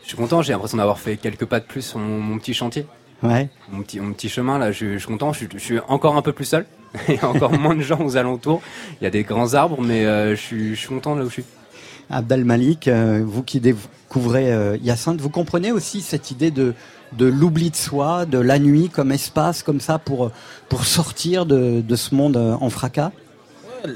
Je 0.03 0.09
suis 0.09 0.17
content, 0.17 0.43
j'ai 0.43 0.53
l'impression 0.53 0.77
d'avoir 0.77 0.99
fait 0.99 1.17
quelques 1.17 1.47
pas 1.47 1.61
de 1.61 1.65
plus 1.65 1.81
sur 1.83 1.99
mon, 1.99 2.21
mon 2.21 2.39
petit 2.39 2.53
chantier. 2.53 2.87
Ouais. 3.23 3.49
Mon 3.73 3.81
petit, 3.83 4.01
mon 4.01 4.13
petit 4.13 4.29
chemin, 4.29 4.59
là, 4.59 4.71
je, 4.71 4.93
je 4.95 4.99
suis 4.99 5.07
content, 5.07 5.33
je, 5.33 5.39
suis- 5.39 5.49
je 5.55 5.59
suis 5.59 5.79
encore 5.89 6.17
un 6.17 6.23
peu 6.23 6.33
plus 6.33 6.45
seul. 6.45 6.67
Il 7.09 7.15
y 7.15 7.19
a 7.19 7.29
encore 7.29 7.53
moins 7.59 7.75
de 7.75 7.81
gens 7.81 8.01
aux 8.05 8.17
alentours. 8.19 8.61
Il 9.01 9.05
y 9.05 9.07
a 9.07 9.11
des 9.11 9.23
grands 9.23 9.55
arbres, 9.55 9.81
mais 9.81 10.05
euh, 10.05 10.37
je, 10.37 10.41
suis, 10.41 10.75
je 10.75 10.81
suis 10.81 10.89
content 10.89 11.15
là 11.15 11.23
où 11.25 11.29
je 11.29 11.33
suis. 11.35 11.45
Abdel 12.11 12.45
Malik, 12.45 12.87
euh, 12.87 13.23
vous 13.25 13.43
qui 13.43 13.61
découvrez 13.61 14.53
euh, 14.53 14.77
Hyacinthe, 14.83 15.23
vous 15.23 15.31
comprenez 15.31 15.73
aussi 15.73 16.03
cette 16.03 16.31
idée 16.31 16.51
de, 16.51 16.75
de 17.17 17.27
l'oubli 17.27 17.71
de 17.71 17.77
soi, 17.77 18.27
de 18.27 18.39
la 18.39 18.59
nuit 18.59 18.89
comme 18.89 19.13
espace, 19.13 19.63
comme 19.63 19.81
ça, 19.81 19.99
pour, 19.99 20.31
pour 20.69 20.85
sortir 20.85 21.47
de, 21.47 21.81
de 21.81 21.97
ce 21.97 22.15
monde 22.15 22.37
euh, 22.37 22.57
en 22.61 22.71
fracas 22.71 23.11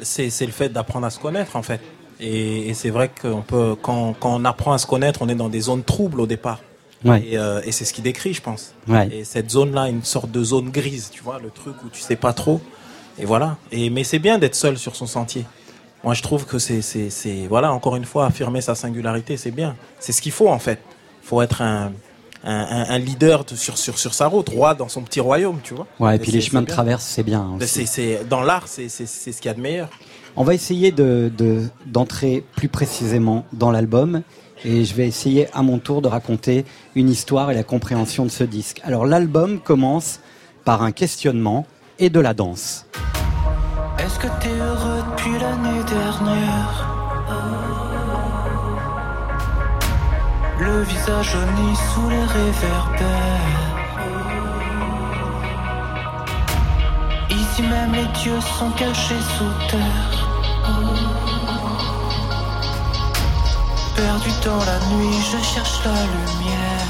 c'est 0.03 0.31
c'est 0.31 0.47
le 0.47 0.53
fait 0.53 0.69
d'apprendre 0.69 1.07
à 1.07 1.11
se 1.11 1.19
connaître 1.19 1.57
en 1.57 1.63
fait. 1.63 1.81
Et, 2.21 2.69
et 2.69 2.75
c'est 2.75 2.91
vrai 2.91 3.11
qu'on 3.21 3.43
peut, 3.43 3.77
quand, 3.81 4.15
quand 4.19 4.35
on 4.35 4.45
apprend 4.45 4.73
à 4.73 4.79
se 4.79 4.87
connaître, 4.87 5.23
on 5.23 5.29
est 5.29 5.37
dans 5.37 5.49
des 5.49 5.61
zones 5.61 5.85
troubles 5.85 6.21
au 6.21 6.27
départ. 6.27 6.61
Ouais. 7.05 7.25
Et, 7.25 7.39
euh, 7.39 7.61
et 7.65 7.71
c'est 7.71 7.85
ce 7.85 7.95
qui 7.95 8.03
décrit, 8.03 8.35
je 8.35 8.43
pense. 8.43 8.75
Ouais. 8.89 9.09
Et 9.13 9.25
cette 9.25 9.51
zone-là, 9.51 9.89
une 9.89 10.03
sorte 10.03 10.31
de 10.33 10.43
zone 10.43 10.71
grise, 10.71 11.11
tu 11.13 11.23
vois, 11.23 11.39
le 11.39 11.51
truc 11.51 11.77
où 11.85 11.89
tu 11.91 12.01
sais 12.01 12.17
pas 12.17 12.33
trop. 12.33 12.61
Et 13.21 13.25
voilà. 13.25 13.57
Et 13.71 13.89
mais 13.91 14.03
c'est 14.03 14.19
bien 14.19 14.39
d'être 14.39 14.57
seul 14.57 14.79
sur 14.79 14.97
son 14.97 15.07
sentier. 15.07 15.45
Moi, 16.03 16.15
je 16.15 16.23
trouve 16.23 16.45
que 16.45 16.59
c'est, 16.59 16.83
c'est, 16.83 17.11
c'est, 17.11 17.47
voilà, 17.49 17.73
encore 17.73 17.97
une 17.97 18.05
fois, 18.05 18.27
affirmer 18.27 18.61
sa 18.61 18.75
singularité, 18.75 19.37
c'est 19.37 19.51
bien. 19.51 19.77
C'est 20.01 20.13
ce 20.13 20.21
qu'il 20.21 20.33
faut 20.33 20.49
en 20.49 20.59
fait. 20.59 20.81
Il 21.23 21.29
faut 21.29 21.41
être 21.43 21.63
un, 21.63 21.93
un, 22.45 22.55
un- 22.55 22.91
un 22.91 22.99
leader 22.99 23.45
de- 23.45 23.55
sur, 23.57 23.77
sur, 23.79 23.99
sur 23.99 24.15
sa 24.15 24.27
route, 24.27 24.49
roi 24.49 24.75
dans 24.75 24.89
son 24.89 25.03
petit 25.03 25.21
royaume, 25.21 25.59
tu 25.63 25.75
vois. 25.75 25.87
Ouais, 26.01 26.17
et 26.17 26.19
puis 26.19 26.31
les 26.33 26.41
chemins 26.41 26.63
de 26.63 26.67
traverse, 26.67 27.05
c'est 27.05 27.23
bien. 27.23 27.51
aussi. 27.57 27.69
C'est, 27.69 27.87
c'est, 27.87 28.29
dans 28.29 28.43
l'art, 28.43 28.69
c'est, 28.69 28.89
c'est, 28.89 29.07
c'est 29.07 29.33
ce 29.33 29.41
qu'il 29.41 29.49
y 29.49 29.53
a 29.53 29.55
de 29.55 29.61
meilleur. 29.61 29.89
On 30.37 30.45
va 30.45 30.55
essayer 30.55 30.93
de, 30.93 31.31
de- 31.37 31.65
d'entrer 31.87 32.45
plus 32.57 32.69
précisément 32.69 33.45
dans 33.53 33.71
l'album 33.73 34.23
et 34.65 34.85
je 34.85 34.95
vais 34.95 35.07
essayer 35.09 35.49
à 35.53 35.63
mon 35.63 35.79
tour 35.79 36.01
de 36.03 36.09
raconter 36.09 36.65
une 36.95 37.09
histoire 37.11 37.51
et 37.51 37.55
la 37.55 37.65
compréhension 37.65 38.25
de 38.25 38.31
ce 38.31 38.45
disque. 38.45 38.81
Alors 38.85 39.05
l'album 39.07 39.59
commence 39.61 40.21
par 40.65 40.83
un 40.83 40.93
questionnement 40.93 41.67
et 41.99 42.11
de 42.11 42.21
la 42.21 42.35
danse. 42.35 42.87
Est-ce 43.99 44.19
que 44.21 44.29
t'es 44.41 44.51
heureux 44.51 44.98
Le 50.61 50.83
visage 50.83 51.33
jauni 51.33 51.77
sous 51.77 52.09
les 52.11 52.25
réverbères 52.25 53.09
Ici 57.31 57.63
même 57.63 57.93
les 57.93 58.07
dieux 58.21 58.41
sont 58.59 58.71
cachés 58.73 59.23
sous 59.37 59.69
terre 59.71 60.29
Perdu 63.95 64.31
dans 64.45 64.65
la 64.65 64.79
nuit, 64.97 65.19
je 65.33 65.39
cherche 65.45 65.85
la 65.85 65.93
lumière 65.93 66.89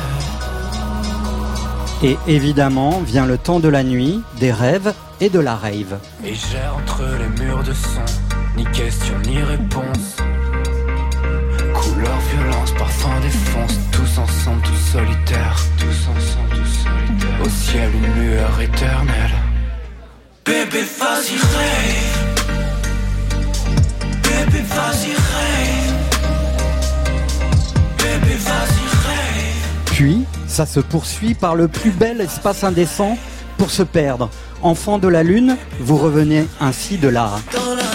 Et 2.03 2.19
évidemment 2.27 3.01
vient 3.01 3.27
le 3.27 3.37
temps 3.37 3.61
de 3.61 3.69
la 3.69 3.83
nuit, 3.83 4.23
des 4.41 4.53
rêves 4.53 4.95
et 5.21 5.29
de 5.29 5.41
la 5.41 5.57
rave. 5.57 5.99
Et 6.25 6.35
j'ai 6.35 6.67
entre 6.75 7.03
les 7.03 7.45
murs 7.45 7.63
de 7.65 7.73
son, 7.73 8.05
ni 8.57 8.65
question 8.67 9.19
ni 9.27 9.43
réponse. 9.43 10.17
Violence, 12.31 12.73
parfum, 12.73 13.21
défonce, 13.21 13.79
tous 13.93 14.19
ensemble, 14.19 14.63
tous 14.63 14.93
solitaires, 14.93 15.57
tous 15.79 16.09
ensemble, 16.09 16.51
tous 16.51 16.73
solitaires. 16.85 17.41
Au 17.45 17.49
ciel, 17.49 17.91
une 17.95 18.23
lueur 18.23 18.61
éternelle. 18.61 19.35
Bébé, 20.45 20.85
vas-y, 20.99 21.37
rêve. 21.37 22.19
Bébé, 24.23 24.65
vas-y, 24.69 25.11
rêve. 25.11 25.95
Bébé, 27.99 28.35
vas-y, 28.37 28.87
rêve. 29.07 29.85
Puis, 29.87 30.25
ça 30.47 30.67
se 30.67 30.81
poursuit 30.81 31.35
par 31.35 31.55
le 31.55 31.69
plus 31.69 31.91
bel 31.91 32.21
espace 32.21 32.65
indécent 32.65 33.17
pour 33.59 33.71
se 33.71 33.83
perdre. 33.83 34.31
Enfant 34.63 34.99
de 34.99 35.09
la 35.09 35.23
lune, 35.23 35.57
vous 35.81 35.97
revenez 35.97 36.47
ainsi 36.61 36.99
de 36.99 37.09
là. 37.09 37.31
Dans 37.53 37.75
la 37.75 37.88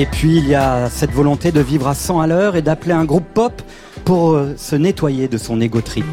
Et 0.00 0.06
puis, 0.06 0.36
il 0.36 0.46
y 0.46 0.54
a 0.54 0.88
cette 0.88 1.10
volonté 1.10 1.50
de 1.50 1.58
vivre 1.58 1.88
à 1.88 1.94
100 1.94 2.20
à 2.20 2.28
l'heure 2.28 2.54
et 2.54 2.62
d'appeler 2.62 2.92
un 2.92 3.04
groupe 3.04 3.26
pop 3.34 3.60
pour 4.04 4.34
euh, 4.34 4.54
se 4.56 4.76
nettoyer 4.76 5.26
de 5.26 5.38
son 5.38 5.60
ego 5.60 5.80
trip. 5.80 6.06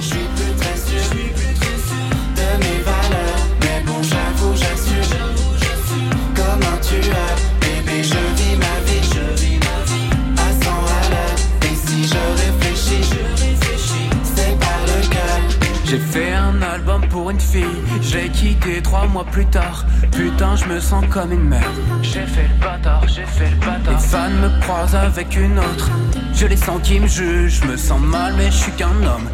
Une 17.35 17.41
fille, 17.41 17.81
j'ai 18.01 18.29
quitté 18.29 18.81
trois 18.81 19.07
mois 19.07 19.25
plus 19.25 19.45
tard. 19.45 19.85
Putain, 20.11 20.55
je 20.55 20.65
me 20.65 20.79
sens 20.79 21.03
comme 21.11 21.31
une 21.33 21.43
merde. 21.43 21.63
J'ai 22.01 22.25
fait 22.25 22.47
le 22.47 22.61
bâtard, 22.61 23.05
j'ai 23.07 23.25
fait 23.25 23.49
le 23.49 23.57
bâtard. 23.57 23.93
Les 23.93 24.07
fans 24.07 24.29
me 24.29 24.61
croisent 24.61 24.95
avec 24.95 25.35
une 25.35 25.59
autre. 25.59 25.89
Je 26.33 26.47
les 26.47 26.55
sens 26.55 26.79
qui 26.81 26.99
me 26.99 27.07
jugent, 27.07 27.61
je 27.61 27.67
me 27.67 27.77
sens 27.77 27.99
mal, 27.99 28.33
mais 28.37 28.45
je 28.45 28.57
suis 28.57 28.71
qu'un 28.73 28.89
homme. 29.03 29.27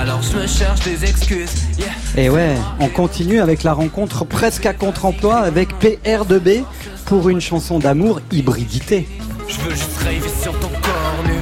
Alors 0.00 0.22
je 0.22 0.36
me 0.36 0.46
cherche 0.46 0.80
des 0.80 1.04
excuses. 1.04 1.54
Yeah. 1.78 1.86
Et 2.16 2.30
ouais, 2.30 2.56
on 2.80 2.88
continue 2.88 3.40
avec 3.40 3.62
la 3.62 3.72
rencontre 3.72 4.24
presque 4.24 4.66
à 4.66 4.74
contre-emploi 4.74 5.36
avec 5.36 5.68
PR2B 5.80 6.64
pour 7.06 7.28
une 7.28 7.40
chanson 7.40 7.78
d'amour 7.78 8.20
hybridité. 8.32 9.06
Je 9.46 9.60
veux 9.60 9.70
juste 9.70 9.98
rêver 9.98 10.28
sur 10.42 10.58
ton 10.58 10.68
corps 10.68 11.24
nu 11.26 11.34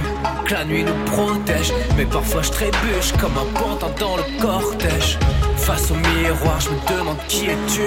Que 0.44 0.55
la 0.55 0.64
nuit 0.64 0.82
nous 0.82 1.05
protège 1.12 1.72
Mais 1.97 2.05
parfois 2.05 2.43
je 2.43 2.51
trébuche 2.51 3.12
comme 3.20 3.30
un 3.39 3.60
pantin 3.60 3.86
dans 4.01 4.16
le 4.16 4.24
cortège 4.43 5.18
Face 5.62 5.93
au 5.93 5.94
miroir 5.94 6.59
je 6.60 6.70
me 6.70 6.98
demande 6.98 7.18
qui 7.28 7.47
es-tu 7.47 7.82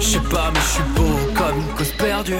Je 0.00 0.04
sais 0.04 0.18
pas 0.18 0.50
mais 0.52 0.60
je 0.60 0.66
suis 0.66 0.82
beau 0.96 1.16
comme 1.36 1.58
une 1.58 1.74
cause 1.76 1.92
perdue 1.92 2.34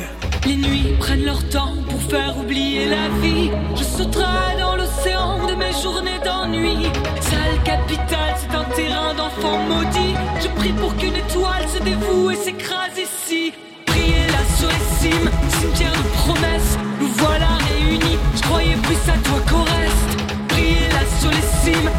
Les 0.44 0.56
nuits 0.56 0.96
prennent 0.98 1.24
leur 1.24 1.48
temps 1.48 1.74
pour 1.88 2.02
faire 2.10 2.36
oublier 2.36 2.86
la 2.88 3.08
vie. 3.20 3.52
Je 3.76 3.84
sauterai 3.84 4.58
dans 4.58 4.74
l'océan 4.74 5.46
de 5.46 5.54
mes 5.54 5.72
journées 5.80 6.18
d'ennui. 6.24 6.90
Sale 7.20 7.62
capitale, 7.64 8.34
c'est 8.36 8.56
un 8.56 8.64
terrain 8.74 9.14
d'enfants 9.14 9.60
maudits. 9.68 10.16
Je 10.40 10.48
prie 10.58 10.72
pour 10.72 10.96
qu'une 10.96 11.14
étoile 11.14 11.68
se 11.72 11.80
dévoue 11.80 12.32
et 12.32 12.36
s'écrase 12.36 12.98
ici. 12.98 13.52
Priez 13.86 14.26
là 14.26 14.42
sur 14.58 14.68
les 14.68 15.10
cimes, 15.10 15.30
cimetière 15.60 15.92
de 15.92 16.08
promesses. 16.18 16.78
Nous 17.00 17.12
voilà 17.18 17.48
réunis. 17.70 18.18
Je 18.34 18.42
croyais 18.42 18.76
plus 18.76 19.02
à 19.08 19.16
toi 19.28 19.38
qu'au 19.48 19.62
reste. 19.62 20.10
Priez 20.48 20.88
là 20.88 21.04
sur 21.20 21.30
les 21.30 21.46
cimes, 21.62 21.90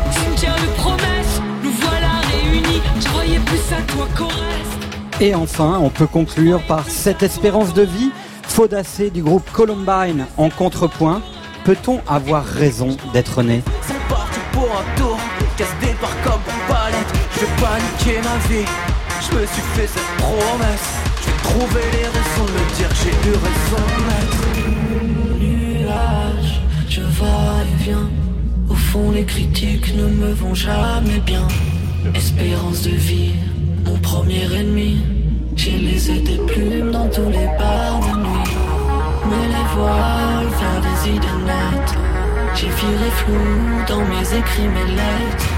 Et 5.22 5.36
enfin, 5.36 5.80
on 5.82 5.90
peut 5.90 6.08
conclure 6.08 6.62
par 6.64 6.90
cette 6.90 7.24
espérance 7.24 7.74
de 7.74 7.84
vie, 7.84 8.12
Faudacé 8.44 9.10
du 9.10 9.24
groupe 9.24 9.50
Columbine 9.52 10.26
en 10.38 10.50
contrepoint. 10.50 11.22
Peut-on 11.64 12.02
avoir 12.08 12.44
raison 12.44 12.98
d'être 13.14 13.42
né? 13.42 13.64
C'est 13.82 14.08
parti 14.10 14.40
pour 14.52 14.64
un 14.66 14.98
tour 14.98 15.18
Casse 15.58 15.68
des 15.82 15.94
parts 15.94 16.22
comme 16.24 16.42
pour 16.42 16.76
palette. 16.76 17.08
Je 17.36 17.40
vais 17.42 17.52
paniquer 17.62 18.20
ma 18.28 18.38
vie 18.48 18.66
Je 19.22 19.36
me 19.38 19.46
suis 19.46 19.62
fait 19.76 19.88
cette 19.88 20.18
promesse. 20.18 20.90
Je 21.22 21.26
vais 21.30 21.38
trouver 21.44 21.82
les 21.94 22.06
raisons 22.06 22.46
de 22.46 22.52
me 22.52 22.76
dire 22.76 22.90
que 22.90 22.96
j'ai 22.96 23.30
eu 23.30 23.34
raison 23.34 23.84
maître 24.08 24.44
Nuage, 25.40 26.62
je 26.90 27.02
vais 27.02 27.08
et 27.08 27.84
viens. 27.84 28.10
Au 28.70 28.76
fond 28.76 29.12
les 29.12 29.26
critiques 29.26 29.96
ne 29.96 30.08
me 30.08 30.34
vont 30.34 30.54
jamais 30.56 31.20
bien. 31.26 31.48
Espérance 32.14 32.82
de 32.84 32.90
vie, 32.90 33.34
premier 34.14 34.46
ennemi 34.60 34.98
J'ai 35.56 35.78
laissé 35.78 36.20
des 36.20 36.38
plumes 36.46 36.92
dans 36.92 37.10
tous 37.10 37.30
les 37.30 37.48
bars 37.58 38.00
de 38.00 38.20
nuit 38.20 38.54
fermer 39.34 39.48
les 39.48 39.76
voiles, 39.76 40.50
faire 40.60 40.82
des 40.82 41.10
idées 41.10 41.44
nettes. 41.46 41.96
J'ai 42.56 42.68
viré 42.68 43.10
flou 43.12 43.34
dans 43.88 44.06
mes 44.06 44.38
écrits, 44.38 44.68
mes 44.68 44.92
lettres. 44.92 45.50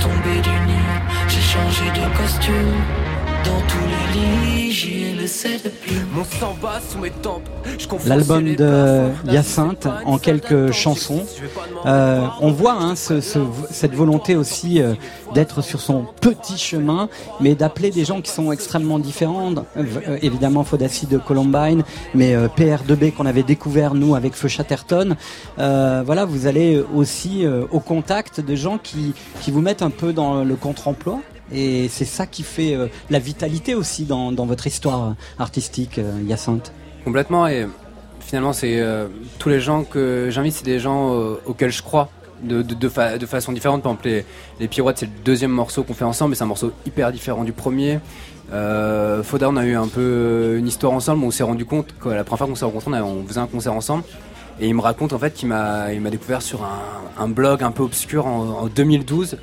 Tombé 0.00 0.40
du 0.40 0.50
nid, 0.66 0.88
j'ai 1.28 1.40
changé 1.40 1.84
de 1.90 2.16
costume. 2.16 3.07
Dans 3.44 3.60
tous 3.66 3.86
les 3.86 4.20
lits, 4.20 4.72
j'y 4.72 5.04
ai 5.04 5.12
laissé 5.14 5.58
des 5.62 5.70
plumes. 5.70 6.06
Mon 6.14 6.24
sang 6.24 6.56
bat 6.60 6.80
sous 6.86 6.98
mes 6.98 7.10
tempes. 7.10 7.42
Je 7.78 7.86
confonds 7.86 8.08
L'album 8.08 8.54
de. 8.54 9.08
Hyacinthe 9.30 9.86
en 10.04 10.18
quelques 10.18 10.72
chansons. 10.72 11.24
Euh, 11.86 12.26
on 12.40 12.50
voit 12.50 12.72
hein, 12.74 12.96
ce- 12.96 13.20
ce- 13.20 13.38
cette 13.70 13.94
volonté 13.94 14.34
aussi 14.36 14.80
euh, 14.82 14.94
d'être 15.34 15.62
sur 15.62 15.80
son 15.80 16.06
petit 16.20 16.58
chemin, 16.58 17.08
mais 17.40 17.54
d'appeler 17.54 17.90
des 17.90 18.04
gens 18.04 18.20
qui 18.20 18.30
sont 18.30 18.50
extrêmement 18.52 18.98
différents. 18.98 19.52
Euh, 19.76 20.18
évidemment, 20.22 20.64
Fodassi 20.64 21.06
de 21.06 21.18
Columbine, 21.18 21.84
mais 22.14 22.34
euh, 22.34 22.48
PR2B 22.48 23.12
qu'on 23.12 23.26
avait 23.26 23.42
découvert 23.44 23.94
nous 23.94 24.14
avec 24.14 24.34
Feu 24.34 24.48
Chatterton. 24.48 25.14
Euh, 25.58 26.02
voilà, 26.04 26.24
vous 26.24 26.46
allez 26.46 26.82
aussi 26.94 27.44
euh, 27.46 27.64
au 27.70 27.80
contact 27.80 28.40
de 28.40 28.54
gens 28.56 28.78
qui, 28.78 29.14
qui 29.40 29.50
vous 29.50 29.60
mettent 29.60 29.82
un 29.82 29.90
peu 29.90 30.12
dans 30.12 30.42
le 30.42 30.56
contre-emploi. 30.56 31.20
Et 31.52 31.88
c'est 31.88 32.04
ça 32.04 32.26
qui 32.26 32.42
fait 32.42 32.74
euh, 32.74 32.88
la 33.10 33.18
vitalité 33.18 33.74
aussi 33.74 34.04
dans, 34.04 34.32
votre 34.46 34.66
histoire 34.66 35.14
artistique, 35.38 35.98
euh. 35.98 36.12
Complètement 37.04 37.46
et 37.46 37.66
finalement 38.20 38.52
c'est 38.52 38.80
euh, 38.80 39.06
tous 39.38 39.48
les 39.48 39.60
gens 39.60 39.84
que 39.84 40.28
j'invite 40.30 40.52
c'est 40.54 40.64
des 40.64 40.78
gens 40.78 41.14
euh, 41.14 41.40
auxquels 41.46 41.70
je 41.72 41.82
crois 41.82 42.10
de, 42.42 42.60
de, 42.62 42.74
de, 42.74 42.88
fa- 42.88 43.16
de 43.16 43.24
façon 43.26 43.52
différente. 43.52 43.82
Par 43.82 43.92
exemple 43.92 44.08
les, 44.08 44.24
les 44.60 44.68
Pirouettes 44.68 44.98
c'est 44.98 45.06
le 45.06 45.12
deuxième 45.24 45.50
morceau 45.50 45.82
qu'on 45.84 45.94
fait 45.94 46.04
ensemble 46.04 46.30
mais 46.30 46.36
c'est 46.36 46.44
un 46.44 46.48
morceau 46.48 46.72
hyper 46.86 47.10
différent 47.12 47.44
du 47.44 47.52
premier. 47.52 48.00
Euh, 48.52 49.22
Foda 49.22 49.48
on 49.48 49.56
a 49.56 49.64
eu 49.64 49.74
un 49.76 49.88
peu 49.88 50.56
une 50.58 50.66
histoire 50.66 50.92
ensemble 50.92 51.24
on 51.24 51.30
s'est 51.30 51.42
rendu 51.42 51.64
compte 51.64 51.94
que 51.98 52.08
la 52.10 52.24
première 52.24 52.38
fois 52.38 52.46
qu'on 52.48 52.54
s'est 52.54 52.64
rencontrés 52.64 53.00
on, 53.00 53.24
faisait 53.26 53.40
un 53.40 53.46
concert 53.46 53.72
ensemble 53.74 54.04
et 54.60 54.66
il 54.68 54.74
me 54.74 54.80
raconte 54.80 55.12
en 55.12 55.18
fait 55.18 55.32
qu'il 55.34 55.48
m'a 55.48 55.88
découvert 56.10 56.42
sur 56.42 56.60
un, 57.18 57.28
blog 57.28 57.62
un 57.62 57.70
peu 57.70 57.82
obscur 57.82 58.26
en 58.26 58.66
2012 58.66 59.36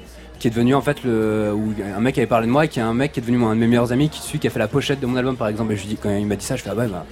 qui 0.45 0.49
est 0.49 0.51
devenu 0.51 0.75
en 0.75 0.81
fait 0.81 1.03
le 1.03 1.51
où 1.55 1.73
un 1.83 1.99
mec 1.99 2.19
avait 2.19 2.27
parlé 2.27 2.45
de 2.45 2.51
moi 2.51 2.65
et 2.65 2.67
qui 2.67 2.77
est 2.77 2.83
un 2.83 2.93
mec 2.93 3.13
qui 3.13 3.19
est 3.19 3.23
devenu 3.23 3.43
un 3.43 3.55
de 3.55 3.59
mes 3.59 3.65
meilleurs 3.65 3.91
amis 3.91 4.09
qui 4.09 4.21
celui 4.21 4.37
qui 4.37 4.45
a 4.45 4.51
fait 4.51 4.59
la 4.59 4.67
pochette 4.67 4.99
de 4.99 5.07
mon 5.07 5.15
album 5.15 5.35
par 5.35 5.47
exemple. 5.47 5.73
Et 5.73 5.75
je 5.75 5.81
lui 5.81 5.89
dis 5.89 5.97
quand 5.97 6.15
il 6.15 6.27
m'a 6.27 6.35
dit 6.35 6.45
ça 6.45 6.55
je 6.55 6.61
fais 6.61 6.69
ah 6.69 6.75
ouais 6.75 6.85
bah 6.87 7.03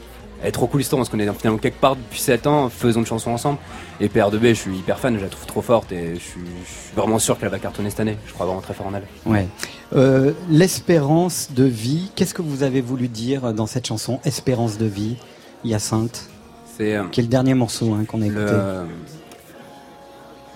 elle 0.43 0.49
est 0.49 0.51
trop 0.51 0.68
cool 0.68 0.81
l'histoire 0.81 1.01
on 1.01 1.03
se 1.03 1.10
connaît 1.10 1.27
finalement 1.34 1.57
quelque 1.57 1.80
part 1.80 1.95
depuis 1.95 2.19
7 2.19 2.45
ans 2.45 2.69
faisons 2.69 2.99
une 2.99 3.07
chanson 3.07 3.31
ensemble. 3.31 3.57
Et 3.99 4.07
PR2B 4.07 4.49
je 4.49 4.53
suis 4.53 4.77
hyper 4.77 4.99
fan 4.99 5.18
je 5.18 5.23
la 5.23 5.30
trouve 5.30 5.47
trop 5.47 5.64
forte 5.64 5.91
et 5.91 6.14
je 6.14 6.19
suis, 6.19 6.41
je 6.41 6.69
suis 6.69 6.95
vraiment 6.95 7.18
sûr 7.18 7.39
qu'elle 7.39 7.49
va 7.49 7.57
cartonner 7.57 7.89
cette 7.89 8.01
année. 8.01 8.18
Je 8.27 8.34
crois 8.34 8.45
vraiment 8.45 8.61
très 8.61 8.76
fort 8.76 8.85
en 8.85 8.93
elle. 8.93 9.03
Ouais. 9.26 9.47
Euh, 9.95 10.34
L'espérance 10.51 11.49
de 11.55 11.64
vie, 11.64 12.11
qu'est-ce 12.15 12.35
que 12.35 12.43
vous 12.43 12.61
avez 12.61 12.81
voulu 12.81 13.07
dire 13.07 13.51
dans 13.51 13.65
cette 13.65 13.88
chanson 13.88 14.19
Espérance 14.26 14.77
de 14.77 14.85
vie, 14.85 15.15
Hyacinthe? 15.64 16.30
C'est 16.77 16.95
euh, 16.95 17.03
Qui 17.11 17.22
est 17.22 17.23
le 17.23 17.30
dernier 17.30 17.55
morceau 17.55 17.93
hein, 17.95 18.03
qu'on 18.07 18.22
a 18.22 18.26
écouté. 18.26 18.41
euh, 18.47 18.84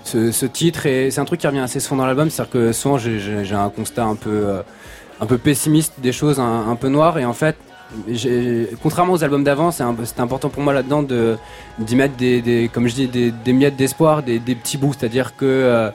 ce, 0.08 0.46
titre 0.46 0.86
et 0.86 1.12
c'est 1.12 1.20
un 1.20 1.26
truc 1.26 1.40
qui 1.40 1.48
revient 1.48 1.60
assez 1.60 1.80
souvent 1.80 1.98
dans 1.98 2.06
l'album 2.06 2.30
c'est 2.30 2.42
à 2.42 2.46
dire 2.46 2.52
que 2.52 2.72
souvent 2.72 2.98
j'ai- 2.98 3.54
un 3.54 3.70
constat 3.70 4.06
un 4.06 4.16
peu 4.16 4.30
euh, 4.30 4.62
un 5.20 5.26
peu 5.26 5.38
pessimiste 5.38 5.94
des 6.00 6.12
choses 6.12 6.40
un, 6.40 6.76
peu 6.76 6.90
noires 6.90 7.18
et 7.18 7.26
en 7.26 7.34
fait 7.34 7.58
contrairement 8.82 9.14
aux 9.14 9.24
albums 9.24 9.44
d'avant 9.44 9.72
c'est 9.72 9.84
important 10.20 10.50
pour 10.50 10.62
moi 10.62 10.74
là-dedans 10.74 11.04
de 11.04 11.38
d'y 11.80 11.96
mettre 11.96 12.16
des, 12.16 12.70
comme 12.74 12.88
je 12.88 12.96
dis 12.96 13.08
des, 13.08 13.54
miettes 13.54 13.76
d'espoir 13.76 14.24
des, 14.24 14.40
petits 14.40 14.78
bouts. 14.78 14.94
C'est 14.98 15.06
à 15.06 15.10
dire 15.10 15.36
que 15.36 15.46
euh, 15.46 15.90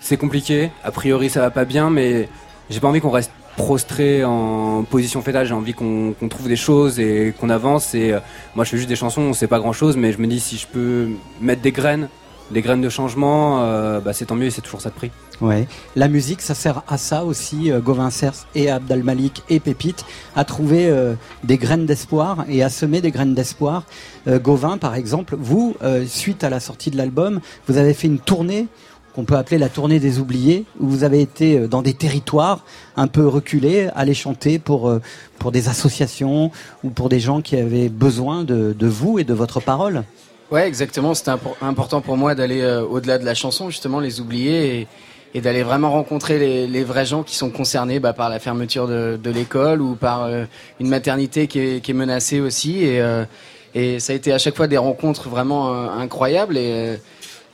c'est 0.00 0.16
compliqué. 0.16 0.70
A 0.84 0.90
priori 0.90 1.30
ça 1.30 1.40
va 1.40 1.50
pas 1.50 1.64
bien 1.64 1.90
mais 1.90 2.28
j'ai 2.68 2.80
pas 2.80 2.88
envie 2.88 3.00
qu'on 3.00 3.10
reste 3.10 3.32
prostré 3.56 4.22
en 4.24 4.84
position 4.84 5.22
fétale. 5.22 5.46
J'ai 5.46 5.54
envie 5.54 5.74
qu'on 5.74 6.12
qu'on 6.12 6.28
trouve 6.28 6.48
des 6.48 6.56
choses 6.56 7.00
et 7.00 7.34
qu'on 7.38 7.50
avance. 7.50 7.94
Et 7.94 8.12
euh, 8.12 8.20
moi 8.54 8.64
je 8.64 8.70
fais 8.70 8.76
juste 8.76 8.88
des 8.88 8.96
chansons 8.96 9.22
on 9.22 9.32
sait 9.32 9.48
pas 9.48 9.58
grand 9.58 9.72
chose 9.72 9.96
mais 9.96 10.12
je 10.12 10.18
me 10.18 10.26
dis 10.26 10.40
si 10.40 10.56
je 10.58 10.66
peux 10.66 11.08
mettre 11.40 11.62
des 11.62 11.72
graines 11.72 12.08
des 12.50 12.62
graines 12.62 12.80
de 12.80 12.88
changement 12.88 13.62
euh, 13.62 14.00
bah, 14.00 14.12
c'est 14.12 14.26
tant 14.26 14.36
mieux 14.36 14.50
c'est 14.50 14.62
toujours 14.62 14.80
ça 14.80 14.90
de 14.90 14.94
prix 14.94 15.10
Ouais. 15.40 15.66
La 15.96 16.08
musique, 16.08 16.42
ça 16.42 16.54
sert 16.54 16.82
à 16.86 16.98
ça 16.98 17.24
aussi, 17.24 17.72
euh, 17.72 17.80
Gauvin 17.80 18.10
Cers 18.10 18.46
et 18.54 18.70
Abdal 18.70 19.02
Malik 19.02 19.42
et 19.48 19.58
Pépite, 19.58 20.04
à 20.36 20.44
trouver 20.44 20.88
euh, 20.88 21.14
des 21.44 21.56
graines 21.56 21.86
d'espoir 21.86 22.44
et 22.48 22.62
à 22.62 22.68
semer 22.68 23.00
des 23.00 23.10
graines 23.10 23.34
d'espoir. 23.34 23.84
Euh, 24.28 24.38
Gauvin, 24.38 24.76
par 24.76 24.94
exemple, 24.94 25.36
vous, 25.38 25.76
euh, 25.82 26.04
suite 26.06 26.44
à 26.44 26.50
la 26.50 26.60
sortie 26.60 26.90
de 26.90 26.98
l'album, 26.98 27.40
vous 27.66 27.78
avez 27.78 27.94
fait 27.94 28.06
une 28.06 28.18
tournée 28.18 28.66
qu'on 29.14 29.24
peut 29.24 29.36
appeler 29.36 29.58
la 29.58 29.68
tournée 29.70 29.98
des 29.98 30.18
oubliés, 30.20 30.66
où 30.78 30.86
vous 30.88 31.04
avez 31.04 31.22
été 31.22 31.58
euh, 31.58 31.68
dans 31.68 31.80
des 31.80 31.94
territoires 31.94 32.62
un 32.96 33.06
peu 33.06 33.26
reculés, 33.26 33.88
aller 33.94 34.14
chanter 34.14 34.58
pour, 34.58 34.92
pour 35.38 35.52
des 35.52 35.70
associations 35.70 36.50
ou 36.84 36.90
pour 36.90 37.08
des 37.08 37.18
gens 37.18 37.40
qui 37.40 37.56
avaient 37.56 37.88
besoin 37.88 38.44
de, 38.44 38.76
de 38.78 38.86
vous 38.86 39.18
et 39.18 39.24
de 39.24 39.32
votre 39.32 39.60
parole. 39.60 40.04
Ouais, 40.50 40.66
exactement. 40.66 41.14
C'était 41.14 41.30
impor- 41.30 41.56
important 41.62 42.00
pour 42.00 42.16
moi 42.16 42.34
d'aller 42.34 42.60
euh, 42.60 42.82
au-delà 42.82 43.18
de 43.18 43.24
la 43.24 43.34
chanson, 43.34 43.70
justement, 43.70 44.00
les 44.00 44.20
oublier 44.20 44.88
et, 45.34 45.40
d'aller 45.40 45.62
vraiment 45.62 45.92
rencontrer 45.92 46.66
les, 46.66 46.82
vrais 46.82 47.06
gens 47.06 47.22
qui 47.22 47.36
sont 47.36 47.50
concernés 47.50 48.00
bah, 48.00 48.12
par 48.12 48.28
la 48.28 48.40
fermeture 48.40 48.88
de, 48.88 49.30
l'école 49.30 49.80
ou 49.80 49.94
par 49.94 50.24
euh, 50.24 50.44
une 50.80 50.88
maternité 50.88 51.46
qui 51.46 51.60
est, 51.60 51.92
menacée 51.92 52.40
aussi. 52.40 52.82
Et, 52.82 53.00
euh, 53.00 53.24
et 53.72 54.00
ça 54.00 54.12
a 54.12 54.16
été 54.16 54.32
à 54.32 54.38
chaque 54.38 54.56
fois 54.56 54.66
des 54.66 54.76
rencontres 54.76 55.28
vraiment 55.28 55.70
incroyables. 55.92 56.58
Et, 56.58 56.98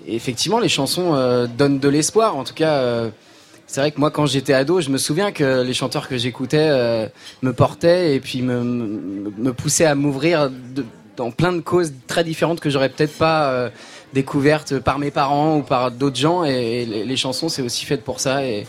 effectivement, 0.07 0.59
les 0.59 0.71
chansons 0.71 1.47
donnent 1.59 1.79
de 1.79 1.89
l'espoir. 1.91 2.35
En 2.35 2.45
tout 2.45 2.55
cas, 2.55 3.11
c'est 3.67 3.81
vrai 3.81 3.91
que 3.91 4.01
moi, 4.01 4.11
quand 4.11 4.25
j'étais 4.25 4.55
ado, 4.55 4.81
je 4.81 4.89
me 4.89 4.97
souviens 4.97 5.31
que 5.31 5.63
les 5.63 5.75
chanteurs 5.75 6.09
que 6.09 6.17
j'écoutais 6.17 7.11
me 7.43 7.53
portaient 7.53 8.15
et 8.15 8.21
puis 8.21 8.41
me, 8.41 9.53
poussaient 9.53 9.85
à 9.85 9.95
m'ouvrir 9.95 10.51
dans 11.17 11.31
plein 11.31 11.53
de 11.53 11.61
causes 11.61 11.93
très 12.07 12.25
différentes 12.25 12.61
que 12.61 12.71
j'aurais 12.71 12.89
peut-être 12.89 13.17
pas 13.17 13.51
euh, 13.51 13.71
découvertes 14.13 14.79
par 14.79 14.99
mes 14.99 15.11
parents 15.11 15.59
ou 15.59 15.63
par 15.63 15.91
d'autres 15.91 16.17
gens. 16.17 16.45
Et, 16.45 16.85
les, 16.85 17.17
chansons, 17.17 17.49
c'est 17.49 17.63
aussi 17.63 17.85
fait 17.85 17.99
pour 17.99 18.21
ça. 18.21 18.45
Et, 18.45 18.67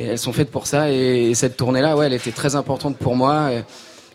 elles 0.00 0.18
sont 0.18 0.32
faites 0.32 0.50
pour 0.50 0.66
ça. 0.66 0.92
Et, 0.92 1.30
et 1.30 1.34
cette 1.34 1.56
tournée-là, 1.56 1.96
ouais, 1.96 2.06
elle 2.06 2.12
était 2.12 2.30
très 2.30 2.54
importante 2.54 2.96
pour 2.96 3.16
moi. 3.16 3.50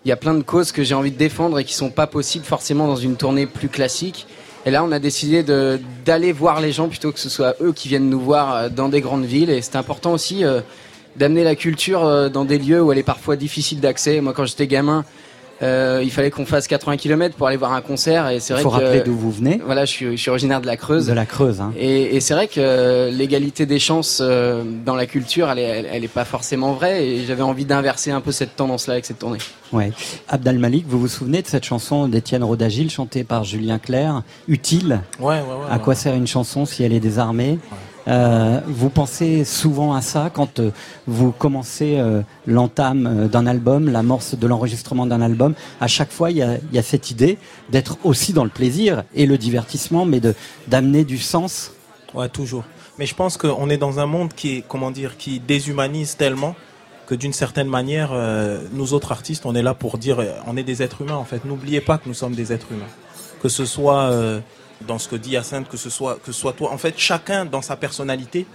Il 0.05 0.09
y 0.09 0.11
a 0.11 0.15
plein 0.15 0.33
de 0.33 0.43
causes 0.43 0.71
que 0.71 0.83
j'ai 0.83 0.95
envie 0.95 1.11
de 1.11 1.17
défendre 1.17 1.59
et 1.59 1.63
qui 1.63 1.73
sont 1.73 1.89
pas 1.89 2.07
possibles 2.07 2.45
forcément 2.45 2.87
dans 2.87 2.95
une 2.95 3.15
tournée 3.15 3.45
plus 3.45 3.69
classique. 3.69 4.27
Et 4.65 4.71
là, 4.71 4.83
on 4.83 4.91
a 4.91 4.99
décidé 4.99 5.43
d'aller 5.43 6.31
voir 6.31 6.61
les 6.61 6.71
gens 6.71 6.87
plutôt 6.87 7.11
que 7.11 7.19
ce 7.19 7.29
soit 7.29 7.55
eux 7.61 7.73
qui 7.73 7.89
viennent 7.89 8.09
nous 8.09 8.19
voir 8.19 8.55
euh, 8.55 8.69
dans 8.69 8.87
des 8.87 9.01
grandes 9.01 9.25
villes. 9.25 9.49
Et 9.49 9.61
c'est 9.61 9.75
important 9.75 10.13
aussi 10.13 10.45
euh, 10.45 10.61
d'amener 11.17 11.43
la 11.43 11.55
culture 11.55 12.05
euh, 12.05 12.29
dans 12.29 12.45
des 12.45 12.57
lieux 12.57 12.81
où 12.81 12.91
elle 12.91 12.97
est 12.97 13.03
parfois 13.03 13.35
difficile 13.35 13.81
d'accès. 13.81 14.21
Moi, 14.21 14.33
quand 14.33 14.45
j'étais 14.45 14.67
gamin, 14.67 15.03
euh, 15.63 16.01
il 16.03 16.11
fallait 16.11 16.29
qu'on 16.31 16.45
fasse 16.45 16.67
80 16.67 16.97
km 16.97 17.35
pour 17.35 17.47
aller 17.47 17.57
voir 17.57 17.73
un 17.73 17.81
concert. 17.81 18.29
Et 18.29 18.39
c'est 18.39 18.53
Il 18.53 18.55
vrai 18.55 18.63
faut 18.63 18.69
que 18.69 18.75
rappeler 18.75 19.01
d'où 19.01 19.15
vous 19.15 19.31
venez. 19.31 19.61
Voilà, 19.65 19.85
je 19.85 19.91
suis, 19.91 20.11
je 20.17 20.21
suis 20.21 20.29
originaire 20.29 20.61
de 20.61 20.67
la 20.67 20.77
Creuse. 20.77 21.07
De 21.07 21.13
la 21.13 21.25
Creuse. 21.25 21.61
Hein. 21.61 21.71
Et, 21.77 22.15
et 22.15 22.19
c'est 22.19 22.33
vrai 22.33 22.47
que 22.47 22.55
euh, 22.59 23.09
l'égalité 23.11 23.65
des 23.65 23.79
chances 23.79 24.19
euh, 24.21 24.63
dans 24.85 24.95
la 24.95 25.05
culture, 25.05 25.49
elle 25.49 25.59
est, 25.59 25.63
elle, 25.63 25.87
elle 25.91 26.03
est 26.03 26.07
pas 26.07 26.25
forcément 26.25 26.73
vraie. 26.73 27.05
Et 27.07 27.25
j'avais 27.25 27.41
envie 27.43 27.65
d'inverser 27.65 28.11
un 28.11 28.21
peu 28.21 28.31
cette 28.31 28.55
tendance-là 28.55 28.93
avec 28.93 29.05
cette 29.05 29.19
tournée. 29.19 29.39
Ouais. 29.71 29.91
Abdal 30.29 30.59
Malik, 30.59 30.85
vous 30.87 30.99
vous 30.99 31.07
souvenez 31.07 31.41
de 31.41 31.47
cette 31.47 31.65
chanson 31.65 32.07
d'Étienne 32.07 32.43
Rodagil 32.43 32.89
chantée 32.91 33.23
par 33.23 33.43
Julien 33.43 33.79
Clerc, 33.79 34.21
Utile? 34.47 35.01
Ouais, 35.19 35.27
ouais, 35.27 35.35
ouais. 35.39 35.71
À 35.71 35.79
quoi 35.79 35.95
sert 35.95 36.13
une 36.13 36.27
chanson 36.27 36.65
si 36.65 36.83
elle 36.83 36.93
est 36.93 36.99
désarmée? 36.99 37.57
Euh, 38.07 38.59
Vous 38.67 38.89
pensez 38.89 39.45
souvent 39.45 39.93
à 39.93 40.01
ça 40.01 40.29
quand 40.33 40.59
euh, 40.59 40.71
vous 41.07 41.31
commencez 41.31 41.97
euh, 41.97 42.21
l'entame 42.45 43.27
d'un 43.27 43.47
album, 43.47 43.89
l'amorce 43.89 44.35
de 44.35 44.47
l'enregistrement 44.47 45.05
d'un 45.05 45.21
album. 45.21 45.53
À 45.79 45.87
chaque 45.87 46.11
fois, 46.11 46.31
il 46.31 46.37
y 46.37 46.41
a, 46.77 46.83
cette 46.83 47.11
idée 47.11 47.37
d'être 47.69 47.97
aussi 48.03 48.33
dans 48.33 48.43
le 48.43 48.49
plaisir 48.49 49.03
et 49.15 49.25
le 49.25 49.37
divertissement, 49.37 50.05
mais 50.05 50.19
de 50.19 50.35
d'amener 50.67 51.05
du 51.05 51.17
sens. 51.17 51.71
Ouais, 52.13 52.29
toujours. 52.29 52.63
Mais 52.99 53.05
je 53.05 53.15
pense 53.15 53.37
qu'on 53.37 53.69
est 53.69 53.77
dans 53.77 53.99
un 53.99 54.05
monde 54.05 54.33
qui 54.33 54.63
comment 54.67 54.91
dire, 54.91 55.17
qui 55.17 55.39
déshumanise 55.39 56.17
tellement 56.17 56.55
que 57.07 57.15
d'une 57.15 57.33
certaine 57.33 57.67
manière, 57.67 58.13
nous 58.71 58.93
autres 58.93 59.11
artistes, 59.11 59.45
on 59.45 59.55
est 59.55 59.61
là 59.61 59.73
pour 59.73 59.97
dire, 59.97 60.23
on 60.47 60.55
est 60.55 60.63
des 60.63 60.81
êtres 60.81 61.01
humains 61.01 61.15
en 61.15 61.25
fait. 61.25 61.43
N'oubliez 61.43 61.81
pas 61.81 61.97
que 61.97 62.07
nous 62.07 62.13
sommes 62.13 62.33
des 62.33 62.53
êtres 62.53 62.67
humains. 62.71 62.91
Que 63.41 63.49
ce 63.49 63.65
soit 63.65 64.09
dans 64.87 64.99
ce 64.99 65.07
que 65.07 65.15
dit 65.15 65.31
Hyacinthe, 65.31 65.67
que 65.69 65.77
ce 65.77 65.89
soit 65.89 66.19
que 66.23 66.31
soit 66.31 66.53
toi. 66.53 66.71
En 66.71 66.77
fait, 66.77 66.95
chacun 66.97 67.45
dans 67.45 67.61
sa 67.61 67.75
personnalité 67.75 68.45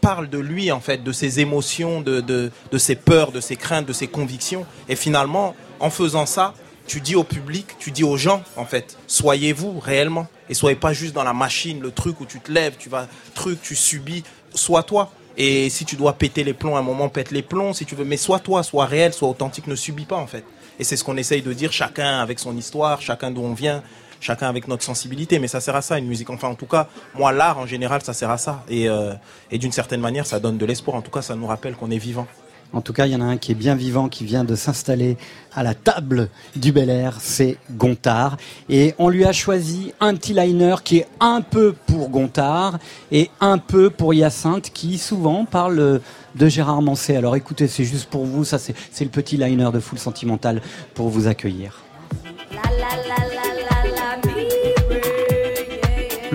parle 0.00 0.28
de 0.28 0.38
lui 0.38 0.70
en 0.70 0.80
fait, 0.80 1.02
de 1.02 1.12
ses 1.12 1.40
émotions, 1.40 2.00
de, 2.00 2.20
de, 2.20 2.50
de 2.70 2.78
ses 2.78 2.96
peurs, 2.96 3.32
de 3.32 3.40
ses 3.40 3.56
craintes, 3.56 3.86
de 3.86 3.92
ses 3.92 4.06
convictions. 4.06 4.66
Et 4.88 4.96
finalement, 4.96 5.54
en 5.80 5.90
faisant 5.90 6.26
ça, 6.26 6.54
tu 6.86 7.00
dis 7.00 7.14
au 7.14 7.24
public, 7.24 7.66
tu 7.78 7.90
dis 7.90 8.02
aux 8.02 8.16
gens, 8.16 8.42
en 8.56 8.64
fait, 8.64 8.96
soyez-vous 9.06 9.78
réellement. 9.78 10.26
Et 10.48 10.54
soyez 10.54 10.76
pas 10.76 10.92
juste 10.92 11.14
dans 11.14 11.24
la 11.24 11.34
machine, 11.34 11.80
le 11.80 11.90
truc 11.90 12.20
où 12.20 12.24
tu 12.24 12.40
te 12.40 12.50
lèves, 12.50 12.76
tu 12.78 12.88
vas, 12.88 13.06
truc, 13.34 13.60
tu 13.60 13.76
subis. 13.76 14.24
Sois 14.54 14.82
toi. 14.82 15.12
Et 15.36 15.70
si 15.70 15.84
tu 15.84 15.94
dois 15.94 16.14
péter 16.14 16.42
les 16.42 16.54
plombs, 16.54 16.74
à 16.74 16.78
un 16.80 16.82
moment, 16.82 17.08
pète 17.10 17.30
les 17.30 17.42
plombs, 17.42 17.74
si 17.74 17.84
tu 17.84 17.94
veux. 17.94 18.04
Mais 18.04 18.16
sois 18.16 18.40
toi, 18.40 18.62
sois 18.62 18.86
réel, 18.86 19.12
sois 19.12 19.28
authentique, 19.28 19.66
ne 19.66 19.76
subis 19.76 20.06
pas, 20.06 20.16
en 20.16 20.26
fait. 20.26 20.44
Et 20.80 20.84
c'est 20.84 20.96
ce 20.96 21.04
qu'on 21.04 21.16
essaye 21.16 21.42
de 21.42 21.52
dire, 21.52 21.70
chacun 21.70 22.20
avec 22.20 22.38
son 22.38 22.56
histoire, 22.56 23.02
chacun 23.02 23.30
d'où 23.30 23.42
on 23.42 23.52
vient, 23.52 23.82
chacun 24.20 24.48
avec 24.48 24.68
notre 24.68 24.82
sensibilité. 24.82 25.38
Mais 25.38 25.48
ça 25.48 25.60
sert 25.60 25.76
à 25.76 25.82
ça, 25.82 25.98
une 25.98 26.06
musique. 26.06 26.30
Enfin, 26.30 26.48
en 26.48 26.54
tout 26.54 26.66
cas, 26.66 26.88
moi, 27.14 27.32
l'art, 27.32 27.58
en 27.58 27.66
général, 27.66 28.02
ça 28.02 28.12
sert 28.12 28.30
à 28.30 28.38
ça. 28.38 28.64
Et, 28.68 28.88
euh, 28.88 29.12
et 29.50 29.58
d'une 29.58 29.72
certaine 29.72 30.00
manière, 30.00 30.26
ça 30.26 30.40
donne 30.40 30.58
de 30.58 30.66
l'espoir. 30.66 30.96
En 30.96 31.02
tout 31.02 31.10
cas, 31.10 31.22
ça 31.22 31.34
nous 31.34 31.46
rappelle 31.46 31.74
qu'on 31.74 31.90
est 31.90 31.98
vivant. 31.98 32.26
En 32.72 32.82
tout 32.82 32.92
cas, 32.92 33.06
il 33.06 33.12
y 33.12 33.16
en 33.16 33.22
a 33.22 33.24
un 33.24 33.38
qui 33.38 33.52
est 33.52 33.54
bien 33.54 33.74
vivant, 33.74 34.08
qui 34.08 34.24
vient 34.24 34.44
de 34.44 34.54
s'installer 34.54 35.16
à 35.54 35.62
la 35.62 35.74
table 35.74 36.28
du 36.54 36.70
Bel 36.70 36.90
Air, 36.90 37.16
c'est 37.18 37.56
Gontard. 37.70 38.36
Et 38.68 38.94
on 38.98 39.08
lui 39.08 39.24
a 39.24 39.32
choisi 39.32 39.94
un 40.00 40.14
petit 40.14 40.34
liner 40.34 40.76
qui 40.84 40.98
est 40.98 41.06
un 41.18 41.40
peu 41.40 41.74
pour 41.86 42.10
Gontard 42.10 42.78
et 43.10 43.30
un 43.40 43.56
peu 43.56 43.88
pour 43.88 44.12
Hyacinthe, 44.12 44.70
qui 44.70 44.98
souvent 44.98 45.46
parle 45.46 46.00
de 46.34 46.48
Gérard 46.48 46.82
Mancé. 46.82 47.16
Alors 47.16 47.36
écoutez, 47.36 47.68
c'est 47.68 47.84
juste 47.84 48.10
pour 48.10 48.26
vous, 48.26 48.44
ça 48.44 48.58
c'est 48.58 48.74
c'est 48.92 49.04
le 49.04 49.10
petit 49.10 49.38
liner 49.38 49.70
de 49.72 49.80
Full 49.80 49.98
Sentimental 49.98 50.60
pour 50.94 51.08
vous 51.08 51.26
accueillir. 51.26 51.82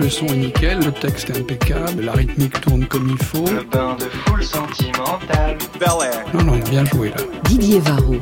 Le 0.04 0.10
son 0.10 0.26
est 0.26 0.36
nickel, 0.36 0.80
le 0.80 0.92
texte 0.92 1.30
est 1.30 1.38
impeccable, 1.38 2.02
la 2.02 2.12
rythmique 2.12 2.60
tourne 2.60 2.84
comme 2.84 3.08
il 3.08 3.24
faut. 3.24 3.46
Le 3.46 3.62
bain 3.62 3.96
de 3.98 4.04
foule 4.04 4.44
sentimental. 4.44 5.56
Non, 6.34 6.44
non, 6.44 6.58
bien 6.68 6.84
joué 6.84 7.08
là. 7.08 7.16
Didier 7.44 7.80
Varro. 7.80 8.16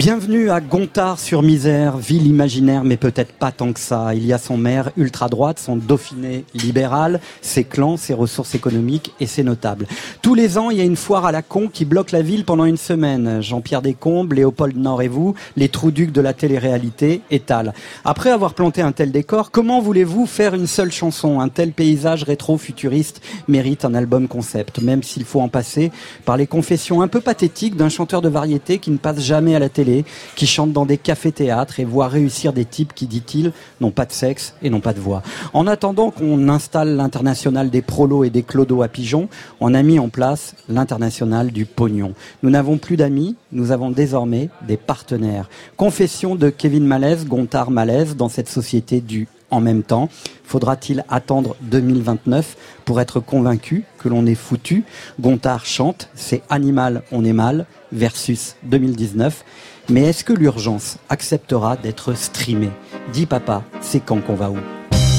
Bienvenue 0.00 0.48
à 0.48 0.62
Gontard 0.62 1.20
sur 1.20 1.42
Misère, 1.42 1.98
ville 1.98 2.26
imaginaire, 2.26 2.84
mais 2.84 2.96
peut-être 2.96 3.32
pas 3.32 3.52
tant 3.52 3.74
que 3.74 3.80
ça. 3.80 4.14
Il 4.14 4.24
y 4.24 4.32
a 4.32 4.38
son 4.38 4.56
maire 4.56 4.92
ultra-droite, 4.96 5.58
son 5.58 5.76
dauphiné 5.76 6.46
libéral, 6.54 7.20
ses 7.42 7.64
clans, 7.64 7.98
ses 7.98 8.14
ressources 8.14 8.54
économiques 8.54 9.12
et 9.20 9.26
ses 9.26 9.42
notables. 9.42 9.86
Tous 10.22 10.34
les 10.34 10.56
ans, 10.56 10.70
il 10.70 10.78
y 10.78 10.80
a 10.80 10.84
une 10.84 10.96
foire 10.96 11.26
à 11.26 11.32
la 11.32 11.42
con 11.42 11.68
qui 11.70 11.84
bloque 11.84 12.12
la 12.12 12.22
ville 12.22 12.46
pendant 12.46 12.64
une 12.64 12.78
semaine. 12.78 13.42
Jean-Pierre 13.42 13.82
Descombes, 13.82 14.32
Léopold 14.32 14.74
Nord 14.74 15.02
et 15.02 15.08
vous, 15.08 15.34
les 15.56 15.68
trous-ducs 15.68 16.12
de 16.12 16.22
la 16.22 16.32
télé-réalité, 16.32 17.20
étalent. 17.30 17.74
Après 18.02 18.30
avoir 18.30 18.54
planté 18.54 18.80
un 18.80 18.92
tel 18.92 19.12
décor, 19.12 19.50
comment 19.50 19.82
voulez-vous 19.82 20.24
faire 20.24 20.54
une 20.54 20.66
seule 20.66 20.92
chanson? 20.92 21.40
Un 21.40 21.50
tel 21.50 21.72
paysage 21.72 22.22
rétro-futuriste 22.22 23.20
mérite 23.48 23.84
un 23.84 23.92
album 23.92 24.28
concept, 24.28 24.80
même 24.80 25.02
s'il 25.02 25.26
faut 25.26 25.42
en 25.42 25.48
passer 25.48 25.92
par 26.24 26.38
les 26.38 26.46
confessions 26.46 27.02
un 27.02 27.08
peu 27.08 27.20
pathétiques 27.20 27.76
d'un 27.76 27.90
chanteur 27.90 28.22
de 28.22 28.30
variété 28.30 28.78
qui 28.78 28.90
ne 28.90 28.96
passe 28.96 29.20
jamais 29.20 29.54
à 29.54 29.58
la 29.58 29.68
télé, 29.68 29.89
qui 30.36 30.46
chante 30.46 30.72
dans 30.72 30.86
des 30.86 30.98
cafés-théâtres 30.98 31.80
et 31.80 31.84
voit 31.84 32.08
réussir 32.08 32.52
des 32.52 32.64
types 32.64 32.94
qui, 32.94 33.06
dit-il, 33.06 33.52
n'ont 33.80 33.90
pas 33.90 34.06
de 34.06 34.12
sexe 34.12 34.54
et 34.62 34.70
n'ont 34.70 34.80
pas 34.80 34.92
de 34.92 35.00
voix. 35.00 35.22
En 35.52 35.66
attendant 35.66 36.10
qu'on 36.10 36.48
installe 36.48 36.96
l'international 36.96 37.70
des 37.70 37.82
prolos 37.82 38.24
et 38.24 38.30
des 38.30 38.42
clodos 38.42 38.82
à 38.82 38.88
pigeons, 38.88 39.28
on 39.60 39.74
a 39.74 39.82
mis 39.82 39.98
en 39.98 40.08
place 40.08 40.54
l'international 40.68 41.50
du 41.50 41.64
pognon. 41.64 42.14
Nous 42.42 42.50
n'avons 42.50 42.78
plus 42.78 42.96
d'amis, 42.96 43.36
nous 43.52 43.72
avons 43.72 43.90
désormais 43.90 44.48
des 44.66 44.76
partenaires. 44.76 45.48
Confession 45.76 46.34
de 46.36 46.50
Kevin 46.50 46.86
Malaise, 46.86 47.26
Gontard 47.26 47.70
Malaise, 47.70 48.16
dans 48.16 48.28
cette 48.28 48.48
société 48.48 49.00
du 49.00 49.28
en 49.50 49.60
même 49.60 49.82
temps. 49.82 50.08
Faudra-t-il 50.44 51.04
attendre 51.08 51.56
2029 51.62 52.56
pour 52.84 53.00
être 53.00 53.20
convaincu 53.20 53.84
que 53.98 54.08
l'on 54.08 54.26
est 54.26 54.34
foutu? 54.34 54.84
Gontard 55.20 55.66
chante, 55.66 56.08
c'est 56.14 56.42
Animal, 56.48 57.02
on 57.12 57.24
est 57.24 57.32
mal, 57.32 57.66
versus 57.92 58.56
2019. 58.64 59.44
Mais 59.90 60.02
est-ce 60.02 60.22
que 60.22 60.32
l'urgence 60.32 60.98
acceptera 61.08 61.76
d'être 61.76 62.14
streamée 62.14 62.70
Dis 63.12 63.26
papa, 63.26 63.64
c'est 63.80 63.98
quand 63.98 64.24
qu'on 64.24 64.36
va 64.36 64.48
où 64.48 64.56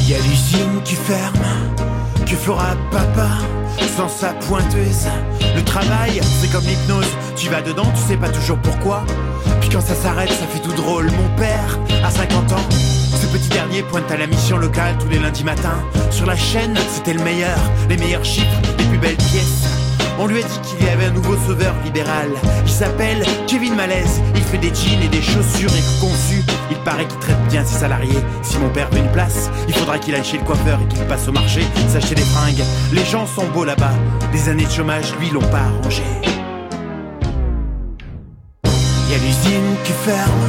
Y 0.08 0.14
a 0.14 0.18
l'usine 0.20 0.82
qui 0.86 0.96
ferme, 0.96 1.44
que 2.26 2.36
fera 2.38 2.78
papa 2.90 3.28
sans 3.98 4.08
sa 4.08 4.34
pointeuse 4.34 5.08
Le 5.56 5.62
travail, 5.64 6.22
c'est 6.40 6.50
comme 6.50 6.64
l'hypnose, 6.64 7.10
tu 7.36 7.50
vas 7.50 7.62
dedans, 7.62 7.92
tu 7.94 8.02
sais 8.02 8.16
pas 8.16 8.30
toujours 8.30 8.58
pourquoi. 8.60 9.04
Puis 9.60 9.70
quand 9.70 9.82
ça 9.82 9.94
s'arrête, 9.94 10.30
ça 10.30 10.48
fait 10.48 10.60
tout 10.60 10.74
drôle. 10.74 11.12
Mon 11.12 11.36
père, 11.36 11.78
à 12.06 12.10
50 12.10 12.54
ans, 12.54 12.70
ce 12.70 13.28
petit 13.28 13.50
dernier 13.50 13.84
pointe 13.84 14.10
à 14.10 14.16
la 14.16 14.28
mission 14.28 14.56
locale 14.56 14.96
tous 15.00 15.10
les 15.10 15.20
lundis 15.20 15.44
matins. 15.44 15.84
Sur 16.12 16.26
la 16.26 16.38
chaîne, 16.38 16.78
c'était 16.90 17.14
le 17.14 17.24
meilleur, 17.24 17.60
les 17.90 17.98
meilleurs 17.98 18.24
chiffres, 18.24 18.62
les 18.78 18.86
plus 18.86 18.98
belles 18.98 19.18
pièces. 19.18 19.68
On 20.24 20.28
lui 20.28 20.38
a 20.38 20.44
dit 20.44 20.60
qu'il 20.62 20.86
y 20.86 20.90
avait 20.90 21.06
un 21.06 21.14
nouveau 21.14 21.36
sauveur 21.48 21.74
libéral. 21.84 22.30
Il 22.64 22.72
s'appelle 22.72 23.26
Kevin 23.48 23.74
Malaise. 23.74 24.22
Il 24.36 24.44
fait 24.44 24.60
des 24.60 24.68
jeans 24.68 25.02
et 25.02 25.08
des 25.08 25.20
chaussures 25.20 25.74
éco-conçues. 25.76 26.44
Il 26.70 26.78
paraît 26.84 27.08
qu'il 27.08 27.18
traite 27.18 27.44
bien 27.50 27.66
ses 27.66 27.80
salariés. 27.80 28.22
Si 28.44 28.60
mon 28.60 28.70
père 28.70 28.88
veut 28.92 29.00
une 29.00 29.12
place, 29.12 29.50
il 29.68 29.74
faudra 29.74 29.98
qu'il 29.98 30.14
aille 30.14 30.24
chez 30.24 30.38
le 30.38 30.44
coiffeur 30.44 30.80
et 30.80 30.94
qu'il 30.94 31.04
passe 31.06 31.28
au 31.28 31.32
marché 31.32 31.62
s'acheter 31.88 32.14
des 32.14 32.22
fringues. 32.22 32.64
Les 32.94 33.04
gens 33.04 33.26
sont 33.26 33.48
beaux 33.48 33.66
là-bas. 33.66 33.94
Des 34.32 34.48
années 34.48 34.66
de 34.66 34.70
chômage, 34.70 35.12
lui, 35.20 35.32
l'ont 35.32 35.40
pas 35.50 35.58
arrangé. 35.58 36.04
Y 39.10 39.14
a 39.16 39.18
l'usine 39.18 39.76
qui 39.84 39.92
ferme. 40.06 40.48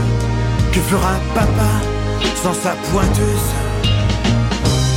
Que 0.70 0.80
fera 0.80 1.14
papa 1.34 1.72
sans 2.42 2.52
sa 2.52 2.72
pointeuse? 2.92 3.48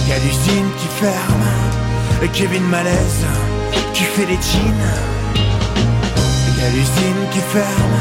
Y 0.05 0.11
a 0.11 0.17
l'usine 0.19 0.69
qui 0.77 0.87
ferme. 0.99 1.45
Et 2.21 2.27
Kevin 2.27 2.63
Malaise 2.63 3.25
qui 3.93 4.03
fait 4.03 4.25
les 4.25 4.35
jeans. 4.35 4.87
Y 6.57 6.63
a 6.63 6.69
l'usine 6.69 7.29
qui 7.31 7.39
ferme. 7.39 7.99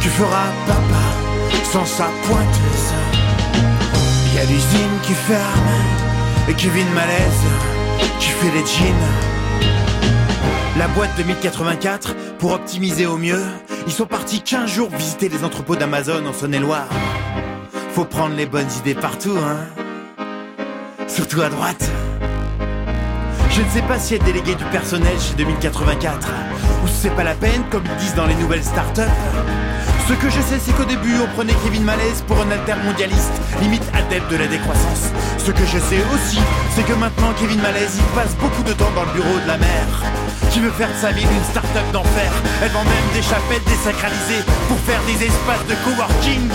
Que 0.00 0.08
fera 0.10 0.44
papa 0.66 1.04
sans 1.72 1.86
sa 1.86 2.08
pointeuse 2.26 2.88
Y 4.34 4.38
a 4.38 4.44
l'usine 4.44 4.96
qui 5.02 5.14
ferme. 5.14 5.74
Et 6.48 6.54
Kevin 6.54 6.88
Malaise 6.94 7.46
qui 8.20 8.28
fait 8.28 8.50
les 8.50 8.66
jeans. 8.66 9.34
La 10.76 10.88
boîte 10.88 11.10
2084, 11.16 12.16
pour 12.38 12.52
optimiser 12.52 13.06
au 13.06 13.16
mieux, 13.16 13.42
ils 13.86 13.92
sont 13.92 14.06
partis 14.06 14.40
15 14.40 14.68
jours 14.68 14.90
visiter 14.90 15.28
les 15.28 15.44
entrepôts 15.44 15.76
d'Amazon 15.76 16.26
en 16.26 16.32
Saône-et-Loire. 16.32 16.88
Faut 17.94 18.04
prendre 18.04 18.34
les 18.34 18.46
bonnes 18.46 18.70
idées 18.80 18.96
partout, 18.96 19.36
hein. 19.38 19.58
Surtout 21.06 21.42
à 21.42 21.48
droite. 21.48 21.88
Je 23.56 23.62
ne 23.62 23.68
sais 23.70 23.82
pas 23.82 24.00
si 24.00 24.16
être 24.16 24.24
délégué 24.24 24.56
du 24.56 24.64
personnel 24.64 25.14
chez 25.20 25.34
2084 25.34 26.28
ou 26.82 26.88
si 26.88 26.94
c'est 27.02 27.14
pas 27.14 27.22
la 27.22 27.34
peine, 27.34 27.62
comme 27.70 27.84
ils 27.86 27.96
disent 28.02 28.16
dans 28.16 28.26
les 28.26 28.34
nouvelles 28.34 28.64
startups. 28.64 29.02
Ce 30.08 30.12
que 30.12 30.28
je 30.28 30.40
sais, 30.40 30.58
c'est 30.58 30.72
qu'au 30.72 30.84
début, 30.84 31.14
on 31.22 31.32
prenait 31.36 31.54
Kevin 31.62 31.84
Malaise 31.84 32.24
pour 32.26 32.36
un 32.40 32.50
altermondialiste, 32.50 33.30
limite 33.62 33.84
adepte 33.94 34.28
de 34.32 34.38
la 34.38 34.48
décroissance. 34.48 35.12
Ce 35.38 35.52
que 35.52 35.64
je 35.66 35.78
sais 35.78 36.02
aussi, 36.12 36.40
c'est 36.74 36.84
que 36.84 36.94
maintenant, 36.94 37.32
Kevin 37.38 37.60
Malaise, 37.62 37.94
il 37.94 38.02
passe 38.18 38.34
beaucoup 38.40 38.64
de 38.64 38.72
temps 38.72 38.90
dans 38.96 39.04
le 39.04 39.12
bureau 39.12 39.38
de 39.38 39.46
la 39.46 39.56
mère, 39.56 40.02
qui 40.50 40.58
veut 40.58 40.72
faire 40.72 40.90
de 40.90 40.98
sa 41.00 41.12
ville 41.12 41.30
une 41.30 41.44
start-up 41.44 41.86
d'enfer? 41.92 42.32
Elle 42.60 42.72
vend 42.72 42.82
même 42.82 43.08
des 43.14 43.22
chapelles 43.22 43.62
désacralisées 43.68 44.42
pour 44.66 44.78
faire 44.80 45.00
des 45.06 45.26
espaces 45.26 45.64
de 45.68 45.76
coworking. 45.84 46.50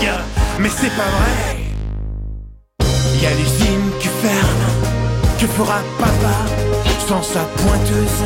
Mais 0.58 0.68
c'est 0.68 0.94
pas 0.94 1.08
vrai. 1.16 1.56
Y 3.22 3.26
a 3.26 3.30
l'usine 3.30 3.90
qui 4.00 4.08
ferme, 4.20 4.64
que 5.40 5.46
fera 5.46 5.80
papa? 5.98 6.59
Sans 7.10 7.22
sa 7.24 7.40
pointeuse 7.40 8.22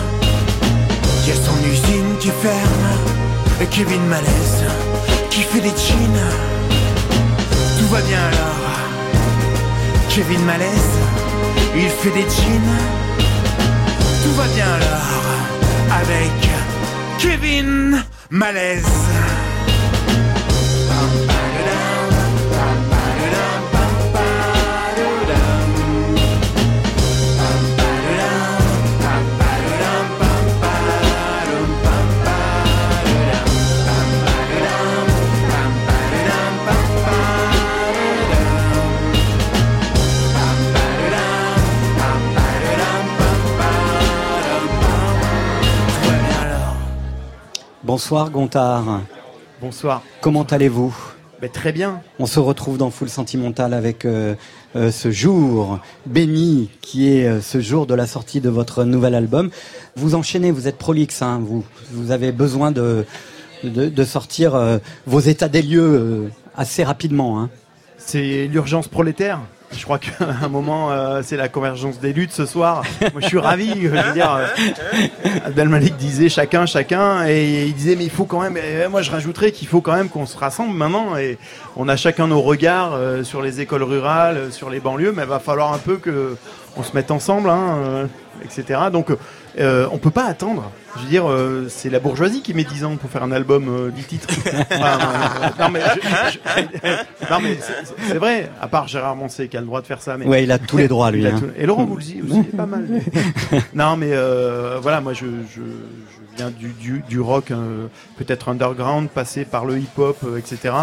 Y 1.27 1.31
a 1.31 1.35
son 1.37 1.59
usine 1.73 2.19
qui 2.21 2.29
ferme, 2.29 2.89
et 3.63 3.67
Kevin 3.67 4.05
Malaise 4.09 4.65
qui 5.31 5.41
fait 5.41 5.61
des 5.61 5.75
jeans. 5.85 6.25
Tout 7.79 7.89
va 7.95 8.03
bien 8.03 8.23
alors. 8.31 8.73
Kevin 10.11 10.45
Malaise, 10.45 10.97
il 11.75 11.89
fait 11.89 12.11
des 12.11 12.29
jeans. 12.37 12.75
Tout 14.23 14.35
va 14.35 14.47
bien 14.55 14.71
alors 14.79 15.23
avec 16.03 16.37
Kevin 17.19 18.05
Malaise. 18.29 19.34
Bonsoir 47.95 48.31
Gontard. 48.31 49.03
Bonsoir. 49.61 50.03
Comment 50.21 50.43
allez-vous? 50.43 50.93
Ben, 51.41 51.49
très 51.49 51.71
bien. 51.71 52.01
On 52.19 52.27
se 52.27 52.41
retrouve 52.41 52.77
dans 52.77 52.91
Full 52.91 53.09
Sentimental 53.09 53.73
avec 53.73 54.05
euh, 54.05 54.35
euh, 54.75 54.91
ce 54.91 55.13
jour 55.13 55.79
béni 56.05 56.71
qui 56.81 57.09
est 57.09 57.25
euh, 57.25 57.41
ce 57.41 57.61
jour 57.61 57.87
de 57.87 57.95
la 57.95 58.09
sortie 58.09 58.41
de 58.41 58.49
votre 58.49 58.83
nouvel 58.83 59.15
album. 59.15 59.51
Vous 59.95 60.17
enchaînez, 60.17 60.51
vous 60.51 60.67
êtes 60.67 60.77
prolixe, 60.77 61.23
hein, 61.23 61.41
vous, 61.41 61.65
vous 61.93 62.11
avez 62.11 62.33
besoin 62.33 62.73
de, 62.73 63.07
de, 63.63 63.89
de 63.89 64.05
sortir 64.05 64.81
vos 65.07 65.21
états 65.21 65.49
des 65.49 65.63
lieux 65.63 66.33
assez 66.57 66.83
rapidement. 66.83 67.41
Hein. 67.41 67.49
C'est 67.97 68.49
l'urgence 68.49 68.89
prolétaire. 68.89 69.39
Je 69.77 69.85
crois 69.85 69.99
qu'à 69.99 70.13
un 70.43 70.49
moment, 70.49 70.91
euh, 70.91 71.21
c'est 71.23 71.37
la 71.37 71.49
convergence 71.49 71.99
des 71.99 72.13
luttes 72.13 72.33
ce 72.33 72.47
soir. 72.47 72.83
Moi, 73.01 73.21
je 73.21 73.27
suis 73.27 73.39
ravi. 73.39 73.71
Je 73.83 73.89
veux 73.89 74.13
dire, 74.13 74.35
euh, 74.35 74.47
Abdel 75.45 75.69
Malik 75.69 75.97
disait 75.97 76.29
chacun, 76.29 76.67
chacun, 76.67 77.27
et 77.27 77.67
il 77.67 77.75
disait 77.75 77.97
mais 77.97 78.05
il 78.05 78.11
faut 78.11 78.25
quand 78.25 78.41
même. 78.41 78.59
moi, 78.91 79.03
je 79.03 79.11
rajouterais 79.11 79.53
qu'il 79.53 79.69
faut 79.69 79.81
quand 79.81 79.95
même 79.95 80.09
qu'on 80.09 80.27
se 80.27 80.37
rassemble 80.37 80.75
maintenant. 80.75 81.17
Et 81.17 81.39
on 81.77 81.89
a 81.89 81.97
chacun 81.97 82.27
nos 82.27 82.41
regards 82.41 82.95
euh, 82.95 83.25
sur 83.25 83.43
les 83.43 83.61
écoles 83.61 83.83
rurales, 83.83 84.53
sur 84.53 84.71
les 84.71 84.81
banlieues, 84.81 85.13
mais 85.13 85.23
il 85.23 85.29
va 85.29 85.41
falloir 85.41 85.73
un 85.73 85.79
peu 85.79 85.97
que 85.97 86.37
on 86.77 86.83
se 86.83 86.95
mette 86.95 87.11
ensemble, 87.11 87.51
hein, 87.51 88.09
etc. 88.45 88.81
Donc, 88.93 89.11
euh, 89.59 89.89
on 89.93 89.99
peut 89.99 90.11
pas 90.11 90.25
attendre. 90.25 90.71
Je 90.97 91.03
veux 91.03 91.09
dire, 91.09 91.29
euh, 91.29 91.67
c'est 91.69 91.91
la 91.91 91.99
bourgeoisie 91.99 92.41
qui 92.41 92.55
met 92.55 92.63
10 92.65 92.85
ans 92.85 92.97
pour 92.97 93.11
faire 93.11 93.23
un 93.25 93.33
album 93.33 93.69
euh, 93.69 93.91
10 93.91 94.05
titres. 94.05 94.29
Enfin, 94.71 94.99
euh, 95.01 95.49
non 95.59 95.69
mais, 95.71 95.81
je- 96.33 96.89
non, 97.31 97.41
mais 97.43 97.59
c'est- 98.09 98.15
vrai. 98.15 98.49
À 98.61 98.69
part 98.69 98.87
Gérard 98.87 99.17
Moncé 99.17 99.49
qui 99.49 99.57
a 99.57 99.61
le 99.61 99.67
droit 99.67 99.81
de 99.81 99.87
faire 99.87 100.01
ça. 100.01 100.17
Mais 100.17 100.27
Ouais, 100.27 100.45
il 100.45 100.53
a 100.53 100.59
tous 100.59 100.77
les 100.77 100.87
droits, 100.89 101.11
lui, 101.11 101.27
hein. 101.27 101.35
tout- 101.39 101.51
Et 101.57 101.67
Laurent 101.67 101.85
Voulzy 101.85 102.23
aussi, 102.23 102.43
pas 102.57 102.67
mal. 102.67 102.87
non 103.75 103.97
mais 103.97 104.11
euh, 104.13 104.79
voilà, 104.81 105.01
moi 105.01 105.13
je, 105.15 105.27
je, 105.53 105.61
je 105.63 106.37
viens 106.37 106.51
du, 106.51 106.69
du, 106.69 107.03
du 107.09 107.21
rock 107.21 107.51
euh, 107.51 107.87
peut-être 108.17 108.49
underground, 108.49 109.09
passé 109.09 109.45
par 109.45 109.65
le 109.65 109.79
hip-hop, 109.79 110.17
euh, 110.25 110.37
etc. 110.39 110.75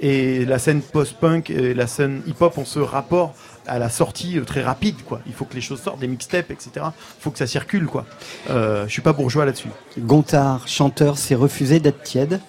Et 0.00 0.44
la 0.44 0.58
scène 0.58 0.82
post-punk 0.82 1.48
et 1.50 1.72
la 1.74 1.86
scène 1.86 2.20
hip-hop 2.26 2.58
ont 2.58 2.64
ce 2.64 2.80
rapport 2.80 3.34
à 3.66 3.78
la 3.78 3.88
sortie 3.88 4.38
euh, 4.38 4.44
très 4.44 4.62
rapide, 4.62 4.96
quoi. 5.04 5.20
Il 5.26 5.32
faut 5.32 5.44
que 5.44 5.54
les 5.54 5.60
choses 5.60 5.80
sortent, 5.80 6.00
des 6.00 6.06
mixtapes, 6.08 6.50
etc. 6.50 6.70
Il 6.76 7.20
faut 7.20 7.30
que 7.30 7.38
ça 7.38 7.46
circule, 7.46 7.86
quoi. 7.86 8.04
Euh, 8.50 8.86
je 8.86 8.92
suis 8.92 9.02
pas 9.02 9.12
bourgeois 9.12 9.44
là-dessus. 9.44 9.68
Gontard, 9.98 10.68
chanteur, 10.68 11.18
s'est 11.18 11.34
refusé 11.34 11.80
d'être 11.80 12.02
tiède. 12.02 12.40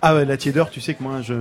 Ah 0.00 0.14
ouais, 0.14 0.24
la 0.24 0.36
tiédeur, 0.36 0.70
tu 0.70 0.80
sais 0.80 0.94
que 0.94 1.02
moi 1.02 1.22
je. 1.22 1.34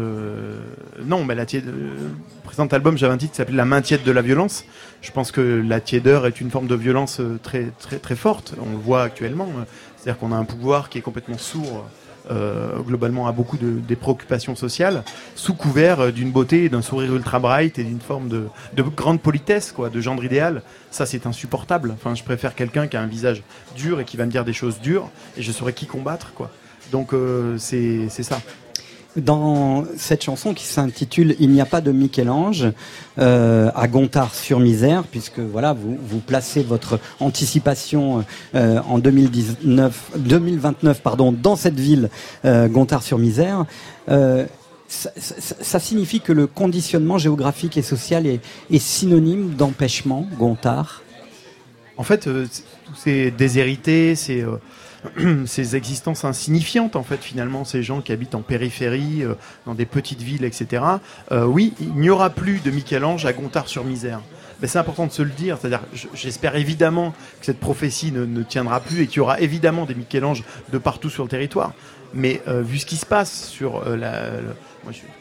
Non, 1.04 1.24
mais 1.24 1.36
la 1.36 1.46
tiédeur. 1.46 1.74
Le 1.76 2.10
présent 2.44 2.66
album, 2.66 2.98
j'avais 2.98 3.14
un 3.14 3.18
titre 3.18 3.34
qui 3.34 3.38
s'appelait 3.38 3.56
La 3.56 3.66
main 3.66 3.82
tiède 3.82 4.02
de 4.04 4.12
la 4.12 4.24
violence. 4.24 4.66
Je 5.02 5.12
pense 5.12 5.32
que 5.32 5.42
la 5.64 5.80
tiédeur 5.80 6.26
est 6.26 6.42
une 6.42 6.50
forme 6.50 6.66
de 6.66 6.74
violence 6.74 7.20
euh, 7.20 7.40
très, 7.44 7.68
très, 7.80 7.98
très 7.98 8.16
forte. 8.16 8.56
On 8.60 8.72
le 8.72 8.78
voit 8.78 9.04
actuellement. 9.04 9.48
euh, 9.60 9.64
C'est-à-dire 9.98 10.20
qu'on 10.20 10.32
a 10.32 10.38
un 10.38 10.44
pouvoir 10.44 10.90
qui 10.90 10.98
est 10.98 11.02
complètement 11.02 11.38
sourd. 11.38 11.86
Euh, 12.30 12.80
globalement 12.80 13.28
à 13.28 13.32
beaucoup 13.32 13.58
de, 13.58 13.72
des 13.72 13.96
préoccupations 13.96 14.56
sociales, 14.56 15.04
sous 15.36 15.54
couvert 15.54 16.00
euh, 16.00 16.12
d'une 16.12 16.32
beauté, 16.32 16.70
d'un 16.70 16.82
sourire 16.82 17.14
ultra 17.16 17.40
bright 17.40 17.80
et 17.80 17.84
d'une 17.84 18.00
forme 18.00 18.28
de, 18.28 18.48
de 18.76 18.84
grande 18.84 19.22
politesse, 19.22 19.72
quoi, 19.72 19.90
de 19.90 20.02
gendre 20.02 20.24
idéal. 20.24 20.62
Ça, 20.92 21.06
c'est 21.06 21.26
insupportable. 21.26 21.92
Enfin, 21.94 22.16
je 22.16 22.24
préfère 22.24 22.56
quelqu'un 22.56 22.88
qui 22.88 22.98
a 22.98 23.02
un 23.02 23.08
visage 23.08 23.44
dur 23.76 24.00
et 24.00 24.06
qui 24.06 24.18
va 24.18 24.26
me 24.26 24.32
dire 24.32 24.46
des 24.46 24.54
choses 24.54 24.80
dures, 24.80 25.10
et 25.38 25.42
je 25.42 25.52
saurais 25.52 25.74
qui 25.74 25.86
combattre, 25.86 26.34
quoi. 26.34 26.52
Donc, 26.92 27.14
euh, 27.14 27.58
c'est 27.58 28.08
ça. 28.10 28.42
Dans 29.18 29.84
cette 29.98 30.24
chanson 30.24 30.54
qui 30.54 30.66
s'intitule 30.66 31.36
Il 31.40 31.50
n'y 31.50 31.60
a 31.60 31.66
pas 31.66 31.82
de 31.82 31.92
Michel-Ange 31.92 32.68
euh, 33.18 33.72
à 33.76 33.88
Gontard 33.88 34.36
sur 34.36 34.60
Misère, 34.60 35.04
puisque 35.10 35.40
voilà, 35.40 35.74
vous, 35.74 36.20
placez 36.20 36.62
votre 36.62 37.00
anticipation 37.20 38.24
euh, 38.54 38.80
en 38.88 39.00
2019, 39.00 40.12
2029 40.18 41.02
pardon, 41.02 41.32
dans 41.32 41.56
cette 41.56 41.80
ville 41.80 42.10
euh, 42.46 42.68
Gontard 42.68 43.02
sur 43.02 43.18
Misère. 43.18 43.66
Euh, 44.10 44.46
ça, 44.88 45.80
signifie 45.80 46.22
que 46.22 46.32
le 46.32 46.46
conditionnement 46.48 47.18
géographique 47.18 47.76
et 47.76 47.82
social 47.82 48.26
est, 48.28 48.40
synonyme 48.78 49.56
d'empêchement, 49.56 50.28
Gontard? 50.38 51.02
En 51.98 52.04
fait, 52.04 52.26
c- 52.26 52.64
tous 52.86 52.96
ces 52.96 53.32
déshérités, 53.32 54.16
ces, 54.16 54.44
euh, 54.44 54.58
ces 55.46 55.76
existences 55.76 56.26
insignifiantes, 56.26 56.96
en 56.96 57.04
fait, 57.04 57.18
finalement, 57.18 57.64
ces 57.66 57.84
gens 57.84 58.02
qui 58.02 58.12
habitent 58.12 58.36
en 58.36 58.42
périphérie, 58.42 59.24
euh, 59.24 59.36
dans 59.66 59.74
des 59.74 59.86
petites 59.86 60.22
villes, 60.22 60.44
etc. 60.44 60.84
euh, 61.32 61.46
oui, 61.46 61.74
il 61.80 61.94
n'y 61.94 62.10
aura 62.10 62.30
plus 62.30 62.60
de 62.60 62.72
Michel-Ange 62.72 63.26
à 63.26 63.34
Gontard-sur-Misère. 63.34 64.22
Mais 64.62 64.68
c'est 64.68 64.80
important 64.80 65.06
de 65.06 65.12
se 65.12 65.22
le 65.22 65.30
dire, 65.30 65.60
j'espère 66.16 66.56
évidemment 66.56 67.12
que 67.40 67.46
cette 67.46 67.60
prophétie 67.60 68.12
ne, 68.12 68.42
tiendra 68.42 68.80
plus 68.80 69.04
et 69.04 69.08
qu'il 69.08 69.18
y 69.18 69.20
aura 69.20 69.40
évidemment 69.40 69.86
des 69.86 69.94
Michel-Ange 69.94 70.44
de 70.72 70.78
partout 70.80 71.12
sur 71.12 71.24
le 71.24 71.30
territoire. 71.30 71.74
Mais 72.14 72.42
euh, 72.48 72.64
vu 72.64 72.80
ce 72.80 72.88
qui 72.88 72.98
se 72.98 73.06
passe 73.06 73.50
sur 73.50 73.88
la, 73.88 74.32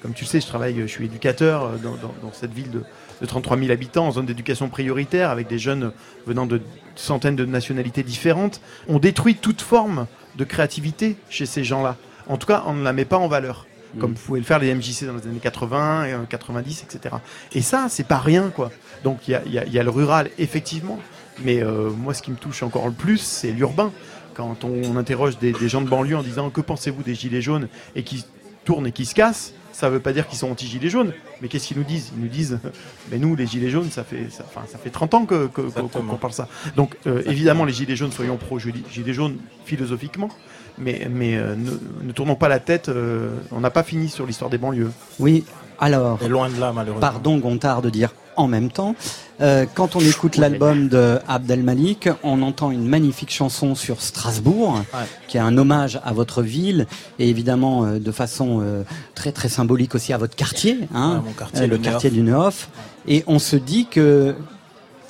comme 0.01 0.15
tu 0.15 0.25
le 0.25 0.29
sais, 0.29 0.41
je 0.41 0.47
travaille, 0.47 0.81
je 0.81 0.87
suis 0.87 1.05
éducateur 1.05 1.73
dans 1.83 2.33
cette 2.33 2.55
ville 2.55 2.71
de, 2.71 2.83
de 3.21 3.27
33 3.27 3.59
000 3.59 3.71
habitants 3.71 4.07
en 4.07 4.13
zone 4.13 4.27
d'éducation 4.27 4.69
prioritaire 4.69 5.31
avec 5.31 5.49
des 5.49 5.59
jeunes 5.59 5.93
venant 6.27 6.47
de 6.47 6.61
centaines 6.99 7.37
de 7.37 7.45
nationalités 7.45 8.03
différentes. 8.03 8.61
On 8.89 8.99
détruit 8.99 9.37
toute 9.37 9.61
forme 9.61 10.07
de 10.37 10.45
créativité 10.45 11.17
chez 11.29 11.47
ces 11.47 11.65
gens-là. 11.65 11.97
En 12.29 12.37
tout 12.37 12.47
cas, 12.47 12.65
on 12.67 12.75
ne 12.75 12.83
la 12.83 12.93
met 12.93 13.05
pas 13.05 13.19
en 13.19 13.29
valeur. 13.29 13.67
Comme 13.99 14.15
pouvaient 14.15 14.41
le 14.41 14.45
faire 14.45 14.59
les 14.59 14.75
MJC 14.75 15.07
dans 15.07 15.15
les 15.15 15.27
années 15.27 15.39
80, 15.41 16.05
et, 16.05 16.13
euh, 16.13 16.19
90, 16.29 16.83
etc. 16.83 17.15
Et 17.53 17.63
ça, 17.63 17.87
c'est 17.89 18.07
pas 18.07 18.19
rien, 18.19 18.51
quoi. 18.51 18.71
Donc 19.05 19.27
il 19.27 19.31
y 19.31 19.35
a, 19.35 19.43
y 19.47 19.75
y 19.75 19.79
le 19.83 19.89
rural, 19.89 20.29
effectivement. 20.37 20.99
Mais 21.43 21.63
euh, 21.63 21.89
moi, 21.91 22.13
ce 22.13 22.21
qui 22.21 22.31
me 22.31 22.37
touche 22.37 22.63
encore 22.63 22.87
le 22.87 22.93
plus, 22.93 23.19
c'est 23.19 23.53
l'urbain. 23.53 23.93
Quand 24.35 24.65
on 24.65 24.97
interroge 24.99 25.39
des, 25.39 25.53
des 25.53 25.69
gens 25.71 25.81
de 25.81 25.89
banlieue 25.89 26.17
en 26.17 26.23
disant 26.23 26.51
que 26.51 26.61
pensez-vous 26.61 27.03
des 27.03 27.15
gilets 27.15 27.41
jaunes 27.41 27.69
et 27.95 28.03
qui 28.03 28.27
tournent 28.67 28.87
et 28.87 28.93
qui 28.93 29.07
se 29.07 29.15
cassent, 29.15 29.55
ça 29.77 29.91
veut 29.91 30.01
pas 30.01 30.15
dire 30.15 30.27
qu'ils 30.27 30.39
sont 30.39 30.51
anti-gilets 30.51 30.89
jaunes. 30.89 31.13
Mais 31.43 31.49
qu'est-ce 31.49 31.67
qu'ils 31.69 31.77
nous 31.77 31.85
disent? 31.85 32.11
Ils 32.17 32.23
nous 32.23 32.29
disent, 32.31 32.59
mais 33.11 33.19
nous, 33.19 33.37
les 33.37 33.47
gilets 33.47 33.69
jaunes, 33.69 33.91
ça 33.91 34.05
fait, 34.05 34.29
ça, 34.31 34.43
enfin, 34.49 34.63
ça 34.67 34.79
fait 34.79 34.89
30 34.89 35.13
ans 35.13 35.27
que- 35.27 35.47
qu'on 35.47 36.17
parle 36.17 36.33
ça. 36.33 36.49
Donc, 36.77 36.97
euh, 37.07 37.23
évidemment, 37.27 37.65
les 37.67 37.75
gilets 37.75 37.95
jaunes, 37.97 38.11
soyons 38.13 38.39
pro-gilets 38.39 39.13
jaunes 39.13 39.37
philosophiquement, 39.67 40.31
mais, 40.79 41.07
mais 41.11 41.37
euh, 41.37 41.55
ne, 41.57 41.71
ne 42.07 42.13
tournons 42.13 42.37
pas 42.37 42.49
la 42.49 42.59
tête. 42.59 42.89
euh, 42.89 43.35
on 43.53 43.61
n'a 43.61 43.71
pas 43.71 43.83
fini 43.83 44.09
sur 44.09 44.25
l'histoire 44.27 44.51
des 44.51 44.59
banlieues. 44.59 44.91
Oui, 45.19 45.45
alors. 45.79 46.19
Et 46.23 46.29
loin 46.29 46.49
de 46.49 46.59
là, 46.59 46.73
malheureusement. 46.75 47.01
Pardon, 47.07 47.37
Gontard, 47.37 47.83
de 47.83 47.91
dire 47.91 48.15
en 48.37 48.49
même 48.49 48.71
temps. 48.71 48.95
Euh, 49.41 49.67
quand 49.75 49.97
on 49.97 50.01
écoute 50.01 50.37
l'album 50.37 50.89
de 50.89 51.19
Abdel 51.29 51.63
Malik, 51.63 52.09
on 52.23 52.43
entend 52.43 52.71
une 52.71 52.87
magnifique 52.87 53.31
chanson 53.31 53.75
sur 53.75 54.01
Strasbourg, 54.01 54.83
qui 55.29 55.37
est 55.37 55.41
un 55.41 55.59
hommage 55.59 56.01
à 56.05 56.13
votre 56.13 56.43
ville 56.43 56.87
et 57.19 57.29
évidemment 57.29 57.85
euh, 57.85 57.99
de 57.99 58.13
façon 58.13 58.61
euh, 58.63 58.83
très 59.15 59.33
très 59.33 59.49
symbolique 59.49 59.95
aussi 59.95 60.13
à 60.13 60.19
votre 60.19 60.37
quartier, 60.37 60.79
hein, 60.95 61.17
Ouais, 61.17 61.29
mon 61.29 61.33
quartier, 61.33 61.67
le 61.67 61.79
quartier 61.79 62.11
du 62.11 62.23
Neuf. 62.23 62.69
Et 63.07 63.25
on 63.27 63.39
se 63.39 63.57
dit 63.57 63.87
que 63.87 64.35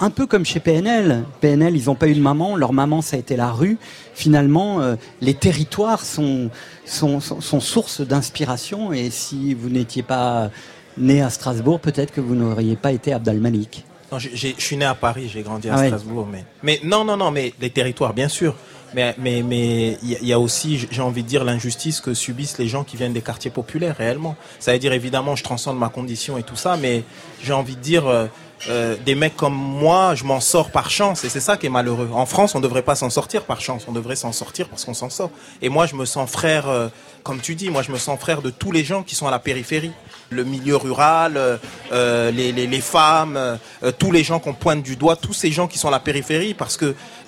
un 0.00 0.10
peu 0.10 0.26
comme 0.26 0.44
chez 0.44 0.60
PNL. 0.60 1.24
PNL, 1.40 1.76
ils 1.76 1.86
n'ont 1.86 1.94
pas 1.94 2.08
eu 2.08 2.14
de 2.14 2.20
maman, 2.20 2.56
leur 2.56 2.72
maman, 2.72 3.02
ça 3.02 3.16
a 3.16 3.18
été 3.18 3.36
la 3.36 3.50
rue. 3.50 3.78
Finalement, 4.14 4.80
euh, 4.80 4.96
les 5.20 5.34
territoires 5.34 6.04
sont, 6.04 6.50
sont, 6.84 7.20
sont, 7.20 7.40
sont 7.40 7.60
source 7.60 8.00
d'inspiration. 8.00 8.92
Et 8.92 9.10
si 9.10 9.54
vous 9.54 9.68
n'étiez 9.70 10.02
pas 10.02 10.50
né 10.98 11.22
à 11.22 11.30
Strasbourg, 11.30 11.80
peut-être 11.80 12.12
que 12.12 12.20
vous 12.20 12.34
n'auriez 12.34 12.76
pas 12.76 12.92
été 12.92 13.12
Malik. 13.40 13.84
Non, 14.12 14.18
j'ai- 14.18 14.54
je 14.56 14.62
suis 14.62 14.76
né 14.76 14.84
à 14.84 14.94
Paris, 14.94 15.28
j'ai 15.32 15.42
grandi 15.42 15.68
à 15.68 15.74
Ah 15.74 15.80
ouais. 15.80 15.86
Strasbourg, 15.88 16.28
mais, 16.30 16.44
mais 16.62 16.80
non, 16.84 17.04
non, 17.04 17.16
non, 17.16 17.30
mais 17.30 17.52
les 17.60 17.70
territoires, 17.70 18.14
bien 18.14 18.28
sûr. 18.28 18.54
Mais, 18.94 19.14
mais, 19.18 19.42
mais 19.42 19.98
il 20.02 20.10
y, 20.10 20.14
a- 20.14 20.18
il 20.22 20.28
y 20.28 20.32
a 20.32 20.38
aussi, 20.38 20.86
j'ai 20.90 21.02
envie 21.02 21.24
de 21.24 21.28
dire, 21.28 21.42
l'injustice 21.44 22.00
que 22.00 22.14
subissent 22.14 22.56
les 22.58 22.68
gens 22.68 22.84
qui 22.84 22.96
viennent 22.96 23.12
des 23.12 23.20
quartiers 23.20 23.50
populaires, 23.50 23.96
réellement. 23.96 24.36
Ça 24.60 24.72
veut 24.72 24.78
dire, 24.78 24.92
évidemment, 24.92 25.34
je 25.34 25.42
transcende 25.42 25.76
ma 25.76 25.88
condition 25.88 26.38
et 26.38 26.44
tout 26.44 26.54
ça, 26.56 26.76
mais 26.76 27.02
j'ai 27.42 27.52
envie 27.52 27.74
de 27.74 27.80
dire, 27.80 28.06
euh, 28.06 28.26
euh, 28.70 28.94
des 29.04 29.16
mecs 29.16 29.36
comme 29.36 29.54
moi, 29.54 30.14
je 30.14 30.22
m'en 30.24 30.40
sors 30.40 30.70
par 30.70 30.88
chance, 30.88 31.24
et 31.24 31.28
c'est 31.28 31.40
ça 31.40 31.56
qui 31.56 31.66
est 31.66 31.70
malheureux. 31.70 32.08
En 32.12 32.26
France, 32.26 32.54
on 32.54 32.58
ne 32.58 32.62
devrait 32.62 32.82
pas 32.82 32.94
s'en 32.94 33.10
sortir 33.10 33.42
par 33.42 33.60
chance, 33.60 33.84
on 33.88 33.92
devrait 33.92 34.16
s'en 34.16 34.32
sortir 34.32 34.68
parce 34.68 34.84
qu'on 34.84 34.94
s'en 34.94 35.10
sort. 35.10 35.30
Et 35.60 35.68
moi, 35.68 35.86
je 35.86 35.96
me 35.96 36.04
sens 36.04 36.30
frère, 36.30 36.68
euh, 36.68 36.88
comme 37.26 37.40
tu 37.40 37.56
dis, 37.56 37.70
moi, 37.70 37.82
je 37.82 37.90
me 37.90 37.98
sens 37.98 38.20
frère 38.20 38.40
de 38.40 38.50
tous 38.50 38.70
les 38.70 38.84
gens 38.84 39.02
qui 39.02 39.16
sont 39.16 39.26
à 39.26 39.32
la 39.32 39.40
périphérie. 39.40 39.90
Le 40.30 40.44
milieu 40.44 40.76
rural, 40.76 41.36
euh, 41.36 41.56
euh, 41.90 42.30
les, 42.30 42.80
femmes, 42.80 43.36
euh, 43.36 43.56
tous 43.98 44.12
les 44.12 44.22
gens 44.22 44.38
qu'on 44.38 44.54
pointe 44.54 44.84
du 44.84 44.94
doigt, 44.94 45.16
tous 45.16 45.32
ces 45.32 45.50
gens 45.50 45.66
qui 45.66 45.76
sont 45.76 45.88
à 45.88 45.90
la 45.90 45.98
périphérie, 45.98 46.54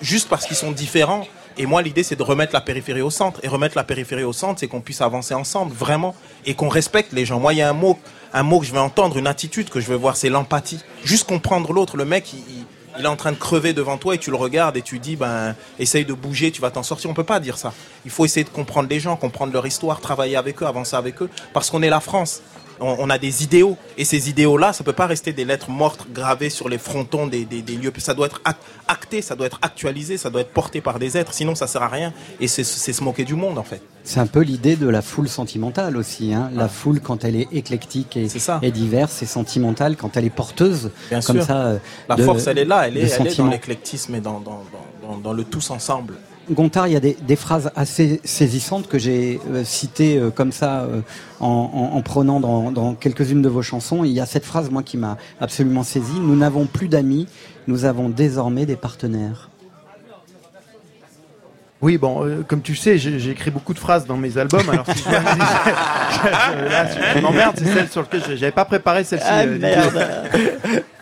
juste 0.01 0.29
parce 0.29 0.45
qu'ils 0.45 0.55
sont 0.55 0.71
différents. 0.71 1.27
Et 1.57 1.65
moi, 1.65 1.81
l'idée, 1.81 2.03
c'est 2.03 2.15
de 2.15 2.23
remettre 2.23 2.53
la 2.53 2.61
périphérie 2.61 3.01
au 3.01 3.09
centre. 3.09 3.41
Et 3.43 3.49
remettre 3.49 3.75
la 3.75 3.83
périphérie 3.83 4.23
au 4.23 4.31
centre, 4.31 4.61
c'est 4.61 4.69
qu'on 4.69 4.79
puisse 4.79 5.01
avancer 5.01 5.33
ensemble, 5.33 5.73
vraiment, 5.73 6.15
et 6.45 6.53
qu'on 6.53 6.69
respecte 6.69 7.11
les 7.11 7.25
gens. 7.25 7.41
Moi, 7.41 7.53
il 7.53 7.57
y 7.57 7.61
a 7.61 7.69
un 7.69 7.73
mot, 7.73 7.99
un 8.33 8.43
mot 8.43 8.61
que 8.61 8.65
je 8.65 8.71
vais 8.71 8.79
entendre, 8.79 9.17
une 9.17 9.27
attitude 9.27 9.69
que 9.69 9.81
je 9.81 9.89
vais 9.89 9.97
voir, 9.97 10.15
c'est 10.15 10.29
l'empathie. 10.29 10.79
Juste 11.03 11.27
comprendre 11.27 11.73
l'autre. 11.73 11.97
Le 11.97 12.05
mec, 12.05 12.31
il- 12.31 12.65
il 12.99 13.05
est 13.05 13.07
en 13.07 13.15
train 13.15 13.31
de 13.31 13.37
crever 13.37 13.71
devant 13.71 13.97
toi 13.97 14.15
et 14.15 14.17
tu 14.17 14.29
le 14.29 14.35
regardes 14.35 14.75
et 14.75 14.81
tu 14.81 14.99
dis, 14.99 15.15
ben, 15.15 15.55
essaye 15.79 16.03
de 16.03 16.13
bouger, 16.13 16.51
tu 16.51 16.59
vas 16.59 16.69
t'en 16.69 16.83
sortir. 16.83 17.09
On 17.09 17.13
peut 17.13 17.23
pas 17.23 17.39
dire 17.39 17.57
ça. 17.57 17.73
Il 18.03 18.11
faut 18.11 18.25
essayer 18.25 18.43
de 18.43 18.49
comprendre 18.49 18.89
les 18.89 18.99
gens, 18.99 19.15
comprendre 19.15 19.53
leur 19.53 19.65
histoire, 19.65 20.01
travailler 20.01 20.35
avec 20.35 20.61
eux, 20.61 20.65
avancer 20.65 20.97
avec 20.97 21.21
eux, 21.21 21.29
parce 21.53 21.69
qu'on 21.69 21.81
est 21.81 21.89
la 21.89 22.01
France. 22.01 22.41
On, 22.81 22.95
on 22.99 23.09
a 23.09 23.17
des 23.17 23.43
idéaux 23.43 23.77
et 23.97 24.05
ces 24.05 24.29
idéaux-là, 24.29 24.73
ça 24.73 24.83
peut 24.83 24.93
pas 24.93 25.05
rester 25.07 25.33
des 25.33 25.45
lettres 25.45 25.69
mortes 25.69 26.07
gravées 26.13 26.49
sur 26.49 26.69
les 26.69 26.77
frontons 26.77 27.27
des, 27.27 27.45
des, 27.45 27.61
des 27.61 27.75
lieux. 27.75 27.91
Ça 27.97 28.13
doit 28.13 28.27
être 28.27 28.41
ac- 28.45 28.55
acté, 28.87 29.21
ça 29.21 29.35
doit 29.35 29.47
être 29.47 29.59
actualisé, 29.61 30.17
ça 30.17 30.29
doit 30.29 30.41
être 30.41 30.51
porté 30.53 30.79
par 30.81 30.99
des 30.99 31.17
êtres. 31.17 31.33
Sinon, 31.33 31.55
ça 31.55 31.67
sert 31.67 31.83
à 31.83 31.87
rien. 31.89 32.13
Et 32.39 32.47
c'est 32.47 32.63
se 32.63 33.03
moquer 33.03 33.25
du 33.25 33.35
monde, 33.35 33.57
en 33.57 33.63
fait. 33.63 33.81
C'est 34.03 34.19
un 34.19 34.27
peu 34.27 34.39
l'idée 34.41 34.75
de 34.75 34.87
la 34.87 35.01
foule 35.01 35.27
sentimentale 35.29 35.97
aussi. 35.97 36.33
Hein. 36.33 36.49
La 36.55 36.69
foule, 36.69 36.99
quand 37.01 37.23
elle 37.25 37.35
est 37.35 37.47
éclectique 37.51 38.15
et, 38.17 38.27
et 38.61 38.71
diverse, 38.71 39.21
et 39.21 39.25
sentimentale, 39.25 39.95
quand 39.97 40.15
elle 40.17 40.25
est 40.25 40.29
porteuse, 40.29 40.91
Bien 41.09 41.21
comme 41.21 41.37
sûr. 41.37 41.45
ça. 41.45 41.57
euh, 41.67 41.77
La 42.07 42.15
de- 42.15 42.23
force, 42.23 42.47
elle 42.47 42.57
est 42.59 42.65
là. 42.65 42.87
Elle 42.87 42.97
est, 42.97 43.01
elle 43.19 43.27
est 43.27 43.37
dans 43.37 43.47
l'éclectisme 43.47 44.15
et 44.15 44.21
dans, 44.21 44.39
dans, 44.39 44.63
dans, 45.03 45.07
dans, 45.09 45.17
dans 45.17 45.33
le 45.33 45.43
tous 45.43 45.69
ensemble. 45.69 46.15
Gontard, 46.51 46.87
il 46.87 46.93
y 46.93 46.95
a 46.95 46.99
des, 46.99 47.17
des 47.21 47.35
phrases 47.35 47.71
assez 47.75 48.19
saisissantes 48.23 48.87
que 48.87 48.97
j'ai 48.97 49.39
euh, 49.51 49.63
citées 49.63 50.17
euh, 50.17 50.29
comme 50.31 50.51
ça 50.51 50.81
euh, 50.81 51.01
en, 51.39 51.47
en- 51.47 51.95
en 51.97 52.01
prenant 52.01 52.39
dans, 52.39 52.71
dans 52.71 52.95
quelques-unes 52.95 53.41
de 53.41 53.49
vos 53.49 53.61
chansons. 53.61 54.03
Il 54.03 54.11
y 54.11 54.19
a 54.19 54.25
cette 54.25 54.45
phrase, 54.45 54.69
moi, 54.69 54.83
qui 54.83 54.97
m'a 54.97 55.17
absolument 55.39 55.83
saisi. 55.83 56.19
Nous 56.19 56.35
n'avons 56.35 56.65
plus 56.65 56.87
d'amis, 56.87 57.27
nous 57.67 57.85
avons 57.85 58.09
désormais 58.09 58.65
des 58.65 58.75
partenaires. 58.75 59.49
Oui, 61.81 61.97
bon, 61.97 62.25
euh, 62.25 62.43
comme 62.45 62.61
tu 62.61 62.75
sais, 62.75 62.97
j'ai 62.97 63.29
écrit 63.29 63.51
beaucoup 63.51 63.73
de 63.73 63.79
phrases 63.79 64.05
dans 64.05 64.17
mes 64.17 64.37
albums. 64.37 64.69
Alors, 64.69 64.85
si 64.85 65.01
je, 65.01 65.09
m'emmerde, 67.21 67.55
c'est 67.57 67.73
celle 67.73 67.87
sur 67.87 68.01
laquelle 68.01 68.21
je- 68.27 68.35
j'avais 68.35 68.51
pas 68.51 68.65
préparé 68.65 69.05
celle-ci. 69.05 69.25
Ah, 69.29 69.43
euh, 69.43 69.57
merde. 69.57 70.07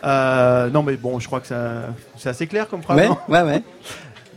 Euh, 0.04 0.70
non, 0.70 0.84
mais 0.84 0.94
bon, 0.96 1.18
je 1.18 1.26
crois 1.26 1.40
que 1.40 1.48
ça- 1.48 1.86
c'est 2.16 2.28
assez 2.28 2.46
clair 2.46 2.68
comme 2.68 2.82
phrase. 2.82 2.96
Ouais, 2.96 3.08
non 3.08 3.18
ouais, 3.28 3.42
ouais. 3.42 3.62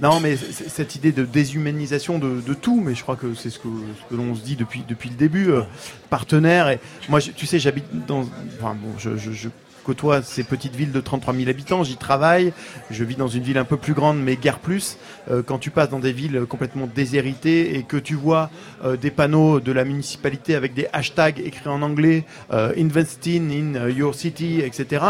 Non, 0.01 0.19
mais 0.19 0.35
cette 0.35 0.95
idée 0.95 1.11
de 1.11 1.23
déshumanisation 1.25 2.17
de, 2.17 2.53
tout, 2.53 2.81
mais 2.81 2.95
je 2.95 3.03
crois 3.03 3.15
que 3.15 3.35
c'est 3.35 3.49
ce 3.49 3.59
que, 3.59 3.67
l'on 4.11 4.33
se 4.35 4.41
dit 4.41 4.55
depuis, 4.55 4.83
le 4.87 5.15
début. 5.15 5.51
euh, 5.51 5.61
partenaire, 6.09 6.77
moi, 7.07 7.21
tu 7.21 7.45
sais, 7.45 7.59
j'habite 7.59 7.85
dans. 8.07 8.25
Enfin, 8.59 8.75
bon, 8.75 8.97
je, 8.97 9.49
côtoie 9.83 10.21
ces 10.21 10.43
petites 10.43 10.75
villes 10.75 10.91
de 10.91 11.01
33 11.01 11.33
000 11.33 11.49
habitants, 11.49 11.83
j'y 11.83 11.97
travaille. 11.97 12.53
Je 12.89 13.03
vis 13.03 13.15
dans 13.15 13.27
une 13.27 13.43
ville 13.43 13.57
un 13.57 13.65
peu 13.65 13.77
plus 13.77 13.93
grande, 13.93 14.21
mais 14.21 14.35
guère 14.35 14.59
plus. 14.59 14.97
Euh, 15.29 15.43
quand 15.43 15.57
tu 15.57 15.71
passes 15.71 15.89
dans 15.89 15.99
des 15.99 16.13
villes 16.13 16.45
complètement 16.47 16.87
déshéritées 16.87 17.75
et 17.75 17.83
que 17.83 17.97
tu 17.97 18.15
vois 18.15 18.49
euh, 18.83 18.97
des 18.97 19.11
panneaux 19.11 19.59
de 19.59 19.71
la 19.71 19.83
municipalité 19.83 20.55
avec 20.55 20.73
des 20.73 20.87
hashtags 20.93 21.39
écrits 21.39 21.69
en 21.69 21.81
anglais, 21.81 22.25
euh, 22.51 22.73
investing 22.77 23.75
in 23.75 23.89
your 23.89 24.15
city, 24.15 24.61
etc., 24.61 25.03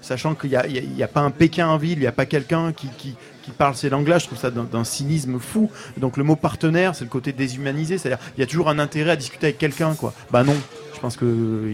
sachant 0.00 0.34
qu'il 0.34 0.50
n'y 0.50 1.02
a, 1.02 1.08
pas 1.08 1.20
un 1.20 1.30
Pékin 1.30 1.68
en 1.68 1.76
ville, 1.76 1.98
il 1.98 2.02
n'y 2.02 2.06
a 2.06 2.12
pas 2.12 2.26
quelqu'un 2.26 2.72
qui, 2.72 3.16
qui 3.48 3.56
parle 3.56 3.74
ces 3.74 3.88
langues-là, 3.88 4.18
je 4.18 4.26
trouve 4.26 4.38
ça 4.38 4.50
d'un 4.50 4.84
cynisme 4.84 5.38
fou. 5.38 5.70
Donc 5.96 6.16
le 6.16 6.24
mot 6.24 6.36
partenaire, 6.36 6.94
c'est 6.94 7.04
le 7.04 7.10
côté 7.10 7.32
déshumanisé, 7.32 7.98
c'est-à-dire 7.98 8.22
il 8.36 8.40
y 8.40 8.42
a 8.42 8.46
toujours 8.46 8.68
un 8.68 8.78
intérêt 8.78 9.12
à 9.12 9.16
discuter 9.16 9.46
avec 9.46 9.58
quelqu'un, 9.58 9.94
quoi. 9.94 10.12
Bah 10.30 10.44
non. 10.44 10.56
Je 10.94 11.00
pense 11.00 11.16
que 11.16 11.70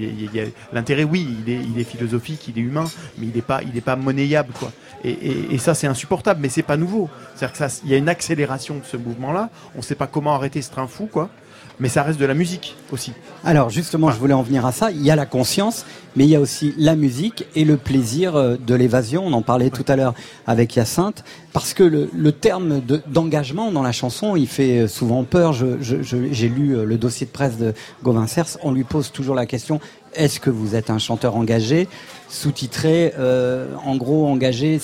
l'intérêt, 0.74 1.04
oui, 1.04 1.26
il 1.46 1.50
est, 1.50 1.58
il 1.58 1.80
est 1.80 1.84
philosophique, 1.84 2.46
il 2.48 2.58
est 2.58 2.60
humain, 2.60 2.84
mais 3.16 3.26
il 3.26 3.34
n'est 3.34 3.40
pas, 3.40 3.62
il 3.62 3.74
est 3.74 3.80
pas 3.80 3.96
monnayable, 3.96 4.52
quoi. 4.58 4.70
Et, 5.02 5.12
et- 5.50 5.56
ça, 5.58 5.72
c'est 5.72 5.86
insupportable, 5.86 6.40
mais 6.42 6.50
c'est 6.50 6.62
pas 6.62 6.76
nouveau. 6.76 7.08
C'est-à-dire 7.34 7.56
que 7.58 7.74
il 7.84 7.90
y 7.90 7.94
a 7.94 7.96
une 7.96 8.10
accélération 8.10 8.74
de 8.76 8.84
ce 8.84 8.98
mouvement-là. 8.98 9.48
On 9.74 9.78
ne 9.78 9.82
sait 9.82 9.94
pas 9.94 10.06
comment 10.06 10.34
arrêter 10.34 10.60
ce 10.60 10.70
train 10.70 10.86
fou, 10.86 11.08
quoi. 11.10 11.30
Mais 11.80 11.88
ça 11.88 12.04
reste 12.04 12.20
de 12.20 12.24
la 12.26 12.34
musique 12.34 12.76
aussi. 12.92 13.12
Alors 13.44 13.68
justement, 13.68 14.10
je 14.12 14.18
voulais 14.18 14.32
en 14.34 14.42
venir 14.42 14.64
à 14.64 14.70
ça. 14.70 14.90
Il 14.92 15.02
y 15.02 15.10
a 15.10 15.16
la 15.16 15.26
conscience, 15.26 15.84
mais 16.14 16.24
il 16.24 16.30
y 16.30 16.36
a 16.36 16.40
aussi 16.40 16.72
la 16.78 16.94
musique 16.94 17.46
et 17.56 17.64
le 17.64 17.76
plaisir 17.76 18.36
euh, 18.36 18.56
de 18.56 18.74
l'évasion. 18.76 19.26
On 19.26 19.32
en 19.32 19.42
parlait 19.42 19.70
tout 19.70 19.84
à 19.88 19.96
l'heure 19.96 20.14
avec 20.46 20.76
Hyacinthe, 20.76 21.24
parce 21.52 21.74
que 21.74 21.82
le, 21.82 22.32
terme 22.32 22.80
de- 22.80 23.02
d'engagement 23.08 23.72
dans 23.72 23.82
la 23.82 23.90
chanson, 23.92 24.36
il 24.36 24.46
fait 24.46 24.82
euh, 24.82 24.88
souvent 24.88 25.24
peur. 25.24 25.52
J'ai 25.52 26.48
lu 26.48 26.76
euh, 26.76 26.84
le 26.84 26.96
dossier 26.96 27.26
de 27.26 27.32
presse 27.32 27.58
de 27.58 27.74
Gauvin 28.04 28.28
Cers. 28.28 28.56
On 28.62 28.70
lui 28.70 28.84
pose 28.84 29.10
toujours 29.10 29.34
la 29.34 29.46
question 29.46 29.80
est-ce 30.14 30.38
que 30.38 30.50
vous 30.50 30.76
êtes 30.76 30.90
un 30.90 30.98
chanteur 30.98 31.34
engagé 31.34 31.88
Sous-titré, 32.28 33.12
en 33.84 33.96
gros, 33.96 34.28
engagé. 34.28 34.78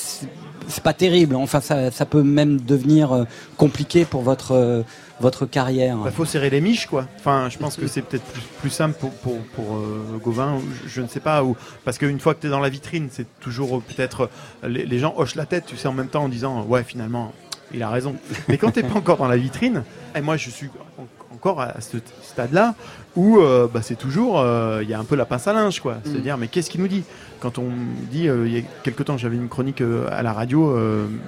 C'est- 0.70 0.82
pas 0.82 0.92
terrible. 0.94 1.34
Enfin, 1.36 1.60
ça, 1.60 1.90
ça 1.90 2.06
peut 2.06 2.22
même 2.22 2.60
devenir 2.60 3.12
euh, 3.12 3.24
compliqué 3.56 4.04
pour 4.04 4.22
votre 4.22 4.52
euh, 4.52 4.82
votre 5.20 5.44
carrière. 5.44 5.98
Il 6.06 6.10
faut 6.12 6.24
serrer 6.24 6.48
les 6.48 6.62
miches, 6.62 6.86
quoi. 6.86 7.06
Enfin, 7.18 7.48
je 7.50 7.58
pense 7.58 7.76
que 7.76 7.86
c'est 7.86 8.00
peut-être 8.00 8.24
plus, 8.24 8.40
plus 8.60 8.70
simple 8.70 8.96
pour, 8.98 9.10
pour, 9.12 9.36
pour 9.54 9.76
euh, 9.76 10.18
Gauvin, 10.22 10.58
je, 10.86 11.02
ne 11.02 11.08
sais 11.08 11.20
pas, 11.20 11.44
ou, 11.44 11.56
parce 11.84 11.98
qu'une 11.98 12.18
fois 12.18 12.32
que 12.34 12.40
tu 12.40 12.46
es 12.46 12.50
dans 12.50 12.58
la 12.60 12.70
vitrine, 12.70 13.08
c'est 13.10 13.26
toujours 13.38 13.82
peut-être. 13.82 14.30
Les, 14.66 14.86
les 14.86 14.98
gens 14.98 15.12
hochent 15.18 15.34
la 15.34 15.44
tête, 15.44 15.66
tu 15.66 15.76
sais, 15.76 15.88
en 15.88 15.92
même 15.92 16.08
temps 16.08 16.24
en 16.24 16.28
disant 16.30 16.62
Ouais, 16.62 16.84
finalement, 16.84 17.32
il 17.72 17.82
a 17.82 17.90
raison. 17.90 18.16
Mais 18.48 18.56
quand 18.56 18.70
tu 18.72 18.82
pas 18.82 18.94
encore 18.94 19.18
dans 19.18 19.28
la 19.28 19.36
vitrine, 19.36 19.82
et 20.14 20.20
moi 20.20 20.36
je 20.36 20.50
suis 20.50 20.68
encore 21.40 21.60
à 21.62 21.80
ce 21.80 21.96
stade-là 22.22 22.74
où 23.16 23.38
euh, 23.40 23.66
bah, 23.72 23.80
c'est 23.82 23.96
toujours. 23.98 24.38
euh, 24.38 24.80
Il 24.84 24.88
y 24.88 24.94
a 24.94 24.98
un 25.00 25.04
peu 25.04 25.16
la 25.16 25.24
pince 25.24 25.48
à 25.48 25.52
linge, 25.52 25.80
quoi. 25.80 25.96
C'est-à-dire, 26.04 26.36
mais 26.38 26.46
qu'est-ce 26.46 26.70
qu'il 26.70 26.80
nous 26.80 26.86
dit? 26.86 27.02
Quand 27.40 27.58
on 27.58 27.62
me 27.64 28.06
dit, 28.10 28.28
euh, 28.28 28.46
il 28.46 28.54
y 28.54 28.58
a 28.58 28.62
quelque 28.84 29.02
temps, 29.02 29.16
j'avais 29.16 29.34
une 29.36 29.48
chronique 29.48 29.82
à 30.12 30.22
la 30.22 30.32
radio 30.32 30.76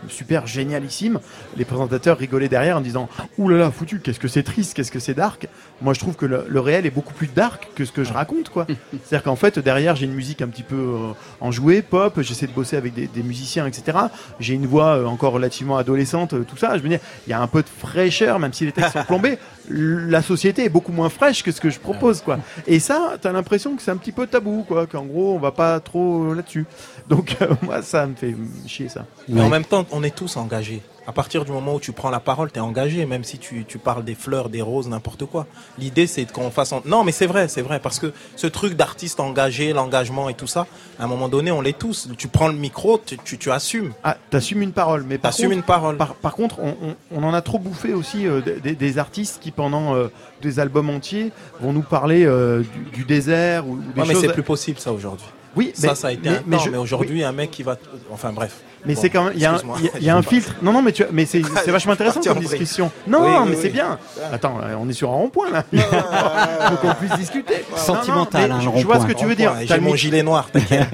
super 0.09 0.47
génialissime, 0.47 1.19
les 1.57 1.65
présentateurs 1.65 2.19
rigolaient 2.19 2.49
derrière 2.51 2.77
en 2.77 2.83
disant 2.83 3.09
Ouh 3.39 3.49
là 3.49 3.57
là, 3.57 3.71
foutu, 3.71 3.99
qu'est-ce 4.01 4.21
que 4.21 4.29
c'est 4.29 4.43
triste, 4.45 4.75
qu'est-ce 4.75 4.93
que 4.93 5.01
c'est 5.01 5.15
dark? 5.15 5.49
Moi, 5.81 5.93
je 5.95 5.99
trouve 6.01 6.15
que 6.15 6.27
le, 6.27 6.45
le 6.49 6.61
réel 6.61 6.87
est 6.87 6.91
beaucoup 6.91 7.15
plus 7.15 7.27
dark 7.27 7.69
que 7.75 7.85
ce 7.85 7.91
que 7.91 8.05
je 8.05 8.13
raconte, 8.13 8.51
quoi. 8.51 8.67
C'est-à-dire 9.05 9.25
qu'en 9.25 9.37
fait, 9.37 9.59
derrière, 9.59 9.97
j'ai 9.97 10.05
une 10.07 10.15
musique 10.15 10.41
un 10.43 10.49
petit 10.49 10.63
peu 10.63 10.95
enjouée, 11.41 11.83
pop, 11.83 12.21
j'essaie 12.21 12.47
de 12.47 12.53
bosser 12.53 12.77
avec 12.77 12.95
des, 12.95 13.07
des 13.09 13.23
musiciens, 13.25 13.67
etc. 13.67 13.99
J'ai 14.39 14.55
une 14.55 14.67
voix 14.67 15.05
encore 15.09 15.33
relativement 15.33 15.79
adolescente, 15.79 16.35
tout 16.47 16.57
ça. 16.59 16.79
Je 16.79 16.83
me 16.85 16.89
dis, 16.91 16.97
il 17.27 17.31
y 17.31 17.33
a 17.33 17.41
un 17.41 17.49
peu 17.49 17.63
de 17.63 17.69
fraîcheur, 17.69 18.39
même 18.39 18.53
si 18.53 18.65
les 18.67 18.73
textes 18.73 18.93
sont 18.93 19.05
plombés. 19.05 19.39
La 19.69 20.23
société 20.23 20.65
est 20.65 20.69
beaucoup 20.69 20.93
moins 20.93 21.09
fraîche 21.09 21.43
que 21.43 21.53
ce 21.53 21.61
que 21.61 21.71
je 21.71 21.79
propose, 21.79 22.21
quoi. 22.21 22.39
Et 22.67 22.81
ça, 22.81 23.17
t'as 23.21 23.33
l'impression 23.33 23.77
que 23.77 23.83
c'est 23.83 23.91
un 23.91 23.97
petit 23.97 24.13
peu 24.13 24.27
tabou, 24.27 24.65
quoi. 24.67 24.87
Qu'en 24.87 25.05
gros, 25.05 25.35
on 25.35 25.39
va 25.39 25.53
pas 25.53 25.79
trop 25.81 26.35
là-dessus. 26.35 26.67
Donc, 27.09 27.37
euh, 27.41 27.49
moi, 27.63 27.83
ça 27.83 28.07
me 28.07 28.15
fait 28.15 28.35
chier, 28.67 28.89
ça. 28.89 29.07
Mais 29.29 29.41
en 29.41 29.49
même 29.49 29.65
temps, 29.65 29.87
on 29.93 30.03
est 30.03 30.15
tous 30.15 30.37
engagés. 30.37 30.83
À 31.05 31.11
partir 31.11 31.45
du 31.45 31.51
moment 31.51 31.75
où 31.75 31.81
tu 31.81 31.91
prends 31.91 32.11
la 32.11 32.21
parole, 32.21 32.53
tu 32.53 32.59
es 32.59 32.63
engagé, 32.63 33.07
même 33.07 33.25
si 33.25 33.39
tu, 33.39 33.65
tu 33.67 33.79
parles 33.79 34.05
des 34.05 34.15
fleurs, 34.15 34.49
des 34.49 34.63
roses, 34.63 34.89
n'importe 34.89 35.25
quoi. 35.25 35.47
L'idée, 35.77 36.07
c'est 36.07 36.31
qu'on 36.31 36.51
fasse... 36.53 36.71
en- 36.73 36.81
Non, 36.85 37.03
mais 37.03 37.11
c'est 37.11 37.27
vrai, 37.27 37.49
c'est 37.49 37.61
vrai, 37.63 37.81
parce 37.81 37.99
que 37.99 38.13
ce 38.37 38.47
truc 38.47 38.75
d'artiste 38.75 39.19
engagé, 39.19 39.73
l'engagement 39.73 40.29
et 40.29 40.35
tout 40.35 40.47
ça, 40.47 40.69
à 41.01 41.05
un 41.05 41.07
moment 41.09 41.29
donné, 41.29 41.51
on 41.51 41.61
l'est 41.61 41.77
tous. 41.77 42.09
Tu 42.17 42.29
prends 42.29 42.47
le 42.47 42.55
micro, 42.55 43.01
tu, 43.05 43.19
tu, 43.19 43.37
tu 43.37 43.51
assumes. 43.51 43.93
Ah, 44.05 44.17
t'assumes 44.31 44.63
une 44.63 44.71
parole, 44.73 45.03
mais 45.03 45.19
par 45.19 45.33
contre- 45.35 45.51
une 45.51 45.63
parole. 45.65 45.97
Par, 45.97 46.15
par 46.15 46.35
contre, 46.35 46.61
on, 46.61 46.77
on- 46.81 46.97
on 47.11 47.25
en 47.25 47.35
a 47.35 47.43
trop 47.43 47.59
bouffé 47.59 47.95
aussi 47.95 48.27
euh, 48.29 48.41
des- 48.41 48.77
des, 48.77 48.99
artistes 48.99 49.41
qui, 49.43 49.51
pendant 49.51 49.97
euh, 49.97 50.07
des 50.41 50.61
albums 50.61 50.89
entiers, 50.89 51.33
vont 51.61 51.73
nous 51.73 51.83
parler 51.83 52.25
euh, 52.25 52.63
du, 52.93 52.99
du 53.01 53.05
désert 53.05 53.67
ou, 53.67 53.73
ou 53.73 53.77
des 53.93 54.01
Ouais, 54.03 54.07
mais 54.07 54.13
choses. 54.15 54.23
c'est 54.23 54.33
plus 54.33 54.43
possible, 54.45 54.79
ça, 54.79 54.93
aujourd'hui. 54.93 55.27
Oui, 55.57 55.73
ça, 55.75 55.89
mais- 55.89 55.95
ça 55.95 56.09
a 56.09 56.13
été 56.13 56.31
mais- 56.47 56.57
un 56.57 56.59
temps, 56.59 56.65
mais 56.71 56.79
aujourd'hui, 56.79 57.23
un 57.25 57.33
mec 57.33 57.51
qui 57.51 57.63
va... 57.63 57.77
Enfin, 58.11 58.33
bref. 58.33 58.57
Mais 58.85 58.95
Bon, 58.95 59.01
c'est 59.01 59.11
quand 59.11 59.25
même, 59.25 59.33
il 59.37 59.41
y 59.41 59.45
a 59.47 59.51
un, 59.51 59.55
excuse-moi. 59.55 59.77
il 59.81 59.85
y 59.85 59.89
a- 59.89 59.93
il 59.99 60.05
y 60.05 60.11
a 60.11 60.17
un 60.19 60.23
filtre. 60.23 60.55
Non, 60.63 60.73
non, 60.73 60.83
mais 60.83 60.91
tu, 60.93 61.05
mais 61.13 61.25
c'est, 61.25 61.41
vachement 61.41 61.93
intéressant 61.93 62.21
comme 62.21 62.41
discussion. 62.41 62.91
Non, 63.07 63.21
Oui, 63.21 63.31
non, 63.31 63.39
oui, 63.43 63.49
mais 63.51 63.55
oui. 63.57 63.59
c'est 63.63 63.69
bien. 63.69 63.99
Attends, 64.33 64.59
on 64.81 64.89
est 64.89 64.93
sur 64.93 65.11
un 65.11 65.15
rond-point 65.15 65.51
là. 65.51 65.65
Faut 66.71 66.77
qu'on 66.77 66.95
puisse 66.95 67.15
discuter. 67.17 67.65
Sentimental, 67.77 68.51
Non, 68.51 68.57
non, 68.57 68.71
hein, 68.71 68.73
je, 68.79 68.85
vois 68.85 68.99
ce 69.01 69.07
que 69.07 69.13
tu 69.13 69.25
veux 69.27 69.37
dire. 69.37 69.53
J'ai 69.65 69.75
le 69.77 69.81
mon 69.83 69.95
gilet 69.95 70.23
noir, 70.23 70.51
t'inquiète. 70.51 70.89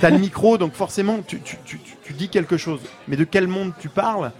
T'as 0.00 0.10
le 0.10 0.18
micro, 0.18 0.56
donc 0.58 0.72
forcément, 0.74 1.18
tu, 1.26 1.40
tu, 1.40 1.56
tu, 1.64 1.78
tu- 1.80 1.96
tu 2.02 2.12
dis 2.14 2.28
quelque 2.28 2.56
chose. 2.56 2.80
Mais 3.08 3.16
de 3.16 3.24
quel 3.24 3.46
monde 3.48 3.72
tu 3.78 3.88
parles 3.88 4.30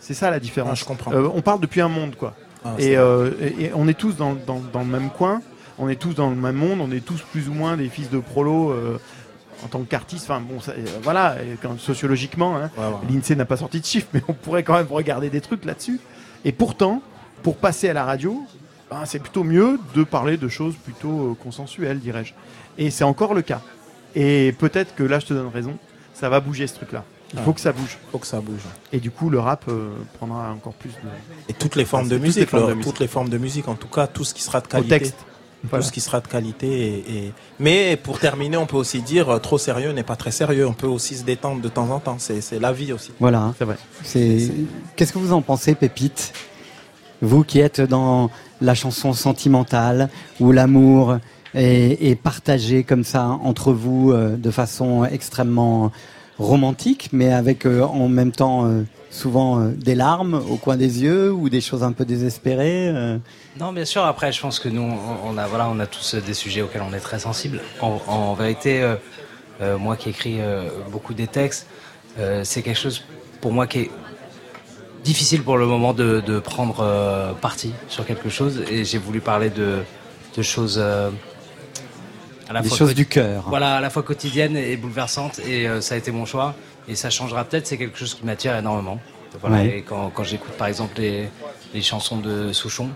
C'est 0.00 0.14
ça 0.14 0.28
la 0.30 0.40
différence. 0.40 0.72
Ah, 0.72 0.80
je 0.80 0.84
comprends. 0.84 1.12
Euh, 1.12 1.28
on 1.34 1.40
parle 1.40 1.60
depuis 1.60 1.80
un 1.80 1.88
monde, 1.88 2.16
quoi. 2.16 2.34
Ah, 2.64 2.74
et, 2.78 2.96
euh, 2.96 3.30
et, 3.40 3.64
et 3.64 3.72
on 3.74 3.88
est 3.88 3.94
tous 3.98 4.16
dans, 4.16 4.34
dans, 4.46 4.60
dans 4.72 4.80
le 4.80 4.86
même 4.86 5.08
coin. 5.10 5.40
On 5.78 5.88
est 5.88 5.96
tous 5.96 6.14
dans 6.14 6.30
le 6.30 6.36
même 6.36 6.56
monde. 6.56 6.80
On 6.80 6.90
est 6.92 7.04
tous 7.04 7.20
plus 7.32 7.48
ou 7.48 7.54
moins 7.54 7.76
des 7.76 7.88
fils 7.88 8.10
de 8.10 8.18
prolo. 8.18 8.70
euh, 8.70 8.98
en 9.64 9.68
tant 9.68 9.80
qu'artiste, 9.82 10.24
enfin 10.28 10.40
bon, 10.40 10.60
ça, 10.60 10.72
euh, 10.72 10.84
voilà, 11.04 11.36
et 11.40 11.56
quand, 11.62 11.78
sociologiquement, 11.78 12.56
hein, 12.56 12.68
Ouais, 12.76 12.82
ouais. 12.84 13.14
l'INSEE 13.14 13.36
n'a 13.36 13.44
pas 13.44 13.56
sorti 13.56 13.78
de 13.78 13.84
chiffres, 13.86 14.08
mais 14.12 14.20
on 14.26 14.32
pourrait 14.32 14.64
quand 14.64 14.74
même 14.74 14.88
regarder 14.90 15.30
des 15.30 15.40
trucs 15.40 15.64
là-dessus. 15.64 16.00
Et 16.44 16.50
pourtant, 16.50 17.00
pour 17.44 17.56
passer 17.56 17.88
à 17.88 17.92
la 17.92 18.04
radio, 18.04 18.44
ben, 18.90 19.04
c'est 19.04 19.20
plutôt 19.20 19.44
mieux 19.44 19.78
de 19.94 20.02
parler 20.02 20.36
de 20.36 20.48
choses 20.48 20.74
plutôt 20.74 21.30
euh, 21.30 21.34
consensuelles, 21.40 22.00
dirais-je. 22.00 22.32
Et 22.76 22.90
c'est 22.90 23.04
encore 23.04 23.34
le 23.34 23.42
cas. 23.42 23.60
Et 24.16 24.52
peut-être 24.58 24.96
que 24.96 25.04
là, 25.04 25.20
je 25.20 25.26
te 25.26 25.32
donne 25.34 25.46
raison, 25.46 25.78
ça 26.12 26.28
va 26.28 26.40
bouger 26.40 26.66
ce 26.66 26.74
truc-là. 26.74 27.04
Il 27.32 27.38
faut 27.40 27.52
que 27.52 27.60
ça 27.60 27.70
bouge. 27.72 27.98
faut 28.10 28.18
que 28.18 28.26
ça 28.26 28.40
bouge. 28.40 28.60
Et 28.92 28.98
du 28.98 29.12
coup, 29.12 29.30
le 29.30 29.38
rap 29.38 29.64
euh, 29.68 29.90
prendra 30.18 30.50
encore 30.50 30.74
plus 30.74 30.90
de. 30.90 30.96
Et 31.48 31.52
toutes 31.54 31.76
les 31.76 31.84
formes 31.84 32.04
de 32.08 32.08
c'est 32.08 32.14
toutes 32.16 32.22
musique, 32.24 32.40
les 32.40 32.46
formes 32.46 32.62
le- 32.64 32.68
de 32.70 32.74
musique. 32.74 32.90
toutes 32.92 33.00
les 33.00 33.06
formes 33.08 33.28
de 33.28 33.38
musique, 33.38 33.68
en 33.68 33.74
tout 33.76 33.86
cas, 33.88 34.08
tout 34.08 34.24
ce 34.24 34.34
qui 34.34 34.42
sera 34.42 34.60
de 34.60 34.66
Au 34.66 34.68
qualité. 34.68 35.12
Texte. 35.62 35.70
Tout 35.70 35.70
Voilà. 35.70 35.84
ce 35.84 35.92
qui 35.92 36.00
sera 36.00 36.20
de 36.20 36.26
qualité. 36.28 36.66
Et, 36.68 36.98
et- 37.26 37.32
Mais 37.60 37.96
pour 37.96 38.18
terminer, 38.18 38.56
on 38.56 38.66
peut 38.66 38.76
aussi 38.76 39.00
dire 39.02 39.28
euh, 39.30 39.38
trop 39.38 39.58
sérieux 39.58 39.92
n'est 39.92 40.02
pas 40.02 40.16
très 40.16 40.30
sérieux. 40.32 40.66
On 40.66 40.72
peut 40.74 40.86
aussi 40.86 41.14
se 41.16 41.24
détendre 41.24 41.60
de 41.62 41.68
temps 41.68 41.88
en 41.90 42.00
temps. 42.00 42.16
C'est 42.18 42.40
c'est 42.40 42.58
la 42.58 42.72
vie 42.72 42.92
aussi. 42.92 43.12
Voilà. 43.20 43.54
C'est 43.58 43.64
vrai. 43.64 43.76
C'est. 44.02 44.50
Qu'est-ce 44.96 45.12
que 45.12 45.18
vous 45.18 45.32
en 45.32 45.42
pensez, 45.42 45.74
Pépite? 45.74 46.32
Vous 47.20 47.44
qui 47.44 47.60
êtes 47.60 47.80
dans 47.80 48.30
la 48.60 48.74
chanson 48.74 49.12
sentimentale 49.12 50.08
où 50.40 50.50
l'amour 50.50 51.18
est, 51.54 51.98
est 52.10 52.16
partagé 52.16 52.82
comme 52.82 53.04
ça 53.04 53.26
entre 53.44 53.72
vous 53.72 54.10
euh, 54.10 54.36
de 54.36 54.50
façon 54.50 55.04
extrêmement 55.04 55.92
romantique, 56.38 57.10
mais 57.12 57.32
avec 57.32 57.64
euh, 57.66 57.82
en 57.82 58.08
même 58.08 58.32
temps 58.32 58.66
euh, 58.66 58.82
souvent 59.12 59.60
euh, 59.60 59.68
des 59.76 59.94
larmes 59.94 60.34
au 60.50 60.56
coin 60.56 60.76
des 60.76 61.02
yeux 61.02 61.30
ou 61.30 61.48
des 61.50 61.60
choses 61.60 61.82
un 61.84 61.92
peu 61.92 62.04
désespérées. 62.04 62.88
euh. 62.88 63.18
Non, 63.60 63.72
bien 63.72 63.84
sûr. 63.84 64.02
Après, 64.04 64.32
je 64.32 64.40
pense 64.40 64.58
que 64.58 64.68
nous, 64.70 64.90
on 65.24 65.36
a, 65.36 65.46
voilà, 65.46 65.68
on 65.68 65.78
a 65.80 65.86
tous 65.86 66.14
des 66.14 66.34
sujets 66.34 66.62
auxquels 66.62 66.82
on 66.90 66.94
est 66.94 67.00
très 67.00 67.18
sensible. 67.18 67.60
En, 67.80 68.00
en 68.08 68.32
vérité, 68.34 68.82
euh, 68.82 68.94
euh, 69.60 69.76
moi 69.78 69.96
qui 69.96 70.08
écris 70.08 70.38
euh, 70.40 70.68
beaucoup 70.90 71.12
des 71.12 71.26
textes, 71.26 71.66
euh, 72.18 72.40
c'est 72.42 72.62
quelque 72.62 72.80
chose 72.80 73.04
pour 73.42 73.52
moi 73.52 73.66
qui 73.66 73.80
est 73.80 73.90
difficile 75.04 75.42
pour 75.42 75.58
le 75.58 75.66
moment 75.66 75.92
de, 75.92 76.22
de 76.26 76.38
prendre 76.38 76.80
euh, 76.80 77.32
parti 77.34 77.72
sur 77.88 78.06
quelque 78.06 78.30
chose. 78.30 78.62
Et 78.70 78.84
j'ai 78.86 78.98
voulu 78.98 79.20
parler 79.20 79.50
de, 79.50 79.80
de 80.36 80.42
choses. 80.42 80.76
euh, 80.80 81.10
à 82.48 82.60
Des 82.62 82.68
fois 82.68 82.78
choses 82.78 82.94
du 82.94 83.06
cœur. 83.06 83.44
Voilà, 83.48 83.76
à 83.76 83.80
la 83.80 83.90
fois 83.90 84.02
quotidiennes 84.02 84.56
et 84.56 84.76
bouleversantes. 84.76 85.38
Et 85.46 85.66
euh, 85.68 85.80
ça 85.80 85.94
a 85.94 85.98
été 85.98 86.10
mon 86.12 86.24
choix. 86.26 86.54
Et 86.88 86.94
ça 86.94 87.10
changera 87.10 87.44
peut-être. 87.44 87.66
C'est 87.66 87.78
quelque 87.78 87.98
chose 87.98 88.14
qui 88.14 88.24
m'attire 88.24 88.56
énormément. 88.56 88.98
Voilà, 89.40 89.56
Ouais. 89.62 89.78
Et 89.78 89.82
quand, 89.82 90.10
quand 90.10 90.24
j'écoute 90.24 90.52
par 90.58 90.66
exemple 90.66 91.00
les, 91.00 91.28
les 91.72 91.82
chansons 91.82 92.18
de 92.18 92.52
Souchon, 92.52 92.90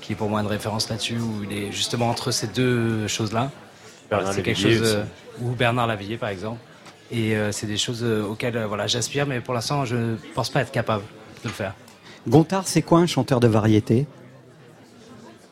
qui 0.00 0.12
est 0.12 0.16
pour 0.16 0.28
moi 0.28 0.40
une 0.40 0.46
référence 0.46 0.88
là-dessus, 0.88 1.18
où 1.18 1.44
il 1.44 1.52
est 1.56 1.72
justement 1.72 2.08
entre 2.08 2.30
ces 2.30 2.46
deux 2.46 3.06
choses-là. 3.06 3.50
Bernard 4.10 4.32
c'est 4.32 4.42
quelque 4.42 4.58
chose. 4.60 4.80
aussi. 4.80 4.94
euh, 4.94 5.04
ou 5.40 5.50
Bernard 5.50 5.86
Lavillier 5.86 6.16
par 6.16 6.28
exemple. 6.30 6.60
Et 7.10 7.36
euh, 7.36 7.52
c'est 7.52 7.66
des 7.66 7.76
choses 7.76 8.02
euh, 8.02 8.22
auxquelles 8.24 8.56
euh, 8.56 8.66
voilà, 8.66 8.86
j'aspire, 8.86 9.26
mais 9.26 9.40
pour 9.40 9.52
l'instant, 9.54 9.84
je 9.84 9.96
ne 9.96 10.16
pense 10.34 10.48
pas 10.48 10.62
être 10.62 10.72
capable 10.72 11.02
de 11.44 11.48
le 11.48 11.54
faire. 11.54 11.74
Gontard, 12.26 12.66
c'est 12.66 12.80
quoi 12.82 13.00
un 13.00 13.06
chanteur 13.06 13.38
de 13.40 13.48
variété? 13.48 14.06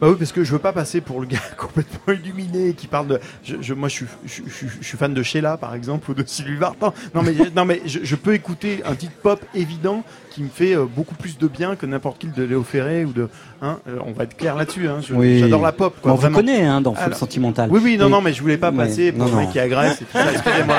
Bah 0.01 0.09
oui, 0.09 0.17
parce 0.19 0.33
que 0.33 0.45
je 0.45 0.53
veux 0.53 0.59
pas 0.59 0.73
passer 0.73 1.01
pour 1.01 1.21
le 1.21 1.27
gars 1.27 1.39
complètement 1.59 2.13
illuminé 2.15 2.73
qui 2.75 2.87
parle 2.87 3.07
de. 3.09 3.21
Je, 3.45 3.57
je- 3.61 3.75
moi, 3.75 3.89
je 3.89 3.95
suis, 3.97 4.07
je, 4.25 4.43
je- 4.47 4.67
je 4.81 4.87
suis 4.87 4.97
fan 4.97 5.13
de 5.13 5.23
Sheila, 5.23 5.57
par 5.59 5.75
exemple, 5.75 6.11
ou 6.11 6.15
de 6.15 6.25
Sylvie 6.27 6.57
Vartan. 6.57 6.95
Non, 7.15 7.23
mais, 7.23 7.35
non, 7.55 7.65
mais 7.67 7.83
je, 7.85 7.99
je 8.03 8.17
peux 8.17 8.33
écouter 8.35 8.83
un 8.87 8.95
titre 8.95 9.13
pop 9.23 9.41
évident 9.55 10.03
qui 10.31 10.43
me 10.43 10.49
fait 10.49 10.75
euh, 10.77 10.85
beaucoup 10.87 11.15
plus 11.17 11.37
de 11.39 11.49
bien 11.49 11.75
que 11.77 11.85
n'importe 11.87 12.19
qui 12.19 12.29
de 12.29 12.43
Léo 12.45 12.63
Ferré 12.63 13.05
ou 13.05 13.13
de. 13.13 13.29
Hein, 13.63 13.79
euh, 13.89 13.99
on 14.07 14.13
va 14.13 14.25
être 14.25 14.37
clair 14.39 14.55
là-dessus. 14.57 14.89
Hein, 14.89 15.01
Oui. 15.11 15.41
J'adore 15.41 15.61
la 15.63 15.73
pop. 15.73 15.95
Quoi, 16.01 16.13
On 16.13 16.15
vous 16.15 16.21
vraiment. 16.23 16.37
connaît, 16.39 16.63
hein, 16.65 16.81
dans 16.81 16.95
Alors- 16.95 17.19
Sentimental. 17.19 17.69
Oui, 17.71 17.81
oui, 17.83 17.99
non, 17.99 18.07
Oui. 18.07 18.11
non, 18.13 18.21
mais 18.23 18.33
je 18.33 18.41
voulais 18.41 18.57
pas 18.57 18.73
passer 18.73 19.13
pour 19.13 19.27
non, 19.27 19.33
le 19.33 19.37
mec 19.39 19.47
non. 19.49 19.53
qui 19.53 19.59
agresse. 19.61 19.99
Excusez-moi. 20.15 20.77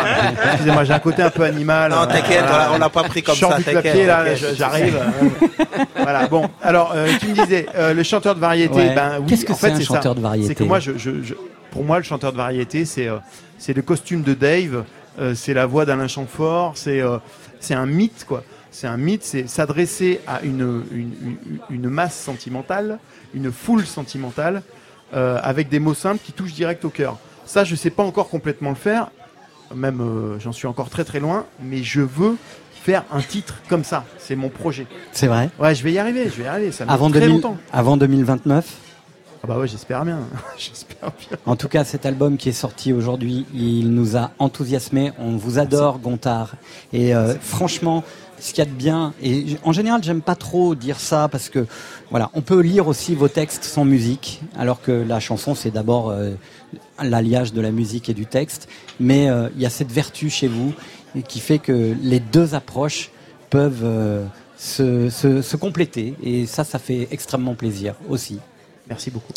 Excusez-moi, 0.53 0.83
j'ai 0.85 0.93
un 0.93 0.99
côté 0.99 1.21
un 1.21 1.29
peu 1.29 1.43
animal. 1.43 1.91
Non, 1.91 2.07
t'inquiète, 2.07 2.45
on 2.73 2.79
l'a 2.79 2.89
pas 2.89 3.03
pris 3.03 3.21
comme 3.21 3.35
ça, 3.35 3.55
du 3.57 3.63
t'inquiète, 3.63 3.81
clapier, 3.83 4.05
là, 4.07 4.23
j'arrive. 4.55 4.99
voilà, 5.95 6.27
bon. 6.27 6.49
Alors, 6.63 6.93
euh, 6.95 7.07
tu 7.19 7.27
me 7.27 7.33
disais, 7.33 7.67
euh, 7.75 7.93
le 7.93 8.01
chanteur 8.03 8.33
de 8.35 8.39
variété, 8.39 8.73
Ouais. 8.75 8.95
Ben 9.19 9.19
oui, 9.21 9.25
Qu'est-ce 9.27 9.45
que 9.45 9.53
c'est 9.53 9.71
un 9.71 9.75
ça. 9.79 9.83
chanteur 9.95 10.15
de 10.15 10.21
variété 10.21 10.47
C'est 10.49 10.55
que 10.55 10.63
moi, 10.63 10.79
je, 10.79 10.93
je- 10.97 11.21
je- 11.23 11.33
pour 11.71 11.83
moi, 11.83 11.97
le 11.97 12.03
chanteur 12.03 12.31
de 12.31 12.37
variété, 12.37 12.85
c'est 12.85 13.07
euh, 13.07 13.17
c'est 13.57 13.73
le 13.73 13.81
costume 13.81 14.21
de 14.23 14.33
Dave, 14.33 14.83
euh, 15.19 15.33
c'est 15.35 15.53
la 15.53 15.65
voix 15.65 15.85
d'Alain 15.85 16.07
Chamfort, 16.07 16.73
c'est 16.75 17.01
euh, 17.01 17.17
c'est 17.59 17.73
un 17.75 17.85
mythe, 17.85 18.25
quoi. 18.27 18.43
C'est 18.71 18.87
un 18.87 18.97
mythe, 18.97 19.23
c'est 19.23 19.47
s'adresser 19.49 20.21
à 20.27 20.41
une, 20.43 20.83
une, 20.93 21.11
une- 21.25 21.37
une 21.69 21.89
masse 21.89 22.17
sentimentale, 22.17 22.99
une 23.33 23.51
foule 23.51 23.85
sentimentale, 23.85 24.61
avec 25.13 25.67
des 25.67 25.79
mots 25.79 25.93
simples 25.93 26.21
qui 26.23 26.31
touchent 26.31 26.53
direct 26.53 26.85
au 26.85 26.89
cœur. 26.89 27.17
Ça, 27.45 27.65
je 27.65 27.75
sais 27.75 27.89
pas 27.89 28.03
encore 28.03 28.29
complètement 28.29 28.69
le 28.69 28.75
faire, 28.77 29.11
même 29.75 30.01
j'en 30.39 30.53
suis 30.53 30.67
encore 30.67 30.89
très 30.89 31.03
très 31.03 31.19
loin, 31.19 31.45
mais 31.61 31.83
je 31.83 31.99
veux 32.01 32.37
faire 32.83 33.03
un 33.11 33.19
titre 33.21 33.55
comme 33.67 33.83
ça. 33.83 34.05
C'est 34.17 34.37
mon 34.37 34.47
projet. 34.49 34.87
C'est 35.11 35.27
vrai? 35.27 35.49
Ouais, 35.59 35.75
je 35.75 35.83
vais 35.83 35.91
y 35.91 35.99
arriver, 35.99 36.25
je 36.25 36.37
vais 36.37 36.43
y 36.45 36.47
arriver. 36.47 36.71
Ça 36.71 36.85
me 36.85 36.91
avant, 36.91 37.09
très 37.09 37.19
2000 37.19 37.35
longtemps. 37.35 37.57
avant 37.73 37.97
2029 37.97 38.65
Ah 39.43 39.47
bah 39.47 39.57
ouais, 39.57 39.67
j'espère 39.67 40.05
bien. 40.05 40.19
j'espère 40.57 41.11
bien. 41.17 41.37
En 41.47 41.55
tout 41.55 41.67
cas, 41.67 41.83
cet 41.83 42.05
album 42.05 42.37
qui 42.37 42.49
est 42.49 42.53
sorti 42.53 42.93
aujourd'hui, 42.93 43.45
il 43.55 43.91
nous 43.91 44.15
a 44.15 44.31
enthousiasmés. 44.37 45.13
On 45.17 45.35
vous 45.35 45.57
adore, 45.57 45.97
Gontard. 45.97 46.53
Et 46.93 47.15
euh, 47.15 47.33
franchement, 47.39 48.03
ce 48.39 48.53
qu'il 48.53 48.59
y 48.59 48.67
a 48.67 48.69
de 48.69 48.75
bien, 48.75 49.13
et 49.21 49.57
en 49.63 49.71
général, 49.71 50.03
j'aime 50.03 50.21
pas 50.21 50.35
trop 50.35 50.75
dire 50.75 50.99
ça 50.99 51.27
parce 51.27 51.49
que, 51.49 51.65
voilà, 52.11 52.29
on 52.33 52.41
peut 52.41 52.59
lire 52.59 52.87
aussi 52.87 53.15
vos 53.15 53.27
textes 53.27 53.63
sans 53.63 53.83
musique, 53.83 54.41
alors 54.55 54.81
que 54.81 54.91
la 54.91 55.19
chanson, 55.19 55.55
c'est 55.55 55.71
d'abord 55.71 56.09
euh, 56.09 56.31
l'alliage 57.01 57.53
de 57.53 57.61
la 57.61 57.71
musique 57.71 58.09
et 58.09 58.13
du 58.13 58.27
texte. 58.27 58.67
Mais 58.99 59.29
euh, 59.29 59.49
il 59.55 59.61
y 59.61 59.65
a 59.65 59.71
cette 59.71 59.91
vertu 59.91 60.29
chez 60.29 60.47
vous 60.47 60.73
qui 61.27 61.39
fait 61.39 61.59
que 61.59 61.95
les 62.01 62.19
deux 62.19 62.53
approches 62.55 63.11
peuvent 63.49 63.83
euh, 63.83 64.25
se, 64.57 65.09
se, 65.09 65.41
se 65.41 65.57
compléter. 65.57 66.15
Et 66.23 66.45
ça, 66.45 66.63
ça 66.63 66.79
fait 66.79 67.07
extrêmement 67.11 67.55
plaisir 67.55 67.95
aussi. 68.07 68.39
Merci 68.87 69.11
beaucoup. 69.11 69.33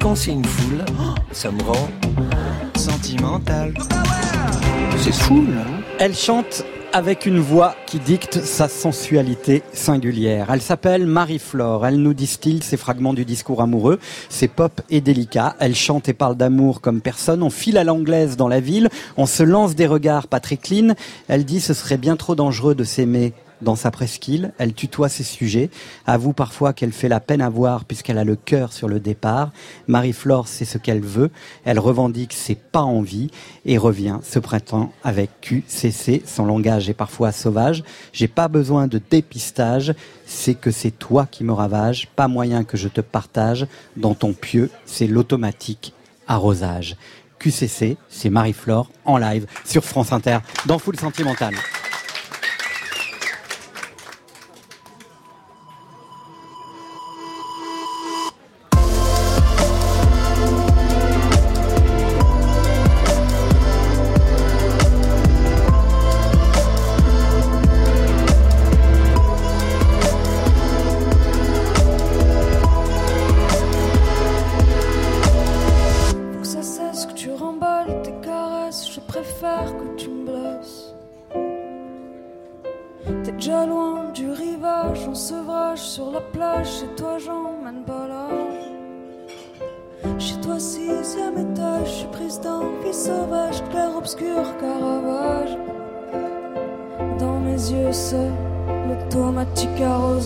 Quand 0.00 0.14
c'est 0.14 0.32
une 0.32 0.44
foule, 0.44 0.84
ça 1.32 1.50
me 1.50 1.62
rend 1.62 1.88
sentimental. 2.76 3.74
C'est 4.98 5.12
fou, 5.14 5.44
Elle 5.98 6.14
chante 6.14 6.64
avec 6.92 7.26
une 7.26 7.40
voix 7.40 7.74
qui 7.86 7.98
dicte 7.98 8.40
sa 8.42 8.68
sensualité 8.68 9.62
singulière. 9.72 10.48
Elle 10.50 10.62
s'appelle 10.62 11.06
Marie-Flore. 11.06 11.86
Elle 11.86 11.96
nous 11.96 12.14
distille 12.14 12.62
ses 12.62 12.76
fragments 12.76 13.12
du 13.12 13.24
discours 13.24 13.60
amoureux. 13.60 13.98
C'est 14.28 14.48
pop 14.48 14.80
et 14.88 15.00
délicat. 15.00 15.56
Elle 15.60 15.74
chante 15.74 16.08
et 16.08 16.14
parle 16.14 16.36
d'amour 16.36 16.80
comme 16.80 17.00
personne. 17.00 17.42
On 17.42 17.50
file 17.50 17.76
à 17.76 17.84
l'anglaise 17.84 18.36
dans 18.36 18.48
la 18.48 18.60
ville. 18.60 18.88
On 19.16 19.26
se 19.26 19.42
lance 19.42 19.74
des 19.74 19.86
regards 19.86 20.26
pas 20.26 20.40
très 20.40 20.56
clean. 20.56 20.94
Elle 21.28 21.44
dit 21.44 21.60
ce 21.60 21.74
serait 21.74 21.98
bien 21.98 22.16
trop 22.16 22.34
dangereux 22.34 22.74
de 22.74 22.84
s'aimer 22.84 23.34
dans 23.62 23.76
sa 23.76 23.90
presqu'île, 23.90 24.52
elle 24.58 24.74
tutoie 24.74 25.08
ses 25.08 25.22
sujets, 25.22 25.70
avoue 26.06 26.32
parfois 26.32 26.72
qu'elle 26.72 26.92
fait 26.92 27.08
la 27.08 27.20
peine 27.20 27.40
à 27.40 27.48
voir 27.48 27.84
puisqu'elle 27.84 28.18
a 28.18 28.24
le 28.24 28.36
cœur 28.36 28.72
sur 28.72 28.88
le 28.88 29.00
départ. 29.00 29.50
Marie-Flore 29.88 30.48
sait 30.48 30.64
ce 30.64 30.78
qu'elle 30.78 31.00
veut, 31.00 31.30
elle 31.64 31.78
revendique 31.78 32.32
ses 32.32 32.54
pas 32.54 32.82
envie 32.82 33.30
et 33.64 33.78
revient 33.78 34.18
ce 34.22 34.38
printemps 34.38 34.92
avec 35.04 35.30
QCC. 35.40 36.22
Son 36.26 36.46
langage 36.46 36.88
est 36.88 36.94
parfois 36.94 37.32
sauvage. 37.32 37.84
J'ai 38.12 38.28
pas 38.28 38.48
besoin 38.48 38.86
de 38.86 39.00
dépistage, 39.10 39.94
c'est 40.26 40.54
que 40.54 40.70
c'est 40.70 40.90
toi 40.90 41.26
qui 41.30 41.44
me 41.44 41.52
ravage, 41.52 42.08
pas 42.16 42.28
moyen 42.28 42.64
que 42.64 42.76
je 42.76 42.88
te 42.88 43.00
partage. 43.00 43.66
Dans 43.96 44.14
ton 44.14 44.32
pieu, 44.32 44.70
c'est 44.84 45.06
l'automatique 45.06 45.94
arrosage. 46.26 46.96
QCC, 47.38 47.96
c'est 48.08 48.30
Marie-Flore 48.30 48.90
en 49.04 49.18
live 49.18 49.46
sur 49.64 49.84
France 49.84 50.12
Inter 50.12 50.38
dans 50.66 50.78
Full 50.78 50.98
Sentimental. 50.98 51.54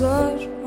L'automatique 0.00 0.59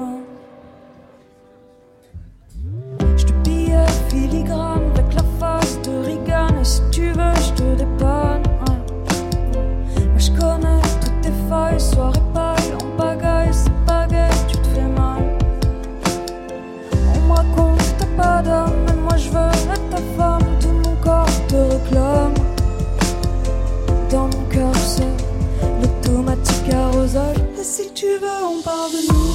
si 27.74 27.92
tu 27.96 28.06
veux 28.06 28.44
on 28.44 28.62
parle 28.62 28.92
de 28.92 29.12
nous 29.12 29.33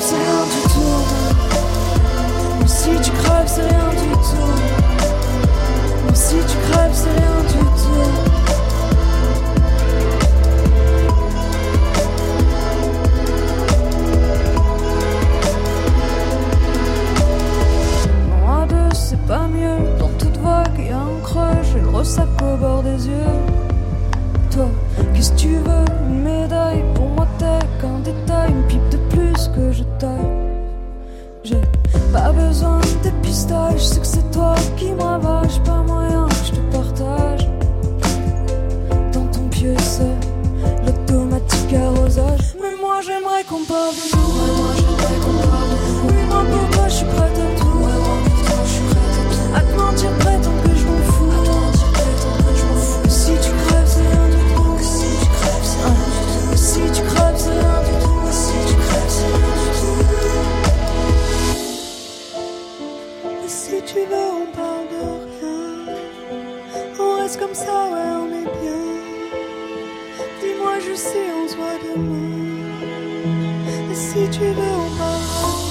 c'est 0.00 0.16
rien 0.16 0.44
du 0.54 0.60
tout. 0.72 1.02
Si 2.66 2.90
tu 3.02 3.10
crèves, 3.22 3.46
c'est 3.46 3.62
rien 3.62 3.90
du 3.90 4.10
tout. 4.12 4.54
Si 6.14 6.36
tu 6.36 6.56
crèves, 6.70 6.92
c'est 6.92 7.10
rien 7.10 7.40
du 7.48 7.58
tout. 7.58 7.68
C'est 18.92 19.26
pas 19.26 19.46
mieux. 19.48 19.78
Dans 19.98 20.10
toute 20.18 20.36
vague, 20.38 20.78
y 20.78 20.90
un 20.90 21.20
creux. 21.22 21.62
J'ai 21.62 21.80
le 21.80 21.88
ressac 21.88 22.28
au 22.42 22.56
bord 22.58 22.82
des 22.82 23.08
yeux. 23.08 23.36
Toi, 24.50 24.68
qu'est-ce 25.14 25.32
que 25.32 25.36
tu 25.36 25.48
veux? 25.48 25.84
Une 26.10 26.22
médaille 26.22 26.84
Pour 26.94 27.08
moi, 27.08 27.26
t'es 27.38 27.58
qu'un 27.80 28.00
détail. 28.04 28.50
Une 28.50 28.64
pipe 28.64 28.88
de 28.90 28.98
besoin 32.38 32.78
de 32.78 33.10
dépistage, 33.10 33.86
c'est 33.86 34.00
que 34.00 34.06
c'est 34.06 34.30
toi 34.30 34.54
qui 34.76 34.92
me 34.92 35.18
pas 35.64 35.82
moyen 35.82 36.07
si 74.30 74.38
tu 74.38 74.44
veux, 74.44 74.52
on 74.52 74.90
de 74.90 75.10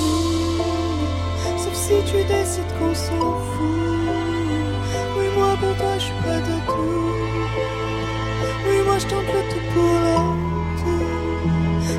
nous. 0.01 0.63
Sauf 1.57 1.73
si 1.73 1.95
tu 2.05 2.23
décides 2.23 2.71
qu'on 2.79 2.93
s'en 2.93 3.31
fout. 3.49 3.67
Oui, 5.17 5.25
moi 5.37 5.51
pour 5.59 5.75
toi, 5.77 5.93
je 5.95 6.03
suis 6.03 6.13
prête 6.21 6.43
à 6.43 6.71
tout. 6.71 7.13
Oui, 8.67 8.77
moi 8.85 8.97
je 8.99 9.05
tente 9.05 9.29
le 9.35 9.41
tout 9.51 9.65
pour 9.73 9.97
la 10.05 10.17
tout. 10.81 11.05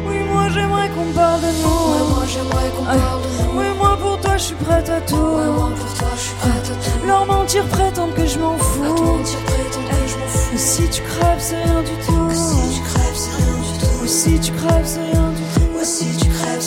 Oui, 0.08 0.18
moi 0.32 0.48
j'aimerais 0.52 0.88
qu'on 0.90 1.12
parle 1.12 1.40
de 1.40 1.52
nous. 1.62 1.82
Ouais, 1.92 2.04
moi 2.14 2.24
j'aimerais 2.26 2.70
qu'on 2.76 2.84
parle 2.84 3.22
de 3.22 3.28
nous. 3.44 3.58
Oui, 3.58 3.66
moi 3.78 3.96
pour 4.00 4.20
toi, 4.20 4.36
je 4.36 4.42
suis 4.42 4.54
prête 4.56 4.88
à 4.88 5.00
tout. 5.00 5.16
Ouais, 5.16 5.50
moi 5.56 5.70
pour 5.78 5.94
toi, 5.98 6.08
je 6.16 6.20
suis 6.20 6.36
prête 6.36 6.66
à 6.70 6.74
tout. 6.74 7.06
Leur 7.06 7.26
mentir, 7.26 7.64
prétendre 7.66 8.14
que 8.14 8.26
je 8.26 8.38
m'en 8.38 8.58
fous. 8.58 8.82
Leur 8.82 9.02
mentir, 9.02 9.38
prétendre 9.46 9.88
que 9.88 10.08
je 10.08 10.16
m'en 10.16 10.26
fous. 10.26 10.58
Si 10.58 10.88
tu 10.88 11.02
crèves, 11.02 11.38
c'est 11.40 11.62
rien 11.62 11.82
du 11.82 11.96
tout. 12.06 12.30
Si 12.30 12.74
tu 12.74 12.80
crèves, 12.82 13.14
c'est 13.14 13.36
rien 13.36 13.56
du 13.62 13.78
tout. 13.78 14.06
Si 14.06 14.40
tu 14.40 14.52
crèves, 14.52 14.86
c'est 14.86 15.00
rien 15.12 15.27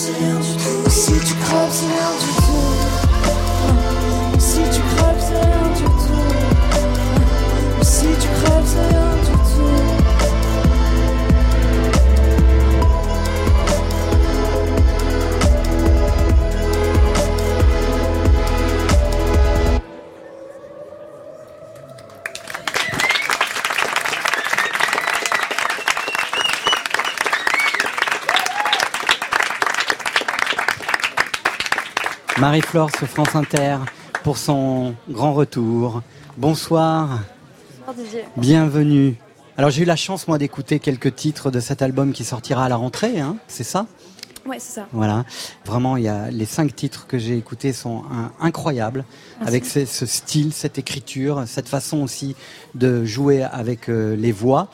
c'est 0.02 0.14
rien 0.14 0.34
du 0.34 0.56
tout. 0.56 0.90
Si 0.90 1.12
tu 1.12 1.34
crèves, 1.34 1.70
c'est 1.70 1.86
rien 1.86 2.12
du 2.18 2.30
tout. 2.42 2.74
Si 4.40 4.60
tu 4.74 4.80
crèves, 4.96 5.20
c'est 5.20 5.38
rien 5.38 5.68
du 5.76 5.84
tout. 5.84 6.32
Si 7.84 8.06
tu 8.20 8.28
crèves, 8.28 8.66
c'est 8.66 8.80
rien 8.80 9.04
du 9.04 9.06
tout. 9.06 9.11
Marie-Flore 32.46 32.90
sur 32.98 33.06
France 33.06 33.36
Inter 33.36 33.76
pour 34.24 34.36
son 34.36 34.96
grand 35.08 35.32
retour. 35.32 36.02
Bonsoir, 36.36 37.20
Bonsoir 37.86 37.94
Didier. 37.96 38.24
bienvenue. 38.36 39.14
Alors 39.56 39.70
j'ai 39.70 39.82
eu 39.82 39.84
la 39.84 39.94
chance 39.94 40.26
moi 40.26 40.38
d'écouter 40.38 40.80
quelques 40.80 41.14
titres 41.14 41.52
de 41.52 41.60
cet 41.60 41.82
album 41.82 42.12
qui 42.12 42.24
sortira 42.24 42.64
à 42.64 42.68
la 42.68 42.74
rentrée, 42.74 43.20
hein, 43.20 43.36
c'est 43.46 43.62
ça? 43.62 43.86
Ouais, 44.44 44.56
c'est 44.58 44.72
ça. 44.80 44.88
Voilà, 44.92 45.24
vraiment, 45.64 45.96
il 45.96 46.02
y 46.02 46.08
a 46.08 46.32
les 46.32 46.44
cinq 46.46 46.74
titres 46.74 47.06
que 47.06 47.16
j'ai 47.16 47.36
écoutés 47.38 47.72
sont 47.72 48.02
un- 48.10 48.32
incroyables, 48.44 49.04
Merci. 49.38 49.48
avec 49.48 49.64
ce, 49.64 49.84
ce 49.86 50.04
style, 50.04 50.52
cette 50.52 50.78
écriture, 50.78 51.44
cette 51.46 51.68
façon 51.68 51.98
aussi 52.02 52.34
de 52.74 53.04
jouer 53.04 53.44
avec 53.44 53.88
euh, 53.88 54.16
les 54.16 54.32
voix. 54.32 54.66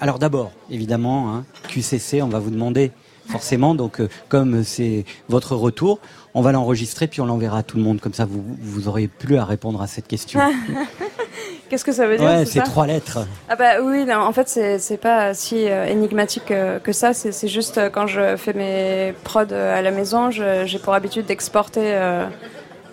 Alors 0.00 0.20
d'abord, 0.20 0.52
évidemment, 0.70 1.34
hein, 1.34 1.44
QCC, 1.66 2.22
on 2.22 2.28
va 2.28 2.38
vous 2.38 2.50
demander 2.50 2.92
forcément, 3.28 3.74
donc 3.74 4.00
euh, 4.00 4.08
comme 4.28 4.62
c'est 4.62 5.04
votre 5.28 5.54
retour, 5.56 5.98
on 6.38 6.42
va 6.42 6.52
l'enregistrer 6.52 7.08
puis 7.08 7.20
on 7.20 7.26
l'enverra 7.26 7.58
à 7.58 7.62
tout 7.64 7.76
le 7.76 7.82
monde, 7.82 8.00
comme 8.00 8.14
ça 8.14 8.24
vous 8.24 8.44
vous 8.60 8.86
aurez 8.86 9.08
plus 9.08 9.38
à 9.38 9.44
répondre 9.44 9.82
à 9.82 9.88
cette 9.88 10.06
question. 10.06 10.40
Qu'est-ce 11.68 11.84
que 11.84 11.92
ça 11.92 12.06
veut 12.06 12.16
dire 12.16 12.26
ouais, 12.26 12.46
c'est 12.46 12.62
trois 12.62 12.86
lettres. 12.86 13.26
Ah 13.48 13.56
bah 13.56 13.82
oui, 13.82 14.04
non, 14.04 14.20
en 14.20 14.32
fait 14.32 14.48
c'est 14.48 14.96
pas 14.96 15.34
si 15.34 15.68
euh, 15.68 15.84
énigmatique 15.86 16.52
euh, 16.52 16.78
que 16.78 16.92
ça. 16.92 17.12
C'est 17.12 17.48
juste 17.48 17.78
euh, 17.78 17.90
quand 17.90 18.06
je 18.06 18.36
fais 18.36 18.52
mes 18.52 19.14
prods 19.24 19.52
à 19.52 19.82
la 19.82 19.90
maison, 19.90 20.30
j'ai 20.30 20.78
pour 20.78 20.94
habitude 20.94 21.26
d'exporter 21.26 21.98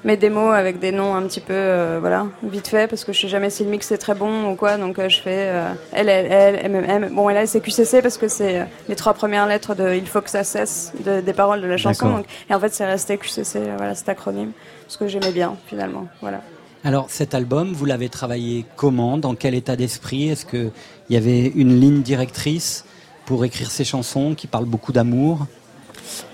mes 0.05 0.15
démos 0.15 0.53
avec 0.55 0.79
des 0.79 0.91
noms 0.93 1.13
un 1.15 1.23
petit 1.23 1.41
peu 1.41 1.51
euh, 1.53 1.97
voilà 1.99 2.27
vite 2.43 2.67
fait 2.69 2.87
parce 2.87 3.03
que 3.03 3.11
je 3.11 3.19
sais 3.21 3.27
jamais 3.27 3.49
si 3.49 3.63
le 3.65 3.69
mix 3.69 3.91
est 3.91 3.97
très 3.97 4.15
bon 4.15 4.51
ou 4.51 4.55
quoi. 4.55 4.77
Donc 4.77 4.97
euh, 4.99 5.09
je 5.09 5.19
fais 5.19 5.49
euh, 5.49 5.69
L 5.91 6.07
L 6.07 6.27
L 6.31 6.59
M 6.63 6.75
M 6.75 7.03
M. 7.03 7.09
Bon 7.13 7.27
et 7.29 7.33
là 7.33 7.45
c'est 7.47 7.59
QCC 7.59 8.01
parce 8.01 8.17
que 8.17 8.27
c'est 8.29 8.65
les 8.87 8.95
trois 8.95 9.13
premières 9.13 9.47
lettres 9.47 9.75
de 9.75 9.93
Il 9.95 10.07
faut 10.07 10.21
que 10.21 10.29
ça 10.29 10.43
cesse 10.45 10.93
de- 11.03 11.19
des 11.21 11.33
paroles 11.33 11.59
de 11.61 11.67
la 11.67 11.77
chanson. 11.77 12.09
Donc, 12.17 12.25
et 12.49 12.53
en 12.53 12.59
fait 12.59 12.73
c'est 12.73 12.85
resté 12.85 13.17
QCC. 13.17 13.59
Voilà 13.77 13.95
cet 13.95 14.07
acronyme 14.07 14.51
parce 14.85 14.95
que 14.97 15.07
j'aimais 15.07 15.31
bien 15.31 15.55
finalement. 15.67 16.05
Voilà. 16.21 16.41
Alors 16.83 17.07
cet 17.09 17.33
album, 17.33 17.73
vous 17.73 17.85
l'avez 17.85 18.09
travaillé 18.09 18.63
comment? 18.75 19.17
Dans 19.17 19.33
quel 19.33 19.55
état 19.55 19.75
d'esprit? 19.75 20.29
Est-ce 20.29 20.45
qu'il 20.45 20.71
y 21.09 21.17
avait 21.17 21.47
une 21.55 21.79
ligne 21.79 22.03
directrice 22.03 22.85
pour 23.25 23.43
écrire 23.43 23.71
ces 23.71 23.83
chansons 23.83 24.35
qui 24.35 24.45
parlent 24.45 24.65
beaucoup 24.65 24.91
d'amour? 24.91 25.47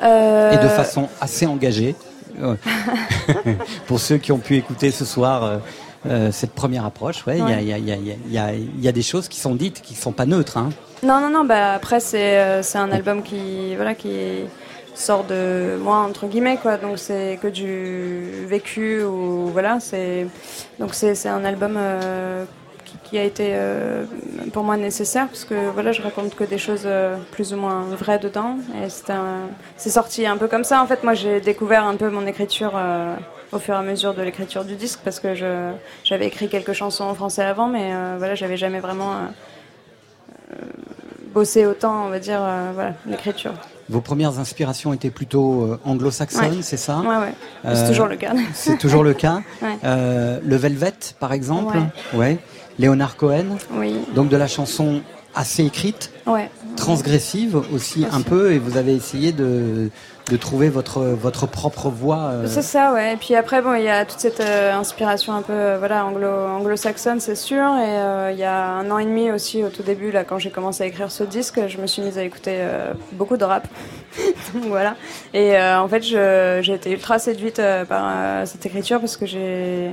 Euh, 0.03 0.51
et 0.51 0.57
de 0.61 0.67
façon 0.67 1.07
assez 1.21 1.45
engagée? 1.45 1.95
Pour 3.87 3.99
ceux 3.99 4.17
qui 4.17 4.31
ont 4.31 4.37
pu 4.39 4.55
écouter 4.55 4.91
ce 4.91 5.05
soir 5.05 5.43
euh, 5.43 5.57
euh, 6.07 6.31
cette 6.31 6.53
première 6.53 6.85
approche, 6.85 7.25
ouais, 7.27 7.37
il 7.37 7.39
y 7.39 7.41
a- 7.41 7.45
Ouais. 7.45 7.61
il 7.61 7.67
y, 7.67 7.73
a, 7.73 7.77
il 7.77 7.87
y 7.87 7.91
a- 7.91 7.95
il 7.95 8.07
y 8.07 8.11
a- 8.11 8.15
il 8.27 8.33
y 8.33 8.37
a- 8.37 8.53
il 8.53 8.81
y 8.83 8.87
a 8.87 8.91
des 8.91 9.01
choses 9.01 9.27
qui 9.27 9.39
sont 9.39 9.55
dites 9.55 9.81
qui 9.81 9.93
ne 9.93 9.99
sont 9.99 10.11
pas 10.11 10.25
neutres. 10.25 10.57
Hein. 10.57 10.69
Non, 11.03 11.19
non, 11.19 11.29
non. 11.29 11.45
Bah 11.45 11.73
après, 11.73 11.99
c'est 11.99 12.39
euh, 12.39 12.61
un 12.75 12.91
album 12.91 13.23
qui 13.23 13.75
voilà 13.75 13.95
qui 13.95 14.09
sort 14.93 15.23
de 15.23 15.77
moi 15.81 15.97
entre 15.97 16.27
guillemets 16.27 16.57
quoi. 16.61 16.77
Donc 16.77 16.97
c'est 16.99 17.39
que 17.41 17.47
du 17.47 18.45
vécu 18.47 19.03
ou 19.03 19.47
voilà. 19.47 19.79
C'est 19.79 20.27
donc 20.79 20.93
c'est 20.93 21.15
c'est 21.15 21.29
un 21.29 21.43
album 21.45 21.75
euh, 21.77 22.45
qui, 23.11 23.17
a 23.17 23.23
été 23.23 23.49
euh, 23.51 24.05
pour 24.53 24.63
moi 24.63 24.77
nécessaire 24.77 25.27
parce 25.27 25.43
que 25.43 25.69
voilà, 25.73 25.91
je 25.91 26.01
raconte 26.01 26.33
que 26.33 26.43
des 26.43 26.57
choses 26.57 26.83
euh, 26.85 27.17
plus 27.31 27.53
ou 27.53 27.57
moins 27.57 27.81
vraies 27.81 28.19
dedans. 28.19 28.55
Et 28.83 28.89
c'est 29.77 29.89
sorti 29.89 30.25
un 30.25 30.37
peu 30.37 30.47
comme 30.47 30.63
ça. 30.63 30.81
En 30.81 30.87
fait, 30.87 31.03
moi 31.03 31.13
j'ai 31.13 31.41
découvert 31.41 31.83
un 31.85 31.95
peu 31.95 32.09
mon 32.09 32.25
écriture. 32.25 32.71
euh, 32.75 33.15
au 33.53 33.59
fur 33.59 33.73
et 33.73 33.77
à 33.77 33.81
mesure 33.81 34.13
de 34.13 34.21
l'écriture 34.21 34.63
du 34.63 34.75
disque 34.77 35.01
parce 35.03 35.19
que 35.19 35.35
j'avais 36.05 36.25
écrit 36.25 36.47
quelques 36.47 36.71
chansons 36.71 37.03
en 37.03 37.13
français 37.13 37.43
avant 37.43 37.67
mais 37.67 37.91
voilà 38.17 38.33
j'avais 38.33 38.55
jamais 38.55 38.79
vraiment 38.79 39.15
bosser 41.33 41.65
autant, 41.65 42.05
on 42.05 42.09
va 42.09 42.19
dire, 42.19 42.39
voilà, 42.73 42.93
l'écriture. 43.05 43.51
Vos 43.89 43.99
premières 43.99 44.39
inspirations 44.39 44.93
étaient 44.93 45.09
plutôt 45.09 45.77
anglo-saxonnes, 45.83 46.57
Ouais. 46.57 46.61
c'est 46.61 46.77
ça 46.77 46.99
Ouais, 46.99 47.17
ouais. 47.17 47.75
C'est 47.75 47.87
toujours 47.87 48.07
le 48.07 48.15
cas. 48.15 48.33
C'est 48.53 48.77
toujours 48.77 49.03
le 49.03 49.13
cas. 49.13 49.41
Euh, 49.83 50.39
le 50.43 50.55
Velvet, 50.55 50.93
par 51.19 51.33
exemple. 51.33 51.77
Ouais. 52.13 52.37
Léonard 52.81 53.15
Cohen. 53.15 53.57
Oui. 53.73 53.93
Donc 54.15 54.29
de 54.29 54.37
la 54.37 54.47
chanson 54.47 55.01
assez 55.35 55.63
écrite, 55.63 56.11
Ouais. 56.25 56.49
transgressive 56.75 57.55
aussi 57.73 58.05
un 58.11 58.21
peu, 58.21 58.51
et 58.51 58.59
vous 58.59 58.75
avez 58.75 58.93
essayé 58.93 59.31
de, 59.31 59.89
de 60.29 60.35
trouver 60.37 60.67
votre, 60.67 60.99
votre 61.03 61.45
propre 61.47 61.89
voix. 61.89 62.31
euh, 62.33 62.47
C'est 62.47 62.61
ça, 62.63 62.91
ouais. 62.91 63.13
Et 63.13 63.17
puis 63.17 63.33
après, 63.35 63.61
bon, 63.61 63.73
il 63.75 63.83
y 63.83 63.87
a 63.89 64.03
toute 64.03 64.19
cette 64.19 64.41
euh, 64.41 64.73
inspiration 64.73 65.33
un 65.33 65.41
peu, 65.41 65.53
euh, 65.53 65.77
voilà, 65.79 66.05
anglo, 66.05 66.27
anglo-saxonne, 66.27 67.21
c'est 67.21 67.35
sûr. 67.35 67.63
Et 67.77 68.33
il 68.33 68.39
y 68.39 68.43
a 68.43 68.71
un 68.71 68.91
an 68.91 68.97
et 68.97 69.05
demi 69.05 69.31
aussi, 69.31 69.63
au 69.63 69.69
tout 69.69 69.83
début, 69.83 70.11
là, 70.11 70.25
quand 70.25 70.37
j'ai 70.39 70.49
commencé 70.49 70.83
à 70.83 70.87
écrire 70.87 71.11
ce 71.11 71.23
disque, 71.23 71.61
je 71.67 71.77
me 71.77 71.87
suis 71.87 72.01
mise 72.01 72.17
à 72.17 72.23
écouter 72.23 72.59
beaucoup 73.13 73.37
de 73.37 73.45
rap. 73.45 73.67
Donc, 74.53 74.63
voilà. 74.67 74.95
Et 75.33 75.55
en 75.57 75.87
fait, 75.87 76.01
j'ai 76.03 76.73
été 76.73 76.91
ultra 76.91 77.19
séduite 77.19 77.61
par 77.87 78.45
cette 78.47 78.65
écriture 78.65 78.99
parce 78.99 79.15
que 79.17 79.25
j'ai. 79.25 79.91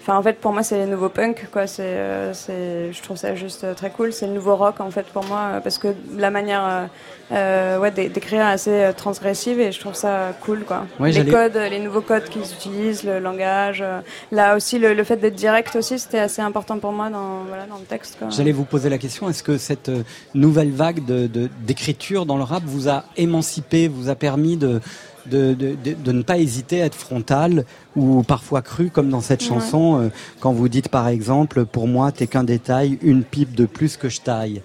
Enfin, 0.00 0.16
en 0.16 0.22
fait, 0.22 0.34
pour 0.40 0.52
moi, 0.52 0.62
c'est 0.62 0.78
les 0.78 0.86
nouveaux 0.86 1.10
punk, 1.10 1.46
quoi. 1.52 1.66
C'est, 1.66 1.82
euh, 1.82 2.32
c'est, 2.32 2.90
je 2.92 3.02
trouve 3.02 3.18
ça 3.18 3.34
juste 3.34 3.64
euh, 3.64 3.74
très 3.74 3.90
cool. 3.90 4.12
C'est 4.14 4.26
le 4.26 4.32
nouveau 4.32 4.56
rock, 4.56 4.80
en 4.80 4.90
fait, 4.90 5.04
pour 5.06 5.24
moi, 5.26 5.40
euh, 5.56 5.60
parce 5.60 5.76
que 5.76 5.88
la 6.16 6.30
manière, 6.30 6.88
euh, 7.32 7.78
ouais, 7.78 7.90
d'é- 7.90 8.08
d'écrire 8.08 8.40
est 8.40 8.52
assez 8.52 8.90
transgressive 8.96 9.60
et 9.60 9.72
je 9.72 9.78
trouve 9.78 9.94
ça 9.94 10.32
cool, 10.40 10.64
quoi. 10.64 10.86
Ouais, 10.98 11.12
les 11.12 11.26
codes, 11.26 11.54
les 11.70 11.78
nouveaux 11.80 12.00
codes 12.00 12.24
qu'ils 12.24 12.42
utilisent, 12.50 13.04
le 13.04 13.18
langage. 13.20 13.84
là 14.32 14.56
aussi, 14.56 14.78
le, 14.78 14.94
le 14.94 15.04
fait 15.04 15.16
d'être 15.16 15.34
direct 15.36 15.76
aussi, 15.76 15.98
c'était 15.98 16.18
assez 16.18 16.40
important 16.42 16.78
pour 16.78 16.92
moi 16.92 17.10
dans, 17.10 17.44
voilà, 17.46 17.66
dans 17.66 17.76
le 17.76 17.84
texte, 17.84 18.16
quoi. 18.18 18.28
J'allais 18.30 18.52
vous 18.52 18.64
poser 18.64 18.88
la 18.88 18.98
question, 18.98 19.28
est-ce 19.28 19.42
que 19.42 19.58
cette 19.58 19.90
nouvelle 20.34 20.70
vague 20.72 21.04
de- 21.04 21.26
de- 21.26 21.50
d'écriture 21.60 22.24
dans 22.26 22.38
le 22.38 22.42
rap 22.44 22.62
vous 22.64 22.88
a 22.88 23.04
émancipé, 23.18 23.86
vous 23.88 24.08
a 24.08 24.14
permis 24.14 24.56
de, 24.56 24.80
de, 25.26 25.54
de, 25.54 25.74
de- 25.94 26.12
ne 26.12 26.22
pas 26.22 26.38
hésiter 26.38 26.82
à 26.82 26.86
être 26.86 26.94
frontal 26.94 27.64
ou 27.96 28.22
parfois 28.22 28.62
cru, 28.62 28.90
comme 28.90 29.08
dans 29.10 29.20
cette 29.20 29.42
Ouais. 29.42 29.48
chanson, 29.48 30.00
euh, 30.00 30.08
quand 30.40 30.52
vous 30.52 30.68
dites 30.68 30.88
par 30.88 31.08
exemple, 31.08 31.64
pour 31.64 31.86
moi, 31.88 32.12
t'es 32.12 32.26
qu'un 32.26 32.44
détail, 32.44 32.98
une 33.02 33.22
pipe 33.24 33.54
de 33.54 33.66
plus 33.66 33.96
que 33.96 34.08
je 34.08 34.20
taille. 34.20 34.62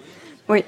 Oui. 0.48 0.62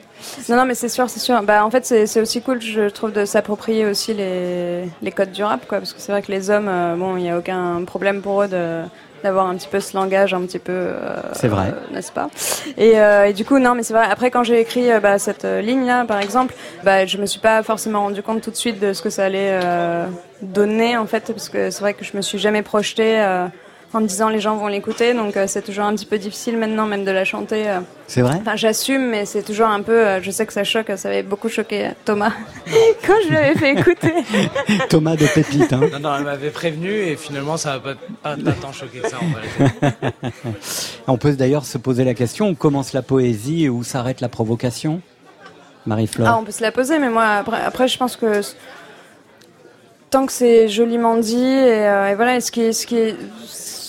Non, 0.49 0.57
non, 0.57 0.65
mais 0.67 0.75
c'est 0.75 0.89
sûr, 0.89 1.09
c'est 1.09 1.21
sûr. 1.21 1.41
Bah, 1.45 1.65
en 1.65 1.71
fait, 1.71 1.87
c'est 1.87 2.07
c'est 2.09 2.21
aussi 2.21 2.41
cool, 2.43 2.61
je 2.61 2.89
trouve, 2.89 3.13
de 3.13 3.25
s'approprier 3.25 3.87
aussi 3.87 4.13
les, 4.13 4.85
les 5.01 5.13
codes 5.13 5.31
du 5.31 5.45
rap, 5.45 5.69
quoi. 5.69 5.79
Parce 5.79 5.93
que 5.93 6.01
c'est 6.01 6.11
vrai 6.11 6.21
que 6.23 6.33
les 6.33 6.51
hommes, 6.51 6.67
euh, 6.69 6.97
bon, 6.97 7.17
il 7.17 7.23
n'y 7.23 7.31
a 7.31 7.39
aucun 7.39 7.85
problème 7.85 8.21
pour 8.21 8.43
eux 8.43 8.49
de 8.49 8.83
d'avoir 9.23 9.47
un 9.47 9.57
petit 9.57 9.69
peu 9.69 9.81
ce 9.81 9.97
langage 9.97 10.33
un 10.35 10.41
petit 10.43 10.59
peu 10.59 10.73
euh, 10.73 11.17
C'est 11.33 11.49
vrai. 11.49 11.69
euh, 11.75 11.95
n'est-ce 11.95 12.13
pas? 12.13 12.29
Et, 12.77 13.01
euh, 13.01 13.27
et 13.27 13.33
du 13.33 13.45
coup 13.45 13.59
non 13.59 13.75
mais 13.75 13.83
c'est 13.83 13.95
vrai 13.95 14.07
après 14.11 14.31
quand 14.31 14.43
j'ai 14.45 14.61
écrit 14.61 14.91
euh, 14.93 15.01
bah, 15.01 15.19
cette 15.19 15.45
ligne 15.45 15.87
là 15.87 16.05
par 16.05 16.21
exemple 16.21 16.55
bah, 16.85 17.07
je 17.07 17.17
me 17.19 17.27
suis 17.27 17.41
pas 17.41 17.63
forcément 17.63 18.01
rendu 18.03 18.23
compte 18.23 18.43
tout 18.43 18.51
de 18.51 18.57
suite 18.57 18.79
de 18.81 18.93
ce 18.93 19.03
que 19.03 19.11
ça 19.11 19.25
allait 19.25 19.59
euh, 19.63 20.07
donner 20.43 20.97
en 20.97 21.07
fait 21.07 21.33
parce 21.33 21.49
que 21.49 21.71
c'est 21.71 21.81
vrai 21.81 21.95
que 21.95 22.05
je 22.05 22.17
me 22.17 22.23
suis 22.23 22.39
jamais 22.39 22.63
projetée 22.63 23.21
euh, 23.21 23.47
en 23.95 24.01
me 24.01 24.07
disant 24.07 24.29
les 24.29 24.41
gens 24.41 24.57
vont 24.57 24.67
l'écouter 24.67 25.15
donc 25.15 25.37
euh, 25.37 25.47
c'est 25.47 25.63
toujours 25.63 25.85
un 25.85 25.95
petit 25.95 26.05
peu 26.05 26.19
difficile 26.19 26.59
maintenant 26.59 26.85
même 26.87 27.05
de 27.07 27.11
la 27.11 27.25
chanter 27.25 27.69
euh. 27.71 27.81
C'est 28.07 28.23
vrai? 28.23 28.37
Enfin, 28.41 28.57
j'assume, 28.57 29.07
mais 29.09 29.27
c'est 29.27 29.43
toujours 29.43 29.67
un 29.69 29.83
peu. 29.83 29.93
euh, 30.07 30.23
je 30.23 30.31
sais 30.31 30.47
que 30.47 30.53
ça 30.53 30.65
choque, 30.65 30.91
ça 30.97 31.09
avait 31.09 31.23
beaucoup 31.23 31.49
choqué 31.49 31.91
Thomas 32.05 32.33
quand 33.07 33.15
je 33.25 33.29
lui 33.29 33.37
avais 33.37 33.55
fait 33.55 33.73
écouter. 33.73 34.13
Thomas 34.89 35.17
de 35.17 35.27
Pépite. 35.27 35.73
Hein. 35.73 35.81
Non, 35.93 36.01
non, 36.01 36.17
elle 36.17 36.25
m'avait 36.25 36.51
prévenu 36.51 36.91
et 36.91 37.17
finalement 37.17 37.57
ça 37.59 37.79
va 37.79 37.95
pas, 37.95 38.01
pas, 38.23 38.43
pas 38.43 38.53
tant 38.53 38.73
choqué 38.73 39.01
que 39.01 39.09
ça 39.09 39.17
en. 39.19 40.13
On 41.13 41.17
peut 41.19 41.33
d'ailleurs 41.33 41.65
se 41.67 41.77
poser 41.79 42.05
la 42.05 42.15
question, 42.15 42.49
où 42.51 42.55
commence 42.55 42.93
la 42.95 43.03
poésie 43.03 43.65
et 43.65 43.69
où 43.69 43.83
s'arrête 43.85 44.21
la 44.21 44.29
provocation? 44.29 45.01
Marie-Flore 45.87 46.29
Ah, 46.29 46.39
on 46.39 46.45
peut 46.45 46.53
se 46.53 46.63
la 46.63 46.73
poser, 46.73 46.99
mais 46.99 47.09
moi, 47.09 47.25
après, 47.25 47.63
après 47.63 47.89
je 47.89 47.97
pense 47.97 48.17
que 48.17 48.43
tant 50.11 50.27
que 50.27 50.33
c'est 50.33 50.69
joliment 50.69 51.17
dit, 51.17 51.37
et, 51.37 51.87
euh, 51.87 52.11
et 52.11 52.15
voilà, 52.15 52.37
et 52.37 52.41
ce 52.41 52.51
qui 52.51 52.73
ce 52.75 52.87
qui 52.87 52.97
est, 52.97 53.17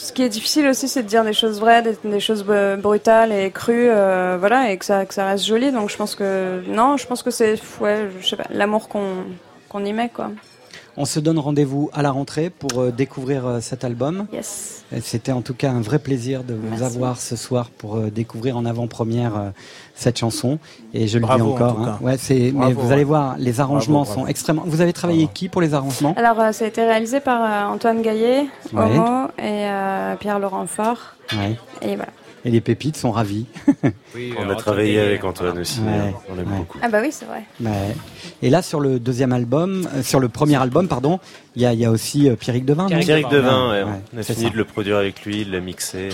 ce 0.10 0.14
qui 0.14 0.24
est 0.24 0.30
difficile 0.30 0.68
aussi, 0.68 0.88
c'est 0.88 1.04
de 1.04 1.08
dire 1.08 1.24
des 1.24 1.34
choses 1.34 1.60
vraies, 1.60 1.84
des, 2.04 2.20
choses 2.20 2.44
brutales 2.80 3.32
et 3.32 3.52
crues, 3.52 3.90
euh, 3.90 4.38
voilà, 4.40 4.72
et 4.72 4.78
que 4.78 4.84
ça, 4.84 5.06
que 5.06 5.14
ça 5.14 5.26
reste 5.28 5.46
joli. 5.46 5.72
Donc 5.72 5.92
je 5.92 5.98
pense 5.98 6.16
que 6.16 6.64
non, 6.68 6.98
je 6.98 7.06
pense 7.06 7.22
que 7.22 7.30
c'est, 7.30 7.60
ouais, 7.80 8.10
je 8.20 8.28
sais 8.28 8.36
pas, 8.36 8.48
l'amour 8.50 8.90
qu'on 8.90 9.26
qu'on 9.70 9.86
y 9.86 9.94
met, 9.94 10.10
quoi. 10.10 10.32
On 11.02 11.06
se 11.06 11.22
donne 11.22 11.40
rendez-vous 11.40 11.90
à 11.94 12.02
la 12.02 12.12
rentrée 12.12 12.50
pour 12.50 12.82
euh, 12.82 12.92
découvrir 12.92 13.48
euh, 13.48 13.60
cet 13.62 13.86
album. 13.86 14.28
Yes. 14.34 14.84
C'était 15.02 15.32
en 15.32 15.42
tout 15.42 15.54
cas 15.54 15.72
un 15.72 15.80
vrai 15.80 15.98
plaisir 15.98 16.44
de 16.44 16.54
vous 16.56 16.68
Merci. 16.72 16.84
avoir 16.84 17.18
ce 17.22 17.38
soir 17.38 17.70
pour 17.70 17.96
euh, 17.96 18.10
découvrir 18.10 18.58
en 18.58 18.66
avant-première 18.66 19.38
euh, 19.38 19.50
cette 19.96 20.18
chanson. 20.20 20.60
Et 20.94 21.08
je 21.08 21.18
le 21.18 21.22
Bravo, 21.22 21.46
dis 21.46 21.52
en 21.52 21.54
encore. 21.56 21.80
hein. 21.80 21.98
cas. 22.02 22.06
Ouais, 22.06 22.18
c'est. 22.18 22.52
Mais 22.54 22.74
vous 22.74 22.92
allez 22.92 23.06
voir, 23.06 23.36
les 23.38 23.62
arrangements 23.62 24.00
Bravo, 24.02 24.12
bravo. 24.14 24.22
sont 24.26 24.28
extrêmement. 24.28 24.64
Vous 24.66 24.82
avez 24.82 24.92
travaillé 24.92 25.30
qui 25.34 25.48
pour 25.48 25.62
les 25.62 25.74
arrangements? 25.74 26.14
Alors, 26.18 26.38
euh, 26.42 26.52
ça 26.52 26.66
a 26.66 26.68
été 26.68 26.84
réalisé 26.84 27.22
par 27.22 27.42
euh, 27.44 27.74
Antoine 27.74 28.02
Gaillet, 28.02 28.48
Ouais. 28.74 28.84
Homo, 28.98 29.28
et 29.38 29.68
euh, 29.70 30.16
Pierre-Laurent 30.18 30.68
Fort. 30.68 30.98
Ouais. 31.32 31.58
Et 31.82 31.96
voilà. 31.96 32.12
Et 32.46 32.52
les 32.52 32.62
pépites 32.62 32.96
sont 32.96 33.12
ravis. 33.12 33.46
On 34.38 34.50
a 34.50 34.56
travaillé 34.56 35.00
avec 35.00 35.24
Antoine 35.24 35.58
aussi, 35.60 35.82
Ouais, 35.82 35.88
hein. 35.92 36.14
on 36.30 36.40
aime 36.40 36.52
ouais. 36.52 36.58
beaucoup. 36.60 36.80
Ah 36.82 36.88
bah 36.90 37.00
oui, 37.02 37.10
c'est 37.12 37.26
vrai. 37.26 37.44
Ouais. 37.62 37.96
Et 38.42 38.50
là, 38.50 38.62
sur 38.62 38.80
le 38.80 39.00
deuxième 39.00 39.34
album, 39.34 39.88
euh, 39.94 40.02
sur 40.04 40.20
le 40.20 40.30
premier 40.30 40.56
album, 40.56 40.88
pardon, 40.88 41.20
il 41.56 41.62
y 41.62 41.66
a, 41.66 41.74
il 41.74 41.80
y 41.80 41.86
a 41.86 41.92
aussi 41.92 42.30
euh, 42.30 42.36
Pierrick 42.36 42.66
Devin. 42.66 42.88
Pierrick 42.88 43.30
Devin, 43.30 43.70
ouais, 43.72 43.84
Ouais, 43.84 43.90
on 44.16 44.18
a 44.20 44.24
fini 44.24 44.44
ça. 44.46 44.50
de 44.50 44.58
le 44.58 44.64
produire 44.66 44.98
avec 44.98 45.26
lui, 45.26 45.44
de 45.46 45.52
le 45.52 45.60
mixer. 45.60 46.10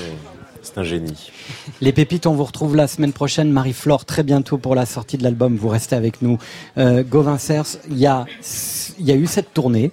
C'est 0.63 0.79
un 0.79 0.83
génie. 0.83 1.31
Les 1.81 1.93
pépites, 1.93 2.25
on 2.25 2.33
vous 2.33 2.43
retrouve 2.43 2.75
la 2.75 2.87
semaine 2.87 3.13
prochaine, 3.13 3.51
Marie-Flore, 3.51 4.03
très 4.05 4.23
bientôt 4.23 4.57
pour 4.57 4.73
la 4.73 4.87
sortie 4.87 5.17
de 5.17 5.23
l'album. 5.23 5.55
Vous 5.55 5.69
restez 5.69 5.95
avec 5.95 6.23
nous. 6.23 6.39
Euh, 6.79 7.03
Gauvin 7.03 7.37
Cers, 7.37 7.77
il 7.89 7.99
y 7.99 8.07
a, 8.07 8.25
il 8.97 9.05
y 9.05 9.11
a 9.11 9.15
eu 9.15 9.27
cette 9.27 9.53
tournée, 9.53 9.91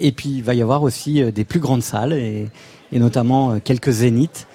et 0.00 0.12
puis 0.12 0.30
il 0.30 0.42
va 0.42 0.54
y 0.54 0.62
avoir 0.62 0.82
aussi 0.82 1.22
euh, 1.22 1.30
des 1.30 1.44
plus 1.44 1.60
grandes 1.60 1.82
salles, 1.82 2.14
et, 2.14 2.48
et 2.90 2.98
notamment 2.98 3.52
euh, 3.52 3.58
quelques 3.62 3.90
zéniths. 3.90 4.46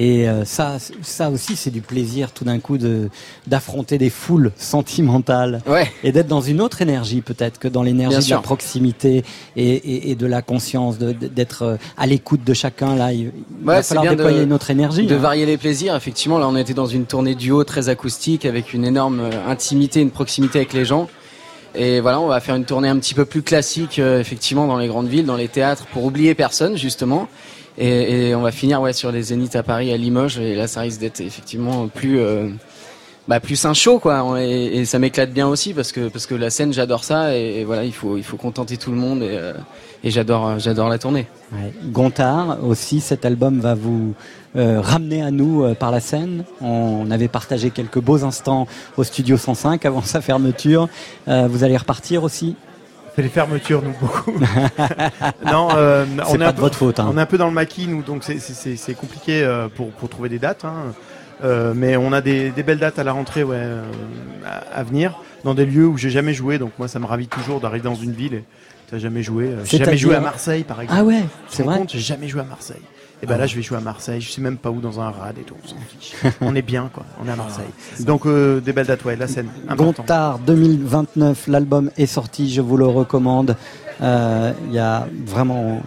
Et 0.00 0.28
euh, 0.28 0.44
ça, 0.44 0.76
ça 1.02 1.28
aussi, 1.28 1.56
c'est 1.56 1.72
du 1.72 1.80
plaisir 1.80 2.30
tout 2.30 2.44
d'un 2.44 2.60
coup 2.60 2.78
de 2.78 3.08
d'affronter 3.48 3.98
des 3.98 4.10
foules 4.10 4.52
sentimentales 4.56 5.60
et 6.04 6.12
d'être 6.12 6.28
dans 6.28 6.40
une 6.40 6.60
autre 6.60 6.82
énergie 6.82 7.20
peut-être 7.20 7.58
que 7.58 7.66
dans 7.66 7.82
l'énergie 7.82 8.28
de 8.28 8.30
la 8.30 8.38
proximité 8.40 9.24
et, 9.56 9.68
et, 9.70 10.10
et 10.10 10.14
de 10.14 10.26
la 10.26 10.40
conscience, 10.40 10.98
d'être 10.98 11.62
euh, 11.62 11.76
à 11.96 12.06
l'écoute 12.06 12.44
de 12.44 12.54
chacun. 12.54 12.94
Là, 12.94 13.12
il, 13.12 13.32
il 13.60 13.66
va 13.66 13.78
Ouais, 13.78 13.82
falloir 13.82 14.08
déployer 14.14 14.38
de, 14.38 14.44
une 14.44 14.52
autre 14.52 14.70
énergie. 14.70 15.04
de 15.04 15.14
hein. 15.16 15.18
varier 15.18 15.46
les 15.46 15.56
plaisirs. 15.58 15.96
Effectivement, 15.96 16.38
là, 16.38 16.46
on 16.46 16.54
était 16.56 16.74
dans 16.74 16.86
une 16.86 17.06
tournée 17.06 17.34
duo 17.34 17.64
très 17.64 17.88
acoustique 17.88 18.44
avec 18.44 18.72
une 18.72 18.84
énorme 18.84 19.18
euh, 19.20 19.48
intimité, 19.48 20.00
une 20.00 20.12
proximité 20.12 20.58
avec 20.60 20.74
les 20.74 20.84
gens. 20.84 21.08
Et 21.74 21.98
voilà, 22.00 22.20
on 22.20 22.28
va 22.28 22.38
faire 22.40 22.54
une 22.54 22.64
tournée 22.64 22.88
un 22.88 22.98
petit 22.98 23.14
peu 23.14 23.24
plus 23.24 23.42
classique, 23.42 23.98
euh, 23.98 24.20
effectivement, 24.20 24.66
dans 24.68 24.78
les 24.78 24.86
grandes 24.86 25.08
villes, 25.08 25.26
dans 25.26 25.36
les 25.36 25.48
théâtres, 25.48 25.86
pour 25.92 26.04
oublier 26.04 26.34
personne, 26.34 26.76
justement. 26.76 27.28
Et, 27.78 28.34
on 28.34 28.42
va 28.42 28.50
finir 28.50 28.80
ouais 28.80 28.92
sur 28.92 29.12
les 29.12 29.22
Zéniths 29.22 29.56
à 29.56 29.62
Paris, 29.62 29.92
à 29.92 29.96
Limoges. 29.96 30.38
Et 30.38 30.54
là, 30.54 30.66
ça 30.66 30.80
risque 30.80 31.00
d'être 31.00 31.20
effectivement 31.20 31.88
plus 31.88 32.18
euh, 32.18 32.48
bah, 33.28 33.40
plus 33.40 33.62
un 33.66 33.74
show, 33.74 33.98
quoi. 33.98 34.42
Et, 34.42 34.86
ça 34.86 34.98
m'éclate 34.98 35.32
bien 35.32 35.46
aussi 35.46 35.74
parce 35.74 35.92
que 35.92 36.08
parce 36.08 36.24
que 36.26 36.34
la 36.34 36.48
scène, 36.48 36.72
j'adore 36.72 37.04
ça. 37.04 37.36
Et, 37.36 37.62
voilà, 37.62 37.84
il 37.84 37.92
faut 37.92 38.16
il 38.16 38.24
faut 38.24 38.38
contenter 38.38 38.78
tout 38.78 38.90
le 38.90 38.96
monde. 38.96 39.22
Et, 39.22 39.28
euh, 39.30 39.52
j'adore 40.02 40.58
j'adore 40.58 40.88
la 40.88 40.98
tournée. 40.98 41.26
Gontard 41.84 42.64
aussi, 42.64 43.00
cet 43.00 43.26
album 43.26 43.60
va 43.60 43.74
vous 43.74 44.14
euh, 44.56 44.80
ramener 44.80 45.22
à 45.22 45.30
nous 45.30 45.62
euh, 45.62 45.74
par 45.74 45.90
la 45.90 46.00
scène. 46.00 46.44
On 46.62 47.10
avait 47.10 47.28
partagé 47.28 47.68
quelques 47.68 48.00
beaux 48.00 48.24
instants 48.24 48.66
au 48.96 49.04
studio 49.04 49.36
105 49.36 49.84
avant 49.84 50.02
sa 50.02 50.22
fermeture. 50.22 50.88
Vous 51.26 51.64
allez 51.64 51.76
repartir 51.76 52.24
aussi? 52.24 52.56
Les 53.22 53.28
fermetures, 53.28 53.82
nous, 53.82 53.92
beaucoup. 54.00 54.32
non, 55.46 55.68
euh, 55.76 56.04
C'est 56.06 56.22
on 56.30 56.34
est 56.34 56.38
pas 56.38 56.48
un 56.48 56.50
de 56.50 56.54
peu- 56.56 56.60
votre 56.62 56.76
faute, 56.78 57.00
hein. 57.00 57.08
On 57.12 57.16
est 57.18 57.20
un 57.20 57.26
peu 57.26 57.38
dans 57.38 57.46
le 57.48 57.52
maquis, 57.52 57.86
nous, 57.88 58.02
donc 58.02 58.24
c'est- 58.24 58.94
compliqué 58.94 59.42
euh, 59.42 59.68
pour, 59.68 59.90
pour 59.90 60.08
trouver 60.08 60.28
des 60.28 60.38
dates. 60.38 60.64
hein. 60.64 60.94
Euh, 61.44 61.72
mais 61.74 61.96
on 61.96 62.12
a 62.12 62.20
des, 62.20 62.50
des 62.50 62.62
belles 62.64 62.80
dates 62.80 62.98
à 62.98 63.04
la 63.04 63.12
rentrée 63.12 63.44
ouais, 63.44 63.54
euh, 63.58 63.82
à, 64.44 64.80
à 64.80 64.82
venir, 64.82 65.20
dans 65.44 65.54
des 65.54 65.66
lieux 65.66 65.86
où 65.86 65.96
j'ai 65.96 66.10
jamais 66.10 66.34
joué. 66.34 66.58
Donc 66.58 66.72
moi, 66.78 66.88
ça 66.88 66.98
me 66.98 67.06
ravit 67.06 67.28
toujours 67.28 67.60
d'arriver 67.60 67.84
dans 67.84 67.94
une 67.94 68.10
ville 68.12 68.34
et 68.34 68.44
t'as 68.90 68.98
jamais 68.98 69.22
joué. 69.22 69.44
euh, 69.46 69.64
J'ai 69.64 69.78
jamais 69.78 69.96
joué 69.96 70.16
à 70.16 70.20
Marseille, 70.20 70.64
par 70.64 70.80
exemple. 70.80 71.00
Ah 71.00 71.04
ouais, 71.04 71.22
c'est 71.48 71.62
vrai 71.62 71.82
J'ai 71.86 72.00
jamais 72.00 72.26
joué 72.26 72.40
à 72.40 72.44
Marseille. 72.44 72.82
Et 73.22 73.26
ben 73.26 73.34
Ah. 73.34 73.38
là, 73.38 73.46
je 73.46 73.56
vais 73.56 73.62
jouer 73.62 73.76
à 73.78 73.80
Marseille. 73.80 74.20
Je 74.20 74.30
sais 74.30 74.40
même 74.40 74.56
pas 74.58 74.70
où, 74.70 74.80
dans 74.80 75.00
un 75.00 75.10
rad 75.10 75.36
et 75.38 75.42
tout. 75.42 75.54
On 75.64 75.66
s'en 75.68 75.76
fiche. 75.88 76.14
on 76.40 76.54
est 76.54 76.62
bien, 76.62 76.88
quoi. 76.92 77.04
On 77.22 77.26
est 77.28 77.32
à 77.32 77.36
Marseille. 77.36 77.66
Donc 78.00 78.26
euh, 78.26 78.60
des 78.60 78.72
belles 78.72 78.86
dates, 78.86 79.04
ouais. 79.04 79.16
La 79.16 79.26
scène, 79.28 79.48
important. 79.68 80.02
Gontard 80.02 80.38
2029, 80.40 81.46
l'album 81.48 81.90
est 81.96 82.06
sorti, 82.06 82.52
je 82.52 82.60
vous 82.60 82.76
le 82.76 82.86
recommande. 82.86 83.56
Euh, 84.00 84.52
Il 84.68 84.72
y 84.74 84.78
a 84.78 85.08
vraiment 85.26 85.82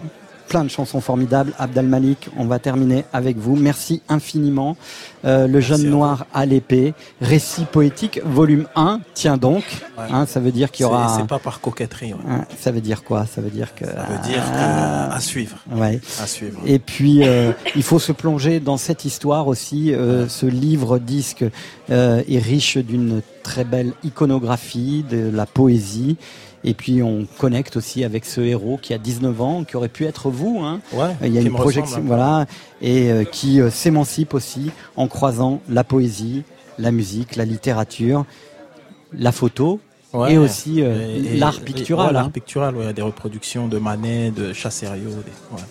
plein 0.52 0.64
de 0.64 0.68
chansons 0.68 1.00
formidables. 1.00 1.54
Abdal 1.58 1.86
Malik, 1.86 2.28
on 2.36 2.44
va 2.44 2.58
terminer 2.58 3.06
avec 3.14 3.38
vous. 3.38 3.56
Merci 3.56 4.02
infiniment. 4.10 4.76
Euh, 5.24 5.46
le 5.46 5.60
jeune 5.60 5.84
noir 5.84 6.26
à 6.34 6.44
l'épée, 6.44 6.92
récit 7.22 7.64
poétique, 7.64 8.20
volume 8.22 8.66
1. 8.76 9.00
Tiens 9.14 9.38
donc, 9.38 9.64
Ouais. 9.96 10.04
hein, 10.10 10.26
ça 10.26 10.40
veut 10.40 10.52
dire 10.52 10.70
qu'il 10.70 10.84
y 10.84 10.86
aura. 10.86 11.16
C'est 11.18 11.26
pas 11.26 11.38
par 11.38 11.62
coquetterie. 11.62 12.12
ouais. 12.12 12.20
Hein, 12.28 12.44
ça 12.60 12.70
veut 12.70 12.82
dire 12.82 13.02
quoi? 13.02 13.24
Ça 13.24 13.40
veut 13.40 13.48
dire 13.48 13.74
que. 13.74 13.86
Ça 13.86 14.04
veut 14.10 14.28
dire 14.28 14.42
Ah. 14.52 15.08
que 15.10 15.16
à 15.16 15.20
suivre. 15.20 15.56
Ouais. 15.74 16.00
À 16.22 16.26
suivre. 16.26 16.60
Et 16.66 16.78
puis, 16.78 17.26
euh, 17.26 17.52
il 17.74 17.82
faut 17.82 17.98
se 17.98 18.12
plonger 18.12 18.60
dans 18.60 18.76
cette 18.76 19.06
histoire 19.06 19.46
aussi. 19.48 19.94
Euh, 19.94 20.28
ce 20.28 20.44
livre-disque 20.44 21.46
euh, 21.90 22.22
est 22.28 22.38
riche 22.40 22.76
d'une 22.76 23.22
très 23.42 23.64
belle 23.64 23.94
iconographie, 24.04 25.02
de 25.10 25.30
la 25.32 25.46
poésie. 25.46 26.18
Et 26.64 26.74
puis, 26.74 27.02
on 27.02 27.26
connecte 27.38 27.76
aussi 27.76 28.04
avec 28.04 28.24
ce 28.24 28.40
héros 28.40 28.78
qui 28.80 28.94
a 28.94 28.98
19 28.98 29.40
ans, 29.40 29.64
qui 29.64 29.76
aurait 29.76 29.88
pu 29.88 30.04
être 30.04 30.30
vous. 30.30 30.60
Hein. 30.62 30.80
Ouais, 30.92 31.16
Il 31.22 31.34
y 31.34 31.38
a 31.38 31.40
une 31.40 31.52
projection, 31.52 32.00
peu. 32.00 32.06
voilà, 32.06 32.46
et 32.80 33.10
euh, 33.10 33.24
qui 33.24 33.60
euh, 33.60 33.70
s'émancipe 33.70 34.32
aussi 34.34 34.70
en 34.96 35.08
croisant 35.08 35.60
la 35.68 35.82
poésie, 35.82 36.44
la 36.78 36.92
musique, 36.92 37.36
la 37.36 37.44
littérature, 37.44 38.24
la 39.12 39.32
photo. 39.32 39.80
Ouais. 40.12 40.34
Et 40.34 40.38
aussi 40.38 40.82
euh, 40.82 41.36
l'art 41.38 41.60
pictural. 41.60 42.08
ouais, 42.08 42.12
L'art 42.12 42.26
hein. 42.26 42.30
pictural, 42.30 42.76
ouais, 42.76 42.92
des 42.92 43.02
reproductions 43.02 43.66
de 43.66 43.78
Manet, 43.78 44.30
de. 44.30 44.52
Des, 44.52 44.52
ouais. 44.52 45.62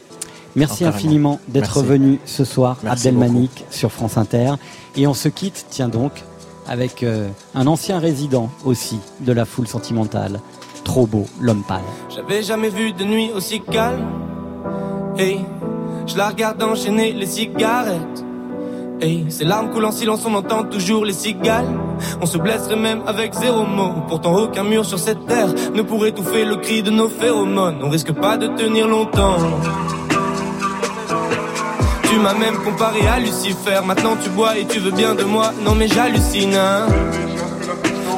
Merci 0.55 0.79
carrément. 0.79 0.97
infiniment 0.97 1.39
d'être 1.47 1.81
venu 1.83 2.19
ce 2.25 2.43
soir, 2.43 2.77
Merci 2.83 3.07
Abdelmanik, 3.07 3.65
sur 3.69 3.91
France 3.91 4.17
Inter. 4.17 4.53
Et 4.97 5.07
on 5.07 5.13
se 5.13 5.29
quitte, 5.29 5.65
tiens 5.69 5.89
donc, 5.89 6.23
avec 6.67 7.03
euh, 7.03 7.29
un 7.55 7.67
ancien 7.67 7.99
résident 7.99 8.49
aussi 8.65 8.99
de 9.21 9.31
la 9.31 9.45
foule 9.45 9.67
sentimentale. 9.67 10.39
Trop 10.91 11.07
beau, 11.07 11.25
l'homme 11.39 11.63
pâle. 11.63 11.79
J'avais 12.13 12.43
jamais 12.43 12.67
vu 12.67 12.91
de 12.91 13.05
nuit 13.05 13.31
aussi 13.33 13.61
calme. 13.61 14.05
Hey, 15.17 15.39
je 16.05 16.17
la 16.17 16.27
regarde 16.27 16.61
enchaîner 16.61 17.13
les 17.13 17.27
cigarettes. 17.27 18.25
Hey, 18.99 19.25
ses 19.29 19.45
larmes 19.45 19.69
coulent 19.71 19.85
en 19.85 19.93
silence, 19.93 20.25
on 20.25 20.33
entend 20.35 20.63
toujours 20.65 21.05
les 21.05 21.13
cigales. 21.13 21.69
On 22.21 22.25
se 22.25 22.37
blesserait 22.37 22.75
même 22.75 23.03
avec 23.07 23.33
zéro 23.35 23.63
mot. 23.65 23.93
Pourtant, 24.09 24.35
aucun 24.35 24.63
mur 24.65 24.83
sur 24.83 24.99
cette 24.99 25.25
terre 25.27 25.47
ne 25.73 25.81
pourrait 25.81 26.09
étouffer 26.09 26.43
le 26.43 26.57
cri 26.57 26.83
de 26.83 26.91
nos 26.91 27.07
phéromones. 27.07 27.79
On 27.81 27.89
risque 27.89 28.11
pas 28.11 28.35
de 28.35 28.47
tenir 28.47 28.89
longtemps. 28.89 29.37
Tu 32.09 32.19
m'as 32.19 32.33
même 32.33 32.57
comparé 32.65 33.07
à 33.07 33.17
Lucifer. 33.17 33.79
Maintenant 33.85 34.17
tu 34.21 34.29
bois 34.31 34.57
et 34.57 34.65
tu 34.65 34.79
veux 34.79 34.91
bien 34.91 35.15
de 35.15 35.23
moi. 35.23 35.53
Non 35.63 35.73
mais 35.73 35.87
j'hallucine. 35.87 36.53
hein. 36.53 36.85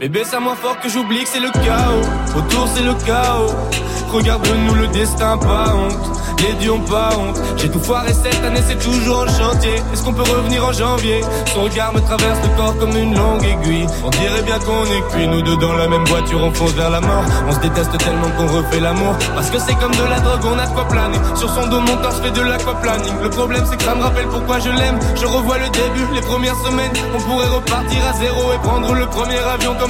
Bébé, 0.00 0.24
ça 0.24 0.40
moins 0.40 0.56
fort 0.56 0.80
que 0.80 0.88
j'oublie 0.88 1.24
que 1.24 1.28
c'est 1.28 1.40
le 1.40 1.50
chaos. 1.50 2.00
Autour, 2.34 2.66
c'est 2.74 2.82
le 2.82 2.94
chaos. 3.04 3.54
Regarde-nous 4.10 4.74
le 4.74 4.86
destin, 4.88 5.36
pas 5.36 5.74
honte. 5.74 6.18
Les 6.40 6.54
dieux 6.54 6.72
ont 6.72 6.80
pas 6.80 7.10
honte. 7.18 7.38
J'ai 7.58 7.68
tout 7.68 7.78
foiré 7.78 8.14
cette 8.14 8.42
année, 8.42 8.62
c'est 8.66 8.78
toujours 8.78 9.18
en 9.18 9.28
chantier. 9.28 9.74
Est-ce 9.92 10.02
qu'on 10.02 10.14
peut 10.14 10.22
revenir 10.22 10.64
en 10.64 10.72
janvier? 10.72 11.20
Son 11.52 11.64
regard 11.64 11.92
me 11.92 12.00
traverse 12.00 12.38
le 12.42 12.48
corps 12.56 12.76
comme 12.78 12.96
une 12.96 13.14
longue 13.14 13.44
aiguille. 13.44 13.86
On 14.02 14.08
dirait 14.08 14.42
bien 14.42 14.58
qu'on 14.58 14.84
est 14.86 15.02
cuit, 15.12 15.28
nous 15.28 15.42
deux 15.42 15.56
dans 15.58 15.74
la 15.74 15.86
même 15.86 16.04
voiture, 16.06 16.42
on 16.42 16.50
fonce 16.50 16.72
vers 16.72 16.88
la 16.88 17.02
mort. 17.02 17.24
On 17.46 17.52
se 17.52 17.60
déteste 17.60 17.96
tellement 17.98 18.30
qu'on 18.38 18.46
refait 18.46 18.80
l'amour. 18.80 19.14
Parce 19.34 19.50
que 19.50 19.58
c'est 19.58 19.74
comme 19.74 19.94
de 19.94 20.04
la 20.08 20.18
drogue, 20.20 20.40
on 20.46 20.58
a 20.58 20.66
de 20.66 20.72
quoi 20.72 20.88
planer. 20.88 21.18
Sur 21.36 21.50
son 21.50 21.68
dos, 21.68 21.80
mon 21.80 21.96
torse 21.98 22.20
fait 22.20 22.30
de 22.30 22.40
l'aquaplaning. 22.40 23.20
Le 23.22 23.28
problème, 23.28 23.64
c'est 23.70 23.76
que 23.76 23.84
ça 23.84 23.94
me 23.94 24.02
rappelle 24.02 24.28
pourquoi 24.28 24.60
je 24.60 24.70
l'aime. 24.70 24.98
Je 25.14 25.26
revois 25.26 25.58
le 25.58 25.68
début, 25.68 26.06
les 26.14 26.22
premières 26.22 26.56
semaines. 26.64 26.92
On 27.14 27.20
pourrait 27.20 27.48
repartir 27.48 27.98
à 28.08 28.14
zéro 28.14 28.54
et 28.54 28.58
prendre 28.66 28.94
le 28.94 29.06
premier 29.06 29.38
avion 29.38 29.76
comme 29.78 29.89